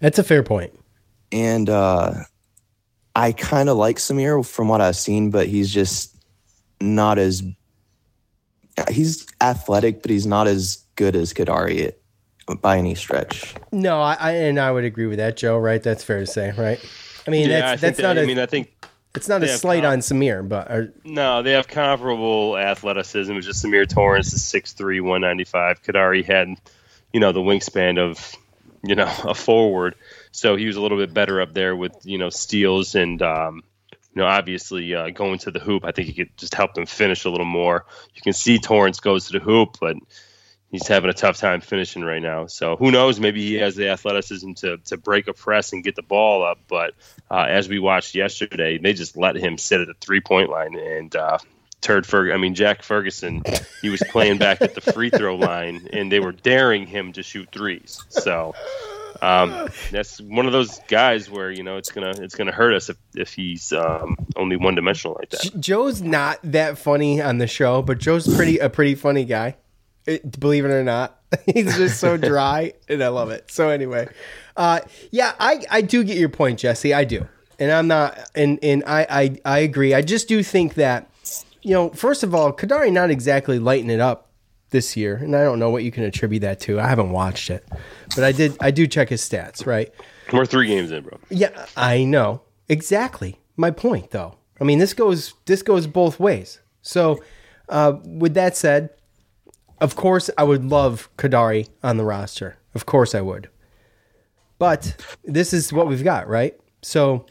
That's 0.00 0.18
a 0.18 0.24
fair 0.24 0.42
point. 0.42 0.72
And 1.32 1.68
uh, 1.68 2.12
I 3.16 3.32
kind 3.32 3.68
of 3.68 3.76
like 3.76 3.96
Symir 3.96 4.46
from 4.46 4.68
what 4.68 4.80
I've 4.80 4.96
seen, 4.96 5.30
but 5.30 5.46
he's 5.46 5.72
just 5.72 6.14
not 6.80 7.18
as. 7.18 7.42
He's 8.90 9.26
athletic, 9.40 10.02
but 10.02 10.10
he's 10.10 10.26
not 10.26 10.46
as 10.46 10.84
good 10.94 11.16
as 11.16 11.32
Kadary 11.34 11.92
by 12.62 12.78
any 12.78 12.94
stretch. 12.94 13.54
No, 13.72 14.00
I, 14.00 14.16
I 14.20 14.32
and 14.32 14.58
I 14.60 14.70
would 14.70 14.84
agree 14.84 15.06
with 15.06 15.18
that, 15.18 15.36
Joe. 15.36 15.58
Right? 15.58 15.82
That's 15.82 16.04
fair 16.04 16.20
to 16.20 16.26
say, 16.26 16.52
right? 16.56 16.78
I 17.26 17.30
mean, 17.30 17.50
Yeah, 17.50 17.60
that's 17.60 17.66
I 17.66 17.70
think 17.72 17.80
that's 17.80 17.96
that- 17.96 18.02
not. 18.14 18.18
I 18.18 18.22
a- 18.22 18.26
mean, 18.26 18.38
I 18.38 18.46
think 18.46 18.72
it's 19.16 19.28
not 19.28 19.42
a 19.42 19.48
slight 19.48 19.82
com- 19.82 19.94
on 19.94 19.98
Symir, 19.98 20.48
but 20.48 20.70
or, 20.70 20.92
No, 21.04 21.42
they 21.42 21.52
have 21.52 21.66
comparable 21.66 22.56
athleticism. 22.56 23.32
It's 23.32 23.46
just 23.46 23.64
Symir 23.64 23.88
Torrence 23.88 24.32
is 24.32 24.42
6'3", 24.42 25.00
195. 25.00 25.82
Kadary 25.82 26.24
had, 26.24 26.54
you 27.12 27.18
know, 27.18 27.32
the 27.32 27.40
wingspan 27.40 27.98
of, 27.98 28.32
you 28.82 28.94
know, 28.94 29.12
a 29.24 29.34
forward. 29.34 29.94
So 30.32 30.56
he 30.56 30.66
was 30.66 30.76
a 30.76 30.80
little 30.80 30.98
bit 30.98 31.12
better 31.12 31.40
up 31.40 31.54
there 31.54 31.74
with, 31.74 31.92
you 32.04 32.18
know, 32.18 32.30
steals 32.30 32.94
and, 32.94 33.20
um, 33.22 33.62
you 34.14 34.22
know, 34.22 34.26
obviously 34.26 34.94
uh, 34.94 35.10
going 35.10 35.38
to 35.40 35.50
the 35.50 35.60
hoop. 35.60 35.84
I 35.84 35.92
think 35.92 36.08
he 36.08 36.14
could 36.14 36.36
just 36.36 36.54
help 36.54 36.74
them 36.74 36.86
finish 36.86 37.24
a 37.24 37.30
little 37.30 37.46
more. 37.46 37.86
You 38.14 38.22
can 38.22 38.32
see 38.32 38.58
Torrence 38.58 39.00
goes 39.00 39.26
to 39.26 39.38
the 39.38 39.44
hoop, 39.44 39.76
but 39.80 39.96
he's 40.70 40.86
having 40.86 41.10
a 41.10 41.14
tough 41.14 41.36
time 41.36 41.60
finishing 41.60 42.02
right 42.02 42.22
now. 42.22 42.46
So 42.46 42.76
who 42.76 42.90
knows? 42.90 43.20
Maybe 43.20 43.46
he 43.46 43.54
has 43.54 43.76
the 43.76 43.90
athleticism 43.90 44.52
to 44.54 44.78
to 44.86 44.96
break 44.96 45.28
a 45.28 45.32
press 45.34 45.72
and 45.72 45.84
get 45.84 45.96
the 45.96 46.02
ball 46.02 46.44
up. 46.44 46.58
But 46.68 46.94
uh, 47.30 47.46
as 47.48 47.68
we 47.68 47.78
watched 47.78 48.14
yesterday, 48.14 48.78
they 48.78 48.92
just 48.92 49.16
let 49.16 49.36
him 49.36 49.58
sit 49.58 49.80
at 49.80 49.86
the 49.86 49.94
three 49.94 50.20
point 50.20 50.50
line 50.50 50.76
and. 50.78 51.14
Uh, 51.14 51.38
Turd 51.80 52.04
Ferg, 52.04 52.34
I 52.34 52.36
mean 52.38 52.54
Jack 52.54 52.82
Ferguson, 52.82 53.42
he 53.82 53.88
was 53.88 54.02
playing 54.10 54.38
back 54.38 54.60
at 54.60 54.74
the 54.74 54.80
free 54.80 55.10
throw 55.10 55.36
line, 55.36 55.88
and 55.92 56.10
they 56.10 56.20
were 56.20 56.32
daring 56.32 56.86
him 56.86 57.12
to 57.12 57.22
shoot 57.22 57.48
threes. 57.52 58.02
So 58.08 58.54
um, 59.22 59.68
that's 59.90 60.20
one 60.20 60.46
of 60.46 60.52
those 60.52 60.78
guys 60.88 61.30
where 61.30 61.50
you 61.50 61.62
know 61.62 61.76
it's 61.76 61.90
gonna 61.90 62.12
it's 62.20 62.34
gonna 62.34 62.52
hurt 62.52 62.74
us 62.74 62.88
if, 62.88 62.96
if 63.14 63.32
he's 63.32 63.72
um, 63.72 64.16
only 64.36 64.56
one 64.56 64.74
dimensional 64.74 65.16
like 65.18 65.30
that. 65.30 65.58
Joe's 65.60 66.02
not 66.02 66.38
that 66.44 66.78
funny 66.78 67.20
on 67.20 67.38
the 67.38 67.46
show, 67.46 67.82
but 67.82 67.98
Joe's 67.98 68.32
pretty 68.34 68.58
a 68.58 68.68
pretty 68.68 68.94
funny 68.94 69.24
guy. 69.24 69.56
It- 70.06 70.38
believe 70.38 70.64
it 70.64 70.70
or 70.70 70.84
not, 70.84 71.20
he's 71.46 71.76
just 71.76 72.00
so 72.00 72.16
dry, 72.16 72.72
and 72.88 73.02
I 73.02 73.08
love 73.08 73.30
it. 73.30 73.50
So 73.50 73.68
anyway, 73.70 74.08
uh, 74.56 74.80
yeah, 75.10 75.32
I 75.38 75.64
I 75.70 75.80
do 75.82 76.02
get 76.04 76.16
your 76.16 76.28
point, 76.28 76.58
Jesse. 76.58 76.92
I 76.94 77.04
do, 77.04 77.26
and 77.58 77.70
I'm 77.70 77.86
not, 77.88 78.18
and 78.34 78.58
and 78.62 78.82
I 78.86 79.06
I 79.08 79.36
I 79.44 79.58
agree. 79.60 79.94
I 79.94 80.02
just 80.02 80.28
do 80.28 80.42
think 80.42 80.74
that 80.74 81.10
you 81.68 81.74
know, 81.74 81.90
first 81.90 82.22
of 82.22 82.34
all, 82.34 82.50
Kadary 82.50 82.90
not 82.90 83.10
exactly 83.10 83.58
lighting 83.58 83.90
it 83.90 84.00
up 84.00 84.30
this 84.70 84.96
year, 84.96 85.16
and 85.16 85.36
I 85.36 85.44
don't 85.44 85.58
know 85.58 85.68
what 85.68 85.84
you 85.84 85.90
can 85.90 86.02
attribute 86.02 86.40
that 86.40 86.60
to. 86.60 86.80
I 86.80 86.88
haven't 86.88 87.10
watched 87.10 87.50
it, 87.50 87.62
but 88.14 88.24
I 88.24 88.32
did. 88.32 88.56
I 88.58 88.70
do 88.70 88.86
check 88.86 89.10
his 89.10 89.20
stats, 89.20 89.66
right? 89.66 89.92
We're 90.32 90.46
three 90.46 90.66
games 90.66 90.90
in, 90.90 91.04
bro. 91.04 91.18
Yeah, 91.28 91.66
I 91.76 92.04
know 92.04 92.40
exactly 92.70 93.38
my 93.58 93.70
point, 93.70 94.12
though. 94.12 94.36
I 94.58 94.64
mean, 94.64 94.78
this 94.78 94.94
goes 94.94 95.34
this 95.44 95.60
goes 95.62 95.86
both 95.86 96.18
ways. 96.18 96.58
So, 96.80 97.22
uh, 97.68 97.98
with 98.02 98.32
that 98.32 98.56
said, 98.56 98.88
of 99.78 99.94
course, 99.94 100.30
I 100.38 100.44
would 100.44 100.64
love 100.64 101.10
Kadary 101.18 101.68
on 101.82 101.98
the 101.98 102.04
roster. 102.04 102.56
Of 102.74 102.86
course, 102.86 103.14
I 103.14 103.20
would. 103.20 103.50
But 104.58 104.96
this 105.22 105.52
is 105.52 105.70
what 105.70 105.86
we've 105.86 106.02
got, 106.02 106.28
right? 106.28 106.58
So, 106.80 107.26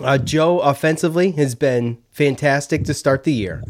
uh, 0.00 0.18
Joe 0.18 0.60
offensively 0.60 1.32
has 1.32 1.54
been 1.54 1.98
fantastic 2.10 2.84
to 2.84 2.94
start 2.94 3.24
the 3.24 3.32
year, 3.32 3.62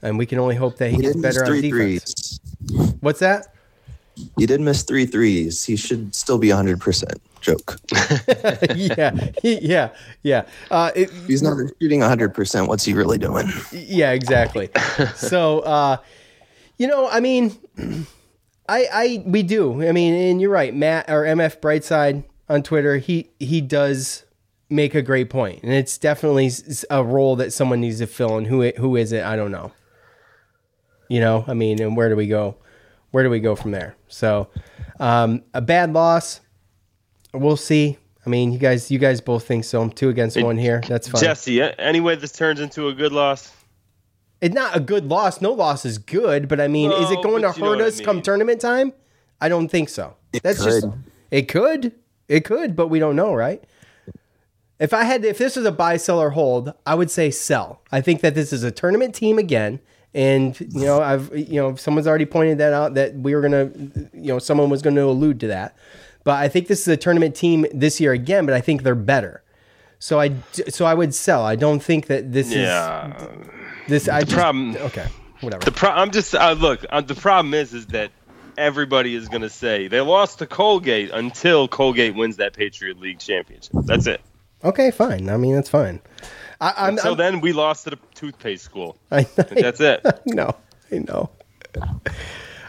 and 0.00 0.18
we 0.18 0.26
can 0.26 0.38
only 0.38 0.56
hope 0.56 0.76
that 0.78 0.90
he 0.90 0.96
He 0.96 1.02
gets 1.02 1.16
better 1.16 1.44
on 1.44 1.60
defense. 1.60 2.40
What's 3.00 3.20
that? 3.20 3.48
He 4.36 4.46
did 4.46 4.60
miss 4.60 4.82
three 4.82 5.06
threes. 5.06 5.64
He 5.64 5.76
should 5.76 6.14
still 6.14 6.38
be 6.38 6.48
100%. 6.48 7.04
Joke. 7.40 7.80
yeah, 8.76 9.30
yeah, 9.42 9.90
yeah. 10.22 10.44
Uh, 10.70 10.92
it, 10.94 11.10
he's 11.26 11.42
not 11.42 11.58
shooting 11.80 12.00
100%, 12.00 12.68
what's 12.68 12.84
he 12.84 12.94
really 12.94 13.18
doing? 13.18 13.48
Yeah, 13.72 14.12
exactly. 14.12 14.70
so, 15.16 15.60
uh, 15.60 15.96
you 16.78 16.86
know, 16.86 17.08
I 17.08 17.18
mean, 17.20 17.56
I, 18.68 18.86
I, 18.92 19.22
we 19.26 19.42
do. 19.42 19.82
I 19.86 19.92
mean, 19.92 20.14
and 20.14 20.40
you're 20.40 20.50
right, 20.50 20.72
Matt 20.72 21.10
or 21.10 21.24
MF 21.24 21.58
Brightside 21.60 22.24
on 22.48 22.62
Twitter. 22.62 22.98
He, 22.98 23.30
he 23.40 23.60
does 23.60 24.24
make 24.72 24.94
a 24.94 25.02
great 25.02 25.30
point, 25.30 25.62
and 25.62 25.72
it's 25.72 25.98
definitely 25.98 26.50
a 26.90 27.04
role 27.04 27.36
that 27.36 27.52
someone 27.52 27.80
needs 27.80 27.98
to 27.98 28.06
fill. 28.06 28.36
And 28.36 28.46
who, 28.46 28.62
it, 28.62 28.78
who 28.78 28.96
is 28.96 29.12
it? 29.12 29.24
I 29.24 29.36
don't 29.36 29.52
know. 29.52 29.72
You 31.08 31.20
know, 31.20 31.44
I 31.46 31.54
mean, 31.54 31.80
and 31.80 31.96
where 31.96 32.08
do 32.08 32.16
we 32.16 32.26
go? 32.26 32.56
Where 33.10 33.22
do 33.22 33.30
we 33.30 33.40
go 33.40 33.54
from 33.54 33.72
there? 33.72 33.94
So, 34.08 34.48
um, 34.98 35.42
a 35.52 35.60
bad 35.60 35.92
loss. 35.92 36.40
We'll 37.34 37.56
see. 37.56 37.98
I 38.24 38.30
mean, 38.30 38.52
you 38.52 38.58
guys, 38.58 38.90
you 38.90 38.98
guys 38.98 39.20
both 39.20 39.44
think 39.46 39.64
so. 39.64 39.82
I'm 39.82 39.90
two 39.90 40.08
against 40.08 40.40
one 40.40 40.56
here. 40.56 40.80
That's 40.88 41.08
fine. 41.08 41.20
Jesse, 41.20 41.60
anyway, 41.60 42.16
this 42.16 42.32
turns 42.32 42.60
into 42.60 42.88
a 42.88 42.94
good 42.94 43.12
loss. 43.12 43.52
It's 44.40 44.54
not 44.54 44.76
a 44.76 44.80
good 44.80 45.06
loss. 45.06 45.40
No 45.40 45.52
loss 45.52 45.84
is 45.84 45.98
good, 45.98 46.48
but 46.48 46.60
I 46.60 46.68
mean, 46.68 46.90
is 46.90 47.10
it 47.10 47.22
going 47.22 47.42
to 47.42 47.48
but 47.48 47.56
you 47.56 47.62
know 47.62 47.70
hurt 47.70 47.78
what 47.78 47.84
I 47.84 47.88
us 47.88 48.00
come 48.00 48.22
tournament 48.22 48.60
time? 48.60 48.92
I 49.40 49.48
don't 49.48 49.68
think 49.68 49.88
so. 49.88 50.16
That's 50.42 50.64
just 50.64 50.86
it 51.30 51.48
could. 51.48 51.92
It 52.28 52.44
could, 52.44 52.74
but 52.74 52.88
we 52.88 52.98
don't 52.98 53.16
know, 53.16 53.34
right? 53.34 53.62
If 54.82 54.92
I 54.92 55.04
had 55.04 55.24
if 55.24 55.38
this 55.38 55.54
was 55.56 55.64
a 55.64 55.72
buy 55.72 55.96
sell 55.96 56.18
or 56.20 56.30
hold, 56.30 56.74
I 56.84 56.94
would 56.94 57.10
say 57.10 57.30
sell. 57.30 57.80
I 57.92 58.00
think 58.00 58.20
that 58.22 58.34
this 58.34 58.52
is 58.52 58.62
a 58.64 58.70
tournament 58.70 59.14
team 59.14 59.38
again. 59.38 59.78
And 60.14 60.58
you 60.60 60.84
know, 60.84 61.00
I've 61.00 61.30
you 61.36 61.60
know, 61.60 61.76
someone's 61.76 62.06
already 62.06 62.26
pointed 62.26 62.58
that 62.58 62.72
out 62.72 62.94
that 62.94 63.14
we 63.14 63.34
were 63.34 63.40
gonna 63.40 63.70
you 64.12 64.28
know, 64.32 64.38
someone 64.38 64.68
was 64.70 64.82
gonna 64.82 65.04
allude 65.04 65.38
to 65.40 65.46
that. 65.46 65.76
But 66.24 66.34
I 66.36 66.48
think 66.48 66.66
this 66.68 66.80
is 66.80 66.88
a 66.88 66.96
tournament 66.96 67.34
team 67.34 67.64
this 67.72 68.00
year 68.00 68.12
again, 68.12 68.44
but 68.44 68.54
I 68.54 68.60
think 68.60 68.82
they're 68.82 68.94
better. 68.94 69.42
So 69.98 70.18
I 70.20 70.34
so 70.68 70.84
I 70.84 70.94
would 70.94 71.14
sell. 71.14 71.44
I 71.44 71.54
don't 71.56 71.80
think 71.82 72.06
that 72.08 72.32
this 72.32 72.52
Yeah. 72.52 73.16
is 73.16 73.48
this 73.88 74.08
I 74.08 74.22
just, 74.22 74.32
problem- 74.32 74.76
okay, 74.88 75.06
whatever. 75.42 75.64
The 75.64 75.72
pro- 75.72 75.90
I'm 75.90 76.10
just 76.10 76.34
uh, 76.34 76.52
look. 76.58 76.84
Uh, 76.90 77.00
the 77.00 77.14
problem 77.14 77.54
is, 77.54 77.72
is 77.72 77.86
that 77.88 78.10
everybody 78.58 79.14
is 79.14 79.28
going 79.28 79.42
to 79.42 79.48
say 79.48 79.88
they 79.88 80.00
lost 80.00 80.38
to 80.40 80.46
Colgate 80.46 81.10
until 81.12 81.68
Colgate 81.68 82.14
wins 82.14 82.36
that 82.36 82.52
Patriot 82.52 82.98
League 83.00 83.18
championship. 83.18 83.72
That's 83.84 84.06
it. 84.06 84.20
Okay, 84.64 84.90
fine. 84.90 85.28
I 85.28 85.36
mean, 85.36 85.54
that's 85.54 85.68
fine. 85.68 86.00
I, 86.60 86.74
I'm, 86.76 86.96
Until 86.96 87.12
I'm 87.12 87.18
then, 87.18 87.40
we 87.40 87.52
lost 87.52 87.84
to 87.84 87.90
the 87.90 87.98
toothpaste 88.14 88.64
school. 88.64 88.96
I, 89.10 89.22
That's 89.22 89.80
it. 89.80 90.06
No, 90.26 90.34
know. 90.34 90.56
I 90.92 90.98
know. 90.98 91.30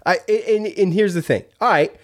I 0.05 0.19
and, 0.27 0.67
and 0.67 0.93
here's 0.93 1.13
the 1.13 1.21
thing. 1.21 1.43
All 1.61 1.69
right, 1.69 1.95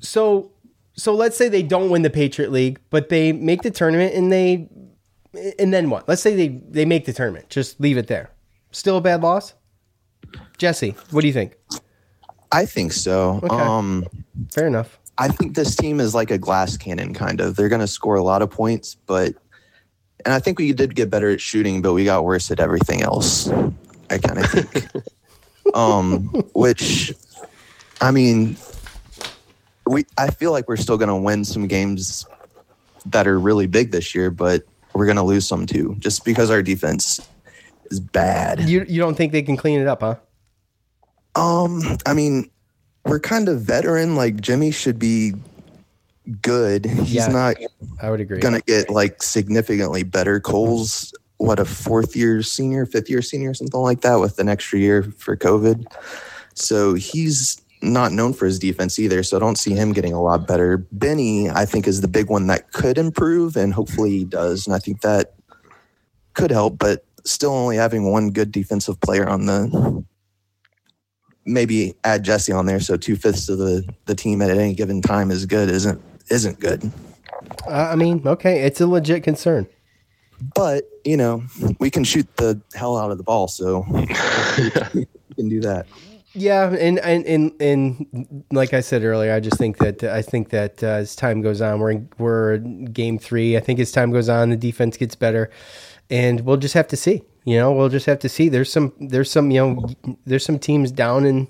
so 0.00 0.52
so 0.94 1.14
let's 1.14 1.36
say 1.36 1.48
they 1.48 1.62
don't 1.62 1.90
win 1.90 2.02
the 2.02 2.10
Patriot 2.10 2.52
League, 2.52 2.80
but 2.90 3.08
they 3.08 3.32
make 3.32 3.62
the 3.62 3.70
tournament 3.70 4.14
and 4.14 4.30
they 4.30 4.68
and 5.58 5.72
then 5.72 5.90
what? 5.90 6.08
Let's 6.08 6.22
say 6.22 6.36
they 6.36 6.48
they 6.48 6.84
make 6.84 7.04
the 7.06 7.12
tournament. 7.12 7.48
Just 7.50 7.80
leave 7.80 7.98
it 7.98 8.06
there. 8.06 8.30
Still 8.70 8.98
a 8.98 9.00
bad 9.00 9.22
loss. 9.22 9.54
Jesse, 10.58 10.94
what 11.10 11.22
do 11.22 11.26
you 11.26 11.32
think? 11.32 11.56
I 12.52 12.66
think 12.66 12.92
so. 12.92 13.40
Okay. 13.42 13.54
Um, 13.54 14.06
Fair 14.52 14.66
enough. 14.66 14.98
I 15.16 15.28
think 15.28 15.54
this 15.54 15.76
team 15.76 16.00
is 16.00 16.14
like 16.14 16.30
a 16.30 16.38
glass 16.38 16.76
cannon, 16.76 17.14
kind 17.14 17.40
of. 17.40 17.56
They're 17.56 17.68
going 17.68 17.80
to 17.80 17.86
score 17.86 18.16
a 18.16 18.22
lot 18.22 18.42
of 18.42 18.50
points, 18.50 18.96
but 19.06 19.34
and 20.24 20.32
I 20.32 20.40
think 20.40 20.58
we 20.58 20.72
did 20.72 20.94
get 20.94 21.10
better 21.10 21.30
at 21.30 21.40
shooting, 21.40 21.82
but 21.82 21.92
we 21.92 22.04
got 22.04 22.24
worse 22.24 22.50
at 22.50 22.60
everything 22.60 23.02
else. 23.02 23.48
I 24.10 24.18
kind 24.18 24.38
of 24.38 24.46
think. 24.50 24.86
um, 25.74 26.28
which, 26.54 27.12
I 28.00 28.10
mean, 28.10 28.56
we 29.86 30.04
I 30.18 30.30
feel 30.30 30.52
like 30.52 30.68
we're 30.68 30.76
still 30.76 30.96
going 30.96 31.08
to 31.08 31.16
win 31.16 31.44
some 31.44 31.66
games 31.66 32.26
that 33.06 33.26
are 33.26 33.38
really 33.38 33.66
big 33.66 33.90
this 33.90 34.14
year, 34.14 34.30
but 34.30 34.64
we're 34.94 35.06
going 35.06 35.16
to 35.16 35.22
lose 35.22 35.46
some 35.46 35.66
too, 35.66 35.96
just 35.98 36.24
because 36.24 36.50
our 36.50 36.62
defense 36.62 37.20
is 37.90 38.00
bad. 38.00 38.60
You 38.60 38.84
you 38.88 39.00
don't 39.00 39.14
think 39.14 39.32
they 39.32 39.42
can 39.42 39.56
clean 39.56 39.80
it 39.80 39.86
up, 39.86 40.00
huh? 40.00 40.16
Um, 41.36 41.82
I 42.06 42.14
mean, 42.14 42.50
we're 43.04 43.20
kind 43.20 43.48
of 43.48 43.60
veteran. 43.60 44.16
Like 44.16 44.40
Jimmy 44.40 44.70
should 44.70 44.98
be 44.98 45.34
good. 46.40 46.86
He's 46.86 47.14
Yeah, 47.14 47.28
not. 47.28 47.56
I 48.00 48.10
would 48.10 48.20
agree. 48.20 48.40
Gonna 48.40 48.60
get 48.60 48.90
like 48.90 49.22
significantly 49.22 50.02
better. 50.02 50.40
Cole's 50.40 51.12
what 51.38 51.58
a 51.58 51.64
fourth 51.64 52.16
year 52.16 52.42
senior, 52.42 52.86
fifth 52.86 53.10
year 53.10 53.22
senior, 53.22 53.52
something 53.54 53.80
like 53.80 54.00
that, 54.02 54.16
with 54.16 54.38
an 54.38 54.48
extra 54.48 54.78
year 54.78 55.02
for 55.02 55.36
COVID. 55.36 55.84
So 56.54 56.94
he's 56.94 57.60
not 57.82 58.12
known 58.12 58.32
for 58.32 58.46
his 58.46 58.58
defense 58.58 58.98
either. 58.98 59.22
So 59.22 59.36
I 59.36 59.40
don't 59.40 59.58
see 59.58 59.72
him 59.72 59.92
getting 59.92 60.14
a 60.14 60.22
lot 60.22 60.46
better. 60.46 60.78
Benny, 60.92 61.50
I 61.50 61.66
think, 61.66 61.86
is 61.86 62.00
the 62.00 62.08
big 62.08 62.30
one 62.30 62.46
that 62.46 62.72
could 62.72 62.96
improve, 62.96 63.56
and 63.56 63.74
hopefully 63.74 64.10
he 64.10 64.24
does. 64.24 64.66
And 64.66 64.74
I 64.74 64.78
think 64.78 65.02
that 65.02 65.34
could 66.32 66.50
help, 66.50 66.78
but 66.78 67.04
still 67.24 67.52
only 67.52 67.76
having 67.76 68.10
one 68.10 68.30
good 68.30 68.52
defensive 68.52 69.00
player 69.00 69.28
on 69.28 69.46
the 69.46 70.04
maybe 71.44 71.94
add 72.04 72.22
Jesse 72.22 72.52
on 72.52 72.66
there, 72.66 72.80
so 72.80 72.96
two 72.96 73.16
fifths 73.16 73.48
of 73.48 73.58
the 73.58 73.88
the 74.06 74.14
team 74.14 74.42
at 74.42 74.50
any 74.50 74.74
given 74.74 75.02
time 75.02 75.30
is 75.30 75.46
good 75.46 75.70
isn't 75.70 76.00
isn't 76.30 76.60
good. 76.60 76.90
Uh, 77.66 77.88
I 77.92 77.96
mean, 77.96 78.26
okay, 78.26 78.62
it's 78.62 78.80
a 78.80 78.86
legit 78.86 79.22
concern. 79.22 79.66
But 80.54 80.84
you 81.04 81.16
know, 81.16 81.44
we 81.78 81.90
can 81.90 82.04
shoot 82.04 82.26
the 82.36 82.60
hell 82.74 82.96
out 82.96 83.10
of 83.10 83.18
the 83.18 83.24
ball, 83.24 83.48
so 83.48 83.84
we 84.94 85.06
can 85.36 85.48
do 85.48 85.60
that. 85.60 85.86
Yeah, 86.34 86.72
and 86.72 86.98
and 86.98 87.24
and, 87.26 87.52
and 87.60 88.44
like 88.50 88.74
I 88.74 88.80
said 88.80 89.04
earlier, 89.04 89.32
I 89.32 89.40
just 89.40 89.56
think 89.56 89.78
that 89.78 90.02
I 90.02 90.20
think 90.20 90.50
that 90.50 90.82
uh, 90.82 90.86
as 90.86 91.14
time 91.14 91.42
goes 91.42 91.60
on, 91.60 91.78
we're 91.78 91.92
in, 91.92 92.08
we're 92.18 92.54
in 92.54 92.86
game 92.86 93.18
three. 93.18 93.56
I 93.56 93.60
think 93.60 93.78
as 93.78 93.92
time 93.92 94.10
goes 94.10 94.28
on, 94.28 94.50
the 94.50 94.56
defense 94.56 94.96
gets 94.96 95.14
better, 95.14 95.50
and 96.10 96.40
we'll 96.40 96.56
just 96.56 96.74
have 96.74 96.88
to 96.88 96.96
see. 96.96 97.22
You 97.44 97.58
know, 97.58 97.72
we'll 97.72 97.90
just 97.90 98.06
have 98.06 98.18
to 98.20 98.28
see. 98.28 98.48
There's 98.48 98.72
some 98.72 98.92
there's 98.98 99.30
some 99.30 99.50
you 99.50 99.60
know 99.60 100.16
there's 100.24 100.44
some 100.44 100.58
teams 100.58 100.90
down 100.90 101.26
in 101.26 101.48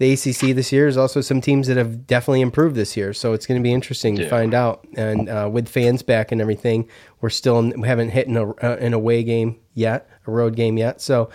the 0.00 0.14
ACC 0.14 0.56
this 0.56 0.72
year. 0.72 0.84
There's 0.84 0.96
also 0.96 1.20
some 1.20 1.42
teams 1.42 1.66
that 1.66 1.76
have 1.76 2.06
definitely 2.06 2.40
improved 2.40 2.74
this 2.74 2.96
year. 2.96 3.12
So 3.12 3.34
it's 3.34 3.46
going 3.46 3.60
to 3.60 3.62
be 3.62 3.72
interesting 3.72 4.16
to 4.16 4.28
find 4.30 4.54
out. 4.54 4.86
And 4.96 5.28
uh, 5.28 5.50
with 5.52 5.68
fans 5.68 6.02
back 6.02 6.32
and 6.32 6.40
everything, 6.40 6.88
we're 7.20 7.28
still 7.28 7.58
in, 7.58 7.78
we 7.78 7.86
haven't 7.86 8.08
hit 8.08 8.26
an, 8.26 8.38
uh, 8.38 8.54
an 8.62 8.94
away 8.94 9.22
game 9.22 9.60
yet, 9.74 10.08
a 10.26 10.30
road 10.30 10.56
game 10.56 10.78
yet. 10.78 11.02
So 11.02 11.28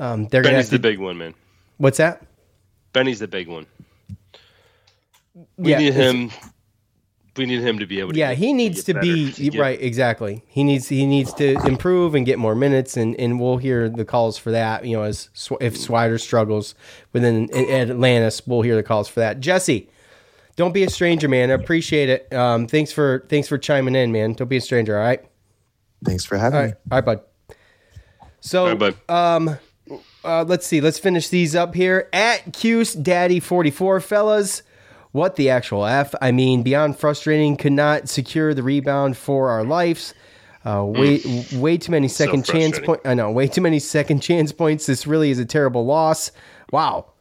um, 0.00 0.26
they're 0.26 0.42
going 0.42 0.52
to 0.52 0.56
Benny's 0.56 0.70
the 0.70 0.80
big 0.80 0.98
one, 0.98 1.16
man. 1.16 1.32
What's 1.76 1.98
that? 1.98 2.26
Benny's 2.92 3.20
the 3.20 3.28
big 3.28 3.46
one. 3.46 3.66
We 5.56 5.70
Yeah, 5.70 5.78
need 5.78 5.94
him. 5.94 6.32
We 7.38 7.46
need 7.46 7.60
him 7.62 7.78
to 7.78 7.86
be 7.86 8.00
able 8.00 8.12
to. 8.12 8.18
Yeah, 8.18 8.30
get- 8.30 8.38
he 8.38 8.52
needs 8.52 8.84
to 8.84 8.92
get 8.92 9.02
be 9.02 9.32
to 9.32 9.50
get- 9.50 9.60
right. 9.60 9.80
Exactly. 9.80 10.42
He 10.48 10.64
needs 10.64 10.88
he 10.88 11.06
needs 11.06 11.32
to 11.34 11.54
improve 11.66 12.14
and 12.14 12.26
get 12.26 12.38
more 12.38 12.54
minutes, 12.54 12.96
and, 12.96 13.14
and 13.18 13.40
we'll 13.40 13.56
hear 13.56 13.88
the 13.88 14.04
calls 14.04 14.36
for 14.36 14.50
that. 14.50 14.84
You 14.84 14.96
know, 14.98 15.02
as 15.04 15.30
if 15.60 15.74
Swider 15.76 16.20
struggles 16.20 16.74
within 17.12 17.44
at 17.54 17.88
Atlantis, 17.90 18.42
we'll 18.46 18.62
hear 18.62 18.76
the 18.76 18.82
calls 18.82 19.08
for 19.08 19.20
that. 19.20 19.40
Jesse, 19.40 19.88
don't 20.56 20.74
be 20.74 20.82
a 20.82 20.90
stranger, 20.90 21.28
man. 21.28 21.50
I 21.50 21.54
appreciate 21.54 22.08
it. 22.08 22.32
Um, 22.34 22.66
thanks 22.66 22.92
for 22.92 23.24
thanks 23.28 23.48
for 23.48 23.56
chiming 23.56 23.94
in, 23.94 24.12
man. 24.12 24.34
Don't 24.34 24.48
be 24.48 24.56
a 24.56 24.60
stranger. 24.60 24.98
All 24.98 25.04
right. 25.04 25.24
Thanks 26.04 26.24
for 26.24 26.36
having 26.36 26.56
All 26.58 26.64
right, 26.64 26.74
all 26.92 26.98
right, 26.98 27.04
bud. 27.04 27.20
So, 28.40 28.92
um, 29.08 29.58
uh, 30.24 30.44
let's 30.46 30.66
see. 30.66 30.80
Let's 30.80 30.98
finish 30.98 31.28
these 31.28 31.56
up 31.56 31.74
here. 31.74 32.08
At 32.12 32.52
Cuse 32.52 32.94
Daddy 32.94 33.40
forty 33.40 33.70
four, 33.70 34.00
fellas. 34.00 34.62
What 35.12 35.36
the 35.36 35.50
actual 35.50 35.84
f? 35.86 36.14
I 36.20 36.32
mean, 36.32 36.62
beyond 36.62 36.98
frustrating. 36.98 37.56
Could 37.56 37.72
not 37.72 38.08
secure 38.08 38.54
the 38.54 38.62
rebound 38.62 39.16
for 39.16 39.50
our 39.50 39.64
lives. 39.64 40.14
Uh, 40.66 40.84
way 40.84 41.20
way 41.54 41.78
too 41.78 41.92
many 41.92 42.08
second 42.08 42.44
chance 42.44 42.76
frustrating. 42.76 42.84
point. 42.86 43.00
I 43.04 43.14
know 43.14 43.30
way 43.30 43.46
too 43.48 43.60
many 43.62 43.78
second 43.78 44.20
chance 44.22 44.52
points. 44.52 44.86
This 44.86 45.06
really 45.06 45.30
is 45.30 45.38
a 45.38 45.46
terrible 45.46 45.86
loss. 45.86 46.30
Wow. 46.72 47.12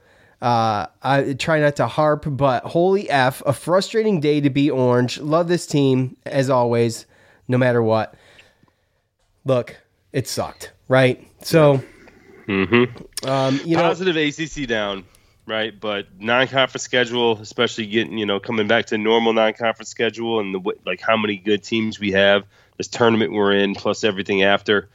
Uh, 0.42 0.86
I 1.02 1.34
try 1.34 1.60
not 1.60 1.78
to 1.78 1.88
harp, 1.88 2.26
but 2.28 2.64
holy 2.64 3.10
f, 3.10 3.42
a 3.46 3.54
frustrating 3.54 4.20
day 4.20 4.40
to 4.42 4.50
be 4.52 4.70
orange. 4.70 5.18
Love 5.20 5.48
this 5.48 5.66
team 5.66 6.16
as 6.28 6.50
always, 6.50 7.06
no 7.48 7.58
matter 7.58 7.82
what 7.82 8.14
look, 9.46 9.78
it 10.14 10.28
sucked, 10.28 10.74
right? 10.90 11.26
So, 11.42 11.82
Mm-hmm. 12.48 13.28
um, 13.28 13.60
you 13.66 13.76
know, 13.76 13.82
Positive 13.84 14.16
ACC 14.16 14.68
down, 14.68 15.04
right? 15.48 15.78
But 15.80 16.08
non-conference 16.20 16.84
schedule, 16.84 17.40
especially 17.40 17.88
getting 17.88 18.18
you 18.18 18.26
know 18.26 18.40
coming 18.40 18.68
back 18.68 18.86
to 18.88 18.98
normal 18.98 19.34
non-conference 19.34 19.90
schedule 19.90 20.40
and 20.40 20.54
the 20.54 20.74
like 20.86 21.02
how 21.02 21.18
many 21.18 21.38
good 21.38 21.64
teams 21.64 22.00
we 22.00 22.12
have, 22.12 22.44
this 22.78 22.88
tournament 22.88 23.32
we're 23.32 23.54
in, 23.54 23.74
plus 23.74 24.04
everything 24.04 24.44
after. 24.44 24.90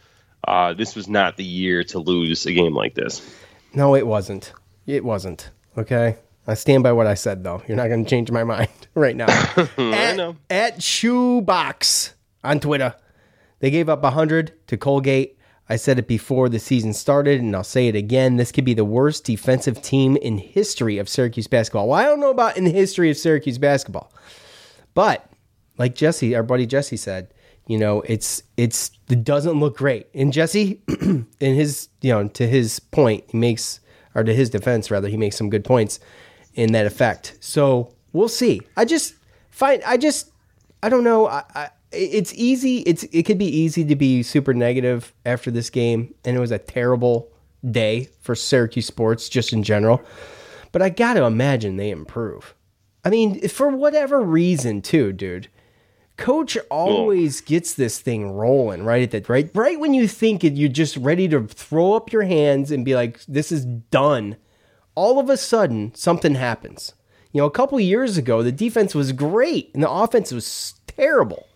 Uh, 0.46 0.72
this 0.74 0.94
was 0.94 1.08
not 1.08 1.36
the 1.36 1.44
year 1.44 1.84
to 1.84 1.98
lose 1.98 2.46
a 2.46 2.52
game 2.52 2.74
like 2.74 2.94
this. 2.94 3.22
no, 3.74 3.94
it 3.94 4.06
wasn't. 4.06 4.52
It 4.86 5.04
wasn't. 5.04 5.50
Okay. 5.78 6.16
I 6.46 6.54
stand 6.54 6.82
by 6.82 6.90
what 6.90 7.06
I 7.06 7.14
said, 7.14 7.44
though. 7.44 7.62
You're 7.68 7.76
not 7.76 7.86
going 7.86 8.04
to 8.04 8.10
change 8.10 8.28
my 8.32 8.42
mind 8.54 8.68
right 8.96 9.14
now. 9.14 9.26
I 9.78 10.16
know. 10.16 10.36
At 10.50 10.82
Shoebox 10.82 12.14
on 12.42 12.58
Twitter, 12.58 12.96
they 13.60 13.70
gave 13.70 13.88
up 13.88 14.02
100 14.02 14.52
to 14.66 14.76
Colgate. 14.76 15.38
I 15.68 15.76
said 15.76 15.98
it 15.98 16.08
before 16.08 16.48
the 16.48 16.58
season 16.58 16.92
started, 16.92 17.40
and 17.40 17.54
I'll 17.54 17.64
say 17.64 17.88
it 17.88 17.94
again. 17.94 18.36
This 18.36 18.52
could 18.52 18.64
be 18.64 18.74
the 18.74 18.84
worst 18.84 19.24
defensive 19.24 19.80
team 19.80 20.16
in 20.16 20.38
history 20.38 20.98
of 20.98 21.08
Syracuse 21.08 21.46
basketball. 21.46 21.88
Well, 21.88 21.98
I 21.98 22.04
don't 22.04 22.20
know 22.20 22.30
about 22.30 22.56
in 22.56 22.64
the 22.64 22.70
history 22.70 23.10
of 23.10 23.16
Syracuse 23.16 23.58
basketball, 23.58 24.12
but 24.94 25.30
like 25.78 25.94
Jesse, 25.94 26.34
our 26.34 26.42
buddy 26.42 26.66
Jesse 26.66 26.96
said, 26.96 27.32
you 27.66 27.78
know, 27.78 28.02
it's 28.02 28.42
it's 28.56 28.90
it 29.08 29.24
doesn't 29.24 29.60
look 29.60 29.76
great. 29.76 30.08
And 30.14 30.32
Jesse, 30.32 30.82
in 31.00 31.26
his 31.40 31.88
you 32.00 32.12
know, 32.12 32.28
to 32.28 32.46
his 32.46 32.80
point, 32.80 33.24
he 33.28 33.38
makes 33.38 33.80
or 34.14 34.24
to 34.24 34.34
his 34.34 34.50
defense 34.50 34.90
rather, 34.90 35.08
he 35.08 35.16
makes 35.16 35.36
some 35.36 35.48
good 35.48 35.64
points 35.64 36.00
in 36.54 36.72
that 36.72 36.86
effect. 36.86 37.36
So 37.40 37.94
we'll 38.12 38.28
see. 38.28 38.62
I 38.76 38.84
just 38.84 39.14
find 39.50 39.82
I 39.84 39.96
just 39.96 40.30
I 40.82 40.88
don't 40.88 41.04
know. 41.04 41.28
I, 41.28 41.44
I 41.54 41.70
it's 41.92 42.32
easy. 42.34 42.78
It's 42.78 43.04
it 43.04 43.24
could 43.24 43.38
be 43.38 43.46
easy 43.46 43.84
to 43.84 43.96
be 43.96 44.22
super 44.22 44.54
negative 44.54 45.12
after 45.26 45.50
this 45.50 45.70
game, 45.70 46.14
and 46.24 46.36
it 46.36 46.40
was 46.40 46.50
a 46.50 46.58
terrible 46.58 47.30
day 47.70 48.08
for 48.20 48.34
Syracuse 48.34 48.86
sports 48.86 49.28
just 49.28 49.52
in 49.52 49.62
general. 49.62 50.02
But 50.72 50.82
I 50.82 50.88
got 50.88 51.14
to 51.14 51.24
imagine 51.24 51.76
they 51.76 51.90
improve. 51.90 52.54
I 53.04 53.10
mean, 53.10 53.46
for 53.48 53.68
whatever 53.68 54.20
reason, 54.20 54.82
too, 54.82 55.12
dude. 55.12 55.48
Coach 56.18 56.58
always 56.70 57.40
gets 57.40 57.74
this 57.74 57.98
thing 57.98 58.30
rolling 58.32 58.84
right 58.84 59.02
at 59.02 59.10
the 59.10 59.32
right 59.32 59.50
right 59.54 59.80
when 59.80 59.94
you 59.94 60.06
think 60.06 60.44
it, 60.44 60.52
you're 60.52 60.68
just 60.68 60.96
ready 60.98 61.26
to 61.26 61.46
throw 61.46 61.94
up 61.94 62.12
your 62.12 62.22
hands 62.22 62.70
and 62.70 62.84
be 62.84 62.94
like, 62.94 63.24
"This 63.26 63.50
is 63.50 63.64
done." 63.64 64.36
All 64.94 65.18
of 65.18 65.30
a 65.30 65.38
sudden, 65.38 65.94
something 65.94 66.34
happens. 66.34 66.92
You 67.32 67.40
know, 67.40 67.46
a 67.46 67.50
couple 67.50 67.80
years 67.80 68.18
ago, 68.18 68.42
the 68.42 68.52
defense 68.52 68.94
was 68.94 69.12
great 69.12 69.70
and 69.72 69.82
the 69.82 69.90
offense 69.90 70.32
was 70.32 70.74
terrible. 70.86 71.46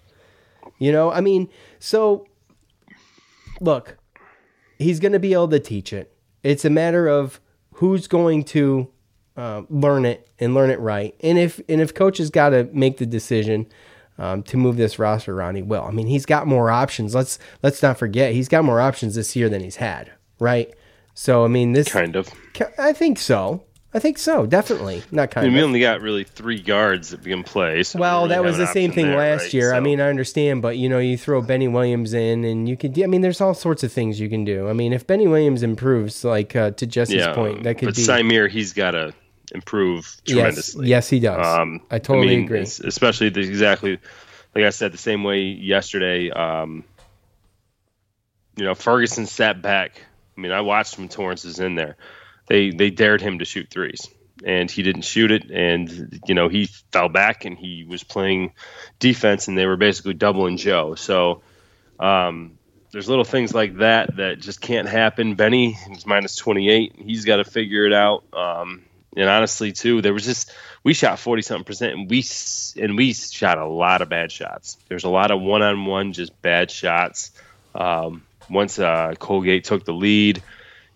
You 0.79 0.93
know, 0.93 1.11
I 1.11 1.21
mean, 1.21 1.49
so 1.79 2.27
look, 3.61 3.97
he's 4.79 5.01
going 5.01 5.13
to 5.13 5.19
be 5.19 5.33
able 5.33 5.49
to 5.49 5.61
teach 5.61 5.93
it. 5.93 6.17
It's 6.43 6.65
a 6.65 6.71
matter 6.71 7.09
of 7.09 7.41
who's 7.75 8.07
going 8.07 8.45
to 8.45 8.89
uh, 9.37 9.63
learn 9.69 10.05
it 10.05 10.29
and 10.39 10.55
learn 10.55 10.71
it 10.71 10.81
right. 10.81 11.15
And 11.21 11.39
if 11.39 11.61
and 11.69 11.81
if 11.81 11.95
coach 11.95 12.19
has 12.19 12.31
got 12.31 12.51
to 12.51 12.65
make 12.73 12.99
the 12.99 13.07
decision 13.07 13.67
um, 14.19 14.43
to 14.45 14.57
move 14.57 14.77
this 14.77 14.99
roster 14.99 15.35
around, 15.35 15.57
he 15.57 15.63
will. 15.63 15.83
I 15.83 15.91
mean, 15.91 16.07
he's 16.07 16.27
got 16.27 16.47
more 16.47 16.71
options. 16.71 17.15
Let's 17.15 17.39
let's 17.63 17.83
not 17.83 17.99
forget 17.99 18.33
he's 18.33 18.49
got 18.49 18.65
more 18.65 18.81
options 18.81 19.15
this 19.15 19.37
year 19.37 19.49
than 19.49 19.63
he's 19.63 19.77
had. 19.77 20.13
Right. 20.39 20.73
So 21.15 21.45
I 21.45 21.49
mean, 21.49 21.73
this 21.73 21.89
kind 21.89 22.17
of. 22.17 22.29
I 22.79 22.93
think 22.93 23.19
so. 23.19 23.65
I 23.97 23.99
think 23.99 24.19
so, 24.19 24.45
definitely. 24.45 25.03
Not 25.11 25.23
I 25.23 25.27
kind 25.27 25.47
mean, 25.47 25.55
we 25.55 25.63
only 25.63 25.81
got 25.81 26.03
really 26.03 26.25
three 26.25 26.61
guards 26.61 27.11
that 27.11 27.25
can 27.25 27.43
play. 27.43 27.83
So 27.83 27.99
Well, 27.99 28.25
we 28.25 28.29
that 28.29 28.45
was 28.45 28.59
the 28.59 28.67
same 28.67 28.93
thing 28.93 29.07
there, 29.07 29.17
last 29.17 29.45
right? 29.45 29.55
year. 29.55 29.73
I 29.73 29.81
mean, 29.81 30.03
I 30.03 30.11
understand, 30.11 30.61
but 30.61 30.77
you 30.77 30.89
know, 30.91 30.99
you 30.99 31.17
throw 31.17 31.41
Benny 31.41 31.67
Williams 31.67 32.13
in, 32.13 32.45
and 32.45 32.69
you 32.69 32.77
could. 32.77 33.03
I 33.03 33.07
mean, 33.07 33.23
there's 33.23 33.41
all 33.41 33.55
sorts 33.55 33.83
of 33.83 33.91
things 33.91 34.21
you 34.21 34.29
can 34.29 34.45
do. 34.45 34.69
I 34.69 34.75
mean, 34.75 34.93
if 34.93 35.07
Benny 35.07 35.27
Williams 35.27 35.63
improves, 35.63 36.25
like 36.25 36.55
uh, 36.55 36.73
to 36.73 36.87
Jesse's 36.87 37.17
yeah, 37.17 37.35
point, 37.35 37.63
that 37.63 37.79
could 37.79 37.87
but 37.87 37.97
be. 37.97 38.07
But 38.07 38.21
Symir, 38.21 38.51
he's 38.51 38.75
got 38.75 38.91
to 38.91 39.15
improve 39.55 40.21
tremendously. 40.27 40.89
yes, 40.89 41.09
he 41.09 41.19
does. 41.19 41.47
Um, 41.47 41.81
I 41.91 41.99
totally 41.99 42.37
mean, 42.37 42.45
agree. 42.45 42.61
Especially 42.61 43.31
the, 43.31 43.41
exactly 43.41 43.99
like 44.57 44.65
I 44.65 44.71
said, 44.71 44.91
the 44.91 44.99
same 44.99 45.23
way 45.23 45.41
yesterday. 45.43 46.31
Um, 46.31 46.83
you 48.57 48.65
know, 48.65 48.75
Ferguson 48.75 49.27
sat 49.27 49.61
back. 49.61 50.01
I 50.37 50.41
mean, 50.41 50.51
I 50.51 50.63
watched 50.63 50.99
when 50.99 51.11
Torrence 51.11 51.45
is 51.45 51.59
in 51.61 51.75
there. 51.75 51.97
They 52.47 52.71
they 52.71 52.91
dared 52.91 53.21
him 53.21 53.39
to 53.39 53.45
shoot 53.45 53.69
threes, 53.71 54.09
and 54.45 54.71
he 54.71 54.83
didn't 54.83 55.03
shoot 55.03 55.31
it. 55.31 55.51
And 55.51 56.21
you 56.27 56.35
know, 56.35 56.49
he 56.49 56.67
fell 56.93 57.09
back 57.09 57.45
and 57.45 57.57
he 57.59 57.85
was 57.89 58.03
playing 58.05 58.53
defense, 58.99 59.49
and 59.49 59.57
they 59.57 59.67
were 59.67 59.77
basically 59.77 60.15
doubling 60.15 60.57
Joe. 60.57 60.95
So. 60.95 61.43
Um, 61.99 62.59
there's 62.93 63.09
little 63.11 63.25
things 63.25 63.53
like 63.53 63.77
that 63.79 64.17
that 64.17 64.41
just 64.41 64.61
can't 64.61 64.89
happen. 64.89 65.35
Benny 65.35 65.77
is 65.91 66.07
minus 66.07 66.35
28. 66.37 66.95
He's 66.97 67.27
got 67.27 67.37
to 67.37 67.45
figure 67.45 67.85
it 67.85 67.93
out. 67.93 68.25
Um, 68.33 68.87
and 69.17 69.29
honestly, 69.29 69.73
too, 69.73 70.03
there 70.03 70.13
was 70.13 70.25
just 70.25 70.53
we 70.85 70.93
shot 70.93 71.19
40 71.19 71.43
something 71.43 71.65
percent, 71.65 71.95
and 71.95 72.11
we 72.11 72.25
and 72.81 72.97
we 72.97 73.13
shot 73.13 73.59
a 73.59 73.67
lot 73.67 74.03
of 74.03 74.09
bad 74.09 74.31
shots. 74.31 74.77
There's 74.89 75.05
a 75.05 75.09
lot 75.09 75.31
of 75.31 75.41
one 75.41 75.63
on 75.63 75.87
one 75.87 76.13
just 76.13 76.41
bad 76.43 76.71
shots. 76.71 77.33
Um, 77.75 78.25
once 78.49 78.79
uh, 78.79 79.15
Colgate 79.19 79.65
took 79.65 79.85
the 79.85 79.93
lead, 79.93 80.43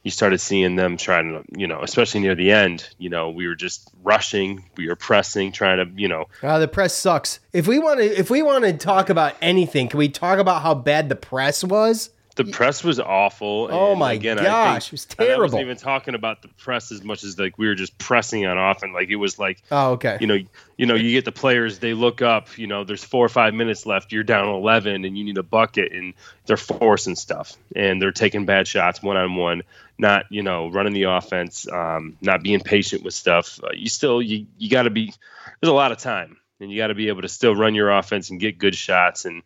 you 0.03 0.11
started 0.11 0.39
seeing 0.39 0.77
them 0.77 0.97
trying 0.97 1.33
to, 1.33 1.45
you 1.59 1.67
know, 1.67 1.83
especially 1.83 2.21
near 2.21 2.35
the 2.35 2.53
end. 2.53 2.89
You 2.99 3.11
know, 3.11 3.31
we 3.31 3.47
were 3.47 3.55
just 3.55 3.91
rushing, 4.03 4.65
we 4.77 4.89
were 4.89 4.97
pressing, 4.97 5.53
trying 5.53 5.79
to, 5.79 6.01
you 6.01 6.09
know, 6.09 6.25
Uh, 6.43 6.59
the 6.59 6.69
press 6.69 6.95
sucks. 6.95 7.41
If 7.53 7.67
we 7.67 7.79
want 7.79 8.01
to, 8.01 8.19
if 8.19 8.31
we 8.31 8.43
want 8.43 8.65
to 8.65 8.73
talk 8.73 9.11
about 9.11 9.35
anything, 9.43 9.89
can 9.89 9.99
we 9.99 10.09
talk 10.09 10.39
about 10.39 10.63
how 10.63 10.75
bad 10.75 11.09
the 11.09 11.17
press 11.17 11.63
was? 11.63 12.11
The 12.41 12.51
press 12.51 12.83
was 12.83 12.99
awful. 12.99 13.69
Oh 13.71 13.95
my 13.95 14.15
again, 14.15 14.39
gosh, 14.39 14.87
it 14.87 14.93
was 14.93 15.07
and 15.19 15.29
I 15.29 15.37
wasn't 15.37 15.51
terrible. 15.51 15.61
even 15.61 15.77
talking 15.77 16.15
about 16.15 16.41
the 16.41 16.49
press 16.49 16.91
as 16.91 17.05
much 17.05 17.23
as 17.23 17.39
like 17.39 17.59
we 17.59 17.67
were 17.67 17.75
just 17.75 17.99
pressing 17.99 18.47
on 18.47 18.57
off, 18.57 18.83
and 18.83 18.95
like 18.95 19.11
it 19.11 19.17
was 19.17 19.39
like, 19.39 19.63
Oh, 19.71 19.91
okay. 19.93 20.17
you 20.23 20.27
know, 20.27 20.39
you 20.79 20.87
know, 20.87 20.95
you 20.95 21.11
get 21.11 21.27
the 21.27 21.33
players, 21.33 21.81
they 21.81 21.93
look 21.93 22.23
up, 22.23 22.57
you 22.57 22.67
know, 22.67 22.85
there's 22.85 23.05
four 23.05 23.27
or 23.27 23.29
five 23.29 23.53
minutes 23.53 23.85
left, 23.85 24.11
you're 24.11 24.23
down 24.23 24.49
eleven, 24.49 25.05
and 25.05 25.19
you 25.19 25.25
need 25.25 25.37
a 25.37 25.43
bucket, 25.43 25.93
and 25.93 26.15
they're 26.47 26.57
forcing 26.57 27.15
stuff, 27.15 27.59
and 27.77 28.01
they're 28.01 28.11
taking 28.11 28.47
bad 28.47 28.67
shots 28.67 29.03
one 29.03 29.19
on 29.19 29.37
one, 29.37 29.63
not 29.99 30.25
you 30.31 30.43
know 30.43 30.69
running 30.71 30.95
the 30.95 31.03
offense, 31.03 31.71
um, 31.71 32.17
not 32.23 32.43
being 32.43 32.61
patient 32.61 33.03
with 33.03 33.13
stuff. 33.13 33.61
Uh, 33.63 33.69
you 33.75 33.91
still 33.91 34.23
you 34.23 34.47
you 34.57 34.71
got 34.71 34.85
to 34.85 34.91
be. 34.91 35.13
There's 35.61 35.71
a 35.71 35.75
lot 35.75 35.93
of 35.93 35.99
time, 35.99 36.39
and 36.59 36.71
you 36.73 36.79
got 36.79 36.87
to 36.87 36.95
be 36.95 37.09
able 37.09 37.21
to 37.21 37.29
still 37.29 37.55
run 37.55 37.75
your 37.75 37.91
offense 37.91 38.31
and 38.31 38.41
get 38.41 38.57
good 38.57 38.75
shots, 38.75 39.27
and 39.27 39.43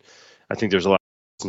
I 0.49 0.55
think 0.55 0.71
there's 0.71 0.85
a 0.85 0.91
lot 0.91 1.01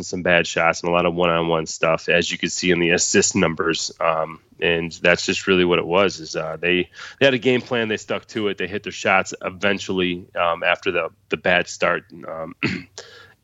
some 0.03 0.21
bad 0.21 0.47
shots 0.47 0.81
and 0.81 0.89
a 0.89 0.93
lot 0.93 1.05
of 1.05 1.13
one-on-one 1.13 1.65
stuff, 1.65 2.09
as 2.09 2.31
you 2.31 2.37
can 2.37 2.49
see 2.49 2.71
in 2.71 2.79
the 2.79 2.91
assist 2.91 3.35
numbers. 3.35 3.91
Um, 3.99 4.39
and 4.59 4.91
that's 4.91 5.25
just 5.25 5.47
really 5.47 5.65
what 5.65 5.79
it 5.79 5.85
was. 5.85 6.19
Is 6.19 6.35
uh, 6.35 6.57
they 6.57 6.89
they 7.19 7.25
had 7.25 7.33
a 7.33 7.39
game 7.39 7.61
plan, 7.61 7.87
they 7.87 7.97
stuck 7.97 8.25
to 8.27 8.47
it, 8.47 8.57
they 8.57 8.67
hit 8.67 8.83
their 8.83 8.91
shots 8.91 9.33
eventually 9.41 10.25
um, 10.35 10.63
after 10.63 10.91
the 10.91 11.09
the 11.29 11.37
bad 11.37 11.67
start, 11.67 12.05
um, 12.27 12.55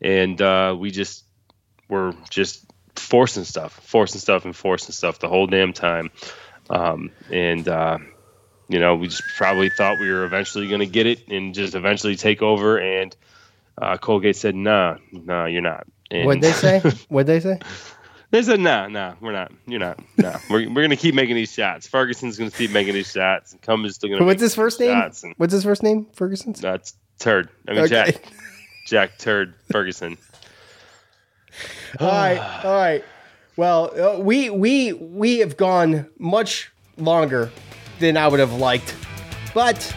and 0.01 0.41
uh, 0.41 0.75
we 0.77 0.91
just 0.91 1.23
were 1.87 2.13
just 2.29 2.65
forcing 2.95 3.43
stuff, 3.43 3.73
forcing 3.83 4.19
stuff, 4.19 4.45
and 4.45 4.55
forcing 4.55 4.91
stuff 4.91 5.19
the 5.19 5.29
whole 5.29 5.47
damn 5.47 5.73
time. 5.73 6.11
Um, 6.69 7.11
and 7.29 7.67
uh, 7.67 7.99
you 8.67 8.79
know, 8.79 8.95
we 8.95 9.07
just 9.07 9.23
probably 9.37 9.69
thought 9.69 9.99
we 9.99 10.09
were 10.09 10.23
eventually 10.23 10.67
going 10.67 10.79
to 10.79 10.85
get 10.85 11.05
it 11.05 11.27
and 11.27 11.53
just 11.53 11.75
eventually 11.75 12.15
take 12.15 12.41
over. 12.41 12.79
And 12.79 13.15
uh, 13.77 13.97
Colgate 13.97 14.35
said, 14.35 14.55
"Nah, 14.55 14.97
nah, 15.11 15.45
you're 15.45 15.61
not." 15.61 15.87
And 16.13 16.25
What'd 16.27 16.41
they 16.43 16.51
say? 16.51 16.79
What'd 17.09 17.27
they 17.27 17.39
say? 17.39 17.59
They 18.31 18.41
said, 18.41 18.59
"Nah, 18.59 18.87
nah, 18.87 19.13
we're 19.21 19.31
not. 19.31 19.51
You're 19.67 19.79
not. 19.79 19.99
Nah, 20.17 20.37
we're, 20.49 20.67
we're 20.69 20.81
gonna 20.81 20.95
keep 20.95 21.13
making 21.13 21.35
these 21.35 21.51
shots. 21.53 21.87
Ferguson's 21.87 22.37
gonna 22.37 22.49
keep 22.51 22.71
making 22.71 22.93
these 22.93 23.11
shots, 23.11 23.51
and 23.51 23.61
Cummings 23.61 23.95
still 23.95 24.09
gonna." 24.09 24.25
What's 24.25 24.39
make 24.39 24.41
his 24.41 24.55
first 24.55 24.79
name? 24.79 24.97
and 25.23 25.33
What's 25.37 25.53
his 25.53 25.63
first 25.63 25.83
name? 25.83 26.07
Ferguson's. 26.13 26.59
that's 26.59 26.95
Turd. 27.19 27.49
I 27.67 27.73
mean 27.73 27.81
Okay. 27.83 28.11
Jack. 28.11 28.23
Jack 28.87 29.17
Turd 29.19 29.53
Ferguson. 29.71 30.17
all 31.99 32.07
right, 32.07 32.65
all 32.65 32.75
right. 32.75 33.03
Well, 33.55 33.91
uh, 33.99 34.19
we 34.19 34.49
we 34.49 34.93
we 34.93 35.37
have 35.39 35.55
gone 35.57 36.09
much 36.17 36.71
longer 36.97 37.51
than 37.99 38.17
I 38.17 38.27
would 38.27 38.39
have 38.39 38.53
liked, 38.53 38.95
but 39.53 39.95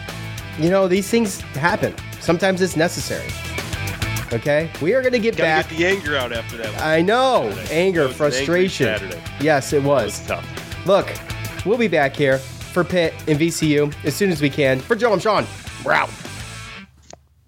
you 0.59 0.69
know 0.69 0.87
these 0.87 1.09
things 1.09 1.41
happen. 1.41 1.95
Sometimes 2.19 2.61
it's 2.61 2.75
necessary. 2.75 3.29
Okay, 4.33 4.69
we 4.81 4.93
are 4.93 5.01
gonna 5.01 5.19
get 5.19 5.37
Gotta 5.37 5.43
back. 5.67 5.69
get 5.69 5.77
the 5.77 5.85
anger 5.85 6.17
out 6.17 6.33
after 6.33 6.57
that. 6.57 6.73
one. 6.73 6.81
I 6.83 7.01
know 7.01 7.49
Saturday. 7.53 7.73
anger, 7.73 8.01
It 8.01 8.07
was 8.07 8.19
an 8.19 8.25
angry 8.25 8.31
frustration. 8.31 8.85
Saturday. 8.87 9.21
Yes, 9.39 9.71
it 9.73 9.81
was. 9.83 10.01
It 10.01 10.05
was 10.05 10.27
tough. 10.27 10.85
Look, 10.85 11.07
we'll 11.65 11.77
be 11.77 11.87
back 11.87 12.15
here 12.15 12.37
for 12.37 12.83
Pitt 12.83 13.13
and 13.27 13.39
VCU 13.39 13.93
as 14.03 14.13
soon 14.15 14.29
as 14.31 14.41
we 14.41 14.49
can. 14.49 14.79
For 14.79 14.95
Joe, 14.95 15.13
I'm 15.13 15.19
Sean. 15.19 15.45
We're 15.85 15.93
out. 15.93 16.09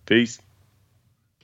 Peace. 0.05 0.39